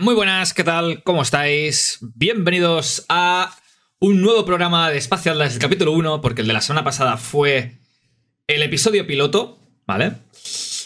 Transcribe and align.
muy 0.00 0.14
buenas, 0.14 0.54
¿qué 0.54 0.64
tal? 0.64 1.02
¿Cómo 1.02 1.22
estáis? 1.22 1.98
Bienvenidos 2.00 3.04
a 3.08 3.56
un 3.98 4.20
nuevo 4.20 4.44
programa 4.44 4.90
de 4.90 4.98
Espacio 4.98 5.32
Atlas, 5.32 5.54
el 5.54 5.60
capítulo 5.60 5.92
1, 5.92 6.20
porque 6.20 6.42
el 6.42 6.46
de 6.46 6.52
la 6.52 6.60
semana 6.60 6.84
pasada 6.84 7.16
fue 7.16 7.78
el 8.46 8.62
episodio 8.62 9.06
piloto, 9.06 9.58
¿vale? 9.86 10.12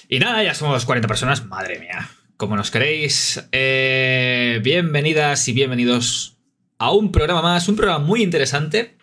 Y 0.09 0.19
nada, 0.19 0.43
ya 0.43 0.55
somos 0.55 0.85
40 0.85 1.09
personas, 1.09 1.45
madre 1.47 1.79
mía. 1.79 2.11
Como 2.37 2.57
nos 2.57 2.71
queréis, 2.71 3.43
eh, 3.53 4.61
bienvenidas 4.63 5.47
y 5.49 5.53
bienvenidos 5.53 6.39
a 6.79 6.93
un 6.93 7.13
programa 7.13 7.43
más, 7.43 7.69
un 7.69 7.77
programa 7.77 8.05
muy 8.05 8.23
interesante, 8.23 8.97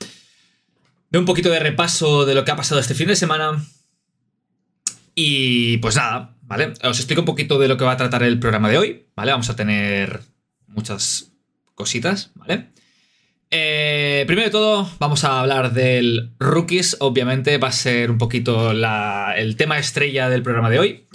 de 1.09 1.19
un 1.19 1.25
poquito 1.25 1.49
de 1.49 1.59
repaso 1.59 2.25
de 2.25 2.35
lo 2.35 2.45
que 2.45 2.51
ha 2.51 2.55
pasado 2.55 2.81
este 2.81 2.95
fin 2.95 3.07
de 3.07 3.15
semana. 3.15 3.63
Y 5.13 5.77
pues 5.77 5.95
nada, 5.95 6.35
¿vale? 6.49 6.73
Os 6.83 6.97
explico 6.97 7.21
un 7.21 7.25
poquito 7.25 7.59
de 7.59 7.67
lo 7.67 7.77
que 7.77 7.85
va 7.85 7.93
a 7.93 7.97
tratar 7.97 8.23
el 8.23 8.39
programa 8.39 8.69
de 8.69 8.77
hoy, 8.77 9.05
¿vale? 9.15 9.31
Vamos 9.31 9.49
a 9.49 9.55
tener 9.55 10.21
muchas 10.67 11.31
cositas, 11.75 12.31
¿vale? 12.35 12.69
Eh, 13.51 14.23
primero 14.27 14.47
de 14.47 14.51
todo, 14.51 14.89
vamos 14.99 15.23
a 15.23 15.39
hablar 15.39 15.73
del 15.73 16.31
Rookies. 16.39 16.97
Obviamente 16.99 17.57
va 17.59 17.69
a 17.69 17.71
ser 17.71 18.09
un 18.09 18.17
poquito 18.17 18.71
el 18.71 19.55
tema 19.55 19.77
estrella 19.77 20.27
del 20.27 20.41
programa 20.41 20.69
de 20.71 20.79
hoy. 20.79 21.07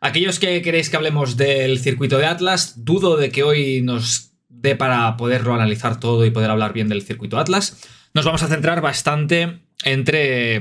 Aquellos 0.00 0.38
que 0.38 0.60
queréis 0.62 0.90
que 0.90 0.96
hablemos 0.96 1.36
del 1.36 1.78
circuito 1.78 2.18
de 2.18 2.26
Atlas, 2.26 2.84
dudo 2.84 3.16
de 3.16 3.30
que 3.30 3.42
hoy 3.42 3.80
nos 3.82 4.32
dé 4.48 4.76
para 4.76 5.16
poderlo 5.16 5.54
analizar 5.54 5.98
todo 5.98 6.26
y 6.26 6.30
poder 6.30 6.50
hablar 6.50 6.74
bien 6.74 6.88
del 6.88 7.02
circuito 7.02 7.38
Atlas. 7.38 7.78
Nos 8.12 8.26
vamos 8.26 8.42
a 8.42 8.48
centrar 8.48 8.82
bastante 8.82 9.60
entre 9.84 10.60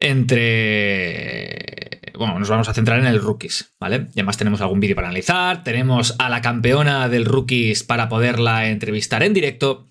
entre... 0.00 1.77
Bueno, 2.18 2.38
nos 2.38 2.48
vamos 2.48 2.68
a 2.68 2.74
centrar 2.74 2.98
en 2.98 3.06
el 3.06 3.22
rookies, 3.22 3.72
¿vale? 3.78 4.08
Y 4.14 4.20
además 4.20 4.36
tenemos 4.36 4.60
algún 4.60 4.80
vídeo 4.80 4.96
para 4.96 5.08
analizar, 5.08 5.62
tenemos 5.62 6.16
a 6.18 6.28
la 6.28 6.42
campeona 6.42 7.08
del 7.08 7.24
rookies 7.24 7.84
para 7.84 8.08
poderla 8.08 8.68
entrevistar 8.68 9.22
en 9.22 9.32
directo. 9.34 9.86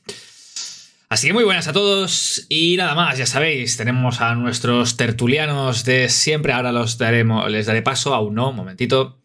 Así 1.10 1.28
que 1.28 1.34
muy 1.34 1.46
buenas 1.46 1.70
a 1.70 1.74
todos 1.74 2.46
y 2.50 2.76
nada 2.76 2.94
más, 2.94 3.18
ya 3.18 3.26
sabéis, 3.26 3.78
tenemos 3.78 4.20
a 4.20 4.36
nuestros 4.36 4.98
tertulianos 4.98 5.86
de 5.86 6.10
siempre, 6.10 6.52
ahora 6.52 6.74
los 6.74 6.98
daremos, 6.98 7.50
les 7.50 7.66
daré 7.66 7.82
paso, 7.82 8.14
aún 8.14 8.36
no, 8.36 8.50
un 8.50 8.58
momentito. 8.58 9.18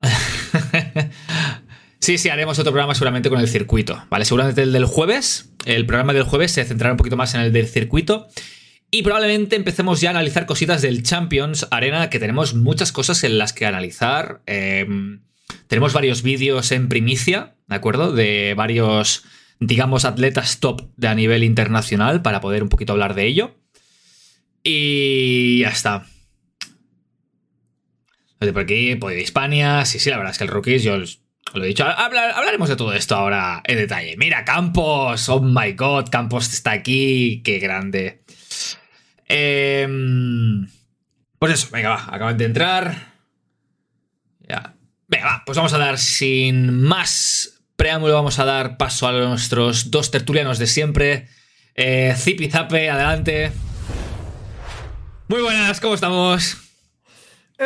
Sí, 2.02 2.18
sí, 2.18 2.30
haremos 2.30 2.58
otro 2.58 2.72
programa 2.72 2.96
seguramente 2.96 3.30
con 3.30 3.38
el 3.38 3.46
circuito, 3.46 4.04
¿vale? 4.10 4.24
Seguramente 4.24 4.60
el 4.62 4.72
del 4.72 4.86
jueves, 4.86 5.50
el 5.66 5.86
programa 5.86 6.12
del 6.12 6.24
jueves 6.24 6.50
se 6.50 6.64
centrará 6.64 6.94
un 6.94 6.96
poquito 6.96 7.16
más 7.16 7.32
en 7.36 7.42
el 7.42 7.52
del 7.52 7.68
circuito. 7.68 8.26
Y 8.94 9.02
probablemente 9.02 9.56
empecemos 9.56 10.02
ya 10.02 10.10
a 10.10 10.12
analizar 10.12 10.44
cositas 10.44 10.82
del 10.82 11.02
Champions 11.02 11.66
Arena, 11.70 12.10
que 12.10 12.18
tenemos 12.18 12.52
muchas 12.52 12.92
cosas 12.92 13.24
en 13.24 13.38
las 13.38 13.54
que 13.54 13.64
analizar. 13.64 14.42
Em, 14.44 15.22
tenemos 15.66 15.94
varios 15.94 16.22
vídeos 16.22 16.70
en 16.72 16.90
primicia, 16.90 17.54
¿de 17.68 17.74
acuerdo? 17.74 18.12
De 18.12 18.52
varios, 18.54 19.24
digamos, 19.60 20.04
atletas 20.04 20.60
top 20.60 20.90
de 20.98 21.08
a 21.08 21.14
nivel 21.14 21.42
internacional 21.42 22.20
para 22.20 22.42
poder 22.42 22.62
un 22.62 22.68
poquito 22.68 22.92
hablar 22.92 23.14
de 23.14 23.24
ello. 23.24 23.56
Y 24.62 25.60
ya 25.60 25.70
está. 25.70 26.06
Por 28.40 28.58
aquí, 28.58 28.96
pues 28.96 29.16
de 29.16 29.22
Hispania, 29.22 29.86
sí, 29.86 30.00
sí, 30.00 30.10
la 30.10 30.18
verdad 30.18 30.32
es 30.32 30.38
que 30.38 30.44
el 30.44 30.50
Rookies 30.50 30.82
yo 30.82 30.98
lo 31.54 31.64
he 31.64 31.68
dicho, 31.68 31.84
hablaremos 31.84 32.68
de 32.68 32.76
todo 32.76 32.92
esto 32.92 33.14
ahora 33.14 33.62
en 33.64 33.76
detalle. 33.76 34.16
Mira, 34.16 34.44
Campos, 34.44 35.28
oh 35.28 35.40
my 35.40 35.72
god, 35.72 36.08
Campos 36.10 36.52
está 36.52 36.72
aquí, 36.72 37.42
qué 37.42 37.58
grande. 37.58 38.21
Em, 39.34 40.68
pues 41.38 41.54
eso, 41.54 41.68
venga, 41.72 41.88
va, 41.88 42.04
acaban 42.14 42.36
de 42.36 42.44
entrar. 42.44 43.14
Ya. 44.46 44.74
Venga, 45.08 45.24
va, 45.24 45.42
pues 45.46 45.56
vamos 45.56 45.72
a 45.72 45.78
dar 45.78 45.98
sin 45.98 46.82
más 46.82 47.62
preámbulo, 47.76 48.12
vamos 48.12 48.38
a 48.38 48.44
dar 48.44 48.76
paso 48.76 49.08
a 49.08 49.12
nuestros 49.12 49.90
dos 49.90 50.10
tertulianos 50.10 50.58
de 50.58 50.66
siempre. 50.66 51.28
Eh, 51.74 52.14
Zape, 52.50 52.90
adelante. 52.90 53.52
Muy 55.28 55.40
buenas, 55.40 55.80
¿cómo 55.80 55.94
estamos? 55.94 56.61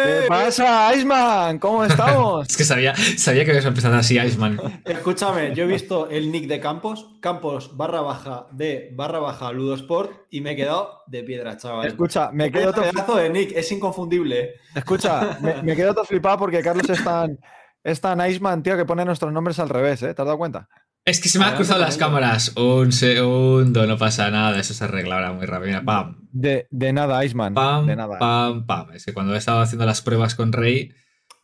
¿Qué 0.05 0.19
eh, 0.19 0.25
pasa, 0.29 0.95
Iceman? 0.95 1.59
¿Cómo 1.59 1.85
estamos? 1.85 2.47
es 2.51 2.57
que 2.57 2.65
sabía, 2.65 2.95
sabía 3.17 3.45
que 3.45 3.53
ibas 3.53 3.65
a 3.65 3.69
empezar 3.69 3.95
así, 3.95 4.19
Iceman. 4.19 4.59
Escúchame, 4.85 5.55
yo 5.55 5.65
he 5.65 5.67
visto 5.67 6.11
el 6.11 6.31
nick 6.31 6.47
de 6.47 6.61
Campos, 6.61 7.17
Campos 7.21 7.77
barra 7.77 8.03
baja 8.03 8.47
de 8.53 8.91
barra 8.95 9.21
baja 9.21 9.53
Ludosport 9.53 10.27
y 10.31 10.43
me 10.43 10.53
he 10.53 10.57
quedado 10.57 11.03
de 11.07 11.23
piedra, 11.23 11.57
chaval. 11.57 11.87
Escucha, 11.87 12.31
me 12.31 12.51
quedo 12.51 12.73
todo 12.73 12.85
pedazo 12.85 13.17
de 13.17 13.31
nick, 13.31 13.53
es 13.57 13.73
inconfundible. 13.73 14.57
Escucha, 14.75 15.39
me, 15.41 15.75
quedo 15.75 15.95
todo 15.95 16.05
flipado 16.05 16.39
porque 16.39 16.63
Carlos 16.63 16.89
es 16.91 17.03
tan, 17.03 17.39
es 17.83 18.01
tan 18.01 18.29
Iceman, 18.29 18.63
tío, 18.63 18.77
que 18.77 18.85
pone 18.85 19.05
nuestros 19.05 19.33
nombres 19.33 19.59
al 19.59 19.71
revés, 19.71 20.03
¿eh? 20.03 20.13
¿Te 20.13 20.23
has 20.23 20.27
dado 20.27 20.37
cuenta? 20.37 20.69
Es 21.07 21.21
que 21.21 21.29
se 21.29 21.39
me 21.39 21.45
han 21.45 21.55
cruzado 21.55 21.79
las 21.79 21.97
cámaras. 21.97 22.53
Un 22.57 22.91
segundo, 22.91 23.87
no 23.87 23.97
pasa 23.97 24.29
nada. 24.29 24.59
Eso 24.59 24.75
se 24.75 24.83
arregla 24.83 25.15
ahora 25.15 25.33
muy 25.33 25.47
rápido. 25.47 25.85
pam. 25.85 26.29
De, 26.33 26.67
nada, 26.93 27.25
Iceman. 27.25 27.55
Pam, 27.55 27.87
de 27.87 27.95
nada. 27.95 28.19
pam, 28.19 28.67
pam. 28.67 28.91
Es 28.93 29.05
que 29.05 29.15
cuando 29.15 29.33
he 29.33 29.39
estado 29.39 29.61
haciendo 29.61 29.87
las 29.87 30.03
pruebas 30.03 30.35
con 30.35 30.53
Rey. 30.53 30.93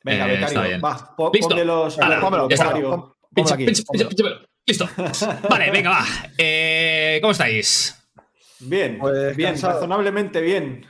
Venga, 0.03 0.29
eh, 0.29 0.43
está 0.45 0.63
bien. 0.63 0.83
Va, 0.85 1.15
Listo. 1.33 1.65
los. 1.65 1.97
Listo. 4.67 4.89
vale, 5.49 5.71
venga, 5.71 5.91
va. 5.91 6.07
Eh, 6.37 7.19
¿Cómo 7.21 7.31
estáis? 7.31 7.97
Bien, 8.59 8.99
pues 8.99 9.37
bien, 9.37 9.61
razonablemente 9.61 10.41
bien. 10.41 10.85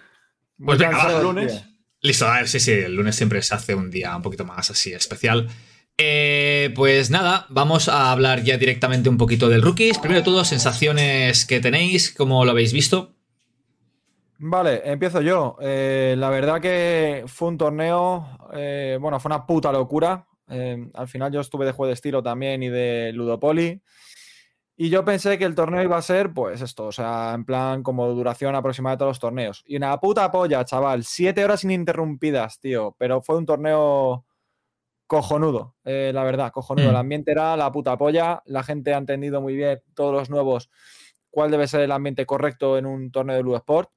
Pues 0.56 0.78
venga, 0.78 0.96
va. 0.96 1.22
lunes. 1.22 1.62
Listo, 2.00 2.26
a 2.26 2.38
ver, 2.38 2.48
sí, 2.48 2.58
sí, 2.58 2.72
el 2.72 2.96
lunes 2.96 3.16
siempre 3.16 3.42
se 3.42 3.54
hace 3.54 3.74
un 3.74 3.90
día 3.90 4.16
un 4.16 4.22
poquito 4.22 4.46
más 4.46 4.70
así 4.70 4.94
especial. 4.94 5.46
Eh, 5.98 6.72
pues 6.74 7.10
nada, 7.10 7.46
vamos 7.48 7.88
a 7.88 8.10
hablar 8.10 8.42
ya 8.42 8.56
directamente 8.56 9.08
un 9.08 9.18
poquito 9.18 9.48
del 9.48 9.62
rookies. 9.62 9.98
Primero 9.98 10.20
de 10.20 10.24
todo, 10.24 10.44
sensaciones 10.44 11.46
que 11.46 11.60
tenéis, 11.60 12.12
cómo 12.12 12.44
lo 12.44 12.50
habéis 12.52 12.72
visto. 12.72 13.14
Vale, 14.38 14.82
empiezo 14.84 15.20
yo. 15.20 15.56
Eh, 15.60 16.14
la 16.18 16.30
verdad 16.30 16.60
que 16.60 17.24
fue 17.26 17.48
un 17.48 17.58
torneo, 17.58 18.26
eh, 18.52 18.98
bueno, 19.00 19.20
fue 19.20 19.28
una 19.28 19.46
puta 19.46 19.70
locura. 19.70 20.26
al 20.94 21.08
final 21.08 21.32
yo 21.32 21.40
estuve 21.40 21.64
de 21.64 21.72
juego 21.72 21.86
de 21.88 21.94
estilo 21.94 22.22
también 22.22 22.62
y 22.62 22.68
de 22.68 23.12
Ludopoli. 23.14 23.80
Y 24.76 24.88
yo 24.88 25.04
pensé 25.04 25.38
que 25.38 25.44
el 25.44 25.54
torneo 25.54 25.82
iba 25.82 25.96
a 25.96 26.02
ser, 26.02 26.32
pues 26.32 26.60
esto, 26.60 26.86
o 26.86 26.92
sea, 26.92 27.32
en 27.34 27.44
plan 27.44 27.82
como 27.82 28.08
duración 28.08 28.54
aproximada 28.54 28.96
de 28.96 28.98
todos 28.98 29.10
los 29.10 29.20
torneos. 29.20 29.62
Y 29.66 29.76
una 29.76 29.96
puta 30.00 30.30
polla, 30.32 30.64
chaval. 30.64 31.04
Siete 31.04 31.44
horas 31.44 31.62
ininterrumpidas, 31.62 32.58
tío. 32.58 32.96
Pero 32.98 33.22
fue 33.22 33.36
un 33.36 33.46
torneo 33.46 34.24
cojonudo, 35.12 35.74
eh, 35.84 36.10
la 36.14 36.24
verdad, 36.24 36.50
cojonudo. 36.50 36.86
El 36.86 36.94
mm. 36.94 36.96
ambiente 36.96 37.32
era 37.32 37.54
la 37.54 37.70
puta 37.70 37.98
polla, 37.98 38.42
la 38.46 38.62
gente 38.62 38.94
ha 38.94 38.96
entendido 38.96 39.42
muy 39.42 39.54
bien, 39.54 39.82
todos 39.92 40.14
los 40.14 40.30
nuevos, 40.30 40.70
cuál 41.28 41.50
debe 41.50 41.68
ser 41.68 41.82
el 41.82 41.92
ambiente 41.92 42.24
correcto 42.24 42.78
en 42.78 42.86
un 42.86 43.12
torneo 43.12 43.36
de 43.36 43.42
Blue 43.42 43.54
Sport. 43.54 43.90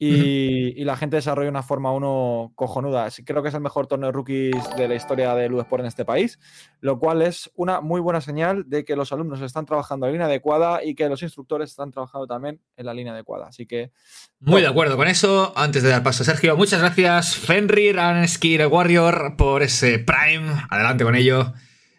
Y, 0.00 0.84
la 0.84 0.96
gente 0.96 1.16
desarrolla 1.16 1.50
una 1.50 1.64
forma 1.64 1.92
1 1.92 2.52
cojonuda. 2.54 3.08
Creo 3.24 3.42
que 3.42 3.48
es 3.48 3.54
el 3.54 3.60
mejor 3.60 3.88
torneo 3.88 4.08
de 4.08 4.12
rookies 4.12 4.76
de 4.76 4.86
la 4.86 4.94
historia 4.94 5.34
de 5.34 5.46
Sport 5.46 5.80
en 5.80 5.86
este 5.86 6.04
país, 6.04 6.38
lo 6.80 7.00
cual 7.00 7.20
es 7.20 7.50
una 7.56 7.80
muy 7.80 8.00
buena 8.00 8.20
señal 8.20 8.64
de 8.68 8.84
que 8.84 8.94
los 8.94 9.12
alumnos 9.12 9.40
están 9.40 9.66
trabajando 9.66 10.06
en 10.06 10.10
la 10.10 10.12
línea 10.12 10.26
adecuada 10.26 10.84
y 10.84 10.94
que 10.94 11.08
los 11.08 11.22
instructores 11.22 11.70
están 11.70 11.90
trabajando 11.90 12.28
también 12.28 12.60
en 12.76 12.86
la 12.86 12.94
línea 12.94 13.12
adecuada. 13.12 13.48
Así 13.48 13.66
que. 13.66 13.90
Muy 14.38 14.62
de 14.62 14.68
acuerdo 14.68 14.96
con 14.96 15.08
eso. 15.08 15.52
Antes 15.56 15.82
de 15.82 15.88
dar 15.88 16.04
paso 16.04 16.22
a 16.22 16.26
Sergio, 16.26 16.56
muchas 16.56 16.80
gracias, 16.80 17.34
Fenrir, 17.34 17.98
Anskir 17.98 18.64
Warrior, 18.66 19.34
por 19.36 19.64
ese 19.64 19.98
Prime. 19.98 20.52
Adelante 20.70 21.02
con 21.02 21.16
ello. 21.16 21.52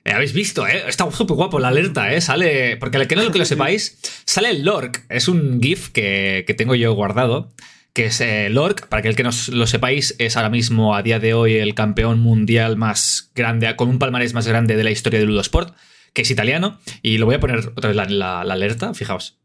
Eh, 0.05 0.13
Habéis 0.13 0.31
visto, 0.31 0.65
¿eh? 0.65 0.83
Está 0.87 1.11
súper 1.11 1.35
guapo 1.35 1.59
la 1.59 1.67
alerta, 1.67 2.13
¿eh? 2.13 2.21
Sale. 2.21 2.77
Porque 2.77 2.95
al 2.95 3.07
que 3.07 3.17
no 3.17 3.23
lo 3.23 3.31
que 3.31 3.39
lo 3.39 3.45
sepáis, 3.45 3.99
sale 4.25 4.51
el 4.51 4.63
Lork. 4.63 5.05
Es 5.09 5.27
un 5.27 5.61
GIF 5.61 5.89
que, 5.89 6.45
que 6.47 6.53
tengo 6.53 6.75
yo 6.75 6.93
guardado 6.93 7.51
que 7.99 8.05
es 8.05 8.21
eh, 8.21 8.47
Lork, 8.49 8.87
para 8.87 9.01
que 9.01 9.09
el 9.09 9.17
que 9.17 9.23
no 9.23 9.31
lo 9.51 9.67
sepáis, 9.67 10.15
es 10.19 10.37
ahora 10.37 10.49
mismo 10.49 10.95
a 10.95 11.03
día 11.03 11.19
de 11.19 11.33
hoy 11.33 11.55
el 11.55 11.75
campeón 11.75 12.21
mundial 12.21 12.77
más 12.77 13.29
grande, 13.35 13.75
con 13.75 13.89
un 13.89 13.99
palmarés 13.99 14.33
más 14.33 14.47
grande 14.47 14.77
de 14.77 14.85
la 14.85 14.91
historia 14.91 15.19
del 15.19 15.27
Ludosport, 15.27 15.75
que 16.13 16.21
es 16.21 16.31
italiano, 16.31 16.79
y 17.01 17.17
lo 17.17 17.25
voy 17.25 17.35
a 17.35 17.41
poner 17.41 17.57
otra 17.75 17.89
vez 17.89 17.97
la, 17.97 18.05
la, 18.05 18.53
alerta, 18.53 18.93
fijaos. 18.93 19.37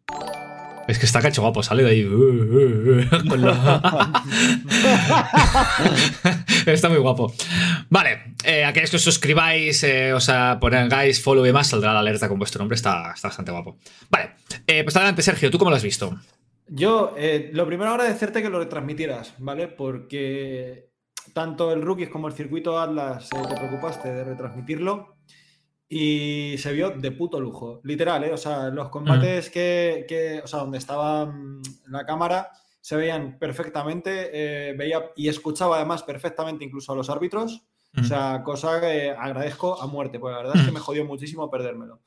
Es 0.86 1.00
que 1.00 1.06
está 1.06 1.20
cacho 1.20 1.42
guapo, 1.42 1.64
sale 1.64 1.82
de 1.82 1.90
ahí. 1.90 2.02
está 6.66 6.88
muy 6.88 6.98
guapo. 6.98 7.34
Vale, 7.90 8.36
eh, 8.44 8.64
aquellos 8.64 8.90
que 8.90 8.96
os 8.98 9.02
suscribáis, 9.02 9.82
eh, 9.82 10.12
o 10.12 10.20
sea, 10.20 10.58
pongáis 10.60 11.20
follow 11.20 11.44
y 11.44 11.52
más, 11.52 11.66
saldrá 11.66 11.92
la 11.92 11.98
alerta 11.98 12.28
con 12.28 12.38
vuestro 12.38 12.60
nombre, 12.60 12.76
está, 12.76 13.10
está 13.16 13.26
bastante 13.26 13.50
guapo. 13.50 13.78
Vale, 14.10 14.30
pues 14.84 14.94
adelante, 14.94 15.22
Sergio, 15.22 15.50
¿tú 15.50 15.58
cómo 15.58 15.72
lo 15.72 15.76
has 15.76 15.82
visto? 15.82 16.16
Yo, 16.66 17.14
eh, 17.16 17.50
lo 17.52 17.66
primero 17.66 17.90
agradecerte 17.90 18.42
que 18.42 18.48
lo 18.48 18.58
retransmitieras, 18.58 19.34
¿vale? 19.38 19.68
Porque 19.68 20.90
tanto 21.32 21.72
el 21.72 21.82
Rookies 21.82 22.08
como 22.08 22.28
el 22.28 22.34
circuito 22.34 22.78
Atlas 22.78 23.28
eh, 23.32 23.42
te 23.48 23.54
preocupaste 23.54 24.12
de 24.12 24.24
retransmitirlo 24.24 25.16
y 25.88 26.56
se 26.58 26.72
vio 26.72 26.90
de 26.90 27.12
puto 27.12 27.38
lujo, 27.38 27.80
literal, 27.84 28.24
¿eh? 28.24 28.32
O 28.32 28.36
sea, 28.36 28.68
los 28.68 28.88
combates 28.88 29.50
que, 29.50 30.40
o 30.42 30.46
sea, 30.46 30.60
donde 30.60 30.78
estaba 30.78 31.26
mm, 31.26 31.62
la 31.88 32.06
cámara 32.06 32.50
se 32.80 32.96
veían 32.96 33.38
perfectamente, 33.38 34.30
eh, 34.32 34.74
veía 34.74 35.10
y 35.16 35.28
escuchaba 35.28 35.76
además 35.76 36.02
perfectamente 36.02 36.64
incluso 36.64 36.92
a 36.92 36.96
los 36.96 37.10
árbitros. 37.10 37.62
O 37.96 38.02
sea, 38.02 38.42
cosa 38.42 38.80
que 38.80 39.10
agradezco 39.10 39.80
a 39.80 39.86
muerte, 39.86 40.18
porque 40.18 40.32
la 40.32 40.42
verdad 40.42 40.56
es 40.56 40.66
que 40.66 40.72
me 40.72 40.80
jodió 40.80 41.04
muchísimo 41.04 41.48
perdérmelo. 41.48 42.00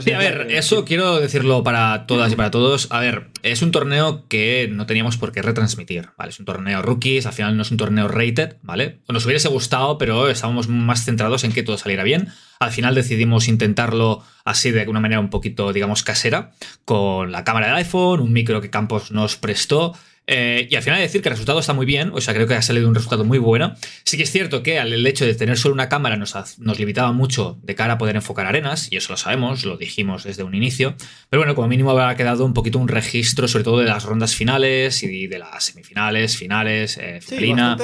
Sí, 0.00 0.10
a 0.10 0.18
ver, 0.18 0.48
eso 0.50 0.84
quiero 0.84 1.20
decirlo 1.20 1.62
para 1.62 2.06
todas 2.06 2.32
y 2.32 2.34
para 2.34 2.50
todos. 2.50 2.88
A 2.90 2.98
ver, 2.98 3.28
es 3.44 3.62
un 3.62 3.70
torneo 3.70 4.26
que 4.26 4.68
no 4.68 4.86
teníamos 4.86 5.16
por 5.18 5.30
qué 5.30 5.40
retransmitir, 5.40 6.08
¿vale? 6.18 6.30
Es 6.30 6.40
un 6.40 6.46
torneo 6.46 6.82
rookies, 6.82 7.26
al 7.26 7.32
final 7.32 7.56
no 7.56 7.62
es 7.62 7.70
un 7.70 7.76
torneo 7.76 8.08
rated, 8.08 8.56
¿vale? 8.62 8.98
Nos 9.08 9.24
hubiese 9.24 9.48
gustado, 9.48 9.96
pero 9.96 10.28
estábamos 10.28 10.66
más 10.66 11.04
centrados 11.04 11.44
en 11.44 11.52
que 11.52 11.62
todo 11.62 11.78
saliera 11.78 12.02
bien. 12.02 12.28
Al 12.58 12.72
final 12.72 12.96
decidimos 12.96 13.46
intentarlo 13.46 14.24
así 14.44 14.72
de 14.72 14.88
una 14.88 14.98
manera 14.98 15.20
un 15.20 15.30
poquito, 15.30 15.72
digamos, 15.72 16.02
casera, 16.02 16.50
con 16.84 17.30
la 17.30 17.44
cámara 17.44 17.68
del 17.68 17.76
iPhone, 17.76 18.20
un 18.20 18.32
micro 18.32 18.60
que 18.60 18.70
Campos 18.70 19.12
nos 19.12 19.36
prestó 19.36 19.94
eh, 20.26 20.68
y 20.70 20.74
al 20.76 20.82
final 20.82 21.00
decir 21.00 21.20
que 21.20 21.28
el 21.28 21.34
resultado 21.34 21.60
está 21.60 21.74
muy 21.74 21.84
bien, 21.84 22.10
o 22.14 22.20
sea, 22.20 22.32
creo 22.32 22.46
que 22.46 22.54
ha 22.54 22.62
salido 22.62 22.88
un 22.88 22.94
resultado 22.94 23.24
muy 23.24 23.38
bueno. 23.38 23.74
Sí 24.04 24.16
que 24.16 24.22
es 24.22 24.32
cierto 24.32 24.62
que 24.62 24.78
el 24.78 25.06
hecho 25.06 25.26
de 25.26 25.34
tener 25.34 25.58
solo 25.58 25.74
una 25.74 25.88
cámara 25.88 26.16
nos, 26.16 26.34
nos, 26.58 26.78
limitaba 26.78 27.12
mucho 27.12 27.58
de 27.62 27.74
cara 27.74 27.94
a 27.94 27.98
poder 27.98 28.16
enfocar 28.16 28.46
arenas, 28.46 28.90
y 28.90 28.96
eso 28.96 29.12
lo 29.12 29.16
sabemos, 29.18 29.64
lo 29.64 29.76
dijimos 29.76 30.24
desde 30.24 30.42
un 30.42 30.54
inicio. 30.54 30.94
Pero 31.28 31.40
bueno, 31.40 31.54
como 31.54 31.68
mínimo 31.68 31.90
habrá 31.90 32.16
quedado 32.16 32.44
un 32.44 32.54
poquito 32.54 32.78
un 32.78 32.88
registro, 32.88 33.48
sobre 33.48 33.64
todo 33.64 33.78
de 33.80 33.84
las 33.84 34.04
rondas 34.04 34.34
finales 34.34 35.02
y 35.02 35.26
de 35.26 35.38
las 35.38 35.64
semifinales, 35.64 36.36
finales, 36.36 36.96
eh, 36.98 37.20
finalina, 37.20 37.76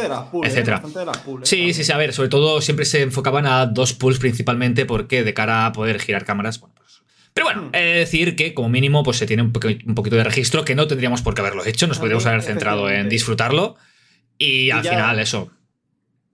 etcétera. 0.42 0.82
Sí, 1.42 1.74
sí, 1.74 1.84
sí, 1.84 1.92
a 1.92 1.98
ver, 1.98 2.14
sobre 2.14 2.30
todo 2.30 2.60
siempre 2.62 2.86
se 2.86 3.02
enfocaban 3.02 3.46
a 3.46 3.66
dos 3.66 3.92
pools 3.92 4.18
principalmente, 4.18 4.86
porque 4.86 5.24
de 5.24 5.34
cara 5.34 5.66
a 5.66 5.72
poder 5.72 6.00
girar 6.00 6.24
cámaras, 6.24 6.58
bueno, 6.60 6.74
pero 7.40 7.54
bueno, 7.54 7.70
he 7.72 7.80
de 7.80 7.98
decir 8.00 8.36
que 8.36 8.52
como 8.52 8.68
mínimo 8.68 9.02
pues 9.02 9.16
se 9.16 9.26
tiene 9.26 9.42
un, 9.42 9.50
poquito 9.52 10.16
de 10.16 10.24
registro 10.24 10.62
que 10.62 10.74
no 10.74 10.86
tendríamos 10.86 11.22
por 11.22 11.34
qué 11.34 11.40
haberlo 11.40 11.64
hecho, 11.64 11.86
nos 11.86 11.98
podríamos 11.98 12.26
haber 12.26 12.42
centrado 12.42 12.90
en 12.90 13.08
disfrutarlo 13.08 13.76
y, 14.36 14.70
al 14.70 14.84
final 14.84 15.18
eso. 15.18 15.50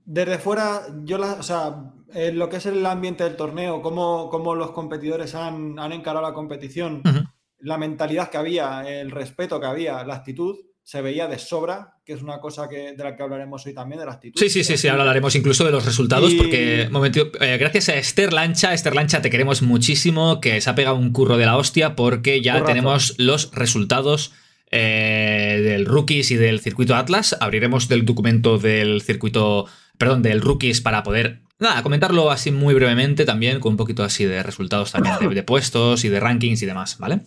Desde 0.05 0.38
fuera, 0.38 0.82
yo 1.05 1.19
la, 1.19 1.35
o 1.35 1.43
sea, 1.44 1.93
lo 2.32 2.49
que 2.49 2.56
es 2.56 2.67
el 2.67 2.85
ambiente 2.85 3.23
del 3.23 3.37
torneo, 3.37 3.82
cómo, 3.82 4.31
cómo 4.31 4.56
los 4.56 4.73
competidores 4.73 5.37
han, 5.37 5.79
encarado 5.93 6.26
la 6.26 6.35
competición, 6.35 7.03
la 7.61 7.79
mentalidad 7.79 8.29
que 8.29 8.38
había, 8.38 8.82
el 8.82 9.12
respeto 9.12 9.61
que 9.61 9.67
había, 9.67 10.02
la 10.02 10.17
actitud, 10.17 10.56
se 10.87 11.03
veía 11.03 11.27
de 11.27 11.37
sobra, 11.41 11.97
que 12.05 12.12
es 12.12 12.23
una 12.23 12.38
cosa 12.38 12.69
que, 12.69 12.93
de 12.93 13.03
la 13.03 13.17
que 13.17 13.23
hablaremos 13.25 13.67
hoy 13.67 13.75
también, 13.75 13.99
de 13.99 14.06
la 14.06 14.12
actitud. 14.12 14.38
Sí, 14.38 14.49
sí, 14.49 14.62
sí, 14.62 14.77
sí, 14.77 14.87
hablaremos 14.87 15.35
incluso 15.35 15.65
de 15.65 15.73
los 15.73 15.85
resultados, 15.85 16.33
porque, 16.35 16.87
momento, 16.93 17.29
eh, 17.41 17.56
gracias 17.59 17.88
a 17.88 17.97
Esther 17.97 18.33
Lancha, 18.33 18.73
Esther 18.73 18.94
Lancha, 18.94 19.21
te 19.21 19.29
queremos 19.29 19.62
muchísimo, 19.62 20.41
que 20.41 20.61
se 20.61 20.71
ha 20.71 20.77
pegado 20.77 20.94
un 20.94 21.12
curro 21.12 21.38
de 21.38 21.44
la 21.44 21.56
hostia, 21.56 21.97
porque 21.97 22.41
ya 22.41 22.62
tenemos 22.62 23.17
los 23.19 23.50
resultados 23.50 24.33
eh, 24.71 25.61
del 25.61 25.87
Rookies 25.87 26.31
y 26.31 26.37
del 26.37 26.61
circuito 26.61 26.94
Atlas. 26.94 27.37
Abriremos 27.41 27.88
del 27.88 28.05
documento 28.05 28.56
del 28.56 29.03
circuito, 29.03 29.67
perdón, 29.99 30.23
del 30.23 30.41
Rookies 30.41 30.83
para 30.83 31.03
poder 31.03 31.41
Nada, 31.59 31.83
comentarlo 31.83 32.31
así 32.31 32.50
muy 32.50 32.75
brevemente 32.75 33.25
también, 33.25 33.61
con 33.61 33.73
un 33.73 33.77
poquito 33.79 34.05
así 34.05 34.27
de 34.27 34.43
resultados 34.43 34.93
también 34.93 35.17
de, 35.19 35.35
de, 35.35 35.43
puestos 35.43 36.05
y 36.05 36.11
de 36.11 36.21
rankings 36.21 36.61
y 36.61 36.67
demás, 36.67 36.99
¿vale? 36.99 37.21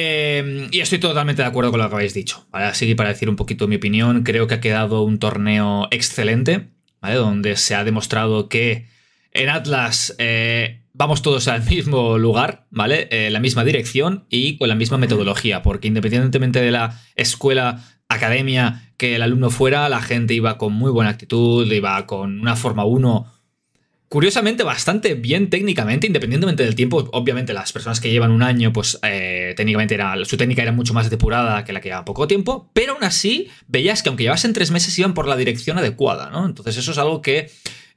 Eh, 0.00 0.68
y 0.70 0.78
estoy 0.78 1.00
totalmente 1.00 1.42
de 1.42 1.48
acuerdo 1.48 1.72
con 1.72 1.80
lo 1.80 1.88
que 1.88 1.94
habéis 1.96 2.14
dicho. 2.14 2.46
Así 2.52 2.94
para 2.94 3.08
decir 3.08 3.28
un 3.28 3.34
poquito 3.34 3.66
mi 3.66 3.76
opinión, 3.76 4.22
creo 4.22 4.46
que 4.46 4.54
ha 4.54 4.60
quedado 4.60 5.02
un 5.02 5.18
torneo 5.18 5.88
excelente, 5.90 6.68
¿vale? 7.00 7.16
Donde 7.16 7.56
se 7.56 7.74
ha 7.74 7.82
demostrado 7.82 8.48
que 8.48 8.86
en 9.32 9.48
Atlas 9.48 10.14
eh, 10.18 10.82
vamos 10.92 11.20
todos 11.22 11.48
al 11.48 11.64
mismo 11.68 12.16
lugar, 12.16 12.66
¿vale? 12.70 13.08
Eh, 13.10 13.30
la 13.30 13.40
misma 13.40 13.64
dirección 13.64 14.24
y 14.30 14.56
con 14.56 14.68
la 14.68 14.76
misma 14.76 14.98
metodología, 14.98 15.62
porque 15.62 15.88
independientemente 15.88 16.60
de 16.60 16.70
la 16.70 17.00
escuela, 17.16 17.84
academia 18.08 18.92
que 18.98 19.16
el 19.16 19.22
alumno 19.22 19.50
fuera, 19.50 19.88
la 19.88 20.00
gente 20.00 20.32
iba 20.32 20.58
con 20.58 20.74
muy 20.74 20.92
buena 20.92 21.10
actitud, 21.10 21.70
iba 21.72 22.06
con 22.06 22.40
una 22.40 22.54
forma 22.54 22.84
1 22.84 23.37
curiosamente 24.08 24.62
bastante 24.62 25.14
bien 25.14 25.50
técnicamente, 25.50 26.06
independientemente 26.06 26.64
del 26.64 26.74
tiempo. 26.74 27.08
Obviamente, 27.12 27.52
las 27.52 27.72
personas 27.72 28.00
que 28.00 28.10
llevan 28.10 28.30
un 28.30 28.42
año, 28.42 28.72
pues 28.72 28.98
eh, 29.02 29.54
técnicamente 29.56 29.94
era, 29.94 30.16
su 30.24 30.36
técnica 30.36 30.62
era 30.62 30.72
mucho 30.72 30.94
más 30.94 31.10
depurada 31.10 31.64
que 31.64 31.72
la 31.72 31.80
que 31.80 31.90
lleva 31.90 32.04
poco 32.04 32.26
tiempo, 32.26 32.70
pero 32.72 32.94
aún 32.94 33.04
así 33.04 33.48
veías 33.66 34.02
que 34.02 34.08
aunque 34.08 34.24
llevasen 34.24 34.52
tres 34.52 34.70
meses 34.70 34.98
iban 34.98 35.14
por 35.14 35.26
la 35.26 35.36
dirección 35.36 35.78
adecuada, 35.78 36.30
¿no? 36.30 36.46
Entonces, 36.46 36.76
eso 36.76 36.92
es 36.92 36.98
algo 36.98 37.22
que. 37.22 37.50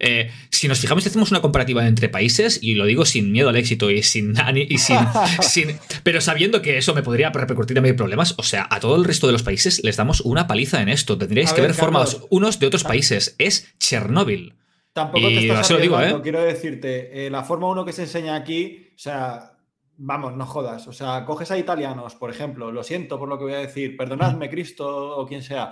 Eh, 0.04 0.32
si 0.50 0.68
nos 0.68 0.80
fijamos 0.80 1.06
y 1.06 1.10
hacemos 1.10 1.30
una 1.30 1.42
comparativa 1.42 1.88
entre 1.88 2.10
países, 2.10 2.58
y 2.64 2.74
lo 2.74 2.86
digo 2.86 3.06
sin 3.06 3.32
miedo 3.32 3.50
al 3.50 3.56
éxito 3.56 3.92
y 3.92 4.02
sin, 4.02 4.34
y 4.56 4.80
sin, 4.80 4.98
sin, 5.42 5.78
pero 6.02 6.22
sabiendo 6.22 6.64
que 6.64 6.80
eso 6.80 6.96
me 6.96 7.04
podría 7.04 7.30
repercutir 7.30 7.78
a 7.78 7.82
mí 7.82 7.94
problemas, 7.94 8.34
o 8.38 8.44
sea, 8.44 8.68
a 8.72 8.80
todo 8.80 8.96
el 8.96 9.06
resto 9.06 9.28
de 9.28 9.34
los 9.34 9.44
países 9.44 9.84
les 9.84 9.98
damos 9.98 10.22
una 10.22 10.48
paliza 10.48 10.82
en 10.82 10.90
esto. 10.90 11.20
Tendríais 11.20 11.54
que 11.54 11.62
ver, 11.62 11.76
formados 11.76 12.24
unos 12.32 12.58
de 12.60 12.66
otros 12.66 12.84
países. 12.84 13.36
Es 13.38 13.68
Chernóbil. 13.80 14.56
Tampoco 14.94 15.28
te 15.28 15.40
estás 15.40 15.72
arriesgando, 15.72 16.18
¿eh? 16.18 16.22
quiero 16.22 16.42
decirte, 16.42 17.26
eh, 17.26 17.30
la 17.30 17.44
forma 17.44 17.68
1 17.68 17.86
que 17.86 17.94
se 17.94 18.04
enseña 18.04 18.36
aquí, 18.36 18.90
o 18.94 19.00
sea, 19.00 19.58
vamos, 19.98 20.36
no 20.36 20.46
jodas. 20.46 20.88
O 20.88 20.94
sea, 20.94 21.24
coges 21.26 21.50
a 21.52 21.58
italianos, 21.58 22.16
por 22.16 22.30
ejemplo, 22.30 22.72
lo 22.72 22.84
siento 22.84 23.18
por 23.18 23.30
lo 23.30 23.38
que 23.38 23.46
voy 23.46 23.54
a 23.54 23.60
decir, 23.60 23.96
perdonadme 23.96 24.50
Cristo 24.50 25.18
o 25.18 25.26
quien 25.26 25.44
sea, 25.44 25.72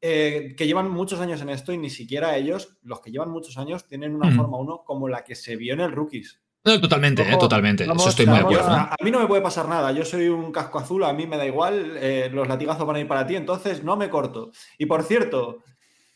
eh, 0.00 0.54
que 0.56 0.66
llevan 0.66 0.90
muchos 0.90 1.20
años 1.20 1.42
en 1.42 1.50
esto 1.50 1.72
y 1.72 1.78
ni 1.78 1.90
siquiera 1.90 2.36
ellos, 2.36 2.78
los 2.82 3.00
que 3.00 3.10
llevan 3.10 3.30
muchos 3.30 3.58
años, 3.58 3.86
tienen 3.86 4.14
una 4.14 4.30
forma 4.30 4.56
1 4.56 4.82
como 4.84 5.08
la 5.08 5.24
que 5.24 5.34
se 5.34 5.56
vio 5.56 5.74
en 5.74 5.80
el 5.80 5.92
Rookies. 5.92 6.40
No, 6.66 6.80
totalmente, 6.80 7.22
totalmente. 7.38 7.84
Eso 7.84 8.08
estoy 8.08 8.24
muy 8.24 8.36
de 8.36 8.40
acuerdo. 8.40 8.70
A, 8.70 8.96
mí 9.02 9.10
no 9.10 9.20
me 9.20 9.26
puede 9.26 9.42
pasar 9.42 9.68
nada. 9.68 9.92
Yo 9.92 10.02
soy 10.02 10.28
un 10.28 10.50
casco 10.50 10.78
azul, 10.78 11.04
a 11.04 11.12
mí 11.12 11.26
me 11.26 11.36
da 11.36 11.44
igual. 11.44 11.98
los 12.32 12.48
latigazos 12.48 12.86
van 12.86 12.96
a 12.96 13.00
ir 13.00 13.08
para 13.08 13.26
ti, 13.26 13.36
entonces 13.36 13.84
no 13.84 13.96
me 13.96 14.08
corto. 14.08 14.50
Y 14.78 14.86
por 14.86 15.02
cierto, 15.02 15.58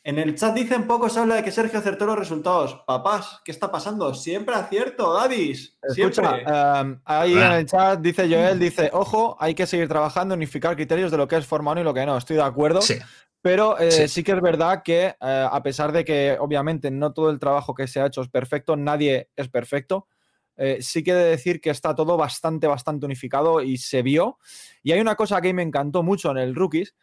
en 0.09 0.19
el 0.19 0.35
chat 0.37 0.55
dicen 0.55 0.87
poco 0.87 1.11
se 1.11 1.21
habla 1.21 1.35
de 1.35 1.43
que 1.43 1.51
Sergio 1.51 1.79
acertó 1.79 2.07
los 2.07 2.19
resultados. 2.19 2.83
Papás, 2.87 3.43
¿qué 3.45 3.53
está 3.53 3.71
pasando? 3.71 4.15
Siempre 4.15 4.55
acierto, 4.55 5.13
Davis. 5.13 5.79
Siempre. 5.91 6.27
Em, 6.47 6.99
ahí 7.05 7.35
en 7.35 7.53
el 7.53 7.67
chat 7.67 8.01
dice 8.01 8.27
Joel, 8.27 8.59
dice, 8.59 8.89
ojo, 8.95 9.37
hay 9.39 9.55
que 9.55 9.67
seguir 9.67 9.87
trabajando, 9.87 10.35
unificar 10.35 10.77
criterios 10.77 11.11
de 11.11 11.19
lo 11.19 11.29
que 11.29 11.37
es 11.37 11.47
Forma 11.47 11.73
1 11.73 11.83
y 11.83 11.85
lo 11.85 11.93
que 11.93 12.07
no. 12.07 12.17
Estoy 12.17 12.37
de 12.37 12.43
acuerdo. 12.43 12.81
Sí. 12.81 12.95
Pero 13.43 13.79
eh, 13.79 14.09
sí. 14.09 14.25
que 14.25 14.33
es 14.33 14.41
verdad 14.41 14.83
que, 14.83 15.15
eh, 15.21 15.49
a 15.51 15.63
pesar 15.63 15.93
de 15.93 16.07
que 16.07 16.39
obviamente 16.41 16.91
no 16.91 17.13
todo 17.13 17.29
el 17.29 17.39
trabajo 17.39 17.75
que 17.75 17.87
se 17.87 18.01
ha 18.01 18.07
hecho 18.07 18.23
es 18.23 18.31
perfecto, 18.31 18.77
nadie 18.77 19.29
es 19.37 19.51
perfecto, 19.51 20.09
eh, 20.57 20.79
sí 20.81 21.05
que 21.05 21.11
he 21.11 21.15
de 21.15 21.25
decir 21.25 21.61
que 21.61 21.69
está 21.69 21.95
todo 21.95 22.17
bastante, 22.17 22.67
bastante 22.67 23.05
unificado 23.05 23.61
y 23.61 23.77
se 23.77 24.01
vio. 24.01 24.39
Y 24.83 24.93
hay 24.93 25.01
una 25.01 25.17
cosa 25.17 25.43
que 25.43 25.53
me 25.53 25.63
encantó 25.63 26.03
mucho 26.03 26.31
en 26.31 26.39
el 26.39 26.55
Rookies, 26.55 26.95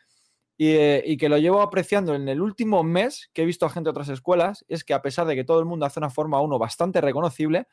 eh, 0.57 1.03
y, 1.05 1.17
que 1.17 1.27
lo 1.27 1.37
llevo 1.37 1.61
apreciando 1.61 2.15
en 2.15 2.29
el 2.29 2.41
último 2.41 2.81
mes 2.83 3.29
que 3.33 3.41
he 3.41 3.45
visto 3.45 3.65
a 3.65 3.69
gente 3.69 3.87
de 3.87 3.91
otras 3.91 4.07
escuelas, 4.07 4.63
es 4.69 4.85
que 4.85 4.93
a 4.93 5.01
pesar 5.01 5.27
de 5.27 5.35
que 5.35 5.43
todo 5.43 5.59
el 5.59 5.65
mundo 5.65 5.85
hace 5.85 6.00
una 6.00 6.09
forma 6.09 6.39
1 6.39 6.57
bastante 6.57 7.01
reconocible, 7.01 7.67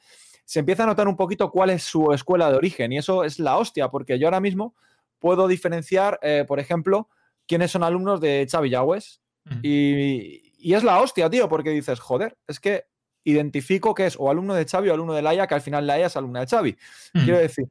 se 0.44 0.58
empieza 0.60 0.82
a 0.82 0.86
notar 0.86 1.06
un 1.06 1.16
poquito 1.16 1.50
cuál 1.52 1.70
es 1.70 1.84
su 1.84 2.12
escuela 2.12 2.50
de 2.50 2.56
origen. 2.56 2.92
Y 2.92 2.98
eso 2.98 3.22
es 3.22 3.38
la 3.38 3.56
hostia, 3.56 3.88
porque 3.88 4.18
yo 4.18 4.26
ahora 4.26 4.40
mismo 4.40 4.74
puedo 5.20 5.46
diferenciar, 5.46 6.18
eh, 6.22 6.44
por 6.46 6.58
ejemplo, 6.58 7.08
quiénes 7.46 7.70
son 7.70 7.84
alumnos 7.84 8.20
de 8.20 8.48
Xavi 8.50 8.70
Yagües. 8.70 9.20
y, 9.62 10.74
es 10.74 10.84
la 10.84 11.00
hostia, 11.00 11.30
tío, 11.30 11.48
porque 11.48 11.70
dices, 11.70 12.00
joder, 12.00 12.36
es 12.48 12.58
que 12.58 12.84
identifico 13.24 13.94
que 13.94 14.06
es 14.06 14.16
o 14.18 14.30
alumno 14.30 14.54
de 14.54 14.64
Xavi 14.64 14.88
o 14.88 14.94
alumno 14.94 15.14
de 15.14 15.22
Laia, 15.22 15.46
que 15.46 15.54
al 15.54 15.60
final 15.60 15.86
Laia 15.86 16.06
es 16.06 16.16
alumna 16.16 16.40
de 16.40 16.46
Xavi. 16.46 16.76
Quiero 17.12 17.38
decir. 17.38 17.66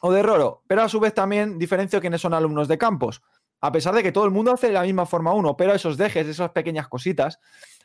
O 0.00 0.12
de 0.12 0.22
Roro. 0.22 0.62
Pero 0.66 0.82
a 0.82 0.88
su 0.88 1.00
vez 1.00 1.14
también 1.14 1.58
diferencio 1.58 2.00
quiénes 2.00 2.20
son 2.20 2.34
alumnos 2.34 2.68
de 2.68 2.78
Campos 2.78 3.22
a 3.62 3.70
pesar 3.70 3.94
de 3.94 4.02
que 4.02 4.10
todo 4.10 4.24
el 4.24 4.32
mundo 4.32 4.52
hace 4.52 4.72
la 4.72 4.82
misma 4.82 5.06
forma 5.06 5.32
1, 5.32 5.56
pero 5.56 5.72
esos 5.72 5.96
dejes, 5.96 6.26
esas 6.26 6.50
pequeñas 6.50 6.88
cositas, 6.88 7.38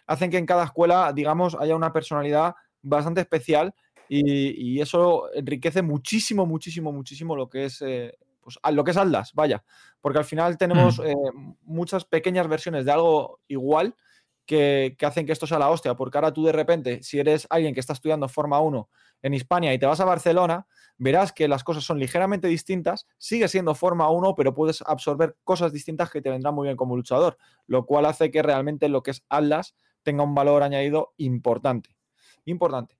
hacen 0.07 0.31
que 0.31 0.37
en 0.37 0.47
cada 0.47 0.63
escuela, 0.63 1.13
digamos, 1.13 1.55
haya 1.59 1.75
una 1.75 1.93
personalidad 1.93 2.55
bastante 2.81 3.21
especial 3.21 3.73
y, 4.09 4.81
eso 4.81 5.31
enriquece 5.33 5.83
muchísimo, 5.83 6.45
muchísimo, 6.47 6.91
muchísimo 6.91 7.35
lo 7.35 7.47
que 7.47 7.65
es, 7.65 7.81
eh, 7.83 8.17
pues, 8.41 8.57
lo 8.71 8.83
que 8.83 8.91
es 8.91 8.97
Aldas, 8.97 9.33
vaya, 9.35 9.63
porque 10.01 10.17
al 10.17 10.25
final 10.25 10.57
tenemos 10.57 10.97
mm. 10.97 11.03
eh, 11.05 11.15
muchas 11.63 12.05
pequeñas 12.05 12.47
versiones 12.47 12.83
de 12.85 12.91
algo 12.91 13.41
igual 13.47 13.95
que, 14.47 14.97
hacen 15.01 15.27
que 15.27 15.33
esto 15.33 15.45
sea 15.45 15.59
la 15.59 15.69
hostia, 15.69 15.93
porque 15.95 16.17
ahora 16.17 16.33
tú 16.33 16.43
de 16.43 16.53
repente, 16.53 17.03
si 17.03 17.19
eres 17.19 17.45
alguien 17.51 17.75
que 17.75 17.79
está 17.79 17.93
estudiando 17.93 18.27
Forma 18.27 18.59
1 18.59 18.89
en 19.21 19.33
Hispania 19.33 19.73
y 19.73 19.79
te 19.79 19.85
vas 19.85 19.99
a 19.99 20.05
Barcelona, 20.05 20.65
verás 20.97 21.31
que 21.31 21.47
las 21.47 21.63
cosas 21.63 21.83
son 21.83 21.99
ligeramente 21.99 22.47
distintas, 22.47 23.05
sigue 23.17 23.47
siendo 23.47 23.75
forma 23.75 24.09
1, 24.09 24.35
pero 24.35 24.53
puedes 24.53 24.81
absorber 24.81 25.35
cosas 25.43 25.71
distintas 25.71 26.09
que 26.09 26.21
te 26.21 26.29
vendrán 26.29 26.55
muy 26.55 26.67
bien 26.67 26.77
como 26.77 26.95
luchador, 26.95 27.37
lo 27.67 27.85
cual 27.85 28.05
hace 28.05 28.31
que 28.31 28.41
realmente 28.41 28.89
lo 28.89 29.03
que 29.03 29.11
es 29.11 29.23
Atlas 29.29 29.75
tenga 30.03 30.23
un 30.23 30.33
valor 30.33 30.63
añadido 30.63 31.13
importante. 31.17 31.95
Importante. 32.45 32.97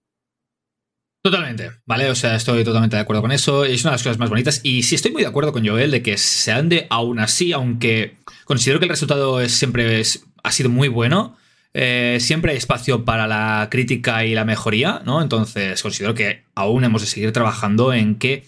Totalmente, 1.22 1.72
¿vale? 1.86 2.10
O 2.10 2.16
sea, 2.16 2.36
estoy 2.36 2.64
totalmente 2.64 2.96
de 2.96 3.02
acuerdo 3.02 3.22
con 3.22 3.32
eso. 3.32 3.66
Es 3.66 3.84
una 3.84 3.92
de 3.92 3.96
las 3.96 4.04
cosas 4.04 4.18
más 4.18 4.30
bonitas. 4.30 4.62
Y 4.64 4.84
sí 4.84 4.96
estoy 4.96 5.12
muy 5.12 5.24
de 5.24 5.28
acuerdo 5.28 5.52
con 5.52 5.66
Joel 5.66 5.92
de 5.92 6.02
que 6.02 6.18
se 6.18 6.52
ande 6.52 6.88
aún 6.90 7.20
así, 7.20 7.52
aunque 7.52 8.18
considero 8.46 8.80
que 8.80 8.86
el 8.86 8.90
resultado 8.90 9.42
es, 9.42 9.52
siempre 9.54 10.00
ha 10.48 10.52
sido 10.52 10.70
muy 10.70 10.88
bueno. 10.88 11.36
Eh, 11.74 12.18
siempre 12.22 12.52
hay 12.52 12.58
espacio 12.58 13.06
para 13.06 13.28
la 13.28 13.68
crítica 13.70 14.26
y 14.26 14.34
la 14.34 14.46
mejoría, 14.46 15.02
¿no? 15.06 15.22
Entonces 15.22 15.82
considero 15.82 16.16
que 16.16 16.44
aún 16.56 16.84
hemos 16.86 17.02
de 17.02 17.08
seguir 17.08 17.32
trabajando 17.34 17.94
en 17.94 18.16
que 18.16 18.46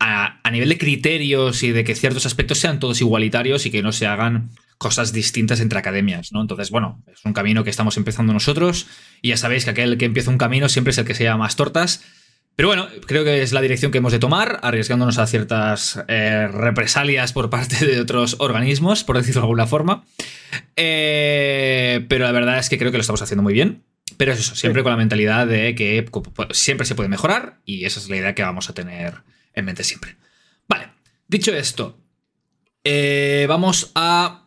a, 0.00 0.40
nivel 0.50 0.70
de 0.70 0.78
criterios 0.78 1.62
y 1.62 1.72
de 1.72 1.84
que 1.84 1.94
ciertos 1.94 2.26
aspectos 2.26 2.58
sean 2.58 2.80
todos 2.80 3.00
igualitarios 3.00 3.66
y 3.66 3.70
que 3.70 3.82
no 3.82 3.92
se 3.92 4.06
hagan 4.06 4.50
cosas 4.78 5.12
distintas 5.12 5.60
entre 5.60 5.78
academias, 5.78 6.32
¿no? 6.32 6.40
Entonces, 6.40 6.70
bueno, 6.70 7.02
es 7.12 7.24
un 7.24 7.32
camino 7.32 7.64
que 7.64 7.70
estamos 7.70 7.96
empezando 7.96 8.32
nosotros 8.32 8.86
y 9.22 9.28
ya 9.28 9.36
sabéis 9.36 9.64
que 9.64 9.70
aquel 9.70 9.98
que 9.98 10.06
empieza 10.06 10.30
un 10.30 10.38
camino 10.38 10.68
siempre 10.68 10.90
es 10.90 10.98
el 10.98 11.04
que 11.04 11.14
se 11.14 11.24
llama 11.24 11.44
más 11.44 11.56
tortas. 11.56 12.02
Pero 12.56 12.68
bueno, 12.68 12.88
creo 13.06 13.22
que 13.22 13.42
es 13.42 13.52
la 13.52 13.60
dirección 13.60 13.92
que 13.92 13.98
hemos 13.98 14.12
de 14.12 14.18
tomar, 14.18 14.60
arriesgándonos 14.62 15.18
a 15.18 15.26
ciertas 15.26 16.02
eh, 16.08 16.48
represalias 16.50 17.34
por 17.34 17.50
parte 17.50 17.84
de 17.84 18.00
otros 18.00 18.36
organismos, 18.38 19.04
por 19.04 19.18
decirlo 19.18 19.42
de 19.42 19.44
alguna 19.44 19.66
forma. 19.66 20.04
Eh, 20.74 22.06
pero 22.08 22.24
la 22.24 22.32
verdad 22.32 22.58
es 22.58 22.70
que 22.70 22.78
creo 22.78 22.90
que 22.90 22.96
lo 22.96 23.02
estamos 23.02 23.20
haciendo 23.20 23.42
muy 23.42 23.52
bien. 23.52 23.84
Pero 24.16 24.32
es 24.32 24.38
eso, 24.38 24.56
siempre 24.56 24.82
con 24.82 24.92
la 24.92 24.96
mentalidad 24.96 25.46
de 25.46 25.74
que 25.74 26.08
siempre 26.52 26.86
se 26.86 26.94
puede 26.94 27.08
mejorar 27.08 27.60
y 27.66 27.84
esa 27.84 28.00
es 28.00 28.08
la 28.08 28.16
idea 28.16 28.34
que 28.34 28.42
vamos 28.42 28.70
a 28.70 28.72
tener 28.72 29.14
en 29.52 29.64
mente 29.64 29.84
siempre. 29.84 30.16
Vale, 30.68 30.90
dicho 31.28 31.52
esto, 31.52 31.98
eh, 32.84 33.44
vamos 33.48 33.90
a 33.94 34.46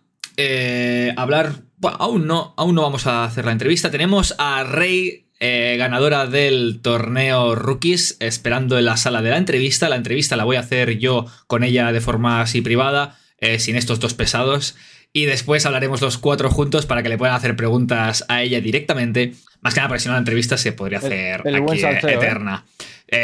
hablar. 1.17 1.63
Bueno, 1.77 1.97
aún 1.99 2.25
no, 2.25 2.53
aún 2.57 2.73
no 2.73 2.81
vamos 2.81 3.05
a 3.05 3.25
hacer 3.25 3.45
la 3.45 3.51
entrevista. 3.51 3.91
Tenemos 3.91 4.33
a 4.39 4.63
Rey 4.63 5.28
eh, 5.41 5.75
ganadora 5.77 6.27
del 6.27 6.79
torneo 6.81 7.55
Rookies, 7.55 8.17
esperando 8.19 8.77
en 8.77 8.85
la 8.85 8.97
sala 8.97 9.21
de 9.21 9.29
la 9.29 9.37
entrevista. 9.37 9.87
La 9.87 9.95
entrevista 9.95 10.35
la 10.35 10.43
voy 10.43 10.57
a 10.57 10.61
hacer 10.61 10.97
yo 10.97 11.25
con 11.47 11.63
ella 11.63 11.91
de 11.91 12.01
forma 12.01 12.41
así 12.41 12.61
privada, 12.61 13.17
eh, 13.37 13.59
sin 13.59 13.75
estos 13.75 13.99
dos 13.99 14.13
pesados. 14.13 14.75
Y 15.13 15.25
después 15.25 15.65
hablaremos 15.65 16.01
los 16.01 16.17
cuatro 16.17 16.49
juntos 16.49 16.85
para 16.85 17.03
que 17.03 17.09
le 17.09 17.17
puedan 17.17 17.35
hacer 17.35 17.55
preguntas 17.55 18.25
a 18.27 18.43
ella 18.43 18.59
directamente. 18.59 19.33
Más 19.61 19.73
que 19.73 19.79
nada, 19.79 19.87
porque 19.87 20.01
si 20.01 20.07
no 20.07 20.13
la 20.13 20.19
entrevista 20.19 20.57
se 20.57 20.73
podría 20.73 20.99
hacer 20.99 21.41
aquí, 21.41 21.81
¿eh? 21.83 21.99
eterna. 22.03 22.65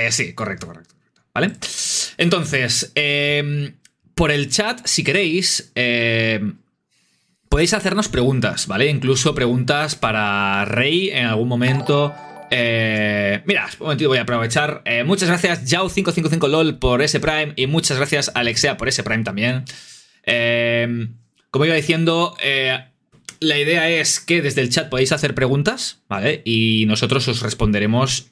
sí, 0.10 0.34
correcto, 0.34 0.68
correcto, 0.68 0.96
¿Vale? 1.34 1.52
Entonces, 2.18 2.92
em, 2.96 3.74
por 4.16 4.32
el 4.32 4.50
chat, 4.50 4.80
si 4.86 5.04
queréis, 5.04 5.72
em, 5.76 6.56
podéis 7.56 7.74
hacernos 7.74 8.10
preguntas, 8.10 8.68
¿vale? 8.68 8.90
Incluso 8.90 9.34
preguntas 9.34 9.96
para 9.96 10.66
Rey 10.66 11.10
en 11.12 11.26
algún 11.26 11.48
momento. 11.48 12.14
Eh, 12.52 13.42
mira, 13.46 13.70
un 13.80 13.86
momentito 13.86 14.10
voy 14.10 14.18
a 14.18 14.24
aprovechar. 14.24 14.82
Eh, 14.84 15.06
muchas 15.06 15.30
gracias, 15.30 15.72
Yao555LOL, 15.72 16.80
por 16.80 17.02
ese 17.02 17.22
Prime. 17.22 17.54
Y 17.56 17.68
muchas 17.68 17.96
gracias, 17.96 18.30
Alexea, 18.36 18.76
por 18.76 18.90
ese 18.90 19.04
Prime 19.04 19.24
también. 19.24 19.64
Eh, 20.26 21.08
como 21.50 21.64
iba 21.64 21.76
diciendo, 21.76 22.36
la 23.40 23.58
idea 23.58 23.90
es 23.90 24.20
que 24.20 24.42
desde 24.42 24.60
el 24.60 24.70
chat 24.70 24.90
podéis 24.90 25.14
hacer 25.14 25.34
preguntas, 25.34 26.02
¿vale? 26.10 26.42
Y 26.44 26.84
nosotros 26.88 27.26
os 27.30 27.42
responderemos 27.42 28.28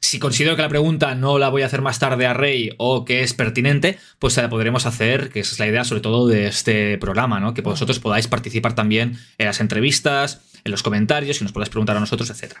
si 0.00 0.18
considero 0.18 0.56
que 0.56 0.62
la 0.62 0.68
pregunta 0.68 1.14
no 1.14 1.38
la 1.38 1.48
voy 1.48 1.62
a 1.62 1.66
hacer 1.66 1.82
más 1.82 1.98
tarde 1.98 2.26
a 2.26 2.34
Rey 2.34 2.70
o 2.78 3.04
que 3.04 3.22
es 3.22 3.34
pertinente, 3.34 3.98
pues 4.18 4.36
la 4.36 4.48
podremos 4.48 4.86
hacer, 4.86 5.30
que 5.30 5.40
esa 5.40 5.52
es 5.52 5.58
la 5.58 5.66
idea 5.66 5.84
sobre 5.84 6.00
todo 6.00 6.26
de 6.26 6.46
este 6.46 6.98
programa, 6.98 7.40
¿no? 7.40 7.54
Que 7.54 7.62
vosotros 7.62 7.98
podáis 7.98 8.28
participar 8.28 8.74
también 8.74 9.18
en 9.38 9.46
las 9.46 9.60
entrevistas, 9.60 10.40
en 10.64 10.70
los 10.70 10.82
comentarios 10.82 11.40
y 11.40 11.44
nos 11.44 11.52
podáis 11.52 11.70
preguntar 11.70 11.96
a 11.96 12.00
nosotros, 12.00 12.30
etc. 12.30 12.54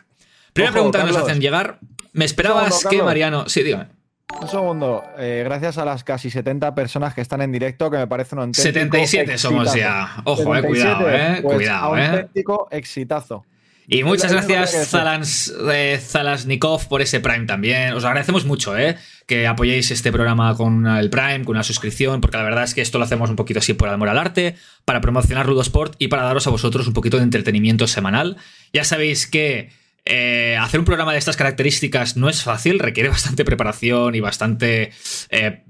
Primera 0.52 0.72
pregunta 0.72 1.00
que 1.00 1.12
nos 1.12 1.16
hacen 1.16 1.40
llegar. 1.40 1.78
¿Me 2.12 2.24
esperabas 2.24 2.84
que 2.88 3.02
Mariano... 3.02 3.48
Sí, 3.48 3.62
dígame. 3.62 3.98
Un 4.40 4.48
segundo, 4.48 5.02
eh, 5.16 5.42
gracias 5.44 5.78
a 5.78 5.86
las 5.86 6.04
casi 6.04 6.30
70 6.30 6.74
personas 6.74 7.14
que 7.14 7.22
están 7.22 7.40
en 7.40 7.50
directo, 7.50 7.90
que 7.90 7.96
me 7.96 8.06
parece 8.06 8.34
un 8.34 8.42
auténtico 8.42 8.62
77 8.62 9.38
somos 9.38 9.74
ya. 9.74 10.22
Ojo, 10.24 10.54
eh, 10.54 10.62
cuidado, 10.62 11.10
eh. 11.10 11.38
Pues 11.42 11.56
cuidado, 11.56 11.96
eh. 11.96 12.06
Auténtico 12.06 12.68
exitazo. 12.70 13.46
Y 13.90 14.04
muchas 14.04 14.30
gracias, 14.30 14.90
Zalans, 14.90 15.50
eh, 15.72 15.98
Zalasnikov, 15.98 16.88
por 16.88 17.00
ese 17.00 17.20
Prime 17.20 17.46
también. 17.46 17.94
Os 17.94 18.04
agradecemos 18.04 18.44
mucho, 18.44 18.76
¿eh? 18.76 18.98
Que 19.26 19.46
apoyéis 19.46 19.90
este 19.90 20.12
programa 20.12 20.54
con 20.56 20.86
el 20.86 21.08
Prime, 21.08 21.42
con 21.46 21.56
una 21.56 21.62
suscripción, 21.62 22.20
porque 22.20 22.36
la 22.36 22.42
verdad 22.42 22.64
es 22.64 22.74
que 22.74 22.82
esto 22.82 22.98
lo 22.98 23.04
hacemos 23.04 23.30
un 23.30 23.36
poquito 23.36 23.60
así 23.60 23.72
por 23.72 23.88
amor 23.88 24.10
al 24.10 24.18
arte, 24.18 24.56
para 24.84 25.00
promocionar 25.00 25.46
Rudosport 25.46 25.94
y 25.98 26.08
para 26.08 26.24
daros 26.24 26.46
a 26.46 26.50
vosotros 26.50 26.86
un 26.86 26.92
poquito 26.92 27.16
de 27.16 27.22
entretenimiento 27.22 27.86
semanal. 27.86 28.36
Ya 28.74 28.84
sabéis 28.84 29.26
que 29.26 29.70
eh, 30.04 30.58
hacer 30.60 30.80
un 30.80 30.86
programa 30.86 31.12
de 31.12 31.18
estas 31.18 31.38
características 31.38 32.18
no 32.18 32.28
es 32.28 32.42
fácil, 32.42 32.80
requiere 32.80 33.08
bastante 33.08 33.42
preparación 33.42 34.14
y 34.14 34.20
bastante 34.20 34.90
eh, 35.30 35.64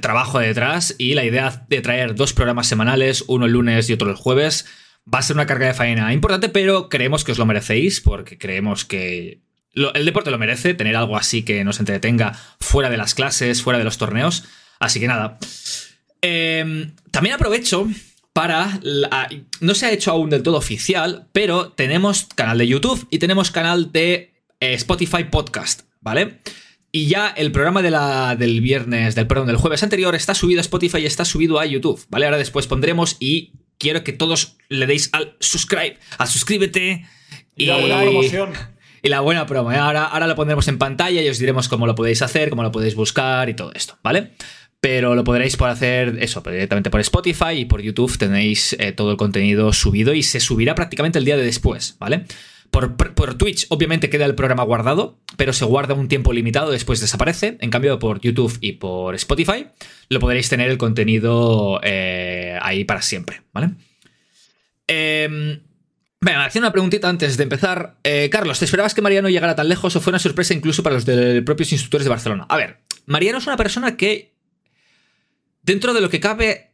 trabajo 0.00 0.40
detrás. 0.40 0.96
Y 0.98 1.14
la 1.14 1.24
idea 1.24 1.64
de 1.68 1.80
traer 1.80 2.16
dos 2.16 2.32
programas 2.32 2.66
semanales, 2.66 3.22
uno 3.28 3.46
el 3.46 3.52
lunes 3.52 3.88
y 3.88 3.92
otro 3.92 4.10
el 4.10 4.16
jueves, 4.16 4.66
Va 5.12 5.20
a 5.20 5.22
ser 5.22 5.36
una 5.36 5.46
carga 5.46 5.66
de 5.66 5.74
faena 5.74 6.12
importante, 6.12 6.48
pero 6.48 6.88
creemos 6.88 7.24
que 7.24 7.32
os 7.32 7.38
lo 7.38 7.46
merecéis 7.46 8.00
porque 8.00 8.38
creemos 8.38 8.84
que 8.84 9.40
el 9.76 10.04
deporte 10.04 10.30
lo 10.30 10.38
merece, 10.38 10.74
tener 10.74 10.96
algo 10.96 11.16
así 11.16 11.42
que 11.42 11.62
nos 11.62 11.78
entretenga 11.80 12.32
fuera 12.60 12.90
de 12.90 12.96
las 12.96 13.14
clases, 13.14 13.62
fuera 13.62 13.78
de 13.78 13.84
los 13.84 13.98
torneos. 13.98 14.44
Así 14.78 15.00
que 15.00 15.06
nada. 15.06 15.38
Em, 16.22 16.92
también 17.10 17.34
aprovecho 17.34 17.88
para... 18.32 18.80
no 19.60 19.74
se 19.74 19.86
ha 19.86 19.92
hecho 19.92 20.10
aún 20.10 20.30
del 20.30 20.42
todo 20.42 20.56
oficial, 20.56 21.28
pero 21.32 21.70
tenemos 21.72 22.26
canal 22.34 22.58
de 22.58 22.66
YouTube 22.66 23.06
y 23.10 23.18
tenemos 23.18 23.50
canal 23.50 23.92
de 23.92 24.34
eh, 24.60 24.74
Spotify 24.74 25.24
Podcast, 25.24 25.82
¿vale? 26.00 26.40
Y 26.90 27.08
ya 27.08 27.28
el 27.28 27.52
programa 27.52 27.82
de 27.82 27.90
la, 27.90 28.36
del 28.36 28.60
viernes, 28.62 29.14
del 29.14 29.26
perdón, 29.26 29.46
del 29.46 29.56
jueves 29.56 29.82
anterior 29.82 30.14
está 30.14 30.34
subido 30.34 30.60
a 30.60 30.62
Spotify 30.62 30.98
y 30.98 31.06
está 31.06 31.26
subido 31.26 31.58
a 31.60 31.66
YouTube, 31.66 32.02
¿vale? 32.08 32.24
Ahora 32.24 32.38
después 32.38 32.66
pondremos 32.66 33.16
y 33.20 33.52
quiero 33.78 34.04
que 34.04 34.12
todos 34.12 34.56
le 34.68 34.86
deis 34.86 35.10
al 35.12 35.36
subscribe, 35.40 35.98
al 36.18 36.28
suscríbete. 36.28 37.06
Y, 37.56 37.66
la 37.66 37.78
buena 37.78 38.02
promoción. 38.02 38.52
Y 39.02 39.08
la 39.08 39.20
buena 39.20 39.46
promo. 39.46 39.72
¿eh? 39.72 39.76
Ahora, 39.76 40.04
ahora 40.04 40.26
lo 40.26 40.34
pondremos 40.34 40.66
en 40.68 40.78
pantalla 40.78 41.22
y 41.22 41.28
os 41.28 41.38
diremos 41.38 41.68
cómo 41.68 41.86
lo 41.86 41.94
podéis 41.94 42.22
hacer, 42.22 42.50
cómo 42.50 42.62
lo 42.62 42.72
podéis 42.72 42.94
buscar 42.94 43.48
y 43.48 43.54
todo 43.54 43.72
esto, 43.74 43.98
¿vale? 44.02 44.32
Pero 44.80 45.14
lo 45.14 45.24
podréis 45.24 45.56
por 45.56 45.68
hacer 45.68 46.16
eso, 46.20 46.42
directamente 46.42 46.90
por 46.90 47.00
Spotify 47.00 47.52
y 47.56 47.64
por 47.64 47.80
YouTube 47.80 48.18
tenéis 48.18 48.76
eh, 48.78 48.92
todo 48.92 49.10
el 49.10 49.16
contenido 49.16 49.72
subido 49.72 50.12
y 50.12 50.22
se 50.22 50.40
subirá 50.40 50.74
prácticamente 50.74 51.18
el 51.18 51.24
día 51.24 51.36
de 51.36 51.44
después, 51.44 51.96
¿vale? 51.98 52.26
Por, 52.76 53.34
Twitch, 53.34 53.66
obviamente, 53.70 54.10
queda 54.10 54.26
el 54.26 54.34
programa 54.34 54.62
guardado, 54.62 55.18
pero 55.36 55.52
se 55.52 55.64
guarda 55.64 55.94
un 55.94 56.08
tiempo 56.08 56.32
limitado, 56.32 56.70
después 56.70 57.00
desaparece. 57.00 57.56
En 57.60 57.70
cambio, 57.70 57.98
por 57.98 58.20
YouTube 58.20 58.56
y 58.60 58.72
por 58.72 59.14
Spotify, 59.14 59.68
lo 60.08 60.20
podréis 60.20 60.48
tener 60.48 60.70
el 60.70 60.76
contenido 60.76 61.80
eh, 61.82 62.58
ahí 62.60 62.84
para 62.84 63.02
siempre, 63.02 63.42
¿vale? 63.52 63.70
Eh, 64.88 65.60
Venga, 66.20 66.44
hacer 66.44 66.60
una 66.60 66.72
preguntita 66.72 67.08
antes 67.08 67.36
de 67.36 67.42
empezar. 67.44 67.98
Eh, 68.02 68.28
Carlos, 68.30 68.58
¿te 68.58 68.64
esperabas 68.64 68.94
que 68.94 69.02
Mariano 69.02 69.28
llegara 69.28 69.54
tan 69.54 69.68
lejos 69.68 69.94
o 69.94 70.00
fue 70.00 70.10
una 70.10 70.18
sorpresa 70.18 70.54
incluso 70.54 70.82
para 70.82 70.96
los 70.96 71.04
propios 71.44 71.72
instructores 71.72 72.04
de 72.04 72.10
Barcelona? 72.10 72.46
A 72.48 72.56
ver, 72.56 72.80
Mariano 73.04 73.38
es 73.38 73.46
una 73.46 73.56
persona 73.56 73.96
que, 73.96 74.34
dentro 75.62 75.94
de 75.94 76.00
lo 76.00 76.10
que 76.10 76.20
cabe, 76.20 76.65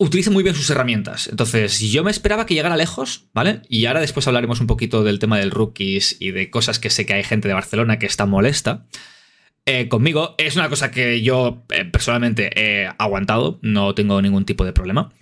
utiliza 0.00 0.30
muy 0.30 0.42
bien 0.42 0.54
sus 0.54 0.70
herramientas. 0.70 1.28
Entonces, 1.28 1.78
yo 1.78 2.02
me 2.02 2.10
esperaba 2.10 2.46
que 2.46 2.54
llegara 2.54 2.76
lejos, 2.78 3.28
¿vale? 3.34 3.60
Y 3.68 3.84
ahora 3.84 4.00
después 4.00 4.26
hablaremos 4.26 4.60
un 4.60 4.66
poquito 4.66 5.04
del 5.04 5.18
tema 5.18 5.38
del 5.38 5.50
rookies 5.50 6.16
y 6.18 6.30
de 6.30 6.48
cosas 6.50 6.78
que 6.78 6.88
sé 6.88 7.04
que 7.04 7.12
hay 7.12 7.22
gente 7.22 7.48
de 7.48 7.54
Barcelona 7.54 7.98
que 7.98 8.06
está 8.06 8.24
molesta. 8.24 8.86
Eh, 9.66 9.88
conmigo 9.88 10.34
es 10.38 10.56
una 10.56 10.70
cosa 10.70 10.90
que 10.90 11.20
yo 11.20 11.66
eh, 11.68 11.84
personalmente 11.84 12.50
he 12.56 12.90
aguantado, 12.98 13.58
no 13.60 13.94
tengo 13.94 14.22
ningún 14.22 14.46
tipo 14.46 14.64
de 14.64 14.72
problema. 14.72 15.12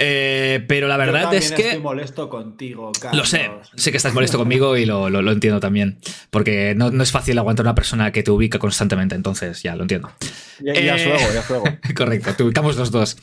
Eh, 0.00 0.64
pero 0.68 0.86
la 0.86 0.96
verdad 0.96 1.34
es 1.34 1.50
que. 1.50 1.62
Estoy 1.62 1.82
molesto 1.82 2.28
contigo, 2.28 2.92
Carlos. 3.00 3.18
Lo 3.18 3.24
sé, 3.26 3.50
sé 3.74 3.90
que 3.90 3.96
estás 3.96 4.14
molesto 4.14 4.38
conmigo 4.38 4.76
y 4.76 4.86
lo, 4.86 5.08
entiendo 5.30 5.58
también. 5.58 5.98
Porque 6.30 6.74
no, 6.76 7.02
es 7.02 7.10
fácil 7.10 7.36
aguantar 7.36 7.66
una 7.66 7.74
persona 7.74 8.12
que 8.12 8.22
te 8.22 8.30
ubica 8.30 8.60
constantemente, 8.60 9.16
entonces 9.16 9.60
ya 9.62 9.74
lo 9.74 9.82
entiendo. 9.82 10.12
Ya, 10.60 10.74
ya 10.74 10.96
eh, 10.96 11.14
ya 11.34 11.94
Correcto, 11.94 12.32
te 12.34 12.44
ubicamos 12.44 12.76
los 12.76 12.92
dos. 12.92 13.16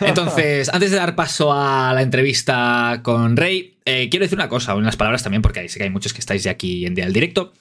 Entonces, 0.00 0.68
antes 0.72 0.92
de 0.92 0.96
dar 0.96 1.16
paso 1.16 1.52
a 1.52 1.92
la 1.92 2.02
entrevista 2.02 3.00
con 3.02 3.36
Rey, 3.36 3.76
eh, 3.84 4.08
quiero 4.08 4.24
decir 4.24 4.38
una 4.38 4.48
cosa, 4.48 4.76
unas 4.76 4.96
palabras 4.96 5.24
también, 5.24 5.42
porque 5.42 5.68
sé 5.68 5.78
que 5.78 5.84
hay 5.84 5.90
muchos 5.90 6.12
que 6.12 6.20
estáis 6.20 6.44
de 6.44 6.50
aquí 6.50 6.86
en 6.86 6.94
día 6.94 7.04
del 7.04 7.12
directo. 7.12 7.52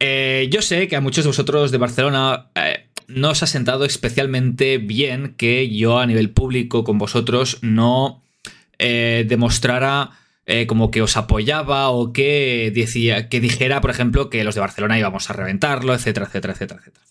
yo 0.00 0.62
sé 0.62 0.88
que 0.88 0.96
a 0.96 1.00
muchos 1.00 1.24
de 1.24 1.28
vosotros 1.28 1.70
de 1.70 1.78
Barcelona 1.78 2.50
no 3.06 3.30
os 3.30 3.42
ha 3.42 3.46
sentado 3.46 3.84
especialmente 3.84 4.78
bien 4.78 5.34
que 5.36 5.68
yo 5.74 5.98
a 5.98 6.06
nivel 6.06 6.30
público 6.30 6.84
con 6.84 6.98
vosotros 6.98 7.58
no 7.62 8.22
eh, 8.78 9.24
demostrara 9.28 10.10
eh, 10.46 10.66
como 10.66 10.90
que 10.90 11.00
os 11.00 11.16
apoyaba 11.16 11.88
o 11.88 12.12
que, 12.12 12.70
decía, 12.74 13.30
que 13.30 13.40
dijera, 13.40 13.80
por 13.80 13.90
ejemplo, 13.90 14.28
que 14.28 14.44
los 14.44 14.54
de 14.54 14.60
Barcelona 14.60 14.98
íbamos 14.98 15.30
a 15.30 15.32
reventarlo, 15.32 15.94
etcétera, 15.94 16.26
etcétera, 16.26 16.52
etcétera, 16.52 16.80
etcétera. 16.80 17.06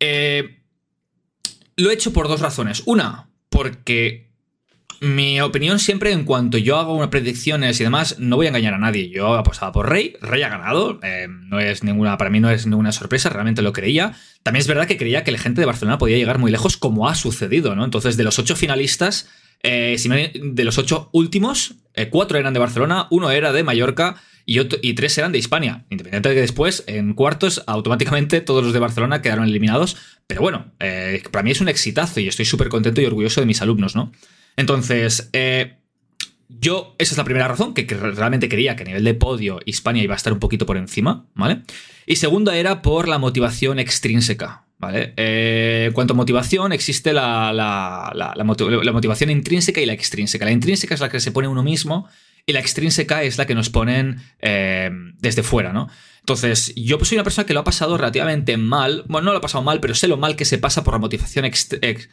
Eh, 0.00 0.58
lo 1.76 1.90
he 1.90 1.94
hecho 1.94 2.12
por 2.12 2.28
dos 2.28 2.40
razones. 2.40 2.82
Una, 2.86 3.28
porque 3.50 4.31
mi 5.02 5.40
opinión 5.40 5.80
siempre 5.80 6.12
en 6.12 6.22
cuanto 6.22 6.58
yo 6.58 6.78
hago 6.78 6.94
unas 6.94 7.08
predicciones 7.08 7.80
y 7.80 7.82
demás, 7.82 8.20
no 8.20 8.36
voy 8.36 8.46
a 8.46 8.50
engañar 8.50 8.74
a 8.74 8.78
nadie. 8.78 9.10
Yo 9.10 9.34
apostaba 9.34 9.72
por 9.72 9.90
Rey, 9.90 10.14
Rey 10.20 10.42
ha 10.42 10.48
ganado, 10.48 11.00
eh, 11.02 11.26
no 11.28 11.58
es 11.58 11.82
ninguna, 11.82 12.16
para 12.16 12.30
mí 12.30 12.38
no 12.38 12.48
es 12.48 12.68
ninguna 12.68 12.92
sorpresa, 12.92 13.28
realmente 13.28 13.62
lo 13.62 13.72
creía. 13.72 14.14
También 14.44 14.60
es 14.60 14.68
verdad 14.68 14.86
que 14.86 14.96
creía 14.96 15.24
que 15.24 15.32
la 15.32 15.38
gente 15.38 15.60
de 15.60 15.66
Barcelona 15.66 15.98
podía 15.98 16.18
llegar 16.18 16.38
muy 16.38 16.52
lejos, 16.52 16.76
como 16.76 17.08
ha 17.08 17.16
sucedido, 17.16 17.74
¿no? 17.74 17.84
Entonces, 17.84 18.16
de 18.16 18.22
los 18.22 18.38
ocho 18.38 18.54
finalistas, 18.54 19.28
eh, 19.64 19.96
de 20.40 20.64
los 20.64 20.78
ocho 20.78 21.10
últimos, 21.12 21.74
eh, 21.94 22.08
cuatro 22.08 22.38
eran 22.38 22.54
de 22.54 22.60
Barcelona, 22.60 23.08
uno 23.10 23.32
era 23.32 23.52
de 23.52 23.64
Mallorca 23.64 24.22
y, 24.46 24.60
y 24.60 24.94
tres 24.94 25.18
eran 25.18 25.32
de 25.32 25.38
Hispania. 25.38 25.84
Independiente 25.90 26.28
de 26.28 26.36
que 26.36 26.42
después, 26.42 26.84
en 26.86 27.14
cuartos, 27.14 27.64
automáticamente 27.66 28.40
todos 28.40 28.62
los 28.62 28.72
de 28.72 28.78
Barcelona 28.78 29.20
quedaron 29.20 29.46
eliminados. 29.46 29.96
Pero 30.28 30.42
bueno, 30.42 30.72
para 31.32 31.42
mí 31.42 31.50
es 31.50 31.60
un 31.60 31.68
exitazo 31.68 32.20
y 32.20 32.28
estoy 32.28 32.44
súper 32.44 32.68
contento 32.68 33.00
y 33.00 33.06
orgulloso 33.06 33.40
de 33.40 33.46
mis 33.46 33.60
alumnos, 33.62 33.96
¿no? 33.96 34.12
Entonces, 34.56 35.30
eh, 35.32 35.76
yo, 36.48 36.94
esa 36.98 37.14
es 37.14 37.18
la 37.18 37.24
primera 37.24 37.48
razón, 37.48 37.74
que, 37.74 37.84
realmente 37.84 38.48
creía 38.48 38.76
que 38.76 38.82
a 38.82 38.86
nivel 38.86 39.04
de 39.04 39.14
podio 39.14 39.60
Hispania 39.64 40.02
iba 40.02 40.14
a 40.14 40.16
estar 40.16 40.32
un 40.32 40.38
poquito 40.38 40.66
por 40.66 40.76
encima, 40.76 41.26
¿vale? 41.34 41.62
Y 42.06 42.16
segunda 42.16 42.56
era 42.56 42.82
por 42.82 43.08
la 43.08 43.18
motivación 43.18 43.78
extrínseca, 43.78 44.66
¿vale? 44.78 45.14
Eh, 45.16 45.90
cuanto 45.94 46.14
a 46.14 46.16
motivación, 46.16 46.72
existe 46.72 47.12
la, 47.12 48.12
motivación 48.44 49.30
intrínseca 49.30 49.80
y 49.80 49.86
la 49.86 49.92
extrínseca. 49.92 50.44
La 50.44 50.52
intrínseca 50.52 50.94
es 50.94 51.00
la 51.00 51.08
que 51.08 51.20
se 51.20 51.32
pone 51.32 51.48
uno 51.48 51.62
mismo 51.62 52.08
y 52.44 52.52
la 52.52 52.60
extrínseca 52.60 53.22
es 53.22 53.38
la 53.38 53.46
que 53.46 53.54
nos 53.54 53.70
ponen 53.70 54.20
eh, 54.40 54.90
desde 55.18 55.42
fuera, 55.42 55.72
¿no? 55.72 55.88
Entonces, 56.20 56.72
yo 56.76 56.98
soy 57.04 57.16
una 57.16 57.24
persona 57.24 57.46
que 57.46 57.54
lo 57.54 57.60
ha 57.60 57.64
pasado 57.64 57.96
relativamente 57.96 58.56
mal, 58.56 59.04
bueno, 59.08 59.26
no 59.26 59.32
lo 59.32 59.38
ha 59.38 59.42
pasado 59.42 59.64
mal, 59.64 59.80
pero 59.80 59.94
sé 59.94 60.06
lo 60.06 60.16
mal 60.16 60.36
que 60.36 60.44
se 60.44 60.58
pasa 60.58 60.84
por 60.84 60.94
la 60.94 60.98
motivación 60.98 61.44
extrínseca 61.44 62.08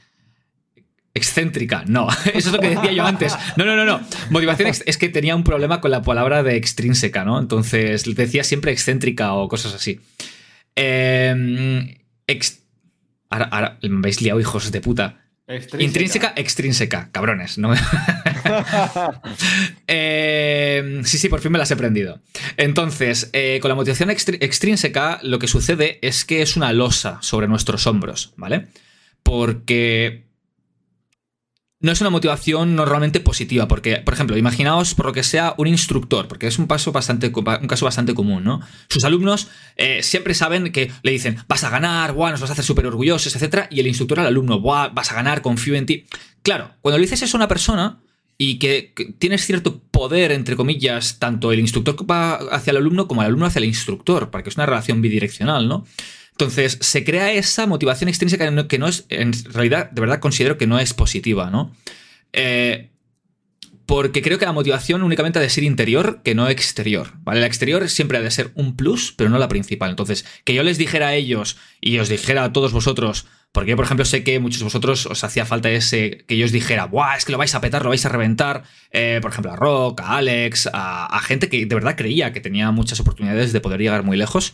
excéntrica, 1.19 1.83
no, 1.85 2.07
eso 2.33 2.49
es 2.49 2.51
lo 2.51 2.59
que 2.59 2.69
decía 2.69 2.91
yo 2.91 3.05
antes. 3.05 3.37
No, 3.55 3.65
no, 3.65 3.75
no, 3.75 3.85
no. 3.85 4.01
Motivación 4.31 4.69
es 4.69 4.97
que 4.97 5.09
tenía 5.09 5.35
un 5.35 5.43
problema 5.43 5.81
con 5.81 5.91
la 5.91 6.01
palabra 6.01 6.41
de 6.41 6.55
extrínseca, 6.55 7.23
¿no? 7.23 7.39
Entonces 7.39 8.03
decía 8.15 8.43
siempre 8.43 8.71
excéntrica 8.71 9.33
o 9.33 9.47
cosas 9.47 9.75
así. 9.75 9.99
Em, 10.75 11.95
ahora, 13.29 13.77
me 13.81 13.97
habéis 13.97 14.21
liado, 14.21 14.39
hijos 14.39 14.71
de 14.71 14.81
puta. 14.81 15.25
Intrínseca, 15.79 16.33
extrínseca, 16.35 17.09
cabrones, 17.11 17.57
¿no? 17.57 17.73
Em, 19.87 21.03
sí, 21.03 21.17
sí, 21.17 21.27
por 21.27 21.41
fin 21.41 21.51
me 21.51 21.57
las 21.57 21.71
he 21.71 21.73
aprendido. 21.73 22.21
Entonces, 22.55 23.31
eh, 23.33 23.57
con 23.59 23.69
la 23.69 23.75
motivación 23.75 24.11
extrínseca, 24.11 25.19
lo 25.23 25.39
que 25.39 25.47
sucede 25.47 25.97
es 26.03 26.23
que 26.23 26.43
es 26.43 26.55
una 26.55 26.71
losa 26.71 27.17
sobre 27.21 27.47
nuestros 27.47 27.87
hombros, 27.87 28.33
¿vale? 28.37 28.67
Porque 29.23 30.28
no 31.81 31.93
es 31.93 32.01
una 32.01 32.09
motivación 32.09 32.75
normalmente 32.75 33.21
positiva, 33.21 33.67
porque, 33.67 33.97
por 33.97 34.13
ejemplo, 34.13 34.37
imaginaos 34.37 34.95
por 34.95 35.05
lo 35.05 35.13
que 35.13 35.23
sea 35.23 35.55
un 35.57 35.67
instructor, 35.67 36.27
porque 36.27 36.47
es 36.47 36.59
un, 36.59 36.67
paso 36.67 36.91
bastante, 36.91 37.31
un 37.33 37.67
caso 37.67 37.85
bastante 37.85 38.13
común, 38.13 38.43
¿no? 38.43 38.59
Sus 38.89 39.05
alumnos 39.05 39.47
eh, 39.77 40.03
siempre 40.03 40.33
saben 40.33 40.71
que 40.73 40.91
le 41.03 41.11
dicen, 41.11 41.37
vas 41.47 41.63
a 41.63 41.69
ganar, 41.69 42.13
buah, 42.13 42.31
nos 42.31 42.41
vas 42.41 42.49
a 42.49 42.53
hacer 42.53 42.65
súper 42.65 42.85
orgullosos, 42.85 43.33
etc. 43.33 43.67
Y 43.69 43.79
el 43.79 43.87
instructor 43.87 44.19
al 44.19 44.27
alumno, 44.27 44.59
buah, 44.59 44.89
vas 44.89 45.11
a 45.11 45.15
ganar, 45.15 45.41
confío 45.41 45.75
en 45.75 45.85
ti. 45.85 46.05
Claro, 46.41 46.71
cuando 46.81 46.97
le 46.97 47.03
dices 47.03 47.21
eso 47.21 47.37
a 47.37 47.39
una 47.39 47.47
persona 47.47 47.99
y 48.37 48.59
que, 48.59 48.93
tienes 49.17 49.45
cierto 49.45 49.79
poder, 49.91 50.33
entre 50.33 50.57
comillas, 50.57 51.17
tanto 51.19 51.53
el 51.53 51.59
instructor 51.59 51.95
va 52.09 52.35
hacia 52.35 52.71
el 52.71 52.77
alumno 52.77 53.07
como 53.07 53.21
el 53.21 53.27
alumno 53.27 53.45
hacia 53.45 53.59
el 53.59 53.65
instructor, 53.65 54.31
porque 54.31 54.49
es 54.49 54.55
una 54.57 54.65
relación 54.65 55.01
bidireccional, 55.01 55.69
¿no? 55.69 55.85
Entonces, 56.39 56.77
se 56.79 57.03
crea 57.03 57.33
esa 57.33 57.67
motivación 57.67 58.07
extrínseca 58.07 58.65
que 58.69 58.79
no 58.79 58.87
es, 58.87 59.05
en 59.09 59.33
realidad, 59.51 59.91
de 59.91 59.99
verdad 59.99 60.21
considero 60.21 60.57
que 60.57 60.67
no 60.67 60.79
es 60.79 60.93
positiva, 60.93 61.49
¿no? 61.49 61.75
Eh, 62.31 62.91
porque 63.85 64.21
creo 64.21 64.39
que 64.39 64.45
la 64.45 64.53
motivación 64.53 65.03
únicamente 65.03 65.37
ha 65.37 65.41
de 65.41 65.49
ser 65.49 65.65
interior 65.65 66.21
que 66.23 66.35
no 66.35 66.47
exterior, 66.47 67.11
¿vale? 67.23 67.41
La 67.41 67.45
exterior 67.45 67.89
siempre 67.89 68.17
ha 68.17 68.21
de 68.21 68.31
ser 68.31 68.51
un 68.55 68.77
plus, 68.77 69.11
pero 69.17 69.29
no 69.29 69.37
la 69.37 69.49
principal. 69.49 69.89
Entonces, 69.89 70.23
que 70.45 70.53
yo 70.53 70.63
les 70.63 70.77
dijera 70.77 71.07
a 71.09 71.13
ellos 71.13 71.57
y 71.81 71.99
os 71.99 72.07
dijera 72.07 72.45
a 72.45 72.53
todos 72.53 72.71
vosotros, 72.71 73.25
porque 73.51 73.71
yo, 73.71 73.75
por 73.75 73.83
ejemplo, 73.83 74.05
sé 74.05 74.23
que 74.23 74.39
muchos 74.39 74.59
de 74.59 74.63
vosotros 74.63 75.07
os 75.07 75.25
hacía 75.25 75.45
falta 75.45 75.69
ese, 75.69 76.23
que 76.25 76.37
yo 76.37 76.45
os 76.45 76.53
dijera, 76.53 76.85
¡buah! 76.85 77.17
Es 77.17 77.25
que 77.25 77.33
lo 77.33 77.37
vais 77.37 77.53
a 77.53 77.59
petar, 77.59 77.83
lo 77.83 77.89
vais 77.89 78.05
a 78.05 78.09
reventar. 78.09 78.63
Eh, 78.91 79.19
por 79.21 79.31
ejemplo, 79.31 79.51
a 79.51 79.57
Rock, 79.57 79.99
a 79.99 80.15
Alex, 80.15 80.69
a 80.71 81.19
gente 81.21 81.49
que 81.49 81.65
de 81.65 81.75
verdad 81.75 81.97
creía 81.97 82.31
que 82.31 82.39
tenía 82.39 82.71
muchas 82.71 83.01
oportunidades 83.01 83.51
de 83.51 83.59
poder 83.59 83.81
llegar 83.81 84.03
muy 84.03 84.15
lejos. 84.15 84.53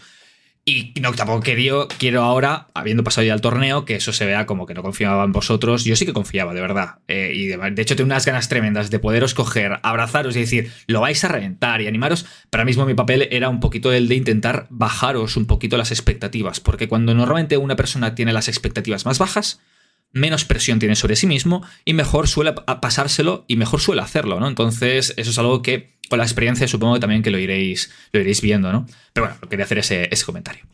Y 0.67 0.93
no, 0.99 1.13
tampoco 1.13 1.41
quería, 1.41 1.73
quiero 1.99 2.23
ahora, 2.23 2.69
habiendo 2.73 3.03
pasado 3.03 3.27
ya 3.27 3.35
el 3.35 3.41
torneo, 3.41 3.85
que 3.85 3.93
eso 3.93 4.11
se 4.11 4.25
vea 4.25 4.47
como 4.47 4.65
que 4.65 4.73
no 4.73 4.81
confiaba 4.81 5.23
en 5.23 5.31
vosotros. 5.31 5.85
Yo 5.85 5.95
sí 5.95 6.07
que 6.07 6.13
confiaba, 6.13 6.55
de 6.55 6.61
verdad. 6.61 6.95
Eh, 7.07 7.33
y 7.35 7.45
de, 7.45 7.81
hecho 7.83 7.95
tengo 7.95 8.07
unas 8.07 8.25
ganas 8.25 8.49
tremendas 8.49 8.89
de 8.89 8.97
poderos 8.97 9.35
coger, 9.35 9.79
abrazaros 9.83 10.35
y 10.35 10.39
decir, 10.39 10.71
lo 10.87 11.01
vais 11.01 11.23
a 11.23 11.27
reventar 11.27 11.81
y 11.81 11.87
animaros. 11.87 12.25
Ahora 12.51 12.65
mismo 12.65 12.87
mi 12.87 12.95
papel 12.95 13.27
era 13.29 13.47
un 13.47 13.59
poquito 13.59 13.93
el 13.93 14.07
de 14.07 14.15
intentar 14.15 14.65
bajaros 14.71 15.37
un 15.37 15.45
poquito 15.45 15.77
las 15.77 15.91
expectativas. 15.91 16.59
Porque 16.61 16.87
cuando 16.87 17.13
normalmente 17.13 17.57
una 17.57 17.75
persona 17.75 18.15
tiene 18.15 18.33
las 18.33 18.47
expectativas 18.47 19.05
más 19.05 19.19
bajas, 19.19 19.61
menos 20.11 20.45
presión 20.45 20.79
tiene 20.79 20.95
sobre 20.95 21.15
sí 21.15 21.27
mismo 21.27 21.65
y 21.83 21.93
mejor 21.93 22.27
suele 22.27 22.53
pasárselo 22.53 23.45
y 23.47 23.57
mejor 23.57 23.81
suele 23.81 24.01
hacerlo, 24.01 24.39
¿no? 24.39 24.47
Entonces, 24.47 25.13
eso 25.17 25.31
es 25.31 25.37
algo 25.37 25.61
que 25.61 25.97
con 26.09 26.19
la 26.19 26.25
experiencia 26.25 26.67
supongo 26.67 26.99
también 26.99 27.23
que 27.23 27.31
lo 27.31 27.39
iréis, 27.39 27.91
lo 28.11 28.19
iréis 28.19 28.41
viendo, 28.41 28.71
¿no? 28.71 28.85
Pero 29.13 29.27
bueno, 29.27 29.41
quería 29.49 29.65
hacer 29.65 29.79
ese, 29.79 30.25
comentario. 30.25 30.65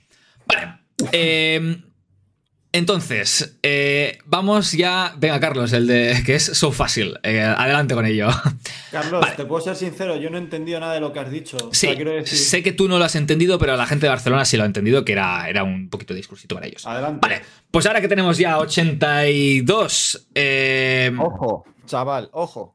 Vale. 0.45 1.81
Entonces, 2.73 3.57
eh, 3.63 4.19
vamos 4.25 4.71
ya. 4.71 5.13
Venga, 5.17 5.41
Carlos, 5.41 5.73
el 5.73 5.87
de 5.87 6.23
que 6.25 6.35
es 6.35 6.45
so 6.45 6.71
fácil. 6.71 7.19
Eh, 7.21 7.41
adelante 7.41 7.95
con 7.95 8.05
ello. 8.05 8.29
Carlos, 8.91 9.25
te 9.35 9.43
puedo 9.45 9.61
ser 9.61 9.75
sincero, 9.75 10.15
yo 10.15 10.29
no 10.29 10.37
he 10.37 10.41
entendido 10.41 10.79
nada 10.79 10.93
de 10.93 11.01
lo 11.01 11.11
que 11.11 11.19
has 11.19 11.29
dicho. 11.29 11.57
Sí, 11.73 11.89
sé 12.23 12.63
que 12.63 12.71
tú 12.71 12.87
no 12.87 12.97
lo 12.97 13.03
has 13.03 13.15
entendido, 13.15 13.59
pero 13.59 13.75
la 13.75 13.85
gente 13.85 14.05
de 14.05 14.09
Barcelona 14.09 14.45
sí 14.45 14.55
lo 14.55 14.63
ha 14.63 14.67
entendido, 14.67 15.03
que 15.03 15.11
era, 15.11 15.49
era 15.49 15.65
un 15.65 15.89
poquito 15.89 16.13
discursito 16.13 16.55
para 16.55 16.67
ellos. 16.67 16.85
Adelante. 16.85 17.19
Vale, 17.21 17.41
pues 17.71 17.85
ahora 17.85 17.99
que 17.99 18.07
tenemos 18.07 18.37
ya 18.37 18.57
82. 18.57 20.27
Em, 20.33 21.19
ojo, 21.19 21.65
chaval, 21.85 22.29
ojo. 22.31 22.73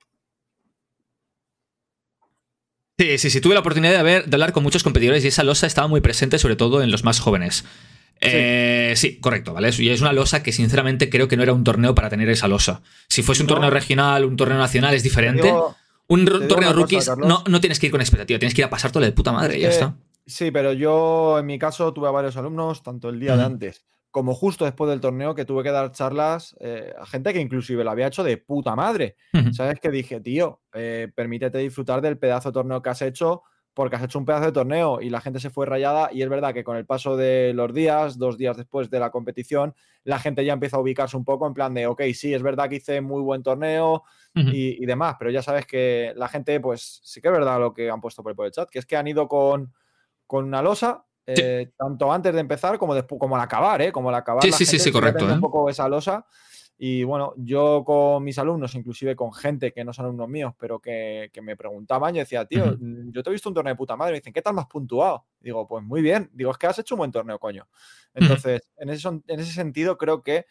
Sí, 2.98 3.16
sí, 3.16 3.30
sí, 3.30 3.40
tuve 3.40 3.54
la 3.54 3.60
oportunidad 3.60 3.96
de, 3.96 4.02
ver, 4.02 4.26
de 4.26 4.34
hablar 4.34 4.52
con 4.52 4.62
muchos 4.62 4.82
competidores 4.82 5.24
y 5.24 5.28
esa 5.28 5.42
losa 5.42 5.66
estaba 5.66 5.88
muy 5.88 6.02
presente, 6.02 6.38
sobre 6.38 6.56
todo 6.56 6.82
en 6.82 6.90
los 6.90 7.02
más 7.02 7.20
jóvenes. 7.20 7.64
Sí. 8.20 8.28
Eh, 8.32 8.92
sí. 8.96 9.20
correcto, 9.20 9.52
¿vale? 9.52 9.70
Y 9.78 9.90
es 9.90 10.00
una 10.00 10.12
losa 10.12 10.42
que 10.42 10.52
sinceramente 10.52 11.10
creo 11.10 11.28
que 11.28 11.36
no 11.36 11.42
era 11.42 11.52
un 11.52 11.64
torneo 11.64 11.94
para 11.94 12.08
tener 12.08 12.28
esa 12.30 12.48
losa. 12.48 12.82
Si 13.08 13.22
fuese 13.22 13.42
un 13.42 13.48
torneo 13.48 13.70
regional, 13.70 14.24
un 14.24 14.36
torneo 14.36 14.58
nacional 14.58 14.94
es 14.94 15.02
diferente. 15.02 15.52
un 16.08 16.24
torneo 16.48 16.72
rookies 16.72 17.10
no, 17.18 17.44
no 17.46 17.60
tienes 17.60 17.78
que 17.78 17.86
ir 17.86 17.92
con 17.92 18.00
expectativa, 18.00 18.38
tienes 18.38 18.54
que 18.54 18.62
ir 18.62 18.66
a 18.66 18.70
pasártelo 18.70 19.04
de 19.04 19.12
puta 19.12 19.32
madre 19.32 19.58
y 19.58 19.62
ya 19.62 19.68
está. 19.68 19.96
Sí, 20.24 20.50
pero 20.50 20.72
yo 20.72 21.38
en 21.38 21.46
mi 21.46 21.58
caso 21.58 21.92
tuve 21.92 22.08
a 22.08 22.10
varios 22.10 22.36
alumnos, 22.36 22.82
tanto 22.82 23.08
el 23.08 23.20
día 23.20 23.36
de 23.36 23.44
antes 23.44 23.84
como 24.16 24.34
justo 24.34 24.64
después 24.64 24.88
del 24.88 25.02
torneo 25.02 25.34
que 25.34 25.44
tuve 25.44 25.62
que 25.62 25.70
dar 25.70 25.92
charlas 25.92 26.56
eh, 26.60 26.94
a 26.98 27.04
gente 27.04 27.34
que 27.34 27.38
inclusive 27.38 27.84
lo 27.84 27.90
había 27.90 28.06
hecho 28.06 28.24
de 28.24 28.38
puta 28.38 28.74
madre. 28.74 29.14
¿Sabes? 29.52 29.78
Que 29.78 29.90
dije, 29.90 30.22
tío, 30.22 30.62
eh, 30.72 31.12
permítete 31.14 31.58
disfrutar 31.58 32.00
del 32.00 32.16
pedazo 32.16 32.48
de 32.48 32.54
torneo 32.54 32.80
que 32.80 32.88
has 32.88 33.02
hecho 33.02 33.42
porque 33.76 33.94
has 33.94 34.02
hecho 34.02 34.18
un 34.18 34.24
pedazo 34.24 34.46
de 34.46 34.52
torneo 34.52 35.02
y 35.02 35.10
la 35.10 35.20
gente 35.20 35.38
se 35.38 35.50
fue 35.50 35.66
rayada 35.66 36.08
y 36.10 36.22
es 36.22 36.30
verdad 36.30 36.54
que 36.54 36.64
con 36.64 36.78
el 36.78 36.86
paso 36.86 37.14
de 37.14 37.52
los 37.54 37.74
días, 37.74 38.16
dos 38.16 38.38
días 38.38 38.56
después 38.56 38.88
de 38.88 38.98
la 38.98 39.10
competición, 39.10 39.74
la 40.02 40.18
gente 40.18 40.46
ya 40.46 40.54
empieza 40.54 40.78
a 40.78 40.80
ubicarse 40.80 41.14
un 41.14 41.26
poco 41.26 41.46
en 41.46 41.52
plan 41.52 41.74
de, 41.74 41.86
ok, 41.86 42.00
sí, 42.14 42.32
es 42.32 42.42
verdad 42.42 42.70
que 42.70 42.76
hice 42.76 43.02
muy 43.02 43.20
buen 43.20 43.42
torneo 43.42 44.02
y, 44.34 44.84
demás, 44.86 45.16
pero 45.18 45.30
ya 45.30 45.42
sabes 45.42 45.66
que 45.66 46.14
la 46.16 46.26
gente, 46.26 46.58
pues 46.58 47.02
sí 47.04 47.20
que 47.20 47.28
es 47.28 47.32
verdad 47.32 47.60
lo 47.60 47.74
que 47.74 47.90
han 47.90 48.00
puesto 48.00 48.22
por 48.22 48.46
el 48.46 48.50
chat, 48.50 48.70
que 48.70 48.78
es 48.78 48.86
que 48.86 48.96
han 48.96 49.08
ido 49.08 49.28
con, 49.28 49.74
con 50.26 50.46
una 50.46 50.62
losa 50.62 51.04
eh, 51.26 51.72
tanto 51.76 52.10
antes 52.10 52.32
de 52.32 52.40
empezar 52.40 52.78
como 52.78 52.94
después, 52.94 53.18
como 53.18 53.36
al 53.36 53.42
acabar, 53.42 53.82
¿eh? 53.82 53.92
Como 53.92 54.08
al 54.08 54.14
acabar. 54.14 54.42
Sí, 54.42 54.52
sí, 54.52 54.64
sí, 54.64 54.78
sí, 54.78 54.92
correcto. 54.92 55.26
Un 55.26 55.32
¿eh? 55.32 55.38
poco 55.40 55.68
esa 55.68 55.88
losa. 55.88 56.24
Y 56.78 57.04
bueno, 57.04 57.32
yo 57.38 57.82
con 57.84 58.22
mis 58.22 58.38
alumnos, 58.38 58.74
inclusive 58.74 59.16
con 59.16 59.32
gente 59.32 59.72
que 59.72 59.84
no 59.84 59.92
son 59.94 60.06
alumnos 60.06 60.28
míos, 60.28 60.52
pero 60.58 60.78
que, 60.78 61.30
me 61.42 61.56
preguntaban, 61.56 62.14
yo 62.14 62.20
decía, 62.20 62.44
tío, 62.44 62.76
mm, 62.78 63.12
yo 63.12 63.22
te 63.22 63.30
he 63.30 63.32
visto 63.32 63.48
un 63.48 63.54
torneo 63.54 63.72
de 63.72 63.78
puta 63.78 63.96
madre. 63.96 64.12
Me 64.12 64.18
dicen, 64.18 64.32
¿qué 64.32 64.42
tal 64.42 64.54
más 64.54 64.66
puntuado? 64.66 65.24
Digo, 65.40 65.66
pues 65.66 65.82
muy 65.82 66.02
bien. 66.02 66.28
Digo, 66.32 66.50
es 66.50 66.58
que 66.58 66.66
has 66.66 66.78
hecho 66.78 66.94
un 66.94 66.98
buen 66.98 67.12
torneo, 67.12 67.38
coño. 67.38 67.66
Entonces, 68.12 68.60
en, 68.76 68.90
ese, 68.90 69.08
en 69.08 69.40
ese 69.40 69.52
sentido, 69.52 69.96
creo 69.96 70.22
que 70.22 70.46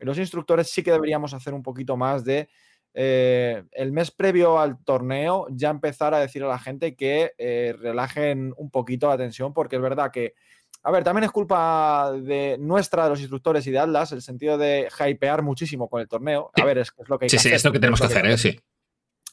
los 0.00 0.18
instructores 0.18 0.70
sí 0.70 0.82
que 0.82 0.92
deberíamos 0.92 1.32
hacer 1.32 1.54
un 1.54 1.62
poquito 1.62 1.96
más 1.96 2.24
de 2.24 2.48
eh, 2.92 3.62
el 3.72 3.92
mes 3.92 4.10
previo 4.10 4.58
al 4.58 4.82
torneo 4.82 5.46
ya 5.50 5.70
empezar 5.70 6.12
a 6.12 6.18
decir 6.18 6.42
a 6.42 6.48
la 6.48 6.58
gente 6.58 6.96
que 6.96 7.32
eh, 7.38 7.74
relajen 7.78 8.52
un 8.56 8.70
poquito 8.70 9.08
la 9.08 9.16
tensión, 9.16 9.54
porque 9.54 9.76
es 9.76 9.82
verdad 9.82 10.10
que, 10.10 10.34
a 10.82 10.90
ver, 10.90 11.04
también 11.04 11.24
es 11.24 11.30
culpa 11.30 12.12
de 12.12 12.56
nuestra, 12.58 13.04
de 13.04 13.10
los 13.10 13.20
instructores 13.20 13.66
y 13.66 13.70
de 13.70 13.78
Atlas, 13.78 14.12
el 14.12 14.22
sentido 14.22 14.56
de 14.56 14.88
hypear 14.98 15.42
muchísimo 15.42 15.88
con 15.88 16.00
el 16.00 16.08
torneo. 16.08 16.50
A 16.60 16.64
ver, 16.64 16.78
es, 16.78 16.92
lo 17.06 17.18
que 17.18 17.26
hay 17.26 17.30
que 17.30 17.36
hacer. 17.36 17.50
Sí, 17.50 17.54
es 17.54 17.64
lo 17.64 17.72
que 17.72 17.78
tenemos 17.78 18.00
que 18.00 18.06
hacer, 18.06 18.26
¿eh? 18.26 18.38
sí. 18.38 18.58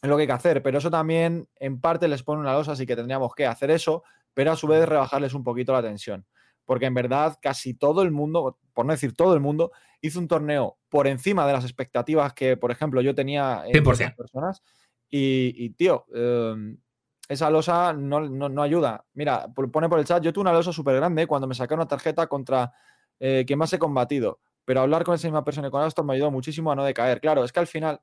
Es 0.01 0.09
lo 0.09 0.15
que 0.15 0.21
hay 0.21 0.27
que 0.27 0.33
hacer, 0.33 0.61
pero 0.61 0.77
eso 0.77 0.91
también 0.91 1.47
en 1.55 1.79
parte 1.79 2.07
les 2.07 2.21
pone 2.21 2.41
una 2.41 2.53
losa, 2.53 2.73
así 2.73 2.85
que 2.85 2.95
tendríamos 2.95 3.33
que 3.33 3.45
hacer 3.45 3.71
eso, 3.71 4.03
pero 4.33 4.51
a 4.51 4.55
su 4.55 4.67
vez 4.67 4.87
rebajarles 4.87 5.33
un 5.33 5.43
poquito 5.43 5.73
la 5.73 5.81
tensión 5.81 6.25
porque 6.67 6.85
en 6.85 6.93
verdad 6.93 7.39
casi 7.41 7.73
todo 7.73 8.03
el 8.03 8.11
mundo, 8.11 8.59
por 8.73 8.85
no 8.85 8.91
decir 8.91 9.13
todo 9.13 9.33
el 9.33 9.39
mundo, 9.39 9.71
hizo 10.01 10.19
un 10.19 10.27
torneo 10.27 10.77
por 10.89 11.07
encima 11.07 11.47
de 11.47 11.53
las 11.53 11.63
expectativas 11.63 12.33
que, 12.33 12.57
por 12.57 12.71
ejemplo, 12.71 12.99
yo 12.99 13.15
tenía 13.15 13.63
en 13.65 13.87
otras 13.87 14.13
personas. 14.13 14.61
Y, 15.09 15.69
tío, 15.71 16.05
em, 16.13 16.77
esa 17.27 17.49
losa 17.49 17.93
no, 17.93 18.61
ayuda. 18.61 19.05
Mira, 19.13 19.47
pone 19.53 19.89
por 19.89 19.99
el 19.99 20.05
chat, 20.05 20.23
yo 20.23 20.31
tuve 20.31 20.43
una 20.43 20.53
losa 20.53 20.71
súper 20.71 20.95
grande 20.95 21.27
cuando 21.27 21.47
me 21.47 21.55
saqué 21.55 21.73
una 21.73 21.87
tarjeta 21.87 22.27
contra 22.27 22.73
eh, 23.19 23.43
quien 23.45 23.59
más 23.59 23.71
he 23.73 23.79
combatido, 23.79 24.39
pero 24.63 24.81
hablar 24.81 25.03
con 25.03 25.15
esa 25.15 25.27
misma 25.27 25.43
persona 25.43 25.67
y 25.67 25.71
con 25.71 25.81
Astor 25.81 26.05
me 26.05 26.13
ayudó 26.13 26.31
muchísimo 26.31 26.71
a 26.71 26.75
no 26.75 26.83
decaer. 26.83 27.19
Claro, 27.19 27.43
es 27.43 27.51
que 27.51 27.59
al 27.59 27.67
final, 27.67 28.01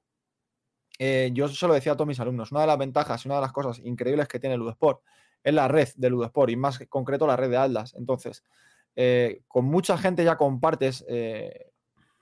eh, 0.99 1.31
yo 1.33 1.49
se 1.49 1.67
lo 1.67 1.75
decía 1.75 1.93
a 1.93 1.97
todos 1.97 2.09
mis 2.09 2.21
alumnos, 2.21 2.53
una 2.53 2.63
de 2.63 2.67
las 2.67 2.79
ventajas 2.79 3.25
y 3.25 3.29
una 3.29 3.37
de 3.37 3.43
las 3.43 3.53
cosas 3.53 3.79
increíbles 3.85 4.29
que 4.29 4.39
tiene 4.39 4.57
Ludesport 4.57 5.03
es 5.43 5.55
la 5.55 5.69
red 5.69 5.89
de 5.97 6.11
Ludosport 6.11 6.51
y 6.51 6.57
más 6.57 6.79
concreto 6.89 7.27
la 7.27 7.37
red 7.37 7.51
de 7.51 7.59
Atlas. 7.59 7.95
Entonces, 7.99 8.43
eh, 8.97 9.43
con 9.47 9.67
mucha 9.67 9.99
gente 9.99 10.25
ya 10.25 10.37
compartes 10.37 11.05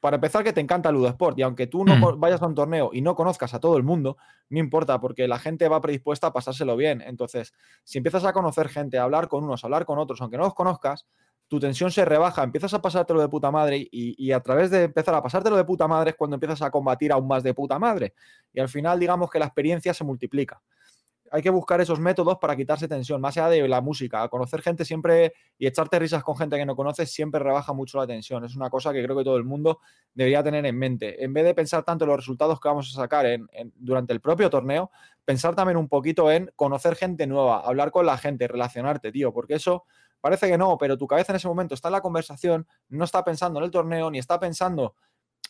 para 0.02 0.16
empezar, 0.16 0.42
que 0.42 0.52
te 0.52 0.60
encanta 0.60 0.88
el 0.88 1.04
Sport 1.04 1.38
y 1.38 1.42
aunque 1.42 1.68
tú 1.68 1.84
no 1.84 1.94
Mm. 1.94 2.18
vayas 2.18 2.42
a 2.42 2.46
un 2.48 2.56
torneo 2.56 2.90
y 2.92 3.02
no 3.02 3.14
conozcas 3.14 3.54
a 3.54 3.60
todo 3.60 3.76
el 3.76 3.84
mundo, 3.84 4.16
no 4.50 4.58
importa, 4.58 5.00
porque 5.00 5.28
la 5.28 5.38
gente 5.38 5.68
va 5.68 5.80
predispuesta 5.80 6.26
a 6.26 6.32
pasárselo 6.32 6.76
bien. 6.76 7.00
Entonces, 7.06 7.54
si 7.84 7.98
empiezas 7.98 8.24
a 8.24 8.32
conocer 8.32 8.68
gente, 8.68 8.98
a 8.98 9.04
hablar 9.04 9.28
con 9.28 9.44
unos, 9.44 9.62
a 9.62 9.68
hablar 9.68 9.84
con 9.84 10.00
otros, 10.00 10.20
aunque 10.20 10.36
no 10.36 10.42
los 10.42 10.54
conozcas, 10.54 11.06
tu 11.46 11.60
tensión 11.60 11.92
se 11.92 12.04
rebaja, 12.04 12.42
empiezas 12.42 12.74
a 12.74 12.82
pasártelo 12.82 13.20
de 13.20 13.28
puta 13.28 13.52
madre 13.52 13.76
y, 13.78 14.16
y 14.18 14.32
a 14.32 14.40
través 14.40 14.72
de 14.72 14.84
empezar 14.84 15.14
a 15.14 15.22
pasártelo 15.22 15.56
de 15.56 15.64
puta 15.64 15.86
madre 15.86 16.10
es 16.10 16.16
cuando 16.16 16.34
empiezas 16.34 16.62
a 16.62 16.72
combatir 16.72 17.12
aún 17.12 17.28
más 17.28 17.44
de 17.44 17.54
puta 17.54 17.78
madre. 17.78 18.14
Y 18.52 18.58
al 18.58 18.68
final, 18.68 18.98
digamos 18.98 19.30
que 19.30 19.38
la 19.38 19.44
experiencia 19.44 19.94
se 19.94 20.02
multiplica. 20.02 20.60
Hay 21.34 21.40
que 21.40 21.48
buscar 21.48 21.80
esos 21.80 21.98
métodos 21.98 22.36
para 22.36 22.54
quitarse 22.54 22.86
tensión, 22.86 23.18
más 23.18 23.38
allá 23.38 23.48
de 23.48 23.66
la 23.66 23.80
música. 23.80 24.28
Conocer 24.28 24.60
gente 24.60 24.84
siempre 24.84 25.32
y 25.56 25.66
echarte 25.66 25.98
risas 25.98 26.22
con 26.22 26.36
gente 26.36 26.58
que 26.58 26.66
no 26.66 26.76
conoces 26.76 27.10
siempre 27.10 27.40
rebaja 27.40 27.72
mucho 27.72 27.96
la 27.96 28.06
tensión. 28.06 28.44
Es 28.44 28.54
una 28.54 28.68
cosa 28.68 28.92
que 28.92 29.02
creo 29.02 29.16
que 29.16 29.24
todo 29.24 29.38
el 29.38 29.44
mundo 29.44 29.80
debería 30.12 30.42
tener 30.42 30.66
en 30.66 30.78
mente. 30.78 31.24
En 31.24 31.32
vez 31.32 31.44
de 31.44 31.54
pensar 31.54 31.84
tanto 31.84 32.04
en 32.04 32.10
los 32.10 32.18
resultados 32.18 32.60
que 32.60 32.68
vamos 32.68 32.90
a 32.90 33.00
sacar 33.00 33.24
durante 33.76 34.12
el 34.12 34.20
propio 34.20 34.50
torneo, 34.50 34.90
pensar 35.24 35.54
también 35.54 35.78
un 35.78 35.88
poquito 35.88 36.30
en 36.30 36.52
conocer 36.54 36.96
gente 36.96 37.26
nueva, 37.26 37.60
hablar 37.60 37.90
con 37.90 38.04
la 38.04 38.18
gente, 38.18 38.46
relacionarte, 38.46 39.10
tío, 39.10 39.32
porque 39.32 39.54
eso 39.54 39.84
parece 40.20 40.50
que 40.50 40.58
no, 40.58 40.76
pero 40.76 40.98
tu 40.98 41.06
cabeza 41.06 41.32
en 41.32 41.36
ese 41.36 41.48
momento 41.48 41.74
está 41.74 41.88
en 41.88 41.92
la 41.92 42.02
conversación, 42.02 42.66
no 42.90 43.04
está 43.04 43.24
pensando 43.24 43.58
en 43.58 43.64
el 43.64 43.70
torneo, 43.70 44.10
ni 44.10 44.18
está 44.18 44.38
pensando 44.38 44.96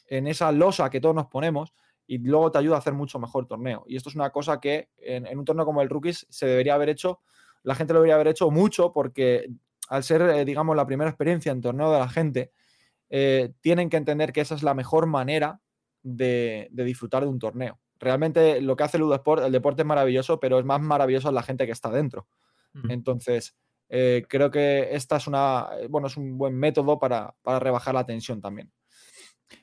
en 0.07 0.29
esa 0.29 0.53
losa 0.53 0.89
que 0.91 1.01
todos 1.01 1.15
nos 1.17 1.27
ponemos 1.27 1.75
y 2.07 2.19
luego 2.19 2.51
te 2.51 2.59
ayuda 2.59 2.77
a 2.77 2.79
hacer 2.79 2.93
mucho 2.93 3.19
mejor 3.19 3.47
torneo. 3.47 3.85
Y 3.87 3.97
esto 3.97 4.09
es 4.09 4.15
una 4.15 4.31
cosa 4.31 4.61
que 4.61 4.91
en, 4.99 5.27
en 5.27 5.39
un 5.39 5.45
torneo 5.45 5.65
como 5.65 5.83
el 5.83 5.89
Rookies 5.89 6.27
se 6.29 6.47
debería 6.47 6.75
haber 6.75 6.89
hecho, 6.89 7.21
la 7.63 7.75
gente 7.75 7.93
lo 7.93 8.01
debería 8.01 8.17
haber 8.17 8.29
hecho 8.29 8.51
mucho 8.51 8.93
porque 8.93 9.49
al 9.89 10.03
ser, 10.03 10.23
eh, 10.23 10.45
digamos, 10.45 10.75
la 10.75 10.87
primera 10.87 11.11
experiencia 11.11 11.53
en 11.53 11.61
torneo 11.61 11.93
de 11.93 11.99
la 11.99 12.09
gente, 12.09 12.51
eh, 13.11 13.53
tienen 13.61 13.91
que 13.91 13.99
entender 13.99 14.33
que 14.33 14.41
esa 14.41 14.55
es 14.55 14.63
la 14.63 14.75
mejor 14.75 15.07
manera 15.07 15.61
de, 16.03 16.69
de 16.71 16.85
disfrutar 16.85 17.23
de 17.23 17.29
un 17.29 17.39
torneo. 17.39 17.79
Realmente 18.01 18.61
lo 18.61 18.75
que 18.75 18.85
hace 18.85 18.97
el 18.97 19.13
Sport, 19.13 19.45
el 19.45 19.53
deporte 19.53 19.83
es 19.83 19.87
maravilloso, 19.87 20.41
pero 20.41 20.59
es 20.59 20.65
más 20.65 20.81
maravilloso 20.81 21.31
la 21.31 21.43
gente 21.43 21.67
que 21.67 21.73
está 21.73 21.91
dentro. 21.91 22.27
Mm. 22.73 22.91
Entonces, 22.91 23.55
eh, 23.91 24.25
creo 24.29 24.51
que 24.51 24.89
esta 24.97 25.17
es 25.17 25.27
una, 25.27 25.69
bueno, 25.91 26.07
es 26.07 26.17
un 26.17 26.39
buen 26.39 26.59
método 26.59 26.99
para, 26.99 27.35
para 27.43 27.61
rebajar 27.61 27.95
la 27.95 28.07
tensión 28.07 28.41
también. 28.41 28.73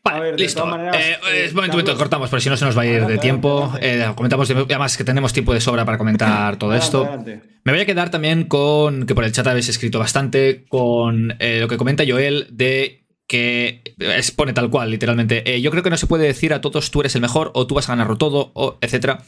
Vale, 0.03 0.17
A 0.17 0.21
ver, 0.21 0.39
listo. 0.39 0.65
maneras, 0.65 0.95
Eh, 0.95 1.17
eh, 1.33 1.45
es 1.45 1.53
momento, 1.53 1.95
cortamos, 1.97 2.29
porque 2.29 2.41
si 2.43 2.49
no 2.49 2.57
se 2.57 2.65
nos 2.65 2.77
va 2.77 2.83
a 2.83 2.85
ir 2.85 3.05
de 3.05 3.17
tiempo. 3.17 3.65
adelante, 3.73 4.03
Eh, 4.03 4.11
comentamos, 4.15 4.47
de- 4.47 4.55
además 4.55 4.95
que 4.97 5.03
tenemos 5.03 5.33
tiempo 5.33 5.53
de 5.53 5.61
sobra 5.61 5.85
para 5.85 5.97
comentar 5.97 6.55
todo 6.57 6.71
Adelante, 6.71 7.33
esto. 7.33 7.41
Me 7.63 7.71
voy 7.73 7.81
a 7.81 7.85
quedar 7.85 8.09
también 8.09 8.45
con, 8.45 9.05
que 9.05 9.13
por 9.15 9.23
el 9.25 9.31
chat 9.31 9.45
habéis 9.47 9.67
escrito 9.69 9.99
bastante, 9.99 10.65
con 10.69 11.27
lo 11.39 11.67
que 11.67 11.77
comenta 11.77 12.03
Joel 12.07 12.47
de 12.51 13.05
que 13.27 13.83
expone 13.99 14.53
tal 14.53 14.69
cual, 14.71 14.89
literalmente. 14.89 15.61
yo 15.61 15.69
creo 15.69 15.83
que 15.83 15.89
no 15.91 15.97
se 15.97 16.07
puede 16.07 16.25
decir 16.25 16.51
a 16.53 16.61
todos 16.61 16.89
tú 16.89 17.01
eres 17.01 17.13
el 17.13 17.21
mejor 17.21 17.51
o 17.53 17.67
tú 17.67 17.75
vas 17.75 17.87
a 17.87 17.91
ganarlo 17.91 18.17
todo, 18.17 18.51
o 18.55 18.77
etcétera. 18.81 19.23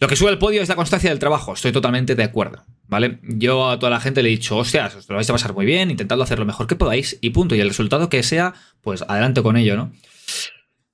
Lo 0.00 0.08
que 0.08 0.16
sube 0.16 0.30
al 0.30 0.38
podio 0.38 0.62
es 0.62 0.68
la 0.68 0.76
constancia 0.76 1.10
del 1.10 1.18
trabajo, 1.18 1.52
estoy 1.52 1.72
totalmente 1.72 2.14
de 2.14 2.24
acuerdo, 2.24 2.64
¿vale? 2.88 3.18
Yo 3.22 3.68
a 3.68 3.78
toda 3.78 3.90
la 3.90 4.00
gente 4.00 4.22
le 4.22 4.30
he 4.30 4.32
dicho, 4.32 4.56
hostias, 4.56 4.94
os 4.94 5.08
lo 5.10 5.16
vais 5.16 5.28
a 5.28 5.34
pasar 5.34 5.52
muy 5.52 5.66
bien, 5.66 5.90
intentadlo 5.90 6.24
hacer 6.24 6.38
lo 6.38 6.46
mejor 6.46 6.66
que 6.66 6.74
podáis 6.74 7.18
y 7.20 7.30
punto. 7.30 7.54
Y 7.54 7.60
el 7.60 7.68
resultado 7.68 8.08
que 8.08 8.22
sea, 8.22 8.54
pues 8.80 9.04
adelante 9.06 9.42
con 9.42 9.58
ello, 9.58 9.76
¿no? 9.76 9.92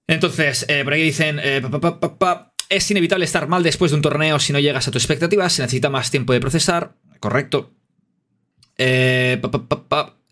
Entonces, 0.08 0.66
eh, 0.68 0.82
por 0.82 0.94
aquí 0.94 1.02
dicen, 1.02 1.40
eh, 1.40 1.62
es 2.68 2.90
inevitable 2.90 3.24
estar 3.24 3.46
mal 3.46 3.62
después 3.62 3.92
de 3.92 3.96
un 3.96 4.02
torneo 4.02 4.40
si 4.40 4.52
no 4.52 4.58
llegas 4.58 4.88
a 4.88 4.90
tus 4.90 5.02
expectativas, 5.02 5.52
se 5.52 5.62
necesita 5.62 5.88
más 5.88 6.10
tiempo 6.10 6.32
de 6.32 6.40
procesar, 6.40 6.96
correcto. 7.20 7.72
Eh, 8.76 9.40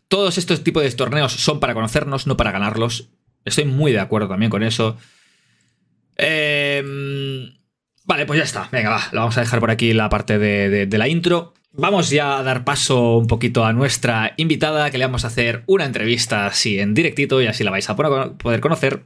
todos 0.09 0.37
estos 0.37 0.65
tipos 0.65 0.83
de 0.83 0.91
torneos 0.91 1.33
son 1.33 1.61
para 1.61 1.75
conocernos, 1.75 2.27
no 2.27 2.37
para 2.37 2.51
ganarlos. 2.51 3.09
Estoy 3.45 3.67
muy 3.67 3.93
de 3.93 4.01
acuerdo 4.01 4.29
también 4.29 4.51
con 4.51 4.65
eso. 4.65 4.97
Eh, 6.17 6.83
vale, 8.05 8.27
pues 8.27 8.39
ya 8.39 8.45
está. 8.45 8.69
Venga, 8.73 8.91
va. 8.91 9.03
Lo 9.13 9.21
vamos 9.21 9.37
a 9.37 9.41
dejar 9.41 9.61
por 9.61 9.71
aquí 9.71 9.93
la 9.93 10.09
parte 10.09 10.39
de, 10.39 10.69
de- 10.71 10.87
de 10.87 10.99
la 10.99 11.09
intro. 11.09 11.55
Vamos 11.77 12.11
ya 12.11 12.39
a 12.39 12.43
dar 12.45 12.65
paso 12.65 13.17
un 13.19 13.27
poquito 13.27 13.65
a 13.65 13.73
nuestra 13.73 14.33
invitada, 14.37 14.91
que 14.93 14.99
le 14.99 15.07
vamos 15.07 15.25
a 15.25 15.27
hacer 15.27 15.65
una 15.67 15.85
entrevista 15.85 16.47
así 16.47 16.79
en 16.79 16.95
directito 16.95 17.43
y 17.43 17.49
así 17.49 17.65
la 17.65 17.73
vais 17.73 17.91
a 17.91 17.97
poder 17.97 18.61
conocer. 18.61 19.03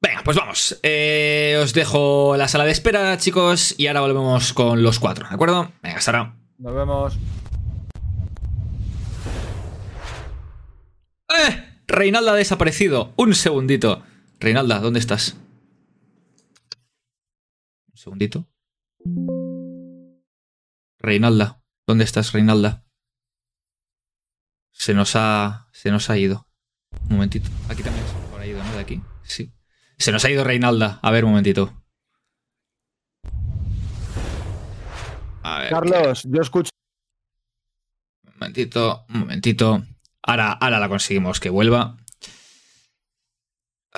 Venga, 0.00 0.22
pues 0.24 0.36
vamos. 0.36 0.78
Eh, 0.84 1.58
os 1.60 1.74
dejo 1.74 2.36
la 2.36 2.46
sala 2.46 2.64
de 2.64 2.70
espera, 2.70 3.16
chicos, 3.18 3.74
y 3.76 3.88
ahora 3.88 4.02
volvemos 4.02 4.52
con 4.52 4.84
los 4.84 5.00
cuatro, 5.00 5.26
¿de 5.28 5.34
acuerdo? 5.34 5.72
Venga, 5.82 5.98
ahora. 6.06 6.34
Nos 6.58 6.74
vemos. 6.74 7.18
¡Eh! 11.28 11.64
Reinalda 11.88 12.32
ha 12.32 12.36
desaparecido. 12.36 13.12
Un 13.16 13.34
segundito. 13.34 14.02
Reinalda, 14.38 14.78
¿dónde 14.78 15.00
estás? 15.00 15.36
Un 18.06 18.12
segundito. 18.12 18.48
Reinalda, 20.98 21.60
¿dónde 21.88 22.04
estás, 22.04 22.32
Reinalda? 22.32 22.84
Se 24.70 24.94
nos 24.94 25.16
ha. 25.16 25.68
Se 25.72 25.90
nos 25.90 26.08
ha 26.08 26.16
ido. 26.16 26.48
Un 27.08 27.16
momentito. 27.16 27.50
Aquí 27.68 27.82
también 27.82 28.06
se 28.06 28.14
nos 28.14 28.40
ha 28.40 28.46
ido, 28.46 28.62
¿no? 28.62 28.72
De 28.74 28.78
aquí. 28.78 29.02
Sí. 29.24 29.52
Se 29.98 30.12
nos 30.12 30.24
ha 30.24 30.30
ido 30.30 30.44
Reinalda. 30.44 31.00
A 31.02 31.10
ver, 31.10 31.24
un 31.24 31.30
momentito. 31.32 31.82
A 35.42 35.58
ver. 35.62 35.70
Carlos, 35.70 36.22
yo 36.30 36.42
escucho. 36.42 36.70
Un 38.24 38.34
momentito, 38.34 39.04
un 39.08 39.18
momentito. 39.18 39.82
Ahora, 40.22 40.52
ahora 40.52 40.78
la 40.78 40.88
conseguimos 40.88 41.40
que 41.40 41.50
vuelva. 41.50 41.96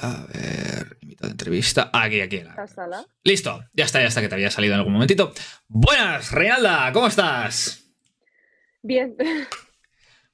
A 0.01 0.27
ver, 0.33 0.99
invitado 1.01 1.29
de 1.29 1.33
entrevista. 1.33 1.91
Aquí, 1.93 2.21
aquí. 2.21 2.41
la-. 2.41 3.07
Listo, 3.25 3.65
ya 3.73 3.85
está, 3.85 4.01
ya 4.01 4.09
está, 4.09 4.21
que 4.21 4.29
te 4.29 4.35
había 4.35 4.51
salido 4.51 4.75
en 4.75 4.79
algún 4.79 4.93
momentito. 4.93 5.33
Buenas, 5.67 6.33
Reinalda, 6.33 6.93
¿cómo 6.93 7.07
estás? 7.07 7.85
Bien. 8.83 9.17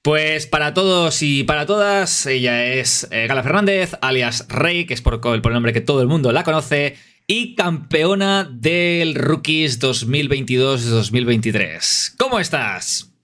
Pues 0.03 0.47
para 0.47 0.75
todos 0.75 1.23
y 1.23 1.45
para 1.45 1.65
todas, 1.65 2.27
ella 2.27 2.67
es 2.67 3.09
eh, 3.11 3.27
Gala 3.27 3.43
Fernández, 3.43 3.93
alias 4.03 4.47
Rey, 4.49 4.85
que 4.85 4.93
es 4.93 5.01
por, 5.01 5.19
por 5.21 5.35
el 5.35 5.53
nombre 5.55 5.73
que 5.73 5.81
todo 5.81 6.03
el 6.03 6.09
mundo 6.09 6.31
la 6.31 6.45
conoce, 6.45 6.99
y 7.27 7.55
campeona 7.55 8.45
del 8.45 9.15
Rookies 9.15 9.81
2022-2023. 9.81 12.17
¿Cómo 12.19 12.39
estás? 12.39 13.15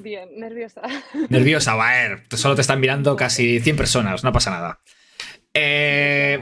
Bien, 0.00 0.30
nerviosa. 0.36 0.80
Nerviosa, 1.28 1.74
va 1.74 1.90
a 1.90 1.92
ver, 1.92 2.22
solo 2.30 2.54
te 2.54 2.62
están 2.62 2.80
mirando 2.80 3.14
casi 3.16 3.60
100 3.60 3.76
personas, 3.76 4.24
no 4.24 4.32
pasa 4.32 4.50
nada. 4.50 4.80
Eh, 5.60 6.38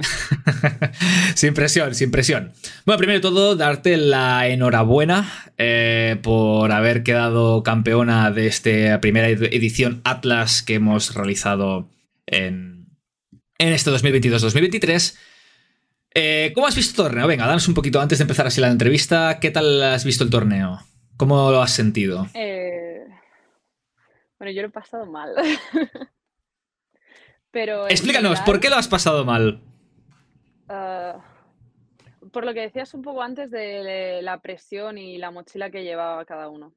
sin 1.35 1.55
presión, 1.55 1.95
sin 1.95 2.11
presión. 2.11 2.53
Bueno, 2.85 2.99
primero 2.99 3.19
de 3.19 3.23
todo, 3.23 3.57
darte 3.57 3.97
la 3.97 4.47
enhorabuena 4.49 5.27
eh, 5.57 6.19
por 6.23 6.71
haber 6.71 7.03
quedado 7.03 7.63
campeona 7.63 8.31
de 8.31 8.47
esta 8.47 9.01
primera 9.01 9.29
ed- 9.31 9.55
edición 9.55 10.03
Atlas 10.05 10.63
que 10.63 10.75
hemos 10.75 11.15
realizado 11.15 11.89
en, 12.27 12.89
en 13.59 13.73
este 13.73 13.91
2022-2023. 13.91 15.17
Eh, 16.15 16.53
¿Cómo 16.55 16.67
has 16.67 16.77
visto 16.77 17.03
el 17.03 17.09
torneo? 17.09 17.27
Venga, 17.27 17.47
danos 17.47 17.69
un 17.69 17.75
poquito 17.75 18.01
antes 18.03 18.19
de 18.19 18.23
empezar 18.25 18.47
así 18.47 18.61
la 18.61 18.69
entrevista. 18.71 19.39
¿Qué 19.41 19.51
tal 19.51 19.83
has 19.83 20.05
visto 20.05 20.25
el 20.25 20.31
torneo? 20.31 20.81
¿Cómo 21.17 21.51
lo 21.51 21.63
has 21.63 21.73
sentido? 21.73 22.29
Bueno, 24.39 24.53
yo 24.53 24.61
lo 24.61 24.69
he 24.69 24.71
pasado 24.71 25.07
mal. 25.07 25.31
Pero. 27.51 27.89
Explícanos, 27.89 28.39
general, 28.39 28.45
¿por 28.45 28.61
qué 28.61 28.71
lo 28.71 28.77
has 28.77 28.89
pasado 28.89 29.25
mal? 29.25 29.61
ah, 30.69 31.19
por 32.33 32.45
lo 32.45 32.53
que 32.55 32.61
decías 32.61 32.93
un 32.95 33.03
poco 33.03 33.23
antes 33.23 33.51
de 33.51 34.21
la 34.23 34.41
presión 34.41 34.99
y 34.99 35.17
la 35.19 35.31
mochila 35.31 35.71
que 35.71 35.85
llevaba 35.85 36.25
cada 36.25 36.49
uno. 36.49 36.75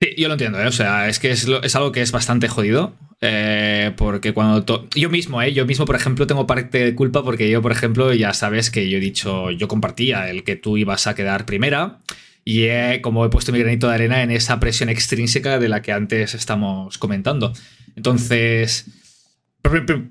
Sí, 0.00 0.14
yo 0.16 0.26
lo 0.28 0.34
entiendo, 0.34 0.60
¿eh? 0.60 0.66
o 0.66 0.72
sea, 0.72 1.08
es 1.08 1.18
que 1.20 1.30
es, 1.30 1.46
lo- 1.46 1.62
es 1.62 1.76
algo 1.76 1.92
que 1.92 2.02
es 2.02 2.10
bastante 2.12 2.48
jodido. 2.48 2.94
eh, 3.20 3.92
porque 3.96 4.34
cuando. 4.34 4.88
Yo 4.96 5.08
mismo, 5.10 5.40
¿eh? 5.42 5.52
Yo 5.52 5.64
mismo, 5.64 5.84
por 5.84 5.94
ejemplo, 5.94 6.26
tengo 6.26 6.44
parte 6.46 6.78
de 6.84 6.94
culpa 6.96 7.22
porque 7.22 7.48
yo, 7.48 7.62
por 7.62 7.70
ejemplo, 7.70 8.12
ya 8.12 8.34
sabes 8.34 8.70
que 8.72 8.88
yo 8.90 8.96
he 8.98 9.00
dicho, 9.00 9.52
yo 9.52 9.68
compartía 9.68 10.28
el 10.28 10.42
que 10.42 10.56
tú 10.56 10.76
ibas 10.76 11.06
a 11.06 11.14
quedar 11.14 11.46
primera. 11.46 11.98
Y 12.44 12.64
he, 12.64 13.00
como 13.00 13.24
he 13.24 13.28
puesto 13.30 13.52
mi 13.52 13.60
granito 13.60 13.86
de 13.88 13.94
arena 13.94 14.22
en 14.24 14.32
esa 14.32 14.58
presión 14.58 14.88
extrínseca 14.88 15.60
de 15.60 15.68
la 15.68 15.82
que 15.82 15.92
antes 15.92 16.34
estamos 16.34 16.98
comentando. 16.98 17.52
Entonces. 17.96 18.86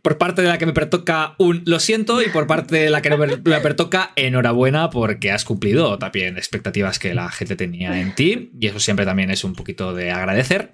Por, 0.02 0.17
parte 0.17 0.41
de 0.41 0.48
la 0.48 0.58
que 0.58 0.65
me 0.65 0.72
pertoca 0.72 1.36
un 1.38 1.62
lo 1.65 1.82
siento 1.82 2.22
y 2.22 2.30
por 2.30 2.48
parte 2.48 2.78
de 2.78 2.89
la 2.89 3.02
que 3.02 3.10
no 3.10 3.17
me, 3.17 3.28
pertoca 3.38 4.13
enhorabuena 4.15 4.89
porque 4.89 5.30
has 5.30 5.44
cumplido 5.44 6.00
también 6.00 6.38
expectativas 6.38 7.00
que 7.00 7.13
la 7.13 7.30
gente 7.30 7.58
tenía 7.58 8.00
en 8.00 8.15
ti 8.15 8.50
y 8.58 8.67
eso 8.67 8.80
siempre 8.80 9.06
también 9.06 9.30
es 9.30 9.44
un 9.44 9.54
poquito 9.54 9.94
de 9.94 10.10
agradecer 10.12 10.72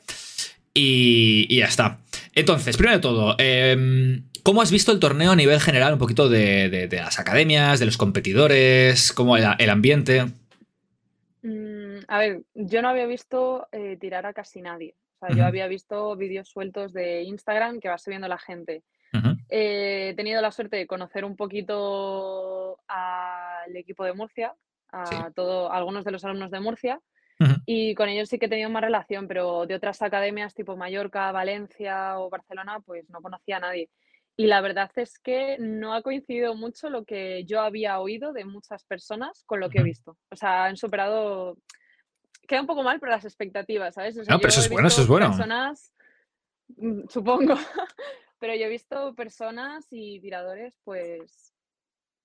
y, 0.76 1.48
y 1.50 1.58
ya 1.58 1.66
está. 1.66 1.98
Entonces, 2.36 2.78
primero 2.78 2.98
de 2.98 3.02
todo, 3.02 3.36
em, 3.40 4.26
¿cómo 4.44 4.62
has 4.62 4.70
visto 4.70 4.92
el 4.92 5.00
torneo 5.00 5.32
a 5.32 5.36
nivel 5.36 5.60
general? 5.60 5.94
Un 5.94 6.00
poquito 6.00 6.30
de, 6.30 6.70
de- 6.70 6.88
de 6.88 6.98
las 6.98 7.18
academias, 7.18 7.80
de 7.80 7.88
los 7.88 7.98
competidores, 7.98 9.12
cómo 9.12 9.38
el, 9.38 9.46
el 9.58 9.70
ambiente. 9.72 10.28
Mm, 11.42 11.98
a 12.08 12.20
ver, 12.20 12.42
yo 12.54 12.84
no 12.84 12.90
había 12.90 13.08
visto 13.08 13.68
eh, 13.72 13.98
tirar 14.00 14.28
a 14.28 14.34
casi 14.34 14.62
nadie. 14.62 14.94
O 15.20 15.26
sea, 15.28 15.36
yo 15.36 15.46
había 15.46 15.68
visto 15.68 16.16
vídeos 16.16 16.50
sueltos 16.50 16.94
de 16.94 17.24
Instagram 17.24 17.80
que 17.80 17.90
va 17.90 17.98
subiendo 17.98 18.28
la 18.28 18.38
gente. 18.38 18.84
Eh, 19.50 20.10
he 20.10 20.14
tenido 20.16 20.42
la 20.42 20.52
suerte 20.52 20.78
de 20.78 20.86
conocer 20.88 21.24
un 21.26 21.36
poquito 21.36 22.80
al 22.88 23.76
equipo 23.76 24.04
de 24.04 24.14
Murcia, 24.14 24.54
Sí. 25.10 25.16
a, 25.16 25.32
todo, 25.32 25.72
a 25.72 25.78
algunos 25.78 26.06
de 26.06 26.12
los 26.12 26.24
alumnos 26.24 26.50
de 26.52 26.60
Murcia, 26.60 27.02
y 27.66 27.94
con 27.94 28.10
ellos 28.10 28.30
sí 28.30 28.40
que 28.40 28.48
he 28.48 28.50
tenido 28.50 28.70
más 28.70 28.82
relación, 28.82 29.28
pero 29.28 29.66
de 29.68 29.76
otras 29.76 30.02
academias 30.02 30.54
tipo 30.56 30.76
Mallorca, 30.76 31.32
Valencia 31.32 32.20
o 32.20 32.30
Barcelona, 32.30 32.80
pues 32.80 33.08
no 33.10 33.22
conocía 33.22 33.58
a 33.58 33.60
nadie. 33.60 33.90
Y 34.36 34.48
la 34.48 34.62
verdad 34.62 34.90
es 34.96 35.20
que 35.20 35.58
no 35.60 35.94
ha 35.94 36.02
coincidido 36.02 36.56
mucho 36.56 36.90
lo 36.90 37.06
que 37.06 37.44
yo 37.46 37.62
había 37.62 38.00
oído 38.00 38.34
de 38.34 38.46
muchas 38.46 38.84
personas 38.86 39.44
con 39.46 39.60
lo 39.60 39.70
que 39.70 39.80
he 39.80 39.84
visto. 39.84 40.16
O 40.32 40.36
sea, 40.36 40.66
han 40.66 40.78
superado. 40.78 41.58
Queda 42.48 42.62
un 42.62 42.68
poco 42.68 42.84
mal, 42.84 43.00
pero 43.00 43.12
las 43.12 43.26
expectativas, 43.26 43.94
¿sabes? 43.94 44.18
O 44.18 44.24
sea, 44.24 44.34
No, 44.34 44.40
pero 44.40 44.50
eso 44.50 44.62
es 44.62 44.70
bueno, 44.70 44.88
eso 44.88 45.02
es 45.02 45.08
bueno. 45.08 45.28
Personas, 45.28 45.94
mm, 46.70 47.08
supongo, 47.10 47.56
pero 48.40 48.56
yo 48.56 48.66
he 48.66 48.70
visto 48.70 49.14
personas 49.16 49.86
y 49.92 50.20
tiradores, 50.22 50.74
pues, 50.84 51.54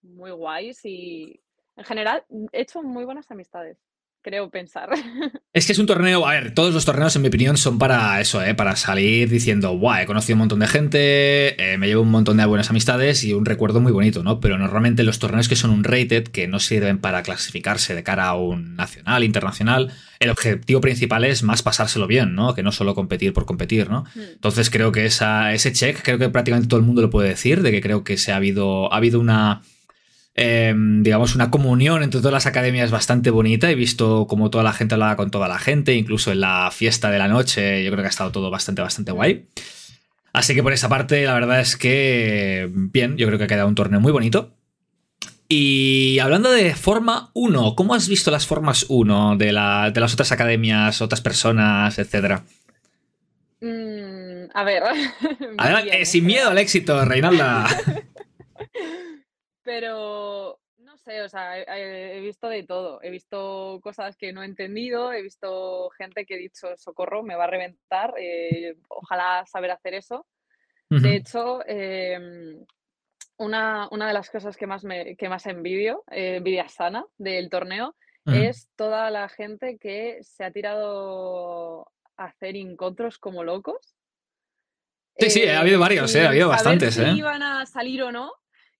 muy 0.03 0.31
guays 0.31 0.85
y 0.85 1.43
en 1.77 1.85
general 1.85 2.25
he 2.53 2.61
hecho 2.61 2.83
muy 2.83 3.05
buenas 3.05 3.31
amistades, 3.31 3.79
creo 4.23 4.51
pensar. 4.51 4.91
Es 5.55 5.67
que 5.67 5.73
es 5.73 5.79
un 5.79 5.85
torneo, 5.85 6.27
a 6.27 6.31
ver, 6.31 6.55
todos 6.55 6.73
los 6.73 6.87
torneos 6.87 7.15
en 7.15 7.21
mi 7.21 7.29
opinión 7.29 7.59
son 7.59 7.79
para 7.79 8.19
eso, 8.23 8.43
¿eh? 8.43 8.55
para 8.55 8.75
salir 8.75 9.29
diciendo, 9.29 9.77
guau, 9.77 10.01
he 10.01 10.07
conocido 10.07 10.37
un 10.37 10.39
montón 10.39 10.61
de 10.61 10.67
gente, 10.67 11.73
eh, 11.73 11.77
me 11.77 11.89
llevo 11.89 12.01
un 12.01 12.11
montón 12.11 12.39
de 12.39 12.47
buenas 12.47 12.71
amistades 12.71 13.23
y 13.23 13.35
un 13.35 13.45
recuerdo 13.45 13.79
muy 13.79 13.93
bonito, 13.93 14.23
¿no? 14.23 14.41
Pero 14.41 14.57
normalmente 14.57 15.03
los 15.03 15.19
torneos 15.19 15.49
que 15.49 15.57
son 15.57 15.71
un 15.71 15.85
rated, 15.85 16.29
que 16.29 16.49
no 16.49 16.59
sirven 16.59 16.97
para 16.97 17.23
clasificarse 17.23 17.95
de 17.95 18.03
cara 18.03 18.29
a 18.29 18.35
un 18.35 18.77
nacional, 18.77 19.25
internacional, 19.25 19.93
el 20.21 20.31
objetivo 20.31 20.81
principal 20.81 21.25
es 21.25 21.43
más 21.43 21.63
pasárselo 21.63 22.07
bien, 22.07 22.35
¿no? 22.35 22.55
Que 22.55 22.63
no 22.63 22.73
solo 22.73 22.95
competir 22.95 23.35
por 23.35 23.45
competir, 23.45 23.91
¿no? 23.91 24.05
Hmm. 24.15 24.21
Entonces 24.33 24.71
creo 24.71 24.91
que 24.91 25.05
esa, 25.05 25.53
ese 25.53 25.75
check, 25.75 26.01
creo 26.03 26.17
que 26.17 26.31
prácticamente 26.31 26.67
todo 26.67 26.81
el 26.81 26.87
mundo 26.87 27.03
lo 27.03 27.11
puede 27.11 27.29
decir, 27.29 27.61
de 27.61 27.73
que 27.73 27.83
creo 27.83 28.05
que 28.05 28.17
se 28.17 28.33
ha 28.33 28.37
habido, 28.37 28.91
ha 28.91 28.97
habido 28.97 29.21
una, 29.21 29.61
eh, 30.35 30.75
digamos, 30.77 31.35
una 31.35 31.51
comunión 31.51 32.03
entre 32.03 32.21
todas 32.21 32.33
las 32.33 32.47
academias 32.47 32.91
bastante 32.91 33.31
bonita. 33.31 33.71
He 33.71 33.75
visto 33.75 34.27
como 34.27 34.51
toda 34.51 34.65
la 34.65 34.73
gente 34.73 34.95
hablaba 34.95 35.17
con 35.17 35.31
toda 35.31 35.49
la 35.49 35.59
gente, 35.59 35.95
incluso 35.95 36.33
en 36.33 36.41
la 36.41 36.71
fiesta 36.73 37.11
de 37.11 37.19
la 37.19 37.29
noche, 37.29 37.85
yo 37.85 37.91
creo 37.91 38.03
que 38.03 38.07
ha 38.09 38.11
estado 38.11 38.33
todo 38.33 38.51
bastante, 38.51 38.83
bastante 38.83 39.13
guay. 39.13 39.47
Así 40.33 40.55
que 40.55 40.63
por 40.63 40.73
esa 40.73 40.89
parte, 40.89 41.25
la 41.25 41.35
verdad 41.35 41.61
es 41.61 41.77
que 41.77 42.71
bien, 42.73 43.17
yo 43.19 43.27
creo 43.27 43.39
que 43.39 43.45
ha 43.45 43.49
quedado 43.49 43.69
un 43.69 43.75
torneo 43.75 44.01
muy 44.01 44.13
bonito. 44.13 44.55
Y 45.49 46.19
hablando 46.21 46.51
de 46.51 46.75
Forma 46.75 47.31
1, 47.35 47.75
¿cómo 47.77 47.95
has 47.95 48.09
visto 48.09 48.31
las 48.31 48.47
Formas 48.47 48.87
1 48.89 49.37
de, 49.37 49.53
la- 49.53 49.91
de 49.91 50.01
las 50.01 50.15
otras 50.15 50.33
academias, 50.33 51.03
otras 51.03 51.21
personas, 51.21 51.99
etcétera? 51.99 52.45
Mm, 53.61 54.49
a 54.55 54.65
ver. 54.65 54.83
Adelante, 55.59 56.01
eh, 56.01 56.07
sin 56.07 56.25
miedo 56.25 56.49
al 56.49 56.57
éxito, 56.57 57.05
Reinalda. 57.05 57.67
Pero 59.75 60.61
no 60.81 60.99
sé, 60.99 61.23
o 61.23 61.29
sea, 61.31 61.59
he, 61.59 62.21
visto 62.21 62.47
de 62.51 62.63
todo. 62.65 63.01
He 63.03 63.09
visto 63.09 63.81
cosas 63.83 64.19
que 64.19 64.31
no 64.31 64.43
he 64.43 64.45
entendido, 64.45 65.15
he 65.15 65.23
visto 65.23 65.89
gente 65.97 66.27
que 66.27 66.35
he 66.35 66.39
dicho, 66.39 66.77
socorro, 66.77 67.23
me 67.23 67.37
va 67.37 67.45
a 67.45 67.47
reventar. 67.47 68.13
eh, 68.19 68.77
ojalá 68.89 69.47
saber 69.47 69.71
hacer 69.71 69.95
eso. 69.95 70.27
De 70.91 71.17
hecho, 71.17 71.67
em, 71.67 72.67
una, 73.39 73.89
una 73.91 74.09
de 74.09 74.13
las 74.13 74.29
cosas 74.29 74.59
que 74.59 74.67
más, 74.67 74.85
me, 74.85 75.17
que 75.17 75.31
más 75.31 75.47
envidio, 75.47 76.05
eh, 76.11 76.37
envidia 76.37 76.69
sana 76.69 77.07
del 77.17 77.49
torneo, 77.49 77.97
es 78.27 78.69
toda 78.77 79.11
la 79.11 79.31
gente 79.31 79.79
que 79.79 80.19
se 80.21 80.45
ha 80.45 80.51
tirado 80.51 81.91
a 82.19 82.27
hacer 82.27 82.57
encontros 82.57 83.17
como 83.17 83.43
locos. 83.43 83.97
Sí, 85.17 85.31
sí, 85.31 85.49
ha 85.49 85.61
habido 85.61 85.81
varios, 85.81 86.15
eh, 86.15 86.27
ha 86.27 86.29
habido 86.29 86.51
bastantes, 86.51 86.95
si 86.95 87.03
eh. 87.03 87.13
iban 87.13 87.43
a 87.43 87.65
salir 87.65 88.03
o 88.03 88.13
no. 88.13 88.33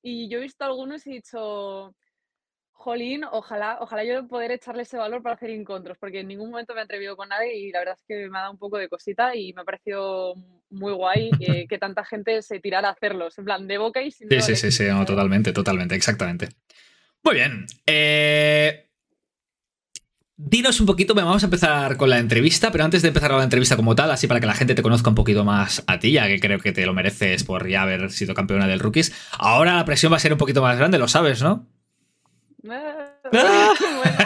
Y 0.03 0.29
yo 0.29 0.39
he 0.39 0.43
visto 0.43 0.65
algunos 0.65 1.07
y 1.07 1.11
he 1.11 1.15
dicho, 1.15 1.95
jolín, 2.73 3.25
ojalá, 3.25 3.79
ojalá 3.81 4.05
yo 4.05 4.27
poder 4.27 4.51
echarle 4.51 4.83
ese 4.83 4.97
valor 4.97 5.23
para 5.23 5.37
hacer 5.37 5.51
encontros, 5.51 5.97
porque 5.99 6.21
en 6.21 6.29
ningún 6.29 6.51
momento 6.51 6.75
me 6.75 6.81
he 6.81 6.85
atrevido 6.85 7.17
con 7.17 7.29
nadie 7.29 7.57
y 7.57 7.71
la 7.71 7.79
verdad 7.79 7.97
es 7.97 8.05
que 8.07 8.29
me 8.29 8.39
ha 8.39 8.43
dado 8.43 8.53
un 8.53 8.59
poco 8.59 8.79
de 8.79 8.89
cosita 8.89 9.37
y 9.37 9.53
me 9.53 9.63
ha 9.63 9.65
parecido 9.65 10.35
muy 10.71 10.93
guay 10.93 11.31
que 11.69 11.79
tanta 11.79 12.05
gente 12.05 12.43
se 12.43 12.59
tirara 12.61 12.89
a 12.89 12.93
hacerlos, 12.93 13.39
en 13.39 13.45
plan 13.45 13.69
de 13.69 13.79
boca 13.79 14.03
y 14.03 14.11
sin 14.11 14.29
Sí, 14.29 14.41
sí, 14.41 14.57
sí, 14.57 14.73
sí, 14.73 14.85
no, 14.89 15.05
totalmente, 15.05 15.53
totalmente, 15.53 15.95
exactamente. 15.95 16.49
Muy 17.23 17.35
bien. 17.35 17.67
eh, 17.87 18.92
dinos 20.45 20.81
un 20.81 20.87
poquito, 20.87 21.15
vamos 21.15 21.43
a 21.43 21.47
empezar 21.47 21.97
con 21.97 22.11
la 22.11 22.19
entrevista, 22.19 22.71
pero 22.73 22.85
antes 22.85 23.03
de 23.03 23.09
empezar 23.09 23.31
con 23.31 23.39
la 23.39 23.45
entrevista 23.45 23.77
como 23.77 23.95
tal, 23.95 24.11
así 24.11 24.27
para 24.27 24.41
que 24.41 24.47
la 24.47 24.55
gente 24.55 24.75
te 24.75 24.83
conozca 24.83 25.09
un 25.09 25.15
poquito 25.15 25.45
más 25.45 25.83
a 25.87 25.99
ti, 25.99 26.13
ya 26.13 26.27
que 26.27 26.41
creo 26.41 26.59
que 26.59 26.73
te 26.73 26.85
lo 26.85 26.95
mereces 26.95 27.45
por 27.45 27.69
ya 27.69 27.83
haber 27.83 28.11
sido 28.11 28.35
campeona 28.35 28.67
del 28.67 28.81
Rookies, 28.81 29.13
ahora 29.39 29.77
la 29.77 29.85
presión 29.85 30.13
va 30.13 30.17
a 30.17 30.21
ser 30.21 30.33
un 30.33 30.39
poquito 30.39 30.63
más 30.63 30.77
grande, 30.77 30.99
lo 30.99 31.09
sabes, 31.09 31.43
¿no? 31.43 31.67
Ah, 32.65 33.13
bueno, 33.33 33.49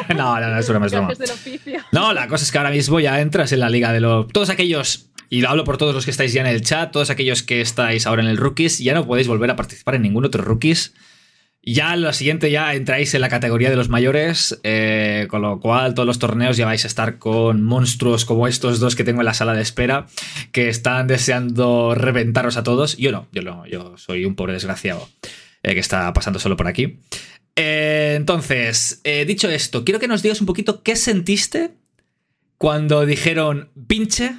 no, 0.17 0.41
no, 0.41 0.51
no, 0.51 0.59
es 0.59 0.69
broma, 0.69 0.87
es 0.87 0.93
broma. 0.93 1.13
No, 1.93 2.13
la 2.13 2.29
cosa 2.29 2.45
es 2.45 2.53
que 2.53 2.59
ahora 2.59 2.71
mismo 2.71 3.01
ya 3.01 3.21
entras 3.21 3.53
en 3.53 3.61
la 3.61 3.71
liga 3.71 3.93
de 3.93 4.01
los. 4.01 4.29
Todos 4.29 4.51
aquellos. 4.51 5.11
Y 5.29 5.45
hablo 5.45 5.65
por 5.65 5.77
todos 5.77 5.95
los 5.95 6.05
que 6.05 6.13
estáis 6.13 6.33
ya 6.33 6.41
en 6.43 6.47
el 6.47 6.63
chat, 6.63 6.93
todos 6.93 7.11
aquellos 7.11 7.43
que 7.43 7.61
estáis 7.61 8.07
ahora 8.07 8.23
en 8.23 8.29
el 8.29 8.37
Rookies, 8.37 8.79
ya 8.79 8.95
no 8.95 9.07
podéis 9.07 9.27
volver 9.27 9.51
a 9.51 9.57
participar 9.57 9.97
en 9.97 10.03
ningún 10.03 10.25
otro 10.25 10.43
Rookies. 10.43 10.95
Ya 11.69 11.97
lo 11.97 12.13
siguiente 12.13 12.53
ya 12.53 12.73
entráis 12.75 13.13
en 13.15 13.21
la 13.21 13.29
categoría 13.29 13.71
de 13.71 13.75
los 13.75 13.89
mayores, 13.89 14.61
eh, 14.63 15.27
con 15.29 15.43
lo 15.43 15.59
cual 15.59 15.95
todos 15.95 16.07
los 16.07 16.21
torneos 16.21 16.57
ya 16.57 16.65
vais 16.65 16.85
a 16.85 16.87
estar 16.87 17.19
con 17.19 17.65
monstruos 17.65 18.25
como 18.25 18.47
estos 18.47 18.79
dos 18.79 18.95
que 18.95 19.03
tengo 19.03 19.21
en 19.21 19.25
la 19.25 19.35
sala 19.35 19.53
de 19.53 19.63
espera, 19.63 20.07
que 20.53 20.69
están 20.69 21.09
deseando 21.09 21.97
reventaros 21.97 22.57
a 22.57 22.63
todos. 22.63 22.97
Yo 22.99 23.11
no, 23.11 23.27
yo 23.33 23.43
no, 23.43 23.67
yo 23.67 23.99
soy 23.99 24.25
un 24.25 24.37
pobre 24.37 24.53
desgraciado 24.53 25.09
eh, 25.65 25.75
que 25.75 25.81
está 25.81 26.13
pasando 26.13 26.39
solo 26.39 26.57
por 26.57 26.69
aquí. 26.69 27.01
Eh, 27.57 28.15
entonces, 28.17 29.03
dicho 29.27 29.51
esto, 29.51 29.85
quiero 29.85 29.99
que 29.99 30.07
nos 30.07 30.23
digas 30.23 30.41
un 30.41 30.47
poquito 30.47 30.85
qué 30.85 30.95
sentiste 30.95 31.73
cuando 32.59 33.05
dijeron 33.07 33.71
pinche 33.89 34.37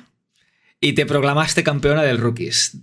y 0.80 0.94
te 0.94 1.06
proclamaste 1.06 1.62
campeona 1.62 2.04
del 2.04 2.20
Rookies. 2.20 2.78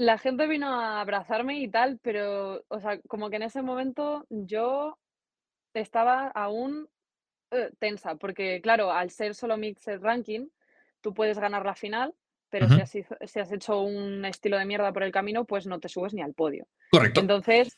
La 0.00 0.16
gente 0.16 0.46
vino 0.46 0.80
a 0.80 1.02
abrazarme 1.02 1.58
y 1.58 1.68
tal, 1.68 1.98
pero, 2.00 2.64
o 2.68 2.80
sea, 2.80 2.98
como 3.06 3.28
que 3.28 3.36
en 3.36 3.42
ese 3.42 3.60
momento 3.60 4.24
yo 4.30 4.96
estaba 5.74 6.28
aún 6.28 6.88
eh, 7.50 7.68
tensa, 7.78 8.14
porque 8.14 8.62
claro, 8.62 8.92
al 8.92 9.10
ser 9.10 9.34
solo 9.34 9.58
Mixed 9.58 10.00
Ranking, 10.00 10.48
tú 11.02 11.12
puedes 11.12 11.38
ganar 11.38 11.66
la 11.66 11.74
final, 11.74 12.14
pero 12.48 12.66
si, 12.66 12.80
has, 12.80 12.90
si 12.90 13.40
has 13.40 13.52
hecho 13.52 13.82
un 13.82 14.24
estilo 14.24 14.56
de 14.56 14.64
mierda 14.64 14.90
por 14.90 15.02
el 15.02 15.12
camino, 15.12 15.44
pues 15.44 15.66
no 15.66 15.78
te 15.78 15.90
subes 15.90 16.14
ni 16.14 16.22
al 16.22 16.32
podio. 16.32 16.66
Correcto. 16.90 17.20
Entonces, 17.20 17.76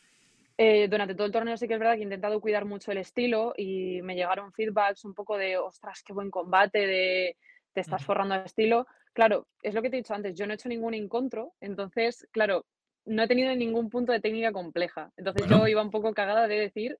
eh, 0.58 0.86
durante 0.86 1.16
todo 1.16 1.26
el 1.26 1.32
torneo 1.32 1.56
sí 1.56 1.66
que 1.66 1.74
es 1.74 1.80
verdad 1.80 1.94
que 1.94 2.02
he 2.02 2.04
intentado 2.04 2.40
cuidar 2.40 2.66
mucho 2.66 2.92
el 2.92 2.98
estilo 2.98 3.52
y 3.56 4.00
me 4.02 4.14
llegaron 4.14 4.52
feedbacks 4.52 5.04
un 5.04 5.14
poco 5.14 5.36
de, 5.36 5.58
ostras, 5.58 6.04
qué 6.04 6.12
buen 6.12 6.30
combate, 6.30 6.86
de 6.86 7.36
te 7.72 7.80
estás 7.80 8.04
forrando 8.04 8.36
de 8.36 8.44
estilo. 8.44 8.86
Claro, 9.14 9.46
es 9.62 9.74
lo 9.74 9.82
que 9.82 9.90
te 9.90 9.96
he 9.96 10.00
dicho 10.00 10.14
antes, 10.14 10.34
yo 10.36 10.46
no 10.46 10.52
he 10.52 10.54
hecho 10.56 10.68
ningún 10.68 10.94
encontro, 10.94 11.52
entonces, 11.60 12.26
claro, 12.32 12.64
no 13.04 13.22
he 13.22 13.28
tenido 13.28 13.54
ningún 13.54 13.90
punto 13.90 14.12
de 14.12 14.20
técnica 14.20 14.52
compleja. 14.52 15.10
Entonces 15.16 15.46
Bueno. 15.46 15.64
yo 15.64 15.68
iba 15.68 15.82
un 15.82 15.90
poco 15.90 16.14
cagada 16.14 16.46
de 16.48 16.56
decir, 16.58 16.96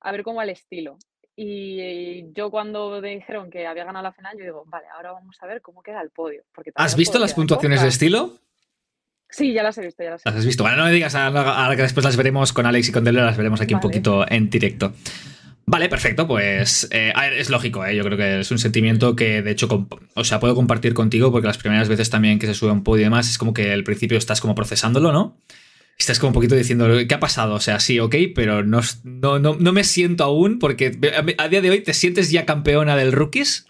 a 0.00 0.12
ver 0.12 0.22
cómo 0.22 0.38
va 0.38 0.44
el 0.44 0.50
estilo. 0.50 0.98
Y 1.36 2.30
yo 2.32 2.50
cuando 2.50 3.00
me 3.00 3.08
dijeron 3.16 3.50
que 3.50 3.66
había 3.66 3.84
ganado 3.84 4.02
la 4.02 4.12
final, 4.12 4.36
yo 4.38 4.44
digo, 4.44 4.64
vale, 4.66 4.86
ahora 4.94 5.12
vamos 5.12 5.36
a 5.40 5.46
ver 5.46 5.60
cómo 5.62 5.82
queda 5.82 6.00
el 6.02 6.10
podio. 6.10 6.42
Porque 6.54 6.72
¿Has 6.74 6.96
visto 6.96 7.18
las 7.18 7.34
puntuaciones 7.34 7.82
de 7.82 7.88
estilo? 7.88 8.38
Sí, 9.30 9.52
ya 9.54 9.62
las 9.62 9.78
he 9.78 9.82
visto, 9.82 10.02
ya 10.02 10.10
las 10.10 10.22
he 10.26 10.28
Las 10.28 10.34
visto. 10.34 10.38
has 10.40 10.46
visto. 10.46 10.62
Bueno, 10.62 10.76
no 10.78 10.84
me 10.84 10.92
digas 10.92 11.14
ahora, 11.14 11.64
ahora 11.64 11.74
que 11.76 11.82
después 11.82 12.04
las 12.04 12.16
veremos 12.18 12.52
con 12.52 12.66
Alex 12.66 12.90
y 12.90 12.92
con 12.92 13.02
Delo, 13.04 13.24
las 13.24 13.36
veremos 13.36 13.60
aquí 13.62 13.72
un 13.74 13.80
poquito 13.80 14.26
en 14.30 14.50
directo. 14.50 14.92
Vale, 15.64 15.88
perfecto, 15.88 16.26
pues 16.26 16.88
eh, 16.90 17.12
es 17.36 17.48
lógico, 17.48 17.84
¿eh? 17.86 17.94
yo 17.94 18.02
creo 18.02 18.18
que 18.18 18.40
es 18.40 18.50
un 18.50 18.58
sentimiento 18.58 19.14
que 19.14 19.42
de 19.42 19.50
hecho, 19.52 19.86
o 20.14 20.24
sea, 20.24 20.40
puedo 20.40 20.54
compartir 20.54 20.92
contigo 20.92 21.30
porque 21.30 21.46
las 21.46 21.58
primeras 21.58 21.88
veces 21.88 22.10
también 22.10 22.38
que 22.38 22.46
se 22.46 22.54
sube 22.54 22.72
un 22.72 22.82
podio 22.82 23.02
y 23.02 23.04
demás 23.04 23.30
es 23.30 23.38
como 23.38 23.54
que 23.54 23.72
al 23.72 23.84
principio 23.84 24.18
estás 24.18 24.40
como 24.40 24.54
procesándolo, 24.54 25.12
¿no? 25.12 25.38
Estás 25.98 26.18
como 26.18 26.30
un 26.30 26.34
poquito 26.34 26.56
diciendo, 26.56 26.88
¿qué 27.06 27.14
ha 27.14 27.20
pasado? 27.20 27.54
O 27.54 27.60
sea, 27.60 27.78
sí, 27.78 28.00
ok, 28.00 28.16
pero 28.34 28.64
no, 28.64 28.80
no, 29.04 29.38
no, 29.38 29.56
no 29.58 29.72
me 29.72 29.84
siento 29.84 30.24
aún 30.24 30.58
porque 30.58 30.98
a 31.38 31.48
día 31.48 31.60
de 31.60 31.70
hoy 31.70 31.80
te 31.80 31.94
sientes 31.94 32.30
ya 32.30 32.44
campeona 32.44 32.96
del 32.96 33.12
Rookies. 33.12 33.66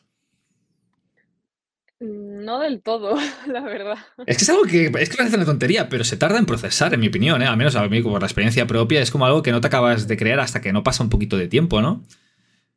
No 2.42 2.58
del 2.58 2.82
todo, 2.82 3.16
la 3.46 3.60
verdad. 3.60 3.98
Es 4.26 4.36
que 4.38 4.42
es 4.44 4.50
algo 4.50 4.64
que 4.64 4.86
es 4.98 5.08
que 5.08 5.16
parece 5.16 5.36
una 5.36 5.44
tontería, 5.44 5.88
pero 5.88 6.02
se 6.04 6.16
tarda 6.16 6.38
en 6.38 6.46
procesar, 6.46 6.92
en 6.92 7.00
mi 7.00 7.08
opinión, 7.08 7.40
¿eh? 7.40 7.46
Al 7.46 7.56
menos 7.56 7.76
a 7.76 7.86
mí, 7.88 8.02
por 8.02 8.20
la 8.20 8.26
experiencia 8.26 8.66
propia, 8.66 9.00
es 9.00 9.10
como 9.10 9.26
algo 9.26 9.42
que 9.42 9.52
no 9.52 9.60
te 9.60 9.68
acabas 9.68 10.08
de 10.08 10.16
creer 10.16 10.40
hasta 10.40 10.60
que 10.60 10.72
no 10.72 10.82
pasa 10.82 11.02
un 11.04 11.10
poquito 11.10 11.36
de 11.36 11.48
tiempo, 11.48 11.80
¿no? 11.80 12.04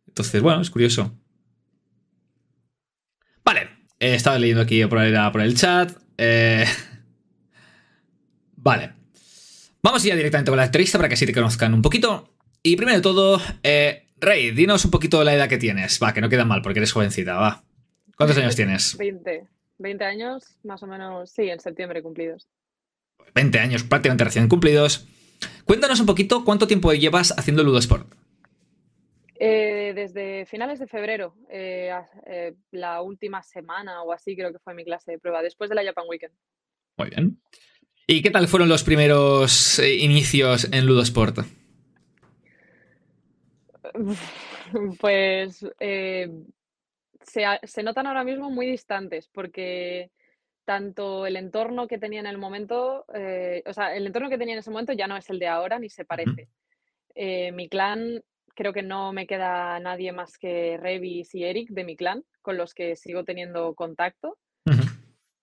Entonces, 0.08 0.42
bueno, 0.42 0.62
es 0.62 0.70
curioso. 0.70 1.12
Vale, 3.44 3.62
eh, 4.00 4.16
estaba 4.16 4.38
leyendo 4.40 4.62
aquí 4.62 4.86
por 4.86 5.00
el, 5.00 5.18
por 5.32 5.42
el 5.42 5.56
chat. 5.56 5.92
eh, 6.18 6.66
Vale. 8.58 8.94
Vamos 9.82 10.04
ya 10.04 10.16
directamente 10.16 10.50
con 10.52 10.58
la 10.58 10.66
entrevista 10.66 10.98
para 10.98 11.08
que 11.08 11.14
así 11.14 11.26
te 11.26 11.34
conozcan 11.34 11.74
un 11.74 11.82
poquito. 11.82 12.34
Y 12.64 12.76
primero 12.76 12.98
de 12.98 13.04
todo, 13.04 13.40
eh, 13.62 14.08
Rey, 14.20 14.52
dinos 14.52 14.84
un 14.86 14.92
poquito 14.92 15.24
la 15.24 15.34
edad 15.36 15.48
que 15.48 15.58
tienes. 15.60 16.00
Va, 16.02 16.14
que 16.14 16.22
no 16.22 16.30
queda 16.30 16.46
mal 16.46 16.62
porque 16.64 16.80
eres 16.80 16.92
jovencita, 16.92 17.36
va. 17.36 17.64
¿Cuántos 18.18 18.38
años 18.40 18.56
tienes? 18.56 18.98
20. 18.98 19.48
20 19.78 20.04
años, 20.06 20.58
más 20.64 20.82
o 20.84 20.88
menos, 20.88 21.32
sí, 21.32 21.50
en 21.50 21.60
septiembre 21.60 22.02
cumplidos. 22.02 22.48
20 23.34 23.60
años 23.60 23.84
prácticamente 23.84 24.24
recién 24.24 24.48
cumplidos. 24.48 25.08
Cuéntanos 25.66 26.00
un 26.00 26.06
poquito 26.06 26.44
cuánto 26.46 26.68
tiempo 26.68 26.94
llevas 26.94 27.34
haciendo 27.38 27.64
Ludosport. 27.64 28.08
Eh, 29.38 29.92
desde 29.94 30.46
finales 30.46 30.80
de 30.80 30.88
febrero, 30.88 31.36
eh, 31.50 31.92
eh, 32.26 32.54
la 32.72 33.02
última 33.02 33.44
semana 33.44 34.02
o 34.04 34.14
así 34.14 34.36
creo 34.36 34.54
que 34.54 34.60
fue 34.60 34.74
mi 34.74 34.86
clase 34.86 35.12
de 35.12 35.20
prueba, 35.20 35.42
después 35.42 35.70
de 35.70 35.76
la 35.76 35.84
Japan 35.84 36.06
Weekend. 36.08 36.34
Muy 36.98 37.10
bien. 37.10 37.42
¿Y 38.08 38.22
qué 38.22 38.32
tal 38.32 38.48
fueron 38.48 38.70
los 38.70 38.84
primeros 38.84 39.80
inicios 39.80 40.70
en 40.72 40.86
Ludosport? 40.86 41.40
Pues 45.00 45.64
se, 47.26 47.46
se, 47.64 47.84
notan 47.84 48.08
ahora 48.08 48.24
mismo 48.24 48.50
muy 48.50 48.66
distantes 48.66 49.28
porque 49.28 50.12
tanto 50.64 51.26
el 51.26 51.36
entorno 51.36 51.88
que 51.88 51.98
tenía 51.98 52.20
en 52.20 52.26
el 52.26 52.38
momento, 52.38 53.06
o 53.08 53.74
sea, 53.74 53.96
el 53.96 54.08
entorno 54.08 54.30
que 54.30 54.38
tenía 54.38 54.54
en 54.54 54.60
ese 54.60 54.72
momento 54.72 54.94
ya 54.94 55.08
no 55.08 55.16
es 55.16 55.30
el 55.30 55.38
de 55.38 55.48
ahora 55.48 55.78
ni 55.78 55.90
se 55.90 56.06
parece. 56.06 56.50
mi 57.16 57.70
clan 57.70 58.24
creo 58.56 58.74
que 58.74 58.82
no 58.82 59.14
me 59.14 59.28
queda 59.28 59.80
nadie 59.80 60.12
más 60.12 60.38
que 60.38 60.78
Revis 60.78 61.36
y 61.36 61.44
Eric 61.44 61.70
de 61.70 61.84
mi 61.84 61.96
clan, 61.96 62.24
con 62.42 62.58
los 62.58 62.74
que 62.74 62.96
sigo 62.96 63.24
teniendo 63.24 63.76
contacto 63.76 64.38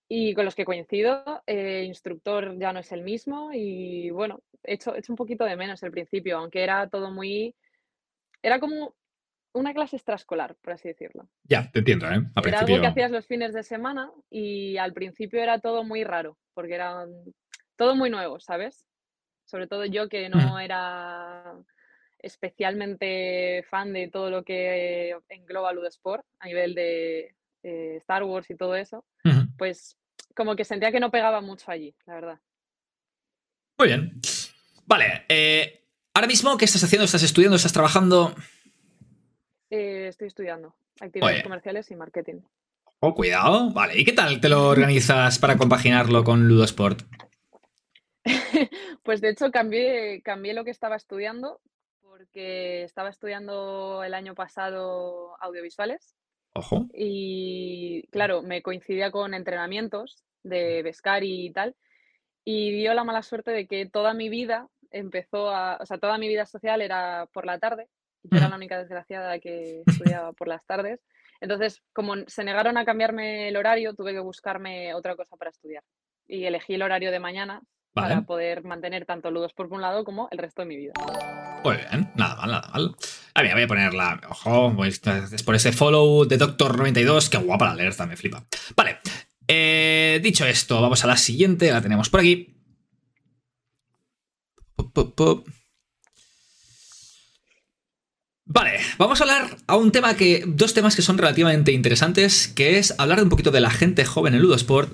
y 0.09 0.35
con 0.35 0.45
los 0.45 0.55
que 0.55 0.65
coincido. 0.65 1.43
Eh, 1.47 1.85
instructor 1.87 2.59
ya 2.59 2.73
no 2.73 2.81
es 2.81 2.91
el 2.91 3.03
mismo 3.03 3.51
y 3.53 4.11
bueno, 4.11 4.43
he 4.65 4.75
hecho, 4.75 4.97
hecho 4.97 5.13
un 5.13 5.17
poquito 5.17 5.45
de 5.45 5.57
menos 5.57 5.83
el 5.83 5.93
principio, 5.93 6.39
aunque 6.39 6.63
era 6.63 6.89
todo 6.89 7.11
muy... 7.11 7.55
Era 8.43 8.59
como 8.59 8.95
una 9.53 9.75
clase 9.75 9.97
extraescolar, 9.97 10.57
por 10.57 10.73
así 10.73 10.89
decirlo. 10.89 11.29
Ya, 11.45 11.71
te 11.71 11.81
entiendo, 11.81 12.07
¿eh? 12.11 12.23
era 12.45 12.61
algo 12.61 12.81
que 12.81 12.87
hacías 12.87 13.11
los 13.11 13.27
fines 13.27 13.53
de 13.53 13.63
semana 13.63 14.11
y 14.31 14.77
al 14.79 14.93
principio 14.93 15.43
era 15.43 15.59
todo 15.59 15.85
muy 15.85 16.05
raro, 16.05 16.39
porque 16.55 16.75
era 16.75 17.07
todo 17.77 17.95
muy 17.95 18.11
nuevo, 18.11 18.41
¿sabes? 18.41 18.87
Sobre 19.45 19.67
todo 19.67 19.85
yo 19.85 20.09
que 20.09 20.29
no 20.29 20.59
era 20.59 21.55
especialmente 22.19 23.65
fan 23.69 23.93
de 23.93 24.09
todo 24.09 24.31
lo 24.31 24.45
que 24.45 25.17
engloba 25.29 25.73
Ludosport 25.73 26.25
a 26.39 26.47
nivel 26.47 26.75
de 26.75 27.35
eh, 27.63 27.97
Star 27.97 28.23
Wars 28.23 28.49
y 28.51 28.57
todo 28.57 28.77
eso, 28.77 29.05
pues 29.59 29.97
como 30.35 30.57
que 30.57 30.65
sentía 30.65 30.93
que 30.93 31.01
no 31.01 31.11
pegaba 31.11 31.41
mucho 31.41 31.71
allí, 31.71 31.95
la 32.07 32.15
verdad. 32.15 32.39
Muy 33.79 33.89
bien. 33.89 34.21
Vale, 34.87 35.25
eh, 35.29 35.89
ahora 36.15 36.27
mismo, 36.27 36.57
¿qué 36.57 36.65
estás 36.65 36.85
haciendo? 36.85 37.05
¿Estás 37.05 37.23
estudiando? 37.23 37.57
¿Estás 37.57 37.73
trabajando? 37.73 38.35
Eh, 39.75 40.09
estoy 40.09 40.29
estudiando 40.29 40.75
actividades 41.01 41.43
comerciales 41.43 41.91
y 41.91 41.97
marketing. 41.97 42.43
Oh, 43.01 43.15
cuidado. 43.15 43.71
Vale, 43.73 43.99
¿y 43.99 44.05
qué 44.05 44.13
tal 44.13 44.39
te 44.39 44.51
lo 44.51 44.69
organizas 44.69 45.39
para 45.39 45.57
compaginarlo 45.57 46.25
con 46.25 46.47
Ludosport? 46.47 47.01
pues 49.03 49.23
de 49.23 49.31
hecho 49.31 49.51
cambié, 49.51 50.21
cambié 50.21 50.53
lo 50.53 50.65
que 50.65 50.73
estaba 50.73 50.97
estudiando 50.97 51.59
porque 52.03 52.83
estaba 52.83 53.09
estudiando 53.09 54.05
el 54.05 54.13
año 54.13 54.35
pasado 54.35 55.43
audiovisuales. 55.43 56.17
Ojo. 56.53 56.85
Y 56.93 58.07
claro, 58.09 58.43
me 58.43 58.61
coincidía 58.61 59.11
con 59.11 59.33
entrenamientos 59.33 60.23
de 60.43 60.83
Bescari 60.83 61.47
y 61.47 61.51
tal. 61.51 61.77
Y 62.45 62.73
dio 62.73 62.93
la 62.93 63.05
mala 63.05 63.23
suerte 63.23 63.53
de 63.53 63.67
que 63.67 63.87
toda 63.87 64.13
mi 64.13 64.29
vida 64.29 64.69
empezó 64.91 65.49
a. 65.49 65.79
O 65.81 65.87
sea, 65.87 65.97
toda 65.97 66.19
mi 66.19 66.29
vida 66.29 66.45
social 66.45 66.83
era 66.83 67.27
por 67.33 67.47
la 67.47 67.59
tarde. 67.59 67.89
Yo 68.25 68.39
era 68.39 68.49
la 68.49 68.57
única 68.57 68.79
desgraciada 68.79 69.39
que 69.39 69.83
estudiaba 69.87 70.33
por 70.33 70.49
las 70.49 70.65
tardes. 70.65 71.01
Entonces, 71.41 71.83
como 71.93 72.15
se 72.29 72.45
negaron 72.45 72.77
a 72.77 72.85
cambiarme 72.85 73.49
el 73.49 73.57
horario, 73.57 73.95
tuve 73.95 74.13
que 74.13 74.21
buscarme 74.21 74.95
otra 74.95 75.17
cosa 75.17 75.37
para 75.37 75.51
estudiar. 75.51 75.83
Y 76.29 76.45
elegí 76.45 76.75
el 76.75 76.83
horario 76.83 77.11
de 77.11 77.19
mañana 77.19 77.63
para 77.93 78.23
poder 78.23 78.65
mantener 78.65 79.05
tanto 79.05 79.31
Ludos 79.31 79.53
por 79.53 79.67
un 79.67 79.83
lado 79.83 80.05
como 80.05 80.29
el 80.31 80.39
resto 80.39 80.63
de 80.63 80.67
mi 80.67 80.77
vida. 80.77 80.93
Muy 81.65 81.77
bien, 81.77 82.11
nada 82.15 82.37
mal, 82.37 82.51
nada 82.51 82.69
mal. 82.73 82.97
A 83.35 83.43
ver, 83.43 83.55
voy 83.55 83.63
a 83.63 83.67
ponerla. 83.67 84.21
Ojo, 84.29 84.85
es 84.85 85.43
por 85.43 85.55
ese 85.55 85.73
follow 85.73 86.25
de 86.25 86.39
Doctor92. 86.39 87.29
Qué 87.29 87.39
guapa 87.39 87.67
la 87.67 87.73
alerta, 87.73 88.07
me 88.07 88.17
flipa. 88.17 88.45
Vale, 88.77 88.99
eh, 89.47 90.21
dicho 90.23 90.47
esto, 90.47 90.81
vamos 90.81 91.05
a 91.05 91.07
la 91.07 91.17
siguiente. 91.17 91.71
La 91.71 91.83
tenemos 91.83 92.09
por 92.09 92.21
aquí. 92.21 92.57
Vale, 98.55 98.73
vamos 98.99 99.19
a 99.19 99.25
hablar 99.25 99.57
a 99.67 99.77
un 99.77 99.93
tema 99.93 100.15
que. 100.15 100.45
Dos 100.47 100.75
temas 100.75 100.95
que 100.95 101.01
son 101.01 101.17
relativamente 101.17 101.73
interesantes, 101.73 102.49
que 102.49 102.79
es 102.79 102.95
hablar 102.99 103.23
un 103.23 103.31
poquito 103.31 103.51
de 103.51 103.61
la 103.61 103.71
gente 103.71 104.05
joven 104.05 104.35
en 104.35 104.43
Ludosport 104.43 104.93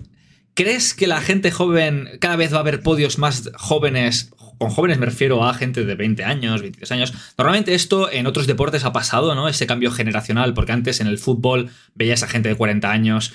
¿Crees 0.58 0.92
que 0.92 1.06
la 1.06 1.20
gente 1.20 1.52
joven, 1.52 2.08
cada 2.20 2.34
vez 2.34 2.52
va 2.52 2.56
a 2.56 2.60
haber 2.62 2.82
podios 2.82 3.16
más 3.18 3.48
jóvenes? 3.54 4.32
Con 4.58 4.70
jóvenes 4.70 4.98
me 4.98 5.06
refiero 5.06 5.44
a 5.44 5.54
gente 5.54 5.84
de 5.84 5.94
20 5.94 6.24
años, 6.24 6.62
23 6.62 6.90
años. 6.90 7.14
Normalmente 7.38 7.74
esto 7.74 8.10
en 8.10 8.26
otros 8.26 8.48
deportes 8.48 8.84
ha 8.84 8.92
pasado, 8.92 9.36
¿no? 9.36 9.48
Ese 9.48 9.68
cambio 9.68 9.92
generacional, 9.92 10.54
porque 10.54 10.72
antes 10.72 11.00
en 11.00 11.06
el 11.06 11.18
fútbol 11.18 11.70
veías 11.94 12.24
a 12.24 12.26
gente 12.26 12.48
de 12.48 12.56
40 12.56 12.90
años 12.90 13.34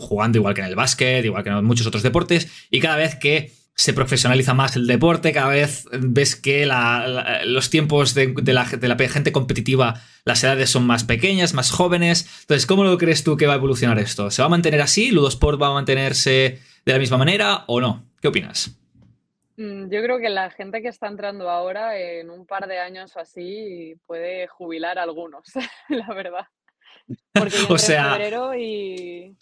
jugando 0.00 0.36
igual 0.36 0.52
que 0.52 0.60
en 0.60 0.66
el 0.66 0.76
básquet, 0.76 1.24
igual 1.24 1.44
que 1.44 1.48
en 1.48 1.64
muchos 1.64 1.86
otros 1.86 2.02
deportes, 2.02 2.48
y 2.70 2.80
cada 2.80 2.96
vez 2.96 3.14
que 3.14 3.50
se 3.76 3.92
profesionaliza 3.92 4.54
más 4.54 4.76
el 4.76 4.86
deporte, 4.86 5.32
cada 5.32 5.48
vez 5.48 5.86
ves 5.92 6.36
que 6.36 6.68
los 7.44 7.70
tiempos 7.70 8.14
de, 8.14 8.34
la, 8.52 8.64
gente 8.64 9.32
competitiva, 9.32 10.00
las 10.24 10.44
edades 10.44 10.70
son 10.70 10.86
más 10.86 11.04
pequeñas, 11.04 11.54
más 11.54 11.70
jóvenes. 11.70 12.28
Entonces, 12.42 12.66
¿cómo 12.66 12.84
lo 12.84 12.96
crees 12.98 13.24
tú 13.24 13.36
que 13.36 13.46
va 13.46 13.54
a 13.54 13.56
evolucionar 13.56 13.98
esto? 13.98 14.30
¿Se 14.30 14.42
va 14.42 14.46
a 14.46 14.50
mantener 14.50 14.80
así? 14.80 15.10
¿Ludosport 15.10 15.60
va 15.60 15.68
a 15.68 15.74
mantenerse 15.74 16.60
de 16.84 16.92
la 16.92 16.98
misma 16.98 17.18
manera 17.18 17.64
o 17.66 17.80
no? 17.80 18.04
¿Qué 18.20 18.28
opinas? 18.28 18.78
Mm, 19.56 19.90
yo 19.90 20.02
creo 20.02 20.18
que 20.18 20.30
la 20.30 20.50
gente 20.50 20.80
que 20.80 20.88
está 20.88 21.08
entrando 21.08 21.50
ahora, 21.50 21.98
en 21.98 22.30
un 22.30 22.46
par 22.46 22.68
de 22.68 22.78
años 22.78 23.14
o 23.16 23.20
así, 23.20 23.94
puede 24.06 24.46
jubilar 24.46 24.98
a 24.98 25.02
algunos, 25.02 25.44
la 25.88 26.14
verdad. 26.14 26.46
Porque 27.32 27.56
o 27.68 27.78
sea, 27.78 28.18
y 28.56 29.36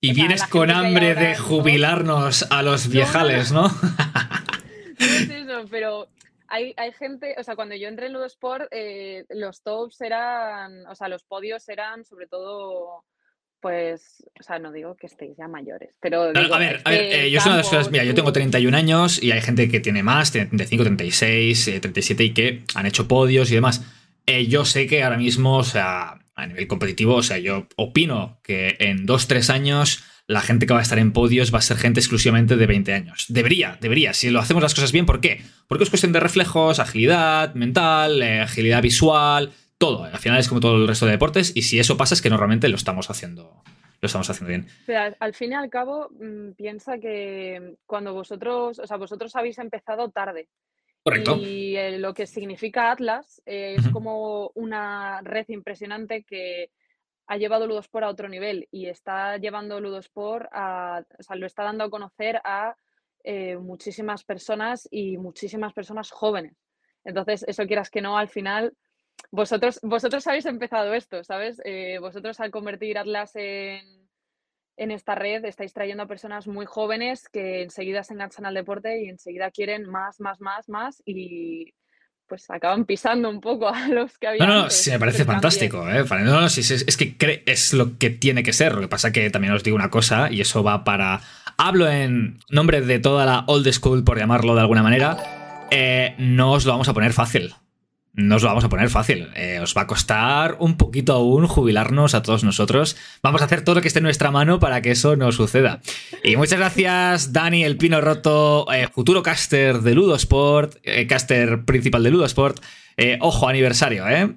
y 0.00 0.12
vienes 0.12 0.44
con 0.44 0.70
hambre 0.70 1.14
de 1.14 1.36
jubilarnos 1.36 2.50
a 2.50 2.62
los 2.62 2.88
viejales, 2.88 3.52
¿no? 3.52 3.68
No 4.98 5.04
es 5.04 5.28
eso, 5.28 5.66
pero 5.70 6.08
hay, 6.48 6.74
gente, 6.98 7.34
o 7.38 7.42
sea, 7.42 7.54
cuando 7.54 7.74
yo 7.74 7.86
entré 7.86 8.06
en 8.06 8.14
Ludosport, 8.14 8.66
eh, 8.70 9.26
los 9.28 9.62
tops 9.62 10.00
eran, 10.00 10.86
o 10.86 10.94
sea, 10.94 11.08
los 11.08 11.22
podios 11.24 11.68
eran 11.68 12.02
sobre 12.04 12.26
todo 12.26 13.04
pues, 13.60 14.22
o 14.38 14.42
sea, 14.42 14.58
no 14.58 14.70
digo 14.70 14.94
que 14.96 15.06
estéis 15.06 15.36
ya 15.36 15.48
mayores, 15.48 15.96
pero... 16.00 16.22
a 16.22 16.58
ver, 16.58 16.82
a 16.84 16.90
ver 16.90 17.00
eh, 17.12 17.30
yo 17.30 17.40
soy 17.40 17.52
una 17.52 17.62
de 17.62 17.72
las 17.72 17.90
mira, 17.90 18.04
yo 18.04 18.14
tengo 18.14 18.32
31 18.32 18.76
años 18.76 19.20
y 19.20 19.32
hay 19.32 19.40
gente 19.40 19.68
que 19.68 19.80
tiene 19.80 20.02
más, 20.02 20.30
tiene 20.30 20.46
35, 20.46 20.84
36, 20.84 21.64
37 21.80 22.24
y 22.24 22.32
que 22.32 22.62
han 22.74 22.86
hecho 22.86 23.08
podios 23.08 23.50
y 23.50 23.56
demás. 23.56 23.84
Eh, 24.26 24.46
yo 24.46 24.64
sé 24.64 24.86
que 24.86 25.02
ahora 25.02 25.16
mismo, 25.16 25.56
o 25.56 25.64
sea, 25.64 26.18
a 26.36 26.46
nivel 26.46 26.68
competitivo, 26.68 27.16
o 27.16 27.22
sea, 27.22 27.38
yo 27.38 27.66
opino 27.76 28.38
que 28.42 28.76
en 28.78 29.06
2-3 29.06 29.50
años 29.50 30.04
la 30.26 30.40
gente 30.40 30.66
que 30.66 30.74
va 30.74 30.80
a 30.80 30.82
estar 30.82 30.98
en 30.98 31.12
podios 31.12 31.54
va 31.54 31.58
a 31.58 31.62
ser 31.62 31.76
gente 31.76 32.00
exclusivamente 32.00 32.56
de 32.56 32.66
20 32.66 32.92
años. 32.92 33.26
Debería, 33.28 33.78
debería, 33.80 34.12
si 34.12 34.30
lo 34.30 34.40
hacemos 34.40 34.62
las 34.62 34.74
cosas 34.74 34.92
bien, 34.92 35.06
¿por 35.06 35.20
qué? 35.20 35.42
Porque 35.66 35.84
es 35.84 35.90
cuestión 35.90 36.12
de 36.12 36.20
reflejos, 36.20 36.78
agilidad 36.78 37.54
mental, 37.54 38.22
eh, 38.22 38.40
agilidad 38.40 38.82
visual, 38.82 39.52
todo. 39.78 40.04
Al 40.04 40.18
final 40.18 40.38
es 40.38 40.48
como 40.48 40.60
todo 40.60 40.76
el 40.76 40.88
resto 40.88 41.06
de 41.06 41.12
deportes 41.12 41.52
y 41.54 41.62
si 41.62 41.78
eso 41.78 41.96
pasa 41.96 42.14
es 42.14 42.22
que 42.22 42.30
normalmente 42.30 42.68
lo 42.68 42.76
estamos 42.76 43.08
haciendo. 43.08 43.62
Lo 44.02 44.06
estamos 44.06 44.28
haciendo 44.28 44.48
bien. 44.48 45.16
al 45.18 45.32
fin 45.32 45.52
y 45.52 45.54
al 45.54 45.70
cabo, 45.70 46.10
mm, 46.20 46.52
piensa 46.52 46.98
que 46.98 47.76
cuando 47.86 48.12
vosotros, 48.12 48.78
o 48.78 48.86
sea, 48.86 48.98
vosotros 48.98 49.34
habéis 49.36 49.58
empezado 49.58 50.10
tarde. 50.10 50.48
Y 51.36 51.76
eh, 51.76 51.98
lo 51.98 52.14
que 52.14 52.26
significa 52.26 52.90
Atlas 52.90 53.40
eh, 53.46 53.76
es 53.78 53.88
como 53.88 54.50
una 54.54 55.20
red 55.22 55.46
impresionante 55.48 56.24
que 56.24 56.70
ha 57.28 57.36
llevado 57.36 57.66
Ludosport 57.66 58.04
a 58.04 58.08
otro 58.08 58.28
nivel 58.28 58.68
y 58.70 58.86
está 58.86 59.36
llevando 59.36 59.80
Ludosport 59.80 60.48
a, 60.52 61.04
o 61.18 61.22
sea, 61.22 61.36
lo 61.36 61.46
está 61.46 61.62
dando 61.62 61.84
a 61.84 61.90
conocer 61.90 62.40
a 62.44 62.76
eh, 63.24 63.56
muchísimas 63.56 64.24
personas 64.24 64.88
y 64.90 65.16
muchísimas 65.16 65.72
personas 65.72 66.10
jóvenes. 66.10 66.56
Entonces, 67.04 67.44
eso 67.46 67.66
quieras 67.66 67.90
que 67.90 68.00
no, 68.00 68.18
al 68.18 68.28
final, 68.28 68.74
vosotros, 69.30 69.78
vosotros 69.82 70.26
habéis 70.26 70.46
empezado 70.46 70.92
esto, 70.92 71.22
¿sabes? 71.22 71.60
vosotros 72.00 72.40
al 72.40 72.50
convertir 72.50 72.98
Atlas 72.98 73.32
en, 73.34 74.05
en 74.76 74.90
esta 74.90 75.14
red 75.14 75.44
estáis 75.44 75.72
trayendo 75.72 76.02
a 76.02 76.06
personas 76.06 76.46
muy 76.46 76.66
jóvenes 76.66 77.28
que 77.28 77.62
enseguida 77.62 78.02
se 78.04 78.14
enganchan 78.14 78.46
al 78.46 78.54
deporte 78.54 79.02
y 79.02 79.08
enseguida 79.08 79.50
quieren 79.50 79.88
más, 79.88 80.20
más, 80.20 80.40
más, 80.40 80.68
más 80.68 81.02
y 81.04 81.74
pues 82.28 82.50
acaban 82.50 82.84
pisando 82.84 83.30
un 83.30 83.40
poco 83.40 83.68
a 83.68 83.88
los 83.88 84.18
que 84.18 84.26
habían. 84.26 84.48
No, 84.48 84.62
no, 84.64 84.70
sí, 84.70 84.90
me 84.90 84.98
parece 84.98 85.24
fantástico. 85.24 85.88
¿eh? 85.88 86.04
No, 86.08 86.40
no, 86.40 86.48
sí, 86.48 86.60
es, 86.60 86.96
que 86.96 87.42
es 87.46 87.72
lo 87.72 87.98
que 87.98 88.10
tiene 88.10 88.42
que 88.42 88.52
ser. 88.52 88.74
Lo 88.74 88.80
que 88.80 88.88
pasa 88.88 89.12
que 89.12 89.30
también 89.30 89.54
os 89.54 89.62
digo 89.62 89.76
una 89.76 89.90
cosa 89.90 90.30
y 90.30 90.40
eso 90.40 90.62
va 90.62 90.84
para. 90.84 91.20
Hablo 91.56 91.88
en 91.88 92.38
nombre 92.50 92.80
de 92.80 92.98
toda 92.98 93.24
la 93.24 93.44
old 93.46 93.70
school, 93.72 94.04
por 94.04 94.18
llamarlo 94.18 94.54
de 94.54 94.60
alguna 94.60 94.82
manera. 94.82 95.68
Eh, 95.70 96.14
no 96.18 96.52
os 96.52 96.64
lo 96.64 96.72
vamos 96.72 96.88
a 96.88 96.94
poner 96.94 97.12
fácil 97.12 97.54
no 98.16 98.36
os 98.36 98.42
lo 98.42 98.48
vamos 98.48 98.64
a 98.64 98.70
poner 98.70 98.88
fácil. 98.88 99.28
Eh, 99.34 99.60
os 99.60 99.76
va 99.76 99.82
a 99.82 99.86
costar 99.86 100.56
un 100.58 100.78
poquito 100.78 101.12
aún 101.12 101.46
jubilarnos 101.46 102.14
a 102.14 102.22
todos 102.22 102.44
nosotros. 102.44 102.96
Vamos 103.22 103.42
a 103.42 103.44
hacer 103.44 103.62
todo 103.62 103.76
lo 103.76 103.82
que 103.82 103.88
esté 103.88 103.98
en 104.00 104.04
nuestra 104.04 104.30
mano 104.30 104.58
para 104.58 104.80
que 104.80 104.90
eso 104.90 105.16
no 105.16 105.30
suceda. 105.32 105.82
Y 106.24 106.36
muchas 106.36 106.58
gracias, 106.58 107.34
Dani, 107.34 107.62
el 107.62 107.76
pino 107.76 108.00
roto, 108.00 108.66
eh, 108.72 108.88
futuro 108.88 109.22
caster 109.22 109.80
de 109.80 109.94
Ludosport, 109.94 110.76
eh, 110.82 111.06
caster 111.06 111.64
principal 111.64 112.02
de 112.02 112.10
Ludosport. 112.10 112.58
ojo, 113.20 113.48
aniversario, 113.48 114.06
¿eh? 114.08 114.34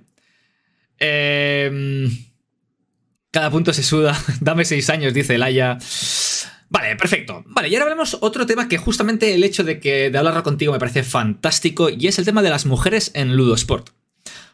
Cada 3.32 3.49
punto 3.49 3.71
se 3.71 3.84
suda. 3.84 4.17
Dame 4.41 4.65
seis 4.65 4.89
años, 4.89 5.13
dice 5.13 5.38
Laia. 5.38 5.77
Vale, 6.70 6.95
perfecto. 6.95 7.43
Vale, 7.47 7.67
y 7.70 7.76
ahora 7.76 7.86
hablamos 7.86 8.17
otro 8.22 8.45
tema 8.45 8.67
que 8.67 8.78
justamente 8.78 9.34
el 9.34 9.43
hecho 9.43 9.63
de 9.63 9.80
que 9.80 10.11
de 10.11 10.17
hablarlo 10.17 10.43
contigo 10.43 10.72
me 10.72 10.80
parece 10.80 11.03
fantástico 11.03 11.89
y 11.89 12.07
es 12.07 12.20
el 12.20 12.26
tema 12.26 12.43
de 12.43 12.51
las 12.51 12.65
mujeres 12.65 13.11
en 13.15 13.36
Ludosport. 13.36 13.89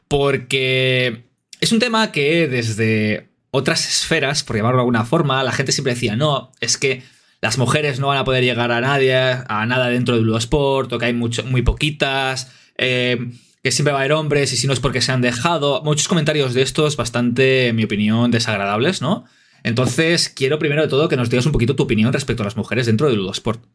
Porque 0.08 1.26
es 1.60 1.72
un 1.72 1.80
tema 1.80 2.12
que 2.12 2.48
desde 2.48 3.30
otras 3.52 3.88
esferas, 3.88 4.44
por 4.44 4.56
llamarlo 4.56 4.78
de 4.78 4.82
alguna 4.82 5.06
forma, 5.06 5.44
la 5.44 5.52
gente 5.52 5.72
siempre 5.72 5.94
decía, 5.94 6.16
no, 6.16 6.52
es 6.62 6.78
que 6.78 7.04
las 7.42 7.58
mujeres 7.58 8.00
no 8.00 8.08
van 8.08 8.18
a 8.18 8.24
poder 8.24 8.44
llegar 8.44 8.72
a 8.72 8.82
nadie, 8.82 9.16
a 9.16 9.66
nada 9.66 9.90
dentro 9.90 10.16
de 10.16 10.22
Ludosport, 10.22 10.92
o 10.94 11.00
que 11.00 11.06
hay 11.06 11.14
mucho, 11.14 11.44
muy 11.44 11.62
poquitas, 11.62 12.52
eh, 12.78 13.30
que 13.62 13.72
siempre 13.72 13.94
va 13.94 14.00
a 14.00 14.02
haber 14.02 14.14
hombres 14.14 14.54
y 14.54 14.58
si 14.58 14.68
no 14.68 14.74
es 14.74 14.80
porque 14.80 15.02
se 15.02 15.12
han 15.12 15.22
dejado. 15.22 15.82
Muchos 15.84 16.08
comentarios 16.08 16.54
de 16.54 16.62
estos 16.62 16.98
bastante, 16.98 17.68
en 17.68 17.76
mi 17.76 17.84
opinión, 17.84 18.32
desagradables, 18.32 19.02
¿no? 19.02 19.26
Entonces, 19.66 20.30
quiero 20.30 20.60
primero 20.60 20.84
de 20.84 20.88
todo 20.88 21.10
que 21.10 21.18
nos 21.18 21.32
digas 21.32 21.48
un 21.48 21.52
poquito 21.52 21.76
tu 21.76 21.82
opinión 21.82 22.14
respecto 22.14 22.44
a 22.44 22.46
las 22.46 22.56
mujeres 22.56 22.86
dentro 22.86 23.10
de 23.10 23.16
Ludosport. 23.16 23.66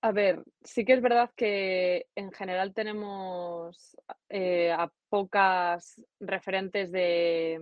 A 0.00 0.10
ver, 0.10 0.42
sí 0.64 0.86
que 0.86 0.94
es 0.94 1.02
verdad 1.02 1.30
que 1.36 2.06
en 2.14 2.32
general 2.32 2.72
tenemos 2.72 3.94
eh, 4.30 4.72
a 4.72 4.90
pocas 5.10 6.02
referentes 6.18 6.90
de, 6.90 7.60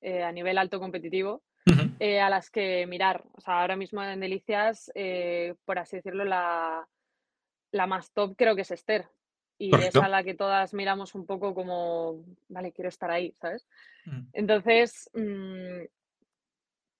eh, 0.00 0.22
a 0.22 0.30
nivel 0.30 0.58
alto 0.58 0.78
competitivo 0.78 1.42
eh, 1.98 2.20
a 2.20 2.30
las 2.30 2.50
que 2.50 2.86
mirar. 2.86 3.24
O 3.32 3.40
sea, 3.40 3.60
ahora 3.60 3.74
mismo 3.74 4.00
en 4.00 4.20
Delicias, 4.20 4.92
por 5.64 5.80
así 5.80 5.96
decirlo, 5.96 6.24
la, 6.24 6.86
la 7.72 7.86
más 7.88 8.12
top 8.12 8.36
creo 8.36 8.54
que 8.54 8.62
es 8.62 8.70
Esther. 8.70 9.08
Y 9.58 9.74
es 9.74 9.96
a 9.96 10.08
la 10.08 10.22
que 10.22 10.34
todas 10.34 10.72
miramos 10.72 11.14
un 11.14 11.26
poco 11.26 11.52
como, 11.52 12.24
vale, 12.48 12.72
quiero 12.72 12.88
estar 12.88 13.10
ahí, 13.10 13.34
¿sabes? 13.40 13.66
Mm. 14.04 14.20
Entonces, 14.32 15.10
mm, 15.14 15.84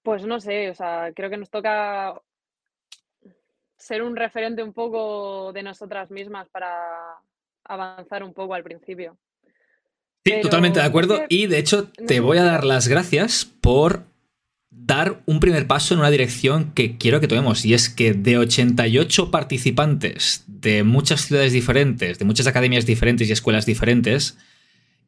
pues 0.03 0.25
no 0.25 0.39
sé, 0.39 0.69
o 0.69 0.75
sea, 0.75 1.11
creo 1.15 1.29
que 1.29 1.37
nos 1.37 1.49
toca 1.49 2.21
ser 3.77 4.03
un 4.03 4.15
referente 4.15 4.61
un 4.61 4.73
poco 4.73 5.53
de 5.53 5.63
nosotras 5.63 6.11
mismas 6.11 6.49
para 6.49 6.75
avanzar 7.63 8.23
un 8.23 8.33
poco 8.33 8.53
al 8.53 8.63
principio. 8.63 9.17
Sí, 10.25 10.41
totalmente 10.41 10.79
de 10.79 10.85
acuerdo. 10.85 11.21
y 11.29 11.47
de 11.47 11.59
hecho, 11.59 11.89
te 11.91 12.19
voy 12.19 12.37
a 12.37 12.43
dar 12.43 12.65
las 12.65 12.87
gracias 12.87 13.45
por 13.45 14.03
dar 14.71 15.21
un 15.25 15.39
primer 15.39 15.67
paso 15.67 15.93
en 15.93 15.99
una 15.99 16.11
dirección 16.11 16.71
que 16.73 16.97
quiero 16.97 17.19
que 17.19 17.27
tomemos, 17.27 17.65
y 17.65 17.73
es 17.73 17.89
que 17.89 18.13
de 18.13 18.37
88 18.37 19.31
participantes 19.31 20.43
de 20.47 20.83
muchas 20.83 21.21
ciudades 21.21 21.53
diferentes, 21.53 22.19
de 22.19 22.25
muchas 22.25 22.47
academias 22.47 22.85
diferentes 22.85 23.27
y 23.27 23.31
escuelas 23.31 23.65
diferentes, 23.65 24.37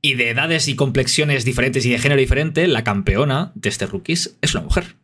y 0.02 0.16
de 0.16 0.30
edades 0.30 0.68
y 0.68 0.76
complexiones 0.76 1.46
diferentes 1.46 1.86
y 1.86 1.92
de 1.92 2.00
género 2.00 2.20
diferente, 2.20 2.68
la 2.68 2.84
campeona 2.84 3.52
de 3.56 3.70
este 3.70 3.86
rookies 3.86 4.38
es 4.42 4.56
una 4.56 4.64
mujer. 4.64 4.96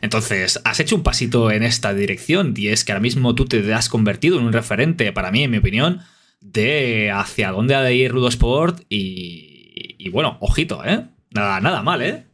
Entonces, 0.00 0.60
has 0.64 0.80
hecho 0.80 0.96
un 0.96 1.02
pasito 1.02 1.50
en 1.50 1.62
esta 1.62 1.94
dirección 1.94 2.54
y 2.56 2.68
es 2.68 2.84
que 2.84 2.92
ahora 2.92 3.00
mismo 3.00 3.34
tú 3.34 3.46
te 3.46 3.72
has 3.72 3.88
convertido 3.88 4.38
en 4.38 4.46
un 4.46 4.52
referente, 4.52 5.12
para 5.12 5.30
mí, 5.30 5.44
en 5.44 5.50
mi 5.50 5.58
opinión, 5.58 6.00
de 6.40 7.10
hacia 7.12 7.50
dónde 7.50 7.74
ha 7.74 7.82
de 7.82 7.94
ir 7.94 8.12
Rudosport 8.12 8.84
y, 8.88 9.96
y 9.98 10.08
bueno, 10.10 10.36
ojito, 10.40 10.84
¿eh? 10.84 11.04
Nada, 11.30 11.60
nada 11.60 11.82
mal, 11.82 12.02
¿eh? 12.02 12.27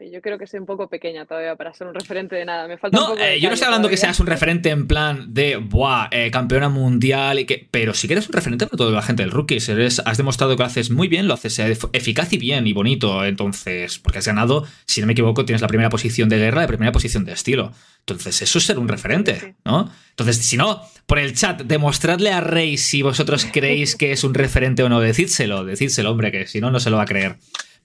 Yo 0.00 0.20
creo 0.20 0.38
que 0.38 0.46
soy 0.46 0.60
un 0.60 0.66
poco 0.66 0.88
pequeña 0.88 1.24
todavía 1.24 1.56
para 1.56 1.72
ser 1.72 1.86
un 1.86 1.94
referente 1.94 2.36
de 2.36 2.44
nada. 2.44 2.68
Me 2.68 2.76
falta 2.76 2.96
no, 2.96 3.04
un 3.04 3.10
poco 3.12 3.22
eh, 3.22 3.40
yo 3.40 3.48
no 3.48 3.54
estoy 3.54 3.66
hablando 3.66 3.88
que 3.88 3.96
seas 3.96 4.20
un 4.20 4.26
referente 4.26 4.68
en 4.68 4.86
plan 4.86 5.32
de, 5.32 5.56
buah, 5.56 6.08
eh, 6.10 6.30
campeona 6.30 6.68
mundial, 6.68 7.38
y 7.38 7.46
que, 7.46 7.66
pero 7.70 7.94
sí 7.94 8.06
que 8.06 8.14
eres 8.14 8.26
un 8.26 8.34
referente 8.34 8.66
para 8.66 8.76
toda 8.76 8.90
la 8.92 9.02
gente 9.02 9.22
del 9.22 9.32
rookie. 9.32 9.58
Eres, 9.68 10.02
has 10.04 10.18
demostrado 10.18 10.54
que 10.54 10.62
lo 10.62 10.66
haces 10.66 10.90
muy 10.90 11.08
bien, 11.08 11.28
lo 11.28 11.34
haces 11.34 11.58
eficaz 11.92 12.32
y 12.32 12.38
bien 12.38 12.66
y 12.66 12.72
bonito. 12.72 13.24
Entonces, 13.24 13.98
porque 13.98 14.18
has 14.18 14.26
ganado, 14.26 14.66
si 14.84 15.00
no 15.00 15.06
me 15.06 15.14
equivoco, 15.14 15.44
tienes 15.44 15.62
la 15.62 15.68
primera 15.68 15.88
posición 15.88 16.28
de 16.28 16.38
guerra 16.38 16.60
y 16.60 16.64
la 16.64 16.68
primera 16.68 16.92
posición 16.92 17.24
de 17.24 17.32
estilo. 17.32 17.72
Entonces, 18.00 18.42
eso 18.42 18.58
es 18.58 18.64
ser 18.64 18.78
un 18.78 18.88
referente, 18.88 19.56
¿no? 19.64 19.90
Entonces, 20.10 20.36
si 20.36 20.56
no, 20.56 20.82
por 21.06 21.18
el 21.18 21.34
chat, 21.34 21.62
demostradle 21.62 22.32
a 22.32 22.40
Rey 22.40 22.76
si 22.76 23.02
vosotros 23.02 23.46
creéis 23.50 23.96
que 23.96 24.12
es 24.12 24.24
un 24.24 24.34
referente 24.34 24.82
o 24.82 24.88
no. 24.88 25.00
Decídselo, 25.00 25.64
decídselo, 25.64 26.10
hombre, 26.10 26.30
que 26.32 26.46
si 26.46 26.60
no, 26.60 26.70
no 26.70 26.80
se 26.80 26.90
lo 26.90 26.98
va 26.98 27.04
a 27.04 27.06
creer. 27.06 27.36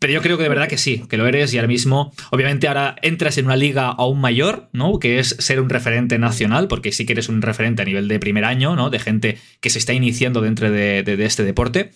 Pero 0.01 0.13
yo 0.13 0.23
creo 0.23 0.35
que 0.35 0.41
de 0.41 0.49
verdad 0.49 0.67
que 0.67 0.79
sí, 0.79 1.03
que 1.07 1.15
lo 1.15 1.27
eres 1.27 1.53
y 1.53 1.59
ahora 1.59 1.67
mismo, 1.67 2.11
obviamente 2.31 2.67
ahora 2.67 2.95
entras 3.03 3.37
en 3.37 3.45
una 3.45 3.55
liga 3.55 3.85
aún 3.89 4.19
mayor, 4.19 4.67
¿no? 4.73 4.97
Que 4.97 5.19
es 5.19 5.35
ser 5.37 5.61
un 5.61 5.69
referente 5.69 6.17
nacional, 6.17 6.67
porque 6.67 6.91
sí 6.91 7.05
que 7.05 7.13
eres 7.13 7.29
un 7.29 7.43
referente 7.43 7.83
a 7.83 7.85
nivel 7.85 8.07
de 8.07 8.17
primer 8.17 8.43
año, 8.43 8.75
¿no? 8.75 8.89
De 8.89 8.97
gente 8.97 9.37
que 9.59 9.69
se 9.69 9.77
está 9.77 9.93
iniciando 9.93 10.41
dentro 10.41 10.71
de, 10.71 11.03
este 11.19 11.43
deporte. 11.43 11.91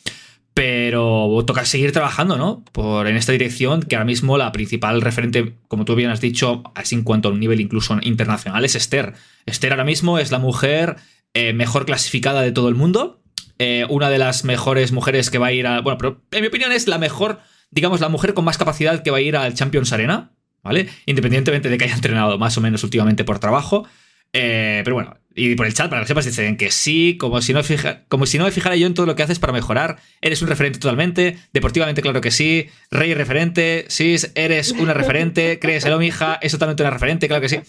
Pero 0.53 1.43
toca 1.47 1.66
seguir 1.66 1.93
trabajando, 1.93 2.38
¿no? 2.38 2.64
Por, 2.74 3.08
en 3.08 3.16
esta 3.16 3.32
dirección, 3.32 3.82
que 3.82 3.95
ahora 3.95 4.06
mismo 4.06 4.38
la 4.38 4.51
principal 4.51 5.01
referente, 5.01 5.53
como 5.68 5.84
tú 5.84 5.95
bien 5.95 6.12
has 6.12 6.22
dicho, 6.22 6.62
así 6.76 6.93
en 6.93 7.01
cuanto 7.01 7.30
a 7.30 7.32
un 7.32 7.39
nivel 7.39 7.60
incluso 7.60 7.97
internacional, 8.03 8.64
es 8.66 8.76
Esther. 8.76 9.14
Esther 9.47 9.72
ahora 9.72 9.84
mismo 9.84 10.20
es 10.20 10.30
la 10.30 10.38
mujer 10.38 10.97
eh, 11.34 11.53
mejor 11.53 11.88
clasificada 11.88 12.43
de 12.43 12.51
todo 12.51 12.70
el 12.70 12.76
mundo. 12.76 13.24
Eh, 13.58 13.88
una 13.89 14.12
de 14.12 14.20
las 14.20 14.43
mejores 14.43 14.91
mujeres 14.91 15.32
que 15.32 15.39
va 15.39 15.47
a 15.47 15.53
ir 15.53 15.66
a. 15.66 15.82
Bueno, 15.82 15.97
pero 15.97 16.22
en 16.30 16.41
mi 16.41 16.49
opinión 16.49 16.72
es 16.72 16.88
la 16.88 16.99
mejor 16.99 17.39
digamos, 17.76 18.00
la 18.00 18.10
mujer 18.10 18.34
con 18.34 18.46
más 18.46 18.58
capacidad 18.58 19.04
que 19.04 19.12
va 19.12 19.18
a 19.18 19.22
ir 19.22 19.36
al 19.36 19.54
Champions 19.54 19.92
Arena, 19.92 20.32
¿vale? 20.64 20.88
Independientemente 21.06 21.70
de 21.70 21.78
que 21.78 21.84
haya 21.84 21.96
entrenado 21.96 22.40
más 22.40 22.58
o 22.58 22.62
menos 22.62 22.84
últimamente 22.84 23.24
por 23.26 23.38
trabajo. 23.38 23.86
Eh, 24.32 24.82
pero 24.84 24.96
bueno, 24.96 25.18
y 25.36 25.56
por 25.56 25.66
el 25.66 25.74
chat, 25.74 25.90
para 25.90 26.02
que 26.02 26.08
sepas, 26.08 26.26
dicen 26.26 26.56
que 26.56 26.72
sí, 26.72 27.18
como 27.20 27.42
si, 27.42 27.54
no 27.54 27.62
como 28.08 28.26
si 28.26 28.38
no 28.38 28.46
me 28.46 28.52
fijara 28.52 28.78
yo 28.78 28.88
en 28.88 28.94
todo 28.94 29.06
lo 29.06 29.16
que 29.16 29.24
haces 29.24 29.40
para 29.40 29.52
mejorar. 29.52 29.98
Eres 30.22 30.42
un 30.42 30.48
referente 30.48 30.80
totalmente. 30.80 31.38
Deportivamente, 31.52 32.02
claro 32.02 32.22
que 32.22 32.32
sí. 32.32 32.68
Rey 32.92 33.14
referente. 33.14 33.86
Sí, 33.90 34.16
eres 34.36 34.72
una 34.72 34.94
referente. 34.94 35.60
Créeselo, 35.62 36.00
mija. 36.00 36.40
Es 36.42 36.54
totalmente 36.54 36.84
una 36.84 36.92
referente, 36.92 37.28
claro 37.28 37.42
que 37.42 37.50
sí. 37.50 37.60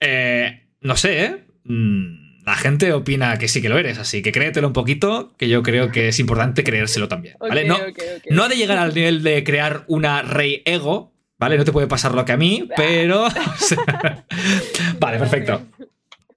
Eh, 0.00 0.68
no 0.80 0.96
sé, 0.96 1.24
¿eh? 1.24 1.44
Mm, 1.64 2.17
la 2.48 2.56
gente 2.56 2.94
opina 2.94 3.36
que 3.38 3.46
sí 3.46 3.60
que 3.60 3.68
lo 3.68 3.76
eres, 3.76 3.98
así 3.98 4.22
que 4.22 4.32
créetelo 4.32 4.68
un 4.68 4.72
poquito, 4.72 5.34
que 5.36 5.50
yo 5.50 5.62
creo 5.62 5.92
que 5.92 6.08
es 6.08 6.18
importante 6.18 6.64
creérselo 6.64 7.06
también. 7.06 7.36
¿vale? 7.38 7.66
no, 7.66 7.78
no 8.30 8.44
ha 8.44 8.48
de 8.48 8.56
llegar 8.56 8.78
al 8.78 8.94
nivel 8.94 9.22
de 9.22 9.44
crear 9.44 9.84
una 9.86 10.22
rey 10.22 10.62
ego, 10.64 11.12
¿vale? 11.38 11.58
No 11.58 11.66
te 11.66 11.72
puede 11.72 11.86
pasar 11.88 12.14
lo 12.14 12.24
que 12.24 12.32
a 12.32 12.38
mí, 12.38 12.66
pero. 12.74 13.28
vale, 14.98 15.18
perfecto. 15.18 15.60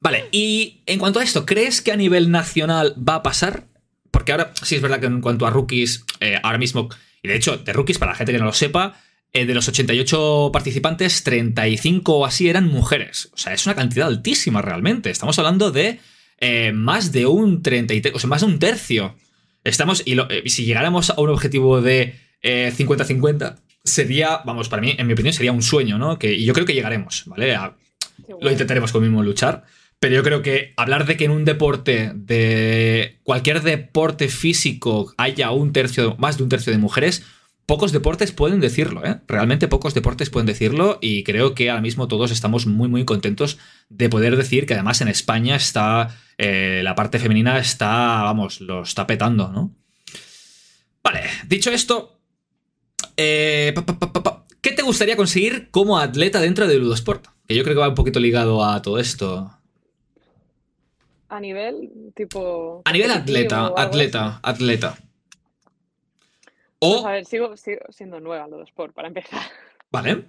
Vale, 0.02 0.26
y 0.32 0.82
en 0.86 1.00
cuanto 1.00 1.22
a 1.22 1.24
esto, 1.24 1.46
¿crees 1.46 1.82
que 1.82 1.94
a 1.94 1.96
nivel 1.96 2.30
nacional 2.30 2.94
va 2.98 3.16
a 3.16 3.24
pasar? 3.24 3.64
Porque 4.12 4.34
ahora 4.34 4.52
sí 4.62 4.76
es 4.76 4.82
verdad 4.82 5.00
que 5.00 5.06
en 5.06 5.22
cuanto 5.22 5.48
a 5.48 5.50
rookies, 5.50 6.04
eh, 6.20 6.40
ahora 6.44 6.58
mismo, 6.58 6.90
y 7.24 7.30
de 7.30 7.38
hecho, 7.38 7.56
de 7.56 7.72
rookies, 7.72 8.00
para 8.00 8.12
la 8.12 8.18
gente 8.18 8.34
que 8.34 8.40
no 8.40 8.46
lo 8.46 8.54
sepa, 8.54 9.02
eh, 9.34 9.46
de 9.46 9.54
los 9.54 9.68
88 9.68 10.50
participantes, 10.52 11.24
35 11.24 12.18
o 12.18 12.26
así 12.26 12.50
eran 12.50 12.68
mujeres. 12.68 13.30
O 13.34 13.38
sea, 13.38 13.54
es 13.54 13.66
una 13.66 13.76
cantidad 13.76 14.08
altísima 14.08 14.62
realmente. 14.62 15.10
Estamos 15.10 15.40
hablando 15.40 15.72
de 15.72 16.00
eh, 16.38 16.74
más 16.74 17.12
de 17.12 17.26
un 17.26 17.62
33, 17.62 18.14
o 18.14 18.20
sea, 18.20 18.30
más 18.30 18.42
de 18.42 18.48
un 18.48 18.60
tercio. 18.60 19.16
Estamos, 19.64 20.04
y 20.06 20.20
eh, 20.20 20.44
si 20.48 20.66
llegáramos 20.66 21.12
a 21.12 21.22
un 21.22 21.30
objetivo 21.30 21.82
de 21.82 22.16
50-50, 22.44 23.58
sería, 23.84 24.42
vamos, 24.46 24.68
para 24.68 24.82
mí, 24.82 24.96
en 24.98 25.08
mi 25.08 25.14
opinión, 25.14 25.34
sería 25.34 25.52
un 25.52 25.62
sueño, 25.62 25.98
¿no? 25.98 26.20
Que, 26.20 26.34
y 26.34 26.44
yo 26.44 26.54
creo 26.54 26.66
que 26.66 26.74
llegaremos, 26.74 27.24
¿vale? 27.28 27.56
lo 28.40 28.52
intentaremos 28.52 28.92
con 28.92 29.02
mismo 29.02 29.24
luchar. 29.24 29.64
Pero 30.00 30.16
yo 30.16 30.24
creo 30.24 30.42
que 30.42 30.74
hablar 30.78 31.06
de 31.06 31.16
que 31.16 31.26
en 31.26 31.32
un 31.32 31.46
deporte, 31.46 32.12
de 32.16 33.20
cualquier 33.24 33.62
deporte 33.62 34.30
físico, 34.30 35.14
haya 35.18 35.52
un 35.52 35.74
tercio, 35.74 36.16
más 36.18 36.38
de 36.38 36.44
un 36.44 36.50
tercio 36.50 36.74
de 36.74 36.80
mujeres, 36.80 37.24
pocos 37.66 37.92
deportes 37.92 38.32
pueden 38.32 38.60
decirlo, 38.60 39.06
¿eh? 39.06 39.22
Realmente 39.28 39.68
pocos 39.68 39.94
deportes 39.94 40.30
pueden 40.30 40.46
decirlo 40.46 40.98
y 41.02 41.24
creo 41.24 41.56
que 41.56 41.70
ahora 41.70 41.82
mismo 41.82 42.08
todos 42.08 42.32
estamos 42.32 42.66
muy, 42.66 42.90
muy 42.90 43.06
contentos 43.06 43.58
de 43.90 44.10
poder 44.10 44.36
decir 44.36 44.66
que 44.66 44.74
además 44.74 45.02
en 45.02 45.08
España 45.08 45.56
está, 45.56 46.18
eh, 46.38 46.82
la 46.84 46.96
parte 46.96 47.20
femenina 47.20 47.60
está, 47.60 48.24
vamos, 48.24 48.62
lo 48.62 48.84
está 48.84 49.08
petando, 49.08 49.50
¿no? 49.50 49.74
Vale, 51.04 51.22
dicho 51.48 51.72
esto, 51.72 52.20
eh, 53.18 53.74
¿qué 54.62 54.72
te 54.72 54.82
gustaría 54.82 55.16
conseguir 55.16 55.70
como 55.72 55.98
atleta 55.98 56.40
dentro 56.40 56.68
de 56.68 56.78
Ludosport? 56.78 57.26
Que 57.48 57.56
yo 57.56 57.64
creo 57.64 57.76
que 57.76 57.82
va 57.82 57.90
un 57.90 57.96
poquito 57.96 58.20
ligado 58.20 58.64
a 58.64 58.82
todo 58.82 59.00
esto. 59.00 59.52
A 61.30 61.40
nivel 61.40 61.90
tipo... 62.16 62.82
A 62.86 62.92
nivel 62.92 63.12
atleta, 63.12 63.72
atleta, 63.78 64.40
atleta. 64.44 64.98
O... 66.84 67.06
a 67.08 67.12
ver, 67.12 67.26
sigo, 67.26 67.56
siendo 67.56 68.20
nueva 68.20 68.48
lo 68.48 68.58
de 68.58 68.64
Sport, 68.64 68.94
para 68.96 69.08
empezar. 69.08 69.40
Vale. 69.92 70.26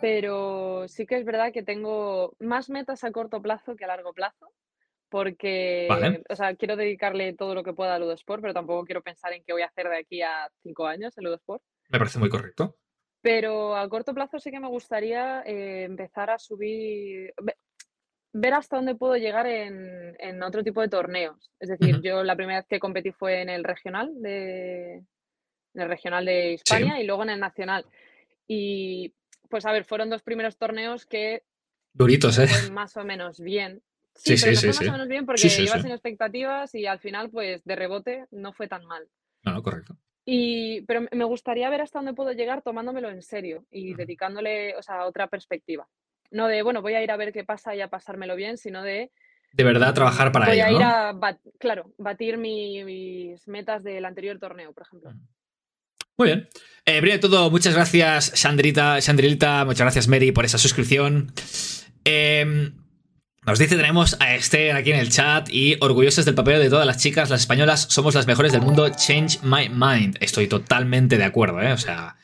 Pero 0.00 0.86
sí 0.88 1.06
que 1.06 1.16
es 1.16 1.24
verdad 1.24 1.52
que 1.52 1.62
tengo 1.62 2.34
más 2.38 2.68
metas 2.70 3.02
a 3.02 3.10
corto 3.10 3.40
plazo 3.42 3.76
que 3.76 3.84
a 3.84 3.88
largo 3.88 4.12
plazo, 4.12 4.52
porque, 5.08 5.86
Vale. 5.88 6.22
o 6.28 6.36
sea, 6.36 6.54
quiero 6.54 6.76
dedicarle 6.76 7.32
todo 7.32 7.54
lo 7.54 7.64
que 7.64 7.72
pueda 7.72 7.94
a 7.94 7.98
Ludosport, 7.98 8.40
pero 8.42 8.54
tampoco 8.54 8.84
quiero 8.84 9.02
pensar 9.02 9.32
en 9.32 9.42
qué 9.44 9.52
voy 9.52 9.62
a 9.62 9.66
hacer 9.66 9.88
de 9.88 9.98
aquí 9.98 10.22
a 10.22 10.50
cinco 10.62 10.86
años 10.86 11.16
en 11.16 11.24
Ludosport. 11.24 11.62
Me 11.88 11.98
parece 11.98 12.18
muy 12.18 12.28
correcto. 12.28 12.76
Pero 13.22 13.74
a 13.74 13.88
corto 13.88 14.14
plazo 14.14 14.38
sí 14.38 14.50
que 14.50 14.60
me 14.60 14.68
gustaría 14.68 15.42
eh, 15.42 15.84
empezar 15.84 16.30
a 16.30 16.38
subir, 16.38 17.32
ve- 17.42 17.56
ver 18.32 18.54
hasta 18.54 18.76
dónde 18.76 18.94
puedo 18.94 19.16
llegar 19.16 19.46
en, 19.46 20.14
en 20.20 20.42
otro 20.42 20.62
tipo 20.62 20.82
de 20.82 20.88
torneos. 20.88 21.50
Es 21.58 21.70
decir, 21.70 22.00
yo 22.02 22.22
la 22.22 22.36
primera 22.36 22.58
vez 22.60 22.66
que 22.68 22.78
competí 22.78 23.10
fue 23.10 23.40
en 23.40 23.48
el 23.48 23.64
regional 23.64 24.12
de, 24.22 25.02
en 25.76 25.82
el 25.82 25.88
regional 25.88 26.24
de 26.24 26.54
España 26.54 27.00
y 27.00 27.06
luego 27.06 27.22
en 27.22 27.30
el 27.30 27.40
nacional. 27.40 27.84
Y 28.48 29.12
pues 29.48 29.64
a 29.66 29.72
ver, 29.72 29.84
fueron 29.84 30.10
dos 30.10 30.22
primeros 30.22 30.56
torneos 30.56 31.06
que 31.06 31.42
Duritos, 31.92 32.38
¿eh? 32.38 32.48
más 32.72 32.96
o 32.96 33.04
menos 33.04 33.40
bien. 33.40 33.82
Sí, 34.14 34.30
Sí, 34.30 34.36
sí, 34.38 34.44
pero 34.46 34.60
sí, 34.60 34.66
más 34.68 34.88
o 34.88 34.92
menos 34.92 35.08
bien 35.08 35.26
porque 35.26 35.42
Sí, 35.42 35.50
sí, 35.50 35.62
iba 35.64 35.74
sí. 35.76 35.82
sin 35.82 35.90
expectativas 35.90 36.74
y 36.74 36.86
al 36.86 36.98
final, 36.98 37.30
pues 37.30 37.62
de 37.64 37.76
rebote, 37.76 38.26
no 38.30 38.52
fue 38.52 38.66
tan 38.68 38.84
mal. 38.86 39.06
No, 39.44 39.52
no, 39.52 39.62
correcto. 39.62 39.96
Y, 40.24 40.80
pero 40.82 41.02
me 41.12 41.24
gustaría 41.24 41.70
ver 41.70 41.82
hasta 41.82 41.98
dónde 42.00 42.14
puedo 42.14 42.32
llegar 42.32 42.62
tomándomelo 42.62 43.10
en 43.10 43.22
serio 43.22 43.64
y 43.70 43.94
dedicándole, 43.94 44.74
o 44.76 44.82
sea, 44.82 45.04
otra 45.06 45.28
perspectiva. 45.28 45.86
No 46.30 46.48
de, 46.48 46.62
bueno, 46.62 46.82
voy 46.82 46.94
a 46.94 47.02
ir 47.02 47.10
a 47.12 47.16
ver 47.16 47.32
qué 47.32 47.44
pasa 47.44 47.76
y 47.76 47.80
a 47.80 47.88
pasármelo 47.88 48.34
bien, 48.34 48.56
sino 48.58 48.82
de, 48.82 49.12
De 49.52 49.64
verdad, 49.64 49.94
trabajar 49.94 50.32
para 50.32 50.46
voy 50.46 50.56
ello, 50.56 50.64
a 50.64 50.72
ir 50.72 50.78
¿no? 50.80 50.84
a, 50.86 51.12
bat- 51.12 51.40
claro, 51.58 51.92
batir 51.98 52.38
mi- 52.38 52.82
mis 52.84 53.46
metas 53.46 53.84
del 53.84 54.04
anterior 54.04 54.38
torneo, 54.40 54.72
por 54.72 54.82
ejemplo. 54.84 55.12
Muy 56.18 56.28
bien. 56.28 56.48
Eh, 56.84 57.00
primero 57.00 57.14
de 57.14 57.18
todo, 57.18 57.50
muchas 57.50 57.74
gracias, 57.74 58.32
Sandrita, 58.34 59.00
Sandrilita, 59.00 59.64
muchas 59.64 59.80
gracias, 59.80 60.08
Mary, 60.08 60.32
por 60.32 60.44
esa 60.44 60.56
suscripción. 60.56 61.32
Eh, 62.04 62.70
nos 63.46 63.60
dice, 63.60 63.76
tenemos 63.76 64.16
a 64.18 64.34
Esther 64.34 64.74
aquí 64.74 64.90
en 64.90 64.98
el 64.98 65.08
chat 65.08 65.48
y 65.50 65.76
orgullosos 65.80 66.24
del 66.24 66.34
papel 66.34 66.60
de 66.60 66.68
todas 66.68 66.84
las 66.84 66.98
chicas, 66.98 67.30
las 67.30 67.42
españolas, 67.42 67.86
somos 67.90 68.14
las 68.16 68.26
mejores 68.26 68.50
del 68.50 68.60
mundo, 68.60 68.88
change 68.88 69.38
my 69.42 69.68
mind. 69.68 70.16
Estoy 70.20 70.48
totalmente 70.48 71.16
de 71.16 71.24
acuerdo, 71.24 71.62
¿eh? 71.62 71.72
O 71.72 71.78
sea... 71.78 72.16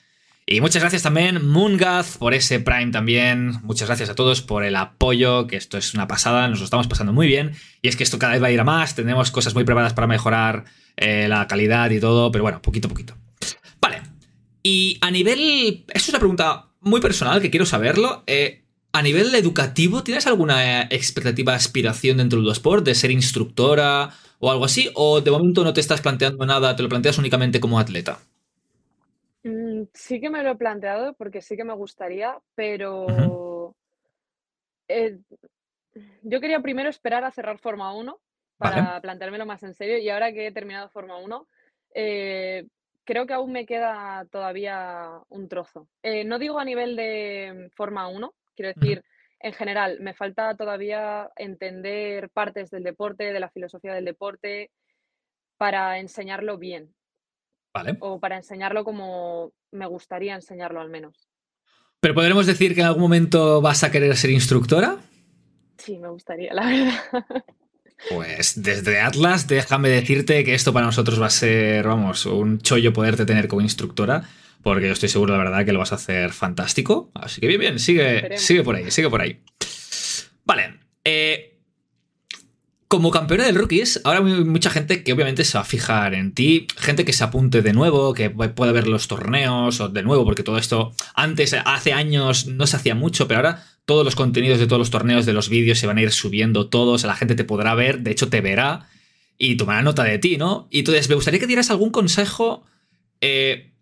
Y 0.45 0.61
muchas 0.61 0.83
gracias 0.83 1.03
también, 1.03 1.47
Moongath, 1.47 2.19
por 2.19 2.35
ese 2.35 2.59
Prime 2.59 2.91
también. 2.91 3.61
Muchas 3.63 3.87
gracias 3.87 4.11
a 4.11 4.17
todos 4.17 4.43
por 4.43 4.65
el 4.65 4.75
apoyo, 4.75 5.47
que 5.47 5.57
esto 5.57 5.79
es 5.79 5.95
una 5.95 6.09
pasada, 6.09 6.49
nos 6.49 6.59
lo 6.59 6.65
estamos 6.65 6.89
pasando 6.89 7.13
muy 7.13 7.29
bien. 7.29 7.53
Y 7.81 7.87
es 7.87 7.95
que 7.95 8.03
esto 8.03 8.19
cada 8.19 8.33
vez 8.33 8.43
va 8.43 8.49
a 8.49 8.51
ir 8.51 8.59
a 8.59 8.65
más, 8.65 8.97
tenemos 8.97 9.31
cosas 9.31 9.55
muy 9.55 9.63
preparadas 9.63 9.95
para 9.95 10.09
mejorar 10.09 10.65
eh, 10.97 11.27
la 11.29 11.47
calidad 11.47 11.91
y 11.91 12.01
todo, 12.01 12.33
pero 12.33 12.43
bueno, 12.43 12.61
poquito 12.61 12.89
a 12.89 12.91
poquito. 12.91 13.22
Vale. 14.63 14.71
Y 14.75 14.99
a 15.01 15.11
nivel. 15.11 15.85
Es 15.93 16.09
una 16.09 16.19
pregunta 16.19 16.69
muy 16.81 17.01
personal 17.01 17.41
que 17.41 17.51
quiero 17.51 17.67
saberlo. 17.67 18.23
Eh, 18.27 18.63
a 18.93 19.03
nivel 19.03 19.35
educativo, 19.35 20.03
¿tienes 20.03 20.27
alguna 20.27 20.83
eh, 20.83 20.89
expectativa, 20.91 21.55
aspiración 21.55 22.19
dentro 22.19 22.41
del 22.41 22.53
sport 22.53 22.85
de 22.85 22.95
ser 22.95 23.11
instructora 23.11 24.11
o 24.39 24.51
algo 24.51 24.65
así? 24.67 24.91
¿O 24.95 25.21
de 25.21 25.31
momento 25.31 25.65
no 25.65 25.73
te 25.73 25.81
estás 25.81 26.03
planteando 26.03 26.45
nada, 26.45 26.77
te 26.77 26.83
lo 26.83 26.89
planteas 26.89 27.19
únicamente 27.19 27.59
como 27.59 27.79
atleta? 27.79 28.19
Mm, 29.45 29.85
sí 29.95 30.21
que 30.21 30.31
me 30.31 30.43
lo 30.43 30.51
he 30.51 30.57
planteado 30.57 31.15
porque 31.15 31.41
sí 31.41 31.57
que 31.57 31.65
me 31.65 31.75
gustaría, 31.75 32.39
pero 32.55 33.75
eh, 34.89 35.19
yo 36.23 36.41
quería 36.41 36.61
primero 36.61 36.91
esperar 36.91 37.25
a 37.25 37.33
cerrar 37.33 37.59
Forma 37.59 37.95
1 37.95 38.21
Vale. 38.59 38.75
para 38.75 39.01
planteármelo 39.01 39.47
más 39.47 39.63
en 39.63 39.75
serio 39.75 39.99
y 39.99 40.09
ahora 40.11 40.33
que 40.33 40.47
he 40.47 40.53
terminado 40.53 40.91
Forma 40.91 41.17
1, 41.17 41.49
eh, 41.95 42.67
creo 43.05 43.27
que 43.27 43.35
aún 43.35 43.53
me 43.53 43.67
queda 43.67 44.27
todavía 44.31 45.11
un 45.29 45.49
trozo. 45.49 45.89
Eh, 46.03 46.25
no 46.25 46.39
digo 46.39 46.59
a 46.59 46.65
nivel 46.65 46.97
de 46.97 47.71
Forma 47.75 48.09
1, 48.09 48.35
quiero 48.55 48.73
decir, 48.75 49.03
en 49.41 49.53
general, 49.53 49.99
me 50.01 50.15
falta 50.15 50.57
todavía 50.57 51.31
entender 51.37 52.31
partes 52.31 52.71
del 52.71 52.85
deporte, 52.85 53.33
de 53.33 53.41
la 53.41 53.51
filosofía 53.51 53.95
del 53.95 54.05
deporte, 54.05 54.71
para 55.57 55.99
enseñarlo 55.99 56.59
bien 56.59 56.95
Vale. 57.75 57.97
o 58.01 58.21
para 58.21 58.37
enseñarlo 58.37 58.85
como 58.85 59.53
me 59.71 59.87
gustaría 59.87 60.35
enseñarlo 60.35 60.81
al 60.81 60.91
menos. 60.91 61.29
¿Pero 62.01 62.15
podremos 62.15 62.47
decir 62.47 62.75
que 62.75 62.81
en 62.81 62.87
algún 62.87 63.03
momento 63.03 63.61
vas 63.61 63.85
a 63.85 63.91
querer 63.91 64.17
ser 64.17 64.31
instructora? 64.31 64.99
Sí, 65.79 65.99
me 65.99 66.09
gustaría, 66.09 66.53
la 66.53 66.67
verdad. 66.67 67.45
Pues 68.11 68.63
desde 68.63 69.01
Atlas, 69.01 69.47
déjame 69.47 69.89
decirte 69.89 70.45
que 70.45 70.55
esto 70.55 70.73
para 70.73 70.87
nosotros 70.87 71.21
va 71.21 71.27
a 71.27 71.31
ser, 71.31 71.87
vamos, 71.87 72.27
un 72.27 72.59
chollo 72.61 72.93
poderte 72.93 73.25
tener 73.25 73.49
como 73.49 73.63
instructora, 73.63 74.25
porque 74.63 74.87
yo 74.87 74.93
estoy 74.93 75.09
seguro, 75.09 75.33
la 75.37 75.43
verdad, 75.45 75.65
que 75.65 75.73
lo 75.73 75.79
vas 75.79 75.93
a 75.93 75.97
hacer 75.97 76.33
fantástico. 76.33 77.11
Así 77.15 77.41
que 77.41 77.47
bien, 77.47 77.61
bien, 77.61 77.79
sigue, 77.79 78.17
Esperemos. 78.17 78.43
sigue 78.45 78.63
por 78.63 78.77
ahí, 78.77 78.91
sigue 78.91 79.09
por 79.11 79.21
ahí. 79.23 79.41
Vale. 80.45 80.81
eh, 81.05 81.52
como 82.93 83.11
campeona 83.11 83.47
del 83.47 83.55
rookies, 83.55 84.03
ahora 84.05 84.19
hay 84.19 84.45
mucha 84.45 84.69
gente 84.69 85.03
que 85.03 85.15
obviamente 85.15 85.47
se 85.47 85.57
va 85.57 85.63
a 85.63 85.65
fijar 85.65 86.13
en 86.13 86.33
ti, 86.35 86.67
gente 86.77 87.07
que 87.07 87.15
se 87.15 87.25
apunte 87.25 87.63
de 87.63 87.73
nuevo, 87.73 88.13
que 88.13 88.29
puede 88.29 88.73
ver 88.73 88.87
los 88.87 89.09
torneos 89.09 89.81
o 89.81 89.89
de 89.89 90.03
nuevo, 90.03 90.27
porque 90.27 90.43
todo 90.43 90.59
esto 90.59 90.93
antes, 91.15 91.57
hace 91.65 91.95
años, 91.95 92.49
no 92.49 92.67
se 92.67 92.77
hacía 92.77 92.95
mucho, 92.95 93.27
pero 93.27 93.39
ahora 93.39 93.65
todos 93.87 94.05
los 94.05 94.15
contenidos 94.15 94.59
de 94.59 94.67
todos 94.67 94.79
los 94.79 94.91
torneos, 94.91 95.25
de 95.25 95.33
los 95.33 95.49
vídeos 95.49 95.79
se 95.79 95.87
van 95.87 95.97
a 95.97 96.03
ir 96.03 96.11
subiendo 96.11 96.69
todos, 96.69 97.05
la 97.05 97.17
gente 97.17 97.35
te 97.35 97.45
podrá 97.45 97.75
ver, 97.75 98.01
de 98.01 98.11
hecho 98.11 98.29
te 98.29 98.43
verá 98.43 98.91
y 99.39 99.57
tomará 99.57 99.81
nota 99.81 100.05
de 100.05 100.19
ti, 100.19 100.37
¿no? 100.37 100.69
Y 100.71 100.81
entonces 100.81 101.09
me 101.09 101.15
gustaría 101.15 101.41
que 101.41 101.47
dieras 101.47 101.71
algún 101.71 101.93
consejo 101.93 102.63
eh, 103.23 103.73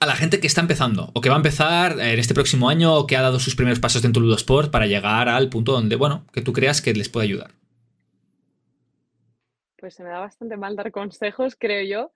a 0.00 0.06
la 0.06 0.16
gente 0.16 0.40
que 0.40 0.48
está 0.48 0.60
empezando 0.60 1.12
o 1.14 1.20
que 1.20 1.28
va 1.28 1.36
a 1.36 1.38
empezar 1.38 2.00
en 2.00 2.18
este 2.18 2.34
próximo 2.34 2.68
año 2.68 2.96
o 2.96 3.06
que 3.06 3.16
ha 3.16 3.22
dado 3.22 3.38
sus 3.38 3.54
primeros 3.54 3.78
pasos 3.78 4.02
dentro 4.02 4.20
del 4.20 4.30
Ludosport 4.30 4.72
para 4.72 4.88
llegar 4.88 5.28
al 5.28 5.50
punto 5.50 5.70
donde, 5.70 5.94
bueno, 5.94 6.26
que 6.32 6.42
tú 6.42 6.52
creas 6.52 6.82
que 6.82 6.94
les 6.94 7.08
puede 7.08 7.26
ayudar. 7.26 7.63
Pues 9.84 9.96
se 9.96 10.02
me 10.02 10.08
da 10.08 10.18
bastante 10.18 10.56
mal 10.56 10.76
dar 10.76 10.90
consejos, 10.90 11.56
creo 11.56 11.84
yo, 11.84 12.12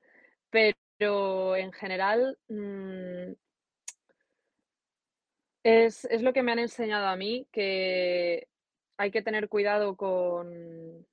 pero 0.48 1.54
en 1.54 1.70
general 1.70 2.38
mm, 2.48 3.32
es, 5.62 6.06
es 6.06 6.22
lo 6.22 6.32
que 6.32 6.42
me 6.42 6.52
han 6.52 6.60
enseñado 6.60 7.08
a 7.08 7.16
mí, 7.16 7.46
que 7.52 8.48
hay 8.96 9.10
que 9.10 9.20
tener 9.20 9.50
cuidado 9.50 9.98
con, 9.98 11.06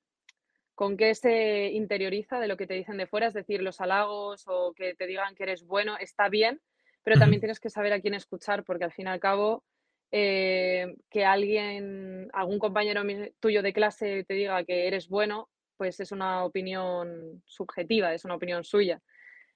con 0.74 0.96
qué 0.96 1.14
se 1.14 1.72
interioriza 1.72 2.40
de 2.40 2.48
lo 2.48 2.56
que 2.56 2.66
te 2.66 2.72
dicen 2.72 2.96
de 2.96 3.06
fuera, 3.06 3.26
es 3.26 3.34
decir, 3.34 3.60
los 3.60 3.82
halagos 3.82 4.44
o 4.46 4.72
que 4.72 4.94
te 4.94 5.06
digan 5.06 5.34
que 5.34 5.42
eres 5.42 5.66
bueno, 5.66 5.98
está 5.98 6.30
bien, 6.30 6.62
pero 7.02 7.18
también 7.18 7.42
tienes 7.42 7.60
que 7.60 7.68
saber 7.68 7.92
a 7.92 8.00
quién 8.00 8.14
escuchar, 8.14 8.64
porque 8.64 8.84
al 8.84 8.92
fin 8.92 9.08
y 9.08 9.10
al 9.10 9.20
cabo, 9.20 9.62
eh, 10.10 10.96
que 11.10 11.26
alguien, 11.26 12.30
algún 12.32 12.58
compañero 12.58 13.02
tuyo 13.40 13.60
de 13.60 13.74
clase 13.74 14.24
te 14.24 14.32
diga 14.32 14.64
que 14.64 14.86
eres 14.86 15.10
bueno, 15.10 15.50
pues 15.76 16.00
es 16.00 16.12
una 16.12 16.44
opinión 16.44 17.42
subjetiva, 17.46 18.12
es 18.14 18.24
una 18.24 18.34
opinión 18.34 18.64
suya. 18.64 19.00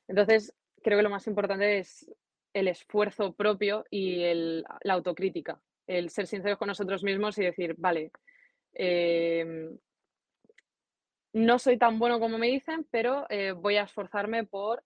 Entonces, 0.08 0.52
creo 0.82 0.98
que 0.98 1.02
lo 1.02 1.10
más 1.10 1.26
importante 1.26 1.78
es 1.78 2.10
el 2.52 2.68
esfuerzo 2.68 3.32
propio 3.34 3.84
y 3.90 4.22
el- 4.22 4.64
la 4.82 4.94
autocrítica, 4.94 5.60
el 5.86 6.10
ser 6.10 6.26
sinceros 6.26 6.58
con 6.58 6.68
nosotros 6.68 7.02
mismos 7.02 7.38
y 7.38 7.44
decir, 7.44 7.74
vale, 7.78 8.10
em, 8.74 9.76
no 11.32 11.58
soy 11.58 11.78
tan 11.78 11.98
bueno 11.98 12.18
como 12.18 12.38
me 12.38 12.48
dicen, 12.48 12.86
pero 12.90 13.26
eh, 13.30 13.52
voy 13.52 13.76
a 13.76 13.84
esforzarme 13.84 14.44
por 14.44 14.82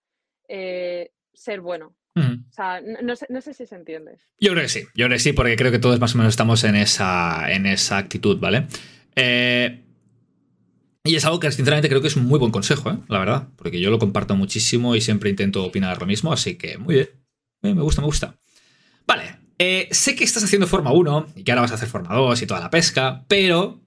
eh, 0.48 1.10
ser 1.32 1.60
bueno. 1.62 1.94
Ujú. 2.16 2.34
O 2.48 2.52
sea, 2.52 2.80
no, 2.82 3.00
no 3.02 3.16
sé, 3.16 3.26
no 3.30 3.40
sé 3.40 3.54
si 3.54 3.66
se 3.66 3.74
entiende. 3.74 4.18
Yo 4.38 4.50
creo 4.52 4.62
que 4.62 4.68
sí, 4.68 4.82
yo 4.94 5.06
creo 5.06 5.16
que 5.16 5.18
sí, 5.20 5.32
porque 5.32 5.56
creo 5.56 5.72
que 5.72 5.78
todos 5.78 5.98
más 5.98 6.14
o 6.14 6.18
menos 6.18 6.34
estamos 6.34 6.62
en 6.64 6.76
esa, 6.76 7.50
en 7.50 7.64
esa 7.66 7.96
actitud, 7.96 8.38
¿vale? 8.38 8.66
Eh, 9.16 9.83
y 11.06 11.16
es 11.16 11.24
algo 11.26 11.38
que 11.38 11.52
sinceramente 11.52 11.90
creo 11.90 12.00
que 12.00 12.08
es 12.08 12.16
un 12.16 12.24
muy 12.24 12.38
buen 12.38 12.50
consejo, 12.50 12.90
¿eh? 12.90 12.98
la 13.08 13.18
verdad, 13.18 13.48
porque 13.56 13.78
yo 13.78 13.90
lo 13.90 13.98
comparto 13.98 14.36
muchísimo 14.36 14.96
y 14.96 15.02
siempre 15.02 15.28
intento 15.28 15.62
opinar 15.62 16.00
lo 16.00 16.06
mismo, 16.06 16.32
así 16.32 16.56
que 16.56 16.78
muy 16.78 16.94
bien, 16.94 17.10
me 17.60 17.82
gusta, 17.82 18.00
me 18.00 18.06
gusta. 18.06 18.38
Vale, 19.06 19.38
eh, 19.58 19.88
sé 19.90 20.16
que 20.16 20.24
estás 20.24 20.44
haciendo 20.44 20.66
Forma 20.66 20.92
1 20.92 21.26
y 21.36 21.44
que 21.44 21.52
ahora 21.52 21.60
vas 21.60 21.72
a 21.72 21.74
hacer 21.74 21.88
Forma 21.88 22.14
2 22.14 22.40
y 22.40 22.46
toda 22.46 22.60
la 22.60 22.70
pesca, 22.70 23.24
pero 23.28 23.82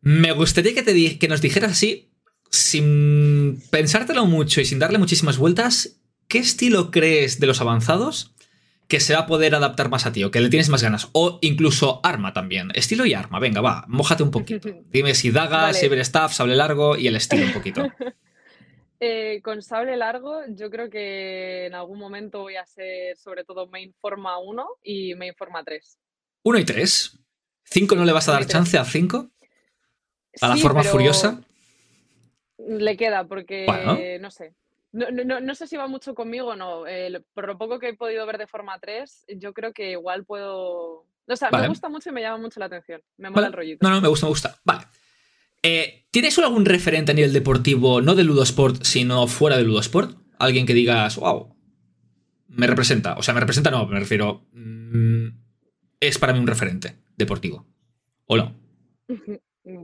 me 0.00 0.32
gustaría 0.32 0.74
que, 0.74 0.82
te 0.82 1.18
que 1.18 1.28
nos 1.28 1.42
dijeras 1.42 1.72
así, 1.72 2.10
sin 2.50 3.62
pensártelo 3.70 4.24
mucho 4.24 4.62
y 4.62 4.64
sin 4.64 4.78
darle 4.78 4.96
muchísimas 4.96 5.36
vueltas, 5.36 6.00
¿qué 6.26 6.38
estilo 6.38 6.90
crees 6.90 7.38
de 7.38 7.46
los 7.46 7.60
avanzados 7.60 8.33
que 8.88 9.00
se 9.00 9.14
va 9.14 9.20
a 9.20 9.26
poder 9.26 9.54
adaptar 9.54 9.88
más 9.88 10.06
a 10.06 10.12
ti 10.12 10.22
o 10.24 10.30
que 10.30 10.40
le 10.40 10.48
tienes 10.50 10.68
más 10.68 10.82
ganas? 10.82 11.08
O 11.12 11.38
incluso 11.42 12.00
arma 12.04 12.32
también. 12.32 12.70
Estilo 12.74 13.06
y 13.06 13.14
arma, 13.14 13.38
venga, 13.38 13.60
va, 13.60 13.84
mójate 13.88 14.22
un 14.22 14.30
poquito. 14.30 14.68
Dime 14.90 15.14
si 15.14 15.30
daga, 15.30 15.62
Vale. 15.62 15.78
cyberstaff, 15.78 16.32
sable 16.32 16.54
largo 16.56 16.96
y 16.96 17.06
el 17.08 17.16
estilo 17.16 17.44
un 17.46 17.52
poquito. 17.52 17.86
Eh, 19.00 19.42
con 19.42 19.60
sable 19.60 19.96
largo, 19.96 20.40
yo 20.50 20.70
creo 20.70 20.88
que 20.88 21.66
en 21.66 21.74
algún 21.74 21.98
momento 21.98 22.38
voy 22.42 22.56
a 22.56 22.64
ser 22.64 23.16
sobre 23.18 23.44
todo 23.44 23.66
main 23.66 23.92
forma 24.00 24.38
1 24.38 24.66
y 24.82 25.14
main 25.14 25.34
forma 25.36 25.62
3. 25.62 25.98
1 26.44 26.58
y 26.60 26.64
3. 26.64 27.18
¿5 27.70 27.96
no 27.96 28.04
le 28.06 28.12
vas 28.12 28.28
a 28.28 28.32
dar 28.32 28.46
chance 28.46 28.78
a 28.78 28.84
5? 28.84 29.30
¿A 30.40 30.48
la 30.48 30.54
Sí, 30.56 30.62
forma 30.62 30.84
furiosa? 30.84 31.42
Le 32.56 32.96
queda 32.96 33.24
porque, 33.26 33.64
Bueno. 33.66 33.98
no 34.20 34.30
sé. 34.30 34.54
No, 34.94 35.10
no- 35.10 35.40
no- 35.40 35.54
sé 35.56 35.66
si 35.66 35.76
va 35.76 35.88
mucho 35.88 36.14
conmigo 36.14 36.48
o 36.48 36.56
no. 36.56 36.86
eh, 36.86 37.20
por 37.34 37.46
lo 37.48 37.58
poco 37.58 37.78
que 37.80 37.88
he 37.88 37.94
podido 37.96 38.24
ver 38.26 38.38
de 38.38 38.46
forma 38.46 38.78
3, 38.78 39.26
yo 39.36 39.52
creo 39.52 39.72
que 39.72 39.90
igual 39.92 40.24
puedo... 40.24 41.04
O 41.26 41.36
sea, 41.36 41.50
Vale. 41.50 41.62
me 41.64 41.68
gusta 41.70 41.88
mucho 41.88 42.10
y 42.10 42.12
me 42.12 42.20
llama 42.20 42.38
mucho 42.38 42.60
la 42.60 42.66
atención. 42.66 43.00
Me 43.16 43.28
mola 43.30 43.42
Vale. 43.42 43.46
el 43.48 43.52
rollito. 43.54 43.86
No, 43.88 43.94
no, 43.94 44.00
me 44.00 44.08
gusta, 44.08 44.26
me 44.26 44.30
gusta. 44.30 44.56
Vale. 44.64 44.84
Eh, 45.62 46.06
¿Tienes 46.10 46.38
algún 46.38 46.64
referente 46.64 47.12
a 47.12 47.14
nivel 47.14 47.32
deportivo, 47.32 48.02
no 48.02 48.14
de 48.14 48.22
Ludosport, 48.24 48.84
sino 48.84 49.26
fuera 49.26 49.56
de 49.56 49.64
Ludosport? 49.64 50.16
Alguien 50.38 50.66
que 50.66 50.74
digas, 50.74 51.16
wow, 51.16 51.56
me 52.48 52.66
representa. 52.66 53.14
O 53.14 53.22
sea, 53.22 53.34
me 53.34 53.40
representa, 53.40 53.70
no, 53.70 53.86
me 53.86 53.98
refiero. 53.98 54.46
mm, 54.52 55.26
es 56.00 56.18
para 56.18 56.32
mí 56.34 56.38
un 56.38 56.46
referente 56.46 56.98
deportivo. 57.16 57.66
¿O 58.26 58.36
no? 58.36 58.54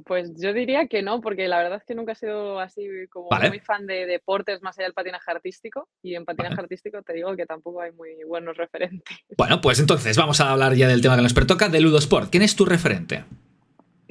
Pues 0.05 0.33
yo 0.39 0.53
diría 0.53 0.89
que 0.89 1.03
no, 1.03 1.23
porque 1.23 1.49
la 1.49 1.57
verdad 1.57 1.79
es 1.79 1.85
que 1.85 1.95
nunca 1.95 2.13
he 2.13 2.15
sido 2.15 2.61
así 2.61 2.87
como 3.09 3.31
Vale. 3.31 3.49
muy 3.49 3.61
fan 3.61 3.87
de 3.87 4.05
deportes 4.05 4.61
más 4.61 4.79
allá 4.79 4.85
del 4.87 4.93
patinaje 4.93 5.31
artístico. 5.31 5.89
Y 6.03 6.15
en 6.17 6.27
patinaje 6.27 6.57
Vale. 6.57 6.65
artístico 6.65 7.03
te 7.03 7.15
digo 7.15 7.35
que 7.35 7.47
tampoco 7.47 7.81
hay 7.81 7.91
muy 7.93 8.23
buenos 8.25 8.59
referentes. 8.59 9.17
Bueno, 9.39 9.61
pues 9.63 9.81
entonces 9.81 10.19
vamos 10.19 10.41
a 10.43 10.51
hablar 10.53 10.75
ya 10.75 10.87
del 10.87 11.01
tema 11.01 11.17
que 11.17 11.23
nos 11.23 11.33
pertoca, 11.33 11.71
de 11.71 11.81
Ludosport. 11.81 12.31
¿Quién 12.31 12.43
es 12.43 12.57
tu 12.57 12.67
referente? 12.67 13.25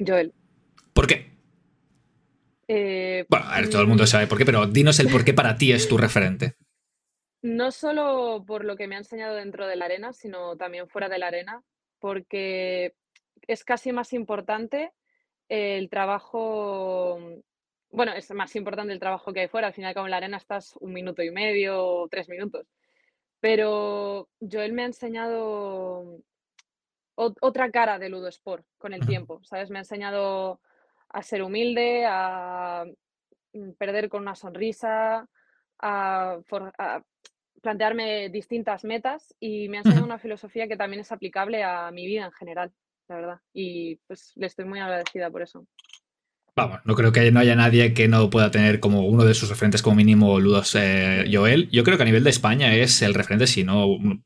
Joel. 0.04 0.32
¿Por 0.92 1.06
qué? 1.06 1.30
eh, 2.66 3.24
Bueno, 3.28 3.46
a 3.48 3.60
ver, 3.60 3.70
todo 3.70 3.82
el 3.82 3.88
mundo 3.88 4.04
mm, 4.04 4.06
sabe 4.08 4.26
por 4.26 4.38
qué, 4.38 4.44
pero 4.44 4.66
dinos 4.66 4.98
el 4.98 5.08
por 5.08 5.24
qué 5.24 5.34
para 5.34 5.56
ti 5.56 5.72
es 5.72 5.88
tu 5.88 5.96
referente. 5.98 6.54
No 7.42 7.70
solo 7.70 8.44
por 8.46 8.64
lo 8.64 8.76
que 8.76 8.86
me 8.88 8.96
ha 8.96 8.98
enseñado 8.98 9.36
dentro 9.36 9.66
de 9.66 9.76
la 9.76 9.84
arena, 9.86 10.12
sino 10.12 10.56
también 10.56 10.88
fuera 10.88 11.08
de 11.08 11.18
la 11.18 11.28
arena, 11.28 11.62
porque 12.00 12.94
es 13.46 13.64
casi 13.64 13.92
más 13.92 14.12
importante 14.12 14.90
el 15.50 15.90
trabajo, 15.90 17.18
bueno, 17.90 18.12
es 18.12 18.30
más 18.30 18.54
importante 18.56 18.92
el 18.92 19.00
trabajo 19.00 19.32
que 19.32 19.40
hay 19.40 19.48
fuera. 19.48 19.66
Al 19.66 19.74
final, 19.74 19.92
como 19.94 20.06
en 20.06 20.12
la 20.12 20.16
arena 20.18 20.36
estás 20.36 20.76
un 20.80 20.92
minuto 20.92 21.22
y 21.22 21.30
medio 21.30 21.84
o 21.84 22.08
tres 22.08 22.28
minutos. 22.28 22.66
Pero 23.40 24.28
Joel 24.40 24.72
me 24.72 24.82
ha 24.82 24.86
enseñado 24.86 26.20
ot- 27.16 27.38
otra 27.40 27.70
cara 27.70 27.98
de 27.98 28.08
Ludo 28.08 28.28
Sport 28.28 28.64
con 28.78 28.92
el 28.94 29.04
tiempo, 29.04 29.40
¿sabes? 29.44 29.70
Me 29.70 29.78
ha 29.78 29.82
enseñado 29.82 30.60
a 31.08 31.22
ser 31.22 31.42
humilde, 31.42 32.04
a 32.06 32.84
mm, 33.52 33.72
perder 33.72 34.08
con 34.08 34.22
una 34.22 34.36
sonrisa, 34.36 35.28
a, 35.80 36.38
for- 36.46 36.72
a 36.78 37.02
plantearme 37.60 38.28
distintas 38.28 38.84
metas 38.84 39.34
y 39.40 39.68
me 39.68 39.78
ha 39.78 39.80
enseñado 39.80 40.04
una 40.06 40.18
filosofía 40.18 40.68
que 40.68 40.76
también 40.76 41.00
es 41.00 41.10
aplicable 41.12 41.64
a 41.64 41.90
mi 41.90 42.06
vida 42.06 42.24
en 42.26 42.32
general, 42.32 42.72
la 43.10 43.16
verdad. 43.16 43.40
Y 43.52 43.96
pues 44.06 44.32
le 44.36 44.46
estoy 44.46 44.64
muy 44.64 44.78
agradecida 44.80 45.28
por 45.30 45.42
eso. 45.42 45.66
Vamos, 46.56 46.80
no 46.84 46.94
creo 46.94 47.12
que 47.12 47.30
no 47.30 47.40
haya 47.40 47.54
nadie 47.54 47.94
que 47.94 48.08
no 48.08 48.28
pueda 48.30 48.50
tener 48.50 48.80
como 48.80 49.06
uno 49.06 49.24
de 49.24 49.34
sus 49.34 49.48
referentes 49.48 49.82
como 49.82 49.96
mínimo 49.96 50.40
Ludos 50.40 50.74
eh, 50.78 51.28
Joel. 51.32 51.68
Yo 51.70 51.84
creo 51.84 51.96
que 51.96 52.02
a 52.02 52.06
nivel 52.06 52.24
de 52.24 52.30
España 52.30 52.74
es 52.74 53.02
el 53.02 53.14
referente, 53.14 53.46
si 53.46 53.62
no 53.64 53.86
un- 53.86 54.24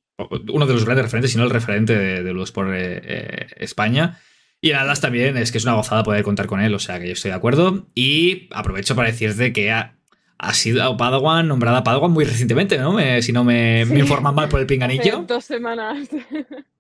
uno 0.53 0.67
de 0.67 0.73
los 0.73 0.85
grandes 0.85 1.05
referentes, 1.07 1.33
si 1.33 1.39
no 1.39 1.45
el 1.45 1.51
referente 1.51 1.97
de, 1.97 2.23
de 2.23 2.33
Ludosport 2.33 2.71
eh, 2.73 3.01
eh, 3.05 3.47
España. 3.57 4.21
Y 4.61 4.71
en 4.71 4.77
Atlas 4.77 5.01
también 5.01 5.37
es 5.37 5.53
que 5.53 5.59
es 5.59 5.65
una 5.65 5.75
gozada 5.75 6.03
poder 6.03 6.23
contar 6.25 6.47
con 6.47 6.61
él, 6.61 6.75
o 6.75 6.79
sea 6.79 6.99
que 7.01 7.07
yo 7.09 7.13
estoy 7.13 7.31
de 7.31 7.37
acuerdo. 7.37 7.87
Y 7.95 8.49
aprovecho 8.53 8.95
para 8.97 9.09
decirte 9.09 9.53
que 9.53 9.71
ha, 9.73 9.97
ha 10.39 10.55
sido 10.55 10.97
Padawan, 10.97 11.47
nombrada 11.49 11.85
Padawan 11.85 12.11
muy 12.13 12.25
recientemente, 12.25 12.79
¿no? 12.79 12.93
Me- 12.93 13.21
si 13.23 13.33
no 13.33 13.45
me, 13.45 13.83
informan 13.83 14.35
mal 14.35 14.49
por 14.49 14.61
el 14.61 14.65
Hace 14.67 14.75
pinganillo. 14.75 15.25
dos 15.29 15.45
semanas. 15.45 16.09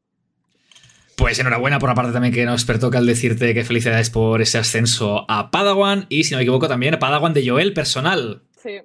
Pues 1.24 1.38
enhorabuena 1.38 1.78
por 1.78 1.88
la 1.88 1.94
parte 1.94 2.12
también 2.12 2.34
que 2.34 2.44
nos 2.44 2.66
pertoca 2.66 2.98
el 2.98 3.06
decirte 3.06 3.54
que 3.54 3.64
felicidades 3.64 4.10
por 4.10 4.42
ese 4.42 4.58
ascenso 4.58 5.24
a 5.30 5.50
Padawan 5.50 6.04
y 6.10 6.24
si 6.24 6.32
no 6.32 6.36
me 6.36 6.42
equivoco 6.42 6.68
también 6.68 6.92
a 6.92 6.98
Padawan 6.98 7.32
de 7.32 7.48
Joel 7.48 7.72
personal. 7.72 8.42
Sí. 8.62 8.82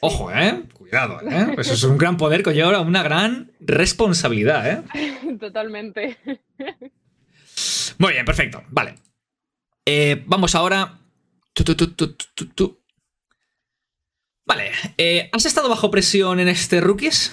Ojo, 0.00 0.32
¿eh? 0.32 0.64
Cuidado, 0.72 1.20
¿eh? 1.20 1.54
Eso 1.56 1.74
es 1.74 1.84
un 1.84 1.96
gran 1.96 2.16
poder 2.16 2.42
conlleva 2.42 2.80
una 2.80 3.04
gran 3.04 3.52
responsabilidad, 3.60 4.68
¿eh? 4.68 5.36
Totalmente. 5.40 6.18
Muy 7.98 8.14
bien, 8.14 8.24
perfecto. 8.24 8.64
Vale. 8.68 8.96
Eh, 9.84 10.24
vamos 10.26 10.56
ahora. 10.56 10.98
Tu, 11.52 11.62
tu, 11.62 11.76
tu. 11.86 12.80
Vale. 14.44 14.72
eh, 14.98 15.30
¿Has 15.32 15.46
estado 15.46 15.68
bajo 15.68 15.88
presión 15.92 16.40
en 16.40 16.48
este 16.48 16.80
Rookies? 16.80 17.32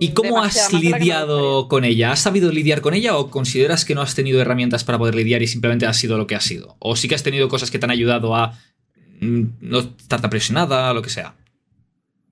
¿Y 0.00 0.12
cómo 0.12 0.42
has 0.42 0.72
lidiado 0.72 1.68
con 1.68 1.84
ella? 1.84 2.12
¿Has 2.12 2.20
sabido 2.20 2.50
lidiar 2.50 2.80
con 2.80 2.94
ella 2.94 3.16
o 3.16 3.30
consideras 3.30 3.84
que 3.84 3.94
no 3.94 4.02
has 4.02 4.14
tenido 4.14 4.40
herramientas 4.40 4.82
para 4.84 4.98
poder 4.98 5.14
lidiar 5.14 5.42
y 5.42 5.46
simplemente 5.46 5.86
ha 5.86 5.92
sido 5.92 6.18
lo 6.18 6.26
que 6.26 6.34
ha 6.34 6.40
sido? 6.40 6.76
¿O 6.80 6.96
sí 6.96 7.08
que 7.08 7.14
has 7.14 7.22
tenido 7.22 7.48
cosas 7.48 7.70
que 7.70 7.78
te 7.78 7.86
han 7.86 7.92
ayudado 7.92 8.34
a 8.34 8.58
mm, 9.20 9.42
no 9.60 9.78
estar 9.80 10.20
tan 10.20 10.30
presionada, 10.30 10.92
lo 10.92 11.02
que 11.02 11.10
sea? 11.10 11.36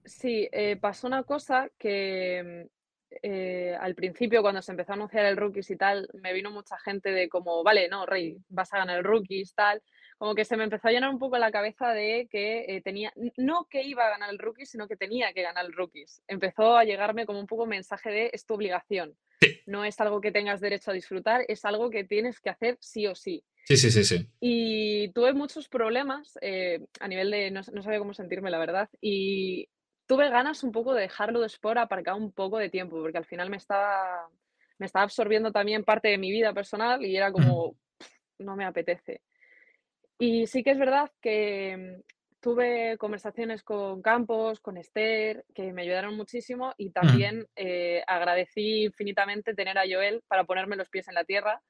Sí, 0.05 0.49
eh, 0.51 0.77
pasó 0.77 1.07
una 1.07 1.23
cosa 1.23 1.69
que 1.79 2.67
mm, 2.67 2.77
eh, 3.23 3.77
al 3.81 3.95
principio, 3.95 4.43
cuando 4.43 4.63
se 4.63 4.73
empezó 4.73 4.93
a 4.93 4.97
anunciar 4.97 5.27
el 5.27 5.37
Rookies 5.37 5.71
y 5.71 5.77
tal, 5.77 6.09
me 6.15 6.33
vino 6.33 6.51
mucha 6.51 6.79
gente 6.79 7.11
de 7.11 7.29
como, 7.29 7.63
vale, 7.63 7.89
no, 7.89 8.07
Rey, 8.07 8.37
vas 8.49 8.73
a 8.73 8.79
ganar 8.79 8.99
el 8.99 9.05
Rookies, 9.05 9.55
tal. 9.55 9.83
Como 10.19 10.35
que 10.35 10.45
se 10.47 10.57
me 10.57 10.65
empezó 10.65 10.89
a 10.89 10.93
llenar 10.93 11.11
un 11.11 11.19
poco 11.19 11.37
la 11.37 11.51
cabeza 11.51 11.93
de 11.93 12.27
que 12.31 12.65
eh, 12.69 12.81
tenía, 12.83 13.13
no 13.37 13.67
que 13.71 13.83
iba 13.83 14.07
a 14.07 14.11
ganar 14.11 14.31
el 14.31 14.39
Rookies, 14.39 14.71
sino 14.71 14.89
que 14.89 14.97
tenía 14.97 15.33
que 15.35 15.43
ganar 15.43 15.67
el 15.67 15.73
Rookies. 15.75 16.23
Empezó 16.27 16.77
a 16.77 16.85
llegarme 16.85 17.27
como 17.27 17.39
un 17.39 17.47
poco 17.47 17.67
mensaje 17.67 18.11
de 18.11 18.31
es 18.33 18.47
tu 18.47 18.55
obligación. 18.55 19.17
Sí. 19.43 19.61
No 19.67 19.85
es 19.85 20.01
algo 20.01 20.21
que 20.23 20.33
tengas 20.33 20.61
derecho 20.61 20.91
a 20.91 20.95
disfrutar, 20.95 21.45
es 21.49 21.65
algo 21.67 21.91
que 21.91 22.05
tienes 22.05 22.41
que 22.41 22.49
hacer 22.51 22.79
sí 22.81 23.07
o 23.07 23.15
sí. 23.15 23.45
Sí, 23.67 23.77
sí, 23.77 23.91
sí, 23.91 24.05
sí. 24.05 24.31
Y 24.41 25.13
tuve 25.13 25.35
muchos 25.35 25.69
problemas 25.69 26.39
eh, 26.41 26.81
a 27.01 27.09
nivel 27.09 27.31
de 27.31 27.51
no, 27.51 27.61
no 27.73 27.83
sabía 27.83 27.99
cómo 27.99 28.15
sentirme, 28.15 28.51
la 28.51 28.59
verdad. 28.59 28.89
Y 29.01 29.69
tuve 30.07 30.31
ganas 30.31 30.63
un 30.63 30.73
poco 30.73 30.95
de 30.95 31.03
dejarlo 31.03 31.41
de 31.41 31.49
Sport 31.49 31.79
aparcado 31.79 32.17
un 32.17 32.33
poco 32.33 32.59
de 32.59 32.71
tiempo, 32.71 32.97
porque 33.01 33.19
al 33.19 33.25
final 33.27 33.51
me 33.51 33.57
estaba, 33.57 34.29
me 34.79 34.87
estaba 34.87 35.03
absorbiendo 35.03 35.53
también 35.53 35.85
parte 35.85 36.09
de 36.09 36.17
mi 36.17 36.31
vida 36.31 36.55
personal 36.55 37.05
y 37.05 37.17
era 37.17 37.33
como, 37.33 37.75
"Pf, 37.99 38.11
no 38.39 38.55
me 38.57 38.65
apetece. 38.65 39.21
Y 40.19 40.47
sí 40.47 40.63
que 40.63 40.71
es 40.71 40.79
verdad 40.79 41.11
que 41.21 41.77
mm, 41.77 42.03
tuve 42.41 42.97
conversaciones 42.99 43.63
con 43.63 44.03
Campos, 44.03 44.61
con 44.61 44.77
Esther, 44.77 45.45
que 45.55 45.73
me 45.73 45.83
ayudaron 45.83 46.17
muchísimo 46.17 46.75
y 46.77 46.91
también 46.91 47.47
eh, 47.57 48.03
agradecí 48.07 48.85
infinitamente 48.85 49.55
tener 49.55 49.79
a 49.79 49.85
Joel 49.89 50.23
para 50.29 50.45
ponerme 50.45 50.77
los 50.77 50.89
pies 50.89 51.09
en 51.09 51.15
la 51.15 51.25
tierra 51.25 51.63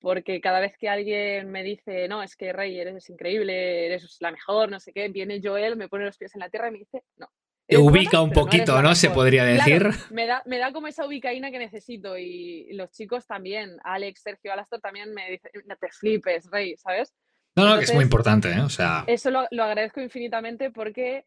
porque 0.00 0.40
cada 0.40 0.60
vez 0.60 0.76
que 0.78 0.88
alguien 0.88 1.50
me 1.50 1.62
dice, 1.62 2.08
no, 2.08 2.22
es 2.22 2.36
que 2.36 2.52
Rey, 2.52 2.78
eres 2.78 3.08
increíble, 3.10 3.86
eres 3.86 4.16
la 4.20 4.30
mejor, 4.30 4.70
no 4.70 4.80
sé 4.80 4.92
qué, 4.92 5.08
viene 5.08 5.40
Joel, 5.42 5.76
me 5.76 5.88
pone 5.88 6.04
los 6.04 6.16
pies 6.16 6.34
en 6.34 6.40
la 6.40 6.48
tierra 6.48 6.68
y 6.68 6.72
me 6.72 6.78
dice, 6.78 7.02
no. 7.16 7.28
Te 7.66 7.76
buena, 7.76 7.90
ubica 7.90 8.22
un 8.22 8.30
no 8.30 8.34
poquito, 8.34 8.80
¿no? 8.80 8.94
Se 8.94 9.08
mejor". 9.08 9.24
podría 9.24 9.44
decir. 9.44 9.82
Claro, 9.82 9.96
me 10.10 10.26
da, 10.26 10.42
me 10.46 10.58
da 10.58 10.72
como 10.72 10.86
esa 10.86 11.04
ubicaína 11.04 11.50
que 11.50 11.58
necesito 11.58 12.16
y 12.16 12.72
los 12.72 12.90
chicos 12.92 13.26
también, 13.26 13.76
Alex, 13.84 14.22
Sergio, 14.22 14.52
Alastor 14.52 14.80
también 14.80 15.12
me 15.12 15.30
dicen, 15.32 15.50
no 15.66 15.76
te 15.76 15.88
flipes, 15.90 16.48
Rey, 16.50 16.76
¿sabes? 16.76 17.12
No, 17.58 17.66
no, 17.68 17.78
que 17.78 17.84
es 17.84 17.94
muy 17.94 18.04
importante, 18.04 18.50
¿eh? 18.50 18.60
O 18.60 18.68
sea, 18.68 19.04
Eso 19.06 19.30
lo, 19.30 19.46
lo 19.50 19.64
agradezco 19.64 20.00
infinitamente 20.00 20.70
porque 20.70 21.24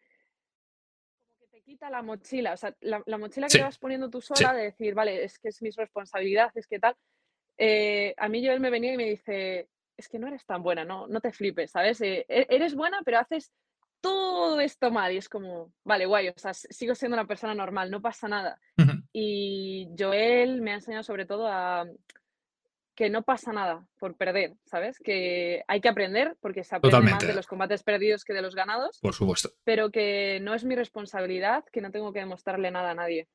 como 1.13 1.35
que 1.39 1.47
te 1.47 1.61
quita 1.61 1.89
la 1.89 2.01
mochila, 2.01 2.53
o 2.53 2.57
sea, 2.57 2.75
la, 2.81 3.03
la 3.05 3.17
mochila 3.17 3.47
que 3.47 3.51
Sí, 3.51 3.57
te 3.57 3.63
vas 3.63 3.77
poniendo 3.77 4.09
tú 4.09 4.21
sola 4.21 4.53
de 4.53 4.63
decir, 4.63 4.93
vale, 4.93 5.23
es 5.23 5.37
que 5.39 5.49
es 5.49 5.61
mi 5.61 5.69
responsabilidad, 5.71 6.51
es 6.55 6.67
que 6.67 6.79
tal. 6.79 6.95
eh, 7.57 8.13
a 8.17 8.27
mí 8.29 8.45
Joel 8.45 8.59
me 8.59 8.69
venía 8.69 8.93
y 8.93 8.97
me 8.97 9.05
dice, 9.05 9.67
es 9.97 10.07
que 10.09 10.17
no 10.17 10.27
eres 10.27 10.45
tan 10.45 10.63
buena, 10.63 10.83
no, 10.85 11.05
no 11.07 11.19
te 11.21 11.31
flipes, 11.31 11.71
¿sabes? 11.71 11.99
Eh, 12.01 12.25
e- 12.27 12.47
eres 12.49 12.73
buena, 12.75 13.01
pero 13.05 13.19
haces 13.19 13.51
todo 13.99 14.59
esto 14.61 14.89
mal 14.89 15.11
y 15.11 15.17
es 15.17 15.29
como, 15.29 15.73
vale, 15.83 16.05
guay, 16.07 16.29
o 16.29 16.33
sea, 16.37 16.53
sigo 16.55 16.95
siendo 16.95 17.15
una 17.17 17.27
persona 17.27 17.53
normal, 17.53 17.91
no 17.91 18.01
pasa 18.01 18.27
nada. 18.27 18.57
Y 19.13 19.89
Joel 19.99 20.61
me 20.61 20.71
ha 20.71 20.75
enseñado 20.75 21.03
sobre 21.03 21.25
todo 21.27 21.45
a 21.47 21.85
que 23.01 23.09
no 23.09 23.23
pasa 23.23 23.51
nada 23.51 23.83
por 23.97 24.15
perder, 24.15 24.53
¿sabes? 24.63 24.99
Que 24.99 25.63
hay 25.67 25.81
que 25.81 25.89
aprender 25.89 26.37
porque 26.39 26.63
se 26.63 26.75
aprende 26.75 27.09
más 27.09 27.25
de 27.25 27.33
los 27.33 27.47
combates 27.47 27.81
perdidos 27.81 28.23
que 28.23 28.31
de 28.31 28.43
los 28.43 28.53
ganados, 28.53 28.99
por 29.01 29.15
supuesto. 29.15 29.49
pero 29.63 29.89
que 29.89 30.37
no 30.39 30.53
es 30.53 30.63
mi 30.63 30.75
responsabilidad, 30.75 31.63
que 31.71 31.81
no 31.81 31.89
tengo 31.89 32.13
que 32.13 32.19
demostrarle 32.19 32.69
nada 32.69 32.91
a 32.91 32.93
nadie. 32.93 33.27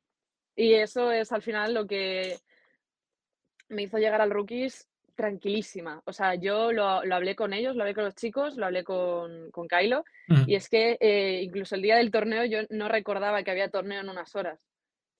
Y 0.54 0.74
eso 0.74 1.10
es 1.10 1.32
al 1.32 1.42
final 1.42 1.74
lo 1.74 1.84
que 1.84 2.38
me 3.68 3.82
hizo 3.82 3.98
llegar 3.98 4.20
al 4.20 4.30
rookies 4.30 4.86
tranquilísima. 5.16 6.00
O 6.04 6.12
sea, 6.12 6.36
yo 6.36 6.70
lo, 6.70 7.04
lo 7.04 7.16
hablé 7.16 7.34
con 7.34 7.52
ellos, 7.52 7.74
lo 7.74 7.82
hablé 7.82 7.94
con 7.96 8.04
los 8.04 8.14
chicos, 8.14 8.56
lo 8.56 8.66
hablé 8.66 8.84
con, 8.84 9.50
con 9.50 9.66
Kylo, 9.66 10.04
y 10.46 10.54
es 10.54 10.68
que 10.68 10.96
eh, 11.00 11.42
incluso 11.42 11.74
el 11.74 11.82
día 11.82 11.96
del 11.96 12.12
torneo 12.12 12.44
yo 12.44 12.60
no 12.70 12.86
recordaba 12.86 13.42
que 13.42 13.50
había 13.50 13.68
torneo 13.68 14.00
en 14.00 14.10
unas 14.10 14.32
horas. 14.36 14.60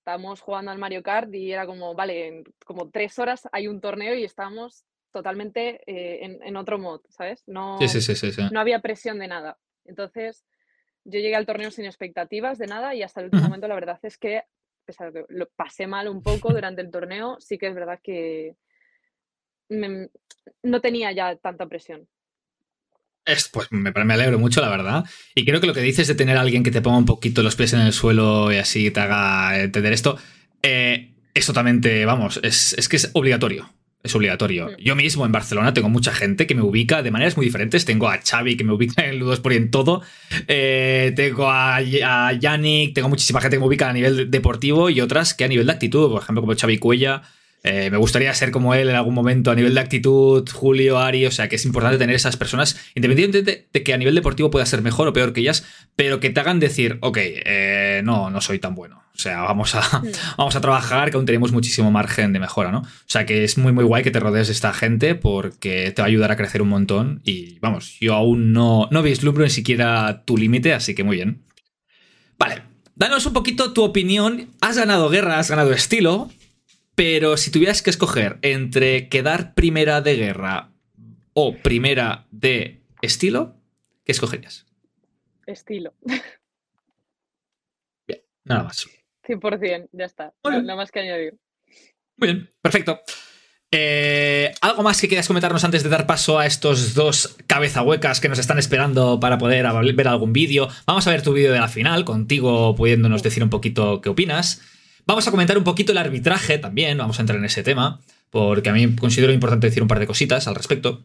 Estábamos 0.07 0.41
jugando 0.41 0.71
al 0.71 0.79
Mario 0.79 1.03
Kart 1.03 1.35
y 1.35 1.51
era 1.51 1.67
como, 1.67 1.93
vale, 1.97 2.29
en 2.29 2.45
como 2.65 2.89
tres 2.91 3.19
horas 3.19 3.49
hay 3.51 3.67
un 3.67 3.81
torneo 3.81 4.15
y 4.15 4.23
estábamos 4.23 4.85
totalmente 5.11 5.81
eh, 5.85 6.25
en, 6.25 6.41
en 6.45 6.57
otro 6.57 6.79
mod, 6.79 7.01
¿sabes? 7.09 7.43
No, 7.49 7.77
Sí, 7.81 8.01
sí, 8.01 8.15
sí, 8.15 8.31
no 8.53 8.61
había 8.61 8.79
presión 8.79 9.19
de 9.19 9.27
nada. 9.27 9.59
Entonces, 9.85 10.47
yo 11.03 11.19
llegué 11.19 11.35
al 11.35 11.45
torneo 11.45 11.73
sin 11.73 11.87
expectativas 11.87 12.57
de 12.57 12.69
nada 12.69 12.95
y 12.95 13.03
hasta 13.03 13.19
el 13.19 13.27
último 13.27 13.43
momento 13.43 13.67
la 13.67 13.75
verdad 13.75 13.99
es 14.05 14.17
que, 14.17 14.37
a 14.37 14.47
pesar 14.85 15.13
de 15.13 15.25
que 15.27 15.35
lo 15.35 15.49
pasé 15.57 15.89
mal 15.89 16.07
un 16.07 16.23
poco 16.23 16.53
durante 16.55 16.83
el 16.83 16.91
torneo, 16.93 17.41
sí 17.41 17.59
que 17.59 17.67
es 17.67 17.75
verdad 17.75 17.99
que 18.01 18.55
me- 19.71 20.09
no 20.63 20.81
tenía 20.81 21.11
ya 21.11 21.35
tanta 21.35 21.67
presión. 21.67 22.07
Es, 23.27 23.49
pues 23.49 23.69
me, 23.71 23.91
me 23.91 24.15
alegro 24.15 24.39
mucho, 24.39 24.61
la 24.61 24.69
verdad. 24.69 25.05
Y 25.35 25.45
creo 25.45 25.61
que 25.61 25.67
lo 25.67 25.75
que 25.75 25.83
dices 25.83 26.07
de 26.07 26.15
tener 26.15 26.37
a 26.37 26.41
alguien 26.41 26.63
que 26.63 26.71
te 26.71 26.81
ponga 26.81 26.99
un 26.99 27.05
poquito 27.05 27.43
los 27.43 27.57
pies 27.57 27.73
en 27.73 27.81
el 27.81 27.93
suelo 27.93 28.53
y 28.53 28.57
así 28.57 28.91
te 28.91 29.01
haga 29.01 29.61
entender 29.61 29.93
esto, 29.93 30.17
eh, 30.63 31.11
es 31.35 31.45
totalmente, 31.45 32.07
vamos, 32.07 32.41
es, 32.43 32.75
es 32.79 32.89
que 32.89 32.97
es 32.97 33.11
obligatorio. 33.13 33.69
Es 34.07 34.15
obligatorio. 34.15 34.69
Sí. 34.69 34.85
Yo 34.85 34.95
mismo 34.95 35.27
en 35.27 35.33
Barcelona 35.33 35.75
tengo 35.75 35.89
mucha 35.89 36.13
gente 36.13 36.47
que 36.47 36.55
me 36.55 36.63
ubica 36.63 37.03
de 37.03 37.11
maneras 37.11 37.37
muy 37.37 37.45
diferentes. 37.45 37.85
Tengo 37.85 38.09
a 38.09 38.19
Xavi 38.19 38.57
que 38.57 38.63
me 38.63 38.73
ubica 38.73 39.05
en 39.05 39.19
Ludosport 39.19 39.55
y 39.55 39.57
en 39.57 39.71
todo. 39.73 40.01
Eh, 40.47 41.13
tengo 41.17 41.51
a, 41.51 41.79
a 41.79 42.33
Yannick, 42.33 42.95
tengo 42.95 43.09
muchísima 43.09 43.41
gente 43.41 43.57
que 43.57 43.61
me 43.61 43.67
ubica 43.67 43.91
a 43.91 43.93
nivel 43.93 44.31
deportivo 44.31 44.91
y 44.91 45.01
otras 45.01 45.35
que 45.35 45.43
a 45.43 45.49
nivel 45.49 45.67
de 45.67 45.73
actitud, 45.73 46.09
por 46.09 46.23
ejemplo, 46.23 46.43
como 46.43 46.55
Xavi 46.55 46.79
Cuella. 46.79 47.23
Eh, 47.69 47.91
me 47.91 47.97
gustaría 47.97 48.33
ser 48.33 48.53
como 48.53 48.75
él 48.75 48.89
en 48.89 48.95
algún 48.95 49.13
momento 49.13 49.51
a 49.51 49.55
nivel 49.57 49.75
de 49.75 49.81
actitud, 49.81 50.49
Julio, 50.49 50.99
Ari, 50.99 51.27
o 51.27 51.31
sea 51.33 51.49
que 51.49 51.57
es 51.57 51.65
importante 51.65 51.99
tener 51.99 52.15
esas 52.15 52.37
personas, 52.37 52.79
independientemente 52.95 53.69
de, 53.73 53.83
que 53.83 53.93
a 53.93 53.99
nivel 53.99 54.15
deportivo 54.15 54.51
pueda 54.51 54.65
ser 54.67 54.83
mejor 54.83 55.09
o 55.09 55.13
peor 55.13 55.33
que 55.33 55.41
ellas, 55.41 55.65
pero 55.97 56.21
que 56.21 56.31
te 56.31 56.39
hagan 56.41 56.61
decir, 56.61 56.99
ok, 57.01 57.19
eh, 57.21 58.03
no, 58.05 58.31
no 58.31 58.41
soy 58.41 58.61
tan 58.61 58.75
bueno. 58.75 59.03
O 59.15 59.19
sea, 59.19 59.41
vamos 59.43 59.75
a, 59.75 59.81
Mm. 60.07 60.13
vamos 60.39 60.57
a 60.57 60.61
trabajar, 60.61 61.11
que 61.11 61.17
aún 61.17 61.27
tenemos 61.27 61.53
muchísimo 61.53 61.91
margen 61.91 62.33
de 62.33 62.39
mejora, 62.39 62.71
¿no? 62.71 62.81
O 62.81 62.87
sea 63.07 63.27
que 63.27 63.45
es 63.45 63.59
muy, 63.59 63.73
muy 63.73 63.85
guay 63.85 64.03
que 64.03 64.11
te 64.11 64.21
rodees 64.21 64.49
de 64.49 64.53
esta 64.53 64.73
gente 64.73 65.15
porque 65.15 65.91
te 65.91 66.03
va 66.03 66.07
a 66.07 66.09
ayudar 66.09 66.31
a 66.33 66.37
crecer 66.37 66.63
un 66.63 66.69
montón 66.69 67.21
y 67.25 67.59
vamos, 67.61 67.97
yo 68.01 68.15
aún 68.15 68.53
no, 68.53 68.89
no 68.91 69.03
vislumbro 69.03 69.45
ni 69.45 69.51
siquiera 69.51 70.23
tu 70.25 70.37
límite, 70.37 70.73
así 70.75 70.95
que 70.95 71.05
muy 71.05 71.17
bien. 71.17 71.43
Vale, 72.39 72.63
danos 72.95 73.27
un 73.27 73.33
poquito 73.33 73.73
tu 73.73 73.83
opinión. 73.83 74.51
Has 74.61 74.77
ganado 74.77 75.09
guerra, 75.09 75.39
has 75.39 75.51
ganado 75.51 75.73
estilo, 75.73 76.31
pero 76.97 77.37
si 77.37 77.53
tuvieras 77.53 77.83
que 77.83 77.91
escoger 77.91 78.39
entre 78.43 79.09
quedar 79.09 79.55
primera 79.55 80.01
de 80.01 80.17
guerra 80.17 80.73
o 81.35 81.55
primera 81.59 82.27
de 82.31 82.81
estilo, 83.03 83.55
¿qué 84.05 84.13
escogerías? 84.13 84.67
Estilo. 85.47 85.95
Nada 88.45 88.65
más. 88.65 88.89
100%, 89.29 89.89
ya 89.93 90.05
está. 90.05 90.33
Bien. 90.43 90.65
nada 90.65 90.77
más 90.77 90.91
que 90.91 91.01
añadir. 91.01 91.37
Muy 92.17 92.33
bien, 92.33 92.51
perfecto. 92.63 93.01
Eh, 93.71 94.55
¿Algo 94.63 94.83
más 94.83 95.01
que 95.01 95.09
quieras 95.09 95.27
comentarnos 95.27 95.65
antes 95.65 95.83
de 95.83 95.91
dar 95.91 96.07
paso 96.07 96.39
a 96.39 96.47
estos 96.47 96.95
dos 96.95 97.37
cabeza 97.47 97.83
huecas 97.83 98.21
que 98.21 98.29
nos 98.29 98.39
están 98.39 98.59
esperando 98.59 99.21
para 99.21 99.37
poder 99.37 99.67
ver 99.95 100.09
algún 100.09 100.33
vídeo? 100.33 100.69
Vamos 100.87 101.07
a 101.07 101.11
ver 101.11 101.23
tu 101.23 101.35
vídeo 101.35 101.53
de 101.53 101.59
la 101.59 101.69
final, 101.69 102.05
contigo 102.05 102.75
pudiéndonos 102.75 103.23
decir 103.23 103.43
un 103.43 103.51
poquito 103.51 104.01
qué 104.01 104.09
opinas. 104.09 104.63
Vamos 105.07 105.27
a 105.29 105.31
comentar 105.31 105.57
un 105.57 105.65
poquito 105.65 105.93
el 105.93 105.99
arbitraje 105.99 106.59
también, 106.59 106.99
vamos 106.99 107.19
a 107.19 107.23
entrar 107.23 107.39
en 107.39 107.45
ese 107.45 107.63
tema, 107.63 108.01
porque 108.31 108.69
a 108.69 108.73
mí 108.73 108.97
considero 108.97 109.33
importante 109.33 109.69
decir 109.69 109.83
un 109.83 109.89
par 109.89 110.01
de 110.01 110.07
cositas 110.07 110.49
al 110.49 110.57
respecto. 110.57 111.03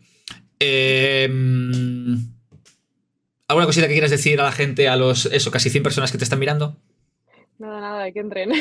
Eh, 0.59 1.29
¿Alguna 3.47 3.67
cosita 3.67 3.87
que 3.87 3.93
quieras 3.93 4.11
decir 4.11 4.39
a 4.39 4.43
la 4.43 4.51
gente, 4.51 4.89
a 4.89 4.95
los, 4.95 5.25
eso, 5.25 5.51
casi 5.51 5.69
100 5.69 5.83
personas 5.83 6.11
que 6.11 6.17
te 6.17 6.23
están 6.23 6.39
mirando? 6.39 6.77
Nada, 7.59 7.79
nada, 7.79 8.03
hay 8.03 8.13
que 8.13 8.21
entren. 8.21 8.49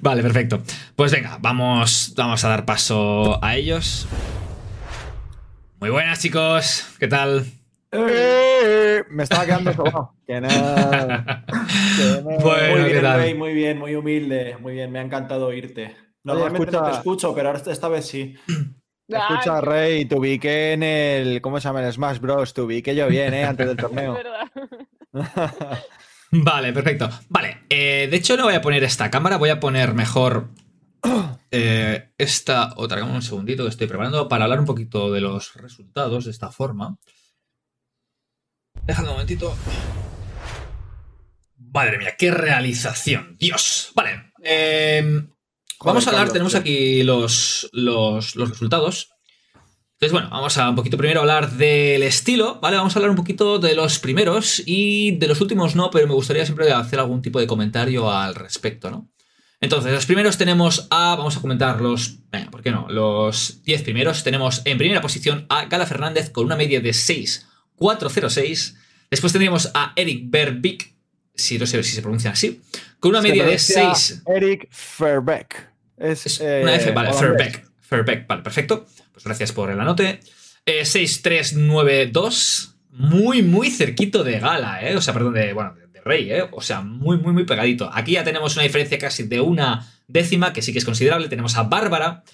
vale, 0.00 0.22
perfecto. 0.22 0.62
Pues 0.96 1.12
venga, 1.12 1.36
vamos, 1.38 2.14
vamos 2.16 2.42
a 2.44 2.48
dar 2.48 2.64
paso 2.64 3.44
a 3.44 3.56
ellos. 3.56 4.06
Muy 5.80 5.90
buenas, 5.90 6.20
chicos. 6.20 6.86
¿Qué 6.98 7.08
tal? 7.08 7.44
¡Eh! 7.92 9.02
Me 9.10 9.22
estaba 9.22 9.44
quedando 9.46 9.72
sobao. 9.72 10.14
Que 10.26 10.40
nada. 10.40 11.44
Que 11.96 12.22
nada. 12.22 12.38
Bueno, 12.42 12.74
muy 12.82 12.90
¿qué 12.92 13.00
bien? 13.00 13.14
Rey, 13.16 13.34
muy 13.34 13.52
bien, 13.54 13.78
muy 13.78 13.94
humilde, 13.94 14.56
muy 14.60 14.74
bien, 14.74 14.90
me 14.92 14.98
ha 14.98 15.02
encantado 15.02 15.46
oírte. 15.46 15.96
Normalmente 16.24 16.70
no 16.72 16.78
escucha- 16.78 16.90
te 16.90 16.96
escucho, 16.98 17.34
pero 17.34 17.48
ahora 17.48 17.62
esta 17.66 17.88
vez 17.88 18.06
sí. 18.06 18.34
Escucha, 19.08 19.56
Ay, 19.56 19.60
Rey, 19.62 20.04
te 20.04 20.14
ubiqué 20.16 20.74
en 20.74 20.82
el. 20.82 21.40
¿Cómo 21.40 21.58
se 21.60 21.68
llama? 21.68 21.82
El 21.84 21.90
Smash 21.92 22.18
Bros. 22.18 22.52
Te 22.52 22.60
ubiqué 22.60 22.94
yo 22.94 23.08
bien, 23.08 23.32
¿eh? 23.32 23.44
Antes 23.44 23.66
del 23.66 23.76
es 23.78 23.82
torneo. 23.82 24.12
verdad. 24.14 24.50
Vale, 26.30 26.72
perfecto. 26.74 27.08
Vale, 27.30 27.60
eh, 27.70 28.06
de 28.10 28.16
hecho 28.18 28.36
no 28.36 28.44
voy 28.44 28.54
a 28.54 28.60
poner 28.60 28.84
esta 28.84 29.10
cámara, 29.10 29.38
voy 29.38 29.48
a 29.48 29.60
poner 29.60 29.94
mejor 29.94 30.48
eh, 31.50 32.10
esta 32.18 32.74
otra 32.76 32.98
cámara. 32.98 33.16
Un 33.16 33.22
segundito 33.22 33.62
que 33.64 33.70
estoy 33.70 33.86
preparando 33.86 34.28
para 34.28 34.44
hablar 34.44 34.60
un 34.60 34.66
poquito 34.66 35.10
de 35.10 35.22
los 35.22 35.54
resultados 35.54 36.26
de 36.26 36.30
esta 36.30 36.50
forma. 36.50 36.98
Dejadme 38.88 39.10
un 39.10 39.16
momentito. 39.16 39.54
Madre 41.58 41.98
mía, 41.98 42.14
qué 42.18 42.30
realización. 42.30 43.36
Dios. 43.38 43.92
Vale. 43.94 44.32
eh, 44.42 45.26
vamos 45.84 46.06
a 46.06 46.10
hablar, 46.10 46.20
Carlos, 46.20 46.32
tenemos 46.32 46.54
aquí 46.54 47.02
los, 47.02 47.68
los, 47.72 48.34
los 48.34 48.48
resultados. 48.48 49.10
Entonces, 49.92 50.12
bueno, 50.12 50.30
vamos 50.30 50.56
a 50.56 50.70
un 50.70 50.76
poquito 50.76 50.96
primero 50.96 51.20
hablar 51.20 51.50
del 51.50 52.02
estilo, 52.02 52.60
¿vale? 52.62 52.78
Vamos 52.78 52.96
a 52.96 52.98
hablar 52.98 53.10
un 53.10 53.16
poquito 53.16 53.58
de 53.58 53.74
los 53.74 53.98
primeros 53.98 54.62
y 54.64 55.10
de 55.18 55.26
los 55.26 55.42
últimos 55.42 55.76
no, 55.76 55.90
pero 55.90 56.06
me 56.06 56.14
gustaría 56.14 56.46
siempre 56.46 56.72
hacer 56.72 56.98
algún 56.98 57.20
tipo 57.20 57.38
de 57.38 57.46
comentario 57.46 58.10
al 58.10 58.36
respecto, 58.36 58.90
¿no? 58.90 59.10
Entonces, 59.60 59.92
los 59.92 60.06
primeros 60.06 60.38
tenemos 60.38 60.86
a, 60.90 61.14
vamos 61.14 61.36
a 61.36 61.42
comentar 61.42 61.82
los, 61.82 62.20
venga, 62.30 62.50
¿por 62.50 62.62
qué 62.62 62.70
no? 62.70 62.86
Los 62.88 63.62
10 63.64 63.82
primeros. 63.82 64.24
Tenemos 64.24 64.62
en 64.64 64.78
primera 64.78 65.02
posición 65.02 65.44
a 65.50 65.66
Gala 65.66 65.84
Fernández 65.84 66.30
con 66.30 66.46
una 66.46 66.56
media 66.56 66.80
de 66.80 66.94
6.406. 67.78 68.76
Después 69.10 69.32
tendríamos 69.32 69.70
a 69.74 69.92
Eric 69.96 70.24
Verbeek, 70.26 70.92
si 71.34 71.58
no 71.58 71.66
sé 71.66 71.82
si 71.82 71.92
se 71.92 72.02
pronuncia 72.02 72.30
así, 72.30 72.60
con 73.00 73.10
una 73.10 73.22
Se 73.22 73.28
media 73.28 73.44
de 73.44 73.50
pronuncia 73.50 73.94
6. 73.94 74.22
Eric. 74.26 74.68
Es, 75.96 76.26
Es 76.26 76.40
eh, 76.40 76.60
una 76.62 76.74
F, 76.76 76.90
vale. 76.92 77.12
Fairbeck. 77.12 77.66
Fairbeck, 77.80 78.26
vale, 78.26 78.42
perfecto. 78.42 78.86
Pues 79.12 79.24
gracias 79.24 79.52
por 79.52 79.70
el 79.70 79.80
anote. 79.80 80.20
Eh, 80.66 80.84
6392. 80.84 82.74
Muy, 82.90 83.42
muy 83.42 83.70
cerquito 83.70 84.24
de 84.24 84.40
Gala, 84.40 84.82
¿eh? 84.82 84.96
O 84.96 85.00
sea, 85.00 85.14
perdón, 85.14 85.34
de, 85.34 85.52
bueno, 85.52 85.74
de, 85.74 85.86
de 85.86 86.00
Rey, 86.00 86.30
¿eh? 86.30 86.48
O 86.50 86.60
sea, 86.60 86.80
muy, 86.80 87.16
muy, 87.16 87.32
muy 87.32 87.44
pegadito. 87.44 87.90
Aquí 87.92 88.12
ya 88.12 88.24
tenemos 88.24 88.56
una 88.56 88.64
diferencia 88.64 88.98
casi 88.98 89.22
de 89.22 89.40
una 89.40 89.88
décima, 90.08 90.52
que 90.52 90.62
sí 90.62 90.72
que 90.72 90.78
es 90.78 90.84
considerable. 90.84 91.28
Tenemos 91.28 91.56
a 91.56 91.62
Bárbara. 91.62 92.24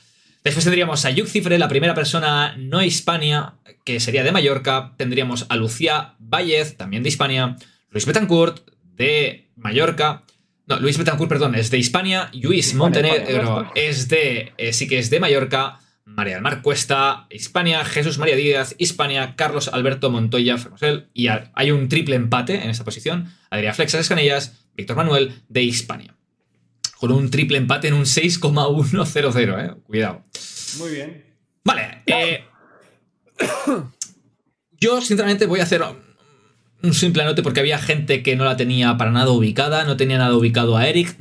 Después 0.44 0.64
tendríamos 0.64 1.04
a 1.06 1.10
Yuk 1.10 1.26
Cifre, 1.26 1.58
la 1.58 1.68
primera 1.68 1.94
persona 1.94 2.54
no 2.58 2.82
hispania, 2.82 3.54
que 3.84 3.98
sería 3.98 4.22
de 4.22 4.30
Mallorca. 4.30 4.92
Tendríamos 4.98 5.46
a 5.48 5.56
Lucía 5.56 6.14
Vállez, 6.18 6.76
también 6.76 7.02
de 7.02 7.08
Hispania. 7.08 7.56
Luis 7.90 8.04
Betancourt, 8.04 8.60
de 8.82 9.50
Mallorca. 9.56 10.22
No, 10.66 10.78
Luis 10.80 10.98
Betancourt, 10.98 11.28
perdón, 11.30 11.54
es 11.54 11.70
de 11.70 11.78
Hispania. 11.78 12.30
Luis 12.34 12.74
Montenegro 12.74 13.70
es 13.74 14.08
de. 14.08 14.52
eh, 14.58 14.72
sí 14.74 14.86
que 14.86 14.98
es 14.98 15.08
de 15.10 15.18
Mallorca. 15.20 15.78
María 16.06 16.34
del 16.34 16.42
Mar 16.42 16.60
Cuesta, 16.60 17.26
Hispania, 17.30 17.82
Jesús 17.82 18.18
María 18.18 18.36
Díaz, 18.36 18.74
Hispania, 18.78 19.36
Carlos 19.36 19.68
Alberto 19.68 20.10
Montoya, 20.10 20.58
Fermosel. 20.58 21.08
Y 21.14 21.28
ha- 21.28 21.50
hay 21.54 21.70
un 21.70 21.88
triple 21.88 22.14
empate 22.16 22.62
en 22.62 22.68
esta 22.68 22.84
posición. 22.84 23.32
Adrián 23.48 23.74
Flexas 23.74 24.02
Escanellas, 24.02 24.66
Víctor 24.76 24.96
Manuel, 24.96 25.32
de 25.48 25.62
Hispania. 25.62 26.14
Con 27.04 27.12
un 27.12 27.28
triple 27.28 27.58
empate 27.58 27.88
en 27.88 27.92
un 27.92 28.06
6,100, 28.06 29.50
eh. 29.60 29.74
Cuidado. 29.86 30.24
Muy 30.78 30.90
bien. 30.90 31.22
Vale. 31.62 32.02
eh, 32.06 32.44
yo, 34.80 35.02
sinceramente, 35.02 35.44
voy 35.44 35.60
a 35.60 35.64
hacer 35.64 35.82
un 36.82 36.94
simple 36.94 37.22
anote 37.22 37.42
porque 37.42 37.60
había 37.60 37.76
gente 37.76 38.22
que 38.22 38.36
no 38.36 38.46
la 38.46 38.56
tenía 38.56 38.96
para 38.96 39.10
nada 39.10 39.32
ubicada. 39.32 39.84
No 39.84 39.98
tenía 39.98 40.16
nada 40.16 40.34
ubicado 40.34 40.78
a 40.78 40.88
Eric. 40.88 41.14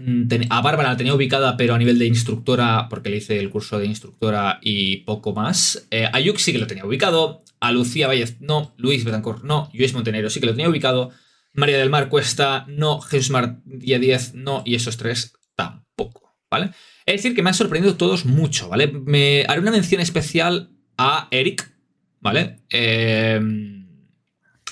A 0.50 0.62
Bárbara 0.62 0.92
la 0.92 0.96
tenía 0.96 1.16
ubicada, 1.16 1.58
pero 1.58 1.76
a 1.76 1.78
nivel 1.78 2.00
de 2.00 2.06
instructora, 2.06 2.88
porque 2.90 3.10
le 3.10 3.18
hice 3.18 3.38
el 3.38 3.50
curso 3.50 3.78
de 3.78 3.86
instructora 3.86 4.60
y 4.62 5.02
poco 5.02 5.34
más. 5.34 5.86
Eh, 5.92 6.08
a 6.10 6.18
Yuk 6.22 6.38
sí 6.38 6.54
que 6.54 6.60
lo 6.60 6.68
tenía 6.68 6.86
ubicado. 6.86 7.44
A 7.60 7.74
Lucía 7.74 8.08
Vallez 8.08 8.38
no. 8.40 8.74
Luis 8.78 9.04
Betancourt 9.04 9.44
no. 9.44 9.70
Luis 9.74 9.94
Montenegro 9.94 10.30
sí 10.30 10.40
que 10.40 10.46
lo 10.46 10.54
tenía 10.54 10.70
ubicado. 10.70 11.12
María 11.52 11.78
del 11.78 11.90
Mar 11.90 12.08
Cuesta 12.08 12.64
no. 12.70 13.02
Jesús 13.02 13.32
María 13.32 14.00
Díaz 14.00 14.34
no. 14.34 14.64
Y 14.66 14.76
esos 14.76 14.96
tres. 14.96 15.34
¿Vale? 16.54 16.70
Es 17.08 17.16
decir, 17.16 17.36
que 17.36 17.42
me 17.42 17.50
han 17.50 17.56
sorprendido 17.56 17.96
todos 17.98 18.26
mucho, 18.26 18.70
¿vale? 18.70 18.88
Me 18.88 19.44
haré 19.48 19.60
una 19.60 19.72
mención 19.72 20.00
especial 20.02 20.70
a 21.00 21.28
Eric, 21.32 21.74
¿vale? 22.22 22.60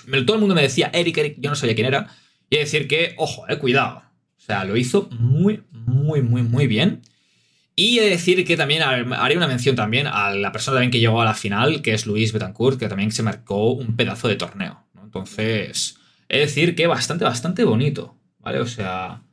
Me- 0.05 0.21
todo 0.23 0.35
el 0.35 0.39
mundo 0.41 0.53
me 0.55 0.61
decía 0.61 0.91
Eric, 0.93 1.17
Eric, 1.17 1.35
yo 1.39 1.49
no 1.49 1.55
sabía 1.55 1.73
quién 1.75 1.87
era. 1.87 2.07
Y 2.51 2.57
decir 2.57 2.87
que, 2.87 3.15
ojo, 3.17 3.45
eh, 3.49 3.57
cuidado. 3.57 4.03
O 4.37 4.41
sea, 4.43 4.63
lo 4.63 4.77
hizo 4.77 5.09
muy, 5.11 5.63
muy, 5.71 6.21
muy, 6.21 6.43
muy 6.43 6.67
bien. 6.67 7.01
Y 7.75 7.99
he 7.99 8.03
de 8.03 8.09
decir 8.11 8.45
que 8.45 8.57
también 8.57 8.83
har- 8.83 9.11
haré 9.15 9.37
una 9.37 9.47
mención 9.47 9.75
también 9.75 10.05
a 10.07 10.31
la 10.31 10.51
persona 10.51 10.75
también 10.75 10.91
que 10.91 10.99
llegó 10.99 11.21
a 11.21 11.25
la 11.25 11.33
final, 11.33 11.81
que 11.81 11.93
es 11.93 12.05
Luis 12.05 12.33
Betancourt, 12.33 12.77
que 12.79 12.89
también 12.89 13.11
se 13.11 13.23
marcó 13.23 13.71
un 13.71 13.95
pedazo 13.95 14.27
de 14.27 14.35
torneo. 14.35 14.85
Entonces, 15.03 15.97
he 16.29 16.37
de 16.37 16.45
decir 16.45 16.75
que 16.75 16.85
bastante, 16.87 17.23
bastante 17.23 17.63
bonito, 17.63 18.17
¿vale? 18.39 18.59
O 18.59 18.67
sea, 18.67 19.23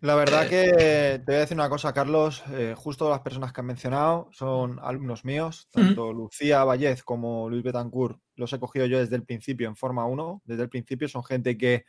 La 0.00 0.12
Eh, 0.12 0.16
verdad 0.16 0.48
que 0.48 1.18
te 1.18 1.24
voy 1.26 1.34
a 1.34 1.40
decir 1.40 1.56
una 1.56 1.68
cosa, 1.68 1.92
Carlos. 1.92 2.42
eh, 2.52 2.74
justo 2.76 3.10
las 3.10 3.20
personas 3.20 3.52
que 3.52 3.60
han 3.60 3.66
mencionado 3.66 4.28
son 4.32 4.78
alumnos 4.80 5.24
míos. 5.24 5.68
Tanto 5.72 6.12
Lucía 6.12 6.62
Vallez 6.64 7.02
como 7.02 7.48
Luis 7.50 7.62
Betancourt 7.64 8.20
los 8.36 8.52
he 8.52 8.60
cogido 8.60 8.86
yo 8.86 8.98
desde 9.00 9.16
el 9.16 9.24
principio 9.24 9.66
en 9.68 9.74
Forma 9.76 10.06
1. 10.06 10.42
Desde 10.44 10.62
el 10.62 10.68
principio 10.68 11.08
son 11.08 11.24
gente 11.24 11.58
que 11.58 11.84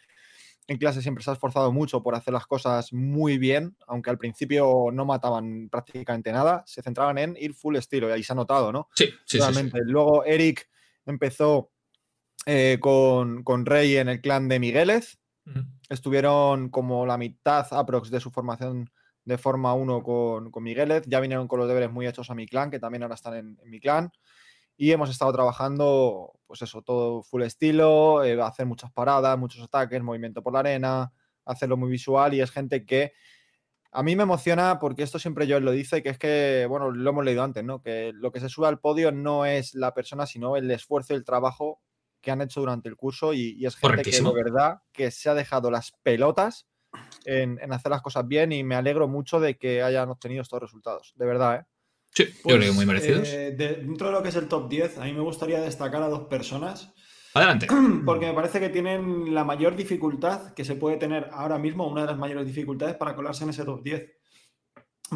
en 0.68 0.78
clase 0.78 1.02
siempre 1.02 1.24
se 1.24 1.30
ha 1.30 1.34
esforzado 1.34 1.72
mucho 1.72 2.02
por 2.04 2.16
hacer 2.16 2.34
las 2.34 2.48
cosas 2.48 2.94
muy 2.94 3.38
bien, 3.38 3.76
aunque 3.88 4.10
al 4.10 4.18
principio 4.18 4.90
no 4.92 5.06
mataban 5.06 5.70
prácticamente 5.70 6.32
nada. 6.32 6.64
Se 6.66 6.82
centraban 6.82 7.18
en 7.20 7.36
ir 7.40 7.54
full 7.54 7.76
estilo 7.76 8.10
y 8.10 8.12
ahí 8.12 8.24
se 8.24 8.34
ha 8.34 8.36
notado, 8.36 8.72
¿no? 8.72 8.88
sí, 8.96 9.06
sí, 9.06 9.12
sí, 9.12 9.16
sí. 9.26 9.38
Totalmente. 9.40 9.80
Luego 9.86 10.24
Eric 10.26 10.68
empezó 11.06 11.72
eh, 12.48 12.78
con, 12.80 13.44
con 13.44 13.66
Rey 13.66 13.98
en 13.98 14.10
el 14.10 14.22
clan 14.22 14.48
de 14.48 14.60
Migueles 14.60 15.19
Estuvieron 15.90 16.70
como 16.70 17.06
la 17.06 17.18
mitad 17.18 17.68
aprox 17.72 18.12
de 18.12 18.20
su 18.20 18.32
formación 18.32 18.90
de 19.26 19.38
Forma 19.38 19.74
1 19.74 20.04
con, 20.04 20.52
con. 20.52 20.66
Ya 20.66 21.20
vinieron 21.20 21.48
con 21.48 21.60
los 21.60 21.68
deberes 21.68 21.92
muy 21.92 22.08
hechos 22.08 22.30
a 22.30 22.36
mi 22.36 22.48
clan, 22.48 22.72
que 22.72 22.80
también 22.80 23.04
ahora 23.04 23.16
están 23.16 23.36
en, 23.36 23.60
en 23.62 23.70
mi 23.70 23.80
clan. 23.80 24.12
Y 24.78 24.92
hemos 24.92 25.10
estado 25.10 25.34
trabajando, 25.34 26.40
pues 26.48 26.62
eso, 26.62 26.82
todo 26.82 27.22
full 27.22 27.44
estilo, 27.44 28.24
eh, 28.24 28.42
hacer 28.42 28.66
muchas 28.66 28.92
paradas, 28.92 29.38
muchos 29.38 29.62
ataques, 29.62 30.02
movimiento 30.02 30.42
por 30.42 30.54
la 30.54 30.60
arena, 30.60 31.12
hacerlo 31.46 31.76
muy 31.76 31.90
visual. 31.90 32.34
Y 32.34 32.42
es 32.42 32.50
gente 32.50 32.86
que 32.86 33.12
a 33.92 34.04
mí 34.04 34.16
me 34.16 34.24
emociona 34.24 34.80
porque 34.80 35.04
esto 35.04 35.20
siempre 35.20 35.48
yo 35.48 35.60
lo 35.60 35.72
dice, 35.72 36.02
que 36.02 36.10
es 36.10 36.18
que, 36.18 36.66
bueno, 36.70 36.92
lo 36.92 37.10
hemos 37.10 37.26
leído 37.26 37.44
antes, 37.44 37.64
¿no? 37.64 37.82
Que 37.82 38.12
lo 38.14 38.32
que 38.32 38.40
se 38.40 38.50
sube 38.50 38.68
al 38.68 38.80
podio 38.80 39.12
no 39.12 39.46
es 39.46 39.76
la 39.76 39.94
persona, 39.94 40.26
sino 40.26 40.56
el 40.56 40.70
esfuerzo 40.72 41.14
y 41.14 41.18
el 41.18 41.26
trabajo 41.26 41.82
que 42.22 42.32
han 42.32 42.42
hecho 42.42 42.60
durante 42.60 42.90
el 42.90 42.96
curso 42.96 43.34
y, 43.34 43.56
y 43.58 43.66
es 43.66 43.76
gente 43.76 44.04
que 44.04 44.12
de 44.22 44.34
verdad 44.34 44.80
que 44.92 45.12
se 45.12 45.30
ha 45.30 45.34
dejado 45.34 45.72
las 45.72 45.92
pelotas 46.04 46.68
en, 47.26 47.60
en 47.62 47.74
hacer 47.74 47.92
las 47.92 48.02
cosas 48.02 48.28
bien 48.28 48.52
y 48.52 48.64
me 48.64 48.76
alegro 48.76 49.08
mucho 49.08 49.40
de 49.40 49.58
que 49.58 49.82
hayan 49.84 50.10
obtenido 50.10 50.42
estos 50.42 50.60
resultados, 50.62 51.14
de 51.16 51.26
verdad, 51.26 51.56
¿eh? 51.62 51.66
Sí, 52.14 52.26
yo 52.26 52.32
Pues, 52.44 52.56
creo 52.58 52.70
que 52.70 52.76
muy 52.76 52.86
merecidos. 52.86 53.28
eh, 53.28 53.52
de- 53.52 53.76
dentro 53.76 54.08
de 54.08 54.14
lo 54.14 54.24
que 54.24 54.30
es 54.30 54.36
el 54.36 54.48
top 54.48 54.68
10, 54.70 54.98
a 54.98 55.06
mí 55.06 55.14
me 55.14 55.22
gustaría 55.22 55.62
destacar 55.62 56.02
a 56.02 56.08
dos 56.10 56.28
personas, 56.28 56.94
Adelante. 57.34 57.68
porque 58.06 58.26
me 58.26 58.34
parece 58.34 58.60
que 58.60 58.70
tienen 58.70 59.34
la 59.36 59.44
mayor 59.44 59.76
dificultad 59.76 60.54
que 60.54 60.66
se 60.66 60.76
puede 60.76 60.98
tener 60.98 61.30
ahora 61.32 61.60
mismo, 61.60 61.88
una 61.88 62.02
de 62.02 62.08
las 62.08 62.18
mayores 62.18 62.48
dificultades 62.48 62.96
para 62.96 63.16
colarse 63.16 63.44
en 63.44 63.52
ese 63.52 63.64
top 63.66 63.84
10. 63.84 64.12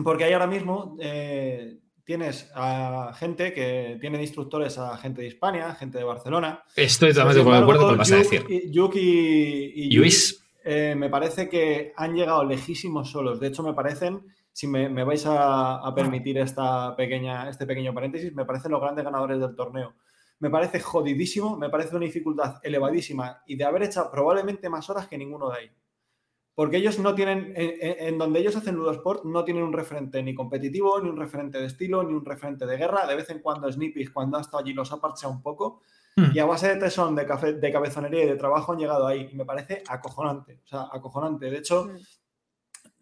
Porque 0.04 0.24
ahí 0.26 0.34
ahora 0.34 0.48
mismo 0.48 0.96
eh, 1.00 1.80
tienes 2.06 2.52
a 2.56 3.14
gente 3.16 3.54
que 3.54 3.98
tiene 4.02 4.18
de 4.18 4.24
instructores 4.24 4.78
a 4.78 4.98
gente 4.98 5.22
de 5.22 5.28
Hispania, 5.28 5.74
gente 5.76 5.98
de 5.98 6.04
Barcelona. 6.04 6.64
Estoy 6.76 7.10
totalmente 7.14 7.40
de 7.44 7.58
acuerdo 7.64 7.82
con 7.82 7.90
lo 7.92 7.94
que 7.94 8.00
vas 8.00 8.12
a 8.12 8.16
decir. 8.18 8.46
y- 8.50 8.72
Yuk 8.72 8.96
y, 8.96 9.74
y 9.76 9.92
Luis, 9.92 10.44
eh, 10.66 10.96
me 10.98 11.10
parece 11.10 11.50
que 11.50 11.94
han 11.96 12.14
llegado 12.16 12.44
lejísimos 12.46 13.12
solos. 13.12 13.40
De 13.40 13.48
hecho, 13.48 13.64
me 13.64 13.74
parecen, 13.74 14.22
si 14.52 14.68
me, 14.68 14.90
me 14.90 15.04
vais 15.04 15.26
a, 15.26 15.76
a 15.78 15.96
permitir 15.96 16.38
esta 16.38 16.96
pequeña, 16.96 17.50
este 17.50 17.66
pequeño 17.66 17.94
paréntesis, 17.94 18.34
me 18.34 18.46
parecen 18.46 18.72
los 18.72 18.82
grandes 18.82 19.04
ganadores 19.06 19.40
del 19.40 19.56
torneo. 19.56 19.94
Me 20.40 20.50
parece 20.50 20.80
jodidísimo, 20.82 21.58
me 21.58 21.70
parece 21.70 21.96
una 21.96 22.06
dificultad 22.06 22.56
elevadísima 22.64 23.42
y 23.48 23.56
de 23.56 23.64
haber 23.64 23.84
hecho 23.84 24.10
probablemente 24.12 24.68
más 24.70 24.90
horas 24.90 25.08
que 25.08 25.18
ninguno 25.18 25.50
de 25.50 25.58
ahí. 25.58 25.72
Porque 26.56 26.78
ellos 26.78 27.00
no 27.00 27.16
tienen, 27.16 27.54
en, 27.56 27.74
en- 28.08 28.18
donde 28.18 28.40
ellos 28.40 28.56
hacen 28.56 28.76
Ludosport, 28.76 29.24
no 29.26 29.44
tienen 29.44 29.64
un 29.64 29.74
referente 29.74 30.22
ni 30.22 30.36
competitivo, 30.36 31.00
ni 31.02 31.10
un 31.10 31.18
referente 31.18 31.58
de 31.60 31.66
estilo, 31.66 32.04
ni 32.04 32.14
un 32.14 32.24
referente 32.24 32.66
de 32.68 32.78
guerra. 32.78 33.08
De 33.08 33.16
vez 33.16 33.30
en 33.32 33.40
cuando 33.40 33.72
Snippy, 33.72 34.06
cuando 34.08 34.38
ha 34.38 34.42
estado 34.42 34.60
allí, 34.64 34.74
los 34.74 34.92
ha 34.92 35.02
parcheado 35.02 35.34
un 35.34 35.42
poco. 35.42 35.82
Hmm. 36.16 36.26
Y 36.34 36.38
a 36.40 36.46
base 36.46 36.68
de 36.70 36.76
tesón, 36.76 37.16
de, 37.16 37.26
cafe- 37.26 37.54
de 37.54 37.72
cabezonería 37.72 38.24
y 38.24 38.28
de 38.28 38.36
trabajo 38.36 38.72
han 38.74 38.78
llegado 38.78 39.08
ahí. 39.08 39.30
Y 39.32 39.36
me 39.36 39.46
parece 39.46 39.82
acojonante. 39.88 40.60
O 40.64 40.68
sea, 40.68 40.82
acojonante. 40.92 41.50
De 41.50 41.58
hecho, 41.58 41.86
Mm. 41.86 41.98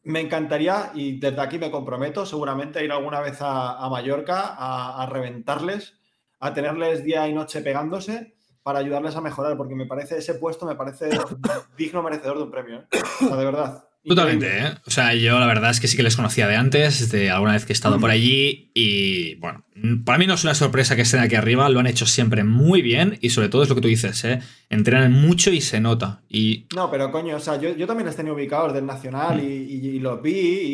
me 0.03 0.21
encantaría, 0.21 0.91
y 0.95 1.19
desde 1.19 1.41
aquí 1.41 1.59
me 1.59 1.69
comprometo, 1.69 2.25
seguramente 2.25 2.79
a 2.79 2.83
ir 2.83 2.91
alguna 2.91 3.19
vez 3.19 3.41
a, 3.41 3.77
a 3.83 3.89
Mallorca 3.89 4.55
a, 4.57 5.03
a 5.03 5.05
reventarles, 5.07 5.93
a 6.39 6.53
tenerles 6.53 7.03
día 7.03 7.27
y 7.27 7.33
noche 7.33 7.61
pegándose 7.61 8.33
para 8.63 8.79
ayudarles 8.79 9.15
a 9.15 9.21
mejorar, 9.21 9.57
porque 9.57 9.75
me 9.75 9.85
parece 9.85 10.17
ese 10.17 10.35
puesto, 10.35 10.65
me 10.65 10.75
parece 10.75 11.09
digno 11.77 12.03
merecedor 12.03 12.37
de 12.37 12.43
un 12.43 12.51
premio. 12.51 12.79
¿eh? 12.79 12.85
O 13.23 13.27
sea, 13.27 13.37
de 13.37 13.45
verdad. 13.45 13.83
Totalmente. 14.03 14.47
¿eh? 14.57 14.71
O 14.87 14.89
sea, 14.89 15.13
yo 15.13 15.37
la 15.39 15.45
verdad 15.45 15.69
es 15.69 15.79
que 15.79 15.87
sí 15.87 15.95
que 15.95 16.01
les 16.01 16.15
conocía 16.15 16.47
de 16.47 16.55
antes, 16.55 17.11
de 17.11 17.29
alguna 17.29 17.51
vez 17.53 17.65
que 17.65 17.71
he 17.71 17.75
estado 17.75 17.99
por 17.99 18.09
allí 18.09 18.71
y 18.73 19.35
bueno, 19.35 19.63
mm, 19.75 20.03
para 20.03 20.17
mí 20.17 20.25
no 20.25 20.33
es 20.33 20.43
una 20.43 20.55
sorpresa 20.55 20.95
que 20.95 21.03
estén 21.03 21.19
aquí 21.19 21.35
arriba, 21.35 21.69
lo 21.69 21.79
han 21.79 21.85
hecho 21.85 22.07
siempre 22.07 22.43
muy 22.43 22.81
bien 22.81 23.19
y 23.21 23.29
sobre 23.29 23.47
todo 23.49 23.61
es 23.61 23.69
lo 23.69 23.75
que 23.75 23.81
tú 23.81 23.87
dices, 23.87 24.23
¿eh? 24.25 24.39
Entrenan 24.71 25.11
mucho 25.13 25.51
y 25.51 25.61
se 25.61 25.79
nota. 25.79 26.23
Y 26.27 26.65
No, 26.75 26.89
pero 26.89 27.11
coño, 27.11 27.35
o 27.35 27.39
sea, 27.39 27.57
yo, 27.59 27.75
yo 27.75 27.85
también 27.85 28.07
les 28.07 28.15
tenía 28.15 28.33
ubicados 28.33 28.73
del 28.73 28.87
Nacional 28.87 29.39
y, 29.39 29.45
y- 29.45 29.89
y 29.89 29.99
los 29.99 30.19
vi 30.19 30.31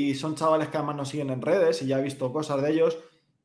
y 0.09 0.15
son 0.15 0.35
chavales 0.35 0.69
que 0.69 0.77
además 0.77 0.95
nos 0.95 1.09
siguen 1.09 1.29
en 1.29 1.41
redes 1.41 1.81
y 1.81 1.87
ya 1.87 1.99
he 1.99 2.03
visto 2.03 2.31
cosas 2.31 2.61
de 2.61 2.71
ellos. 2.71 2.97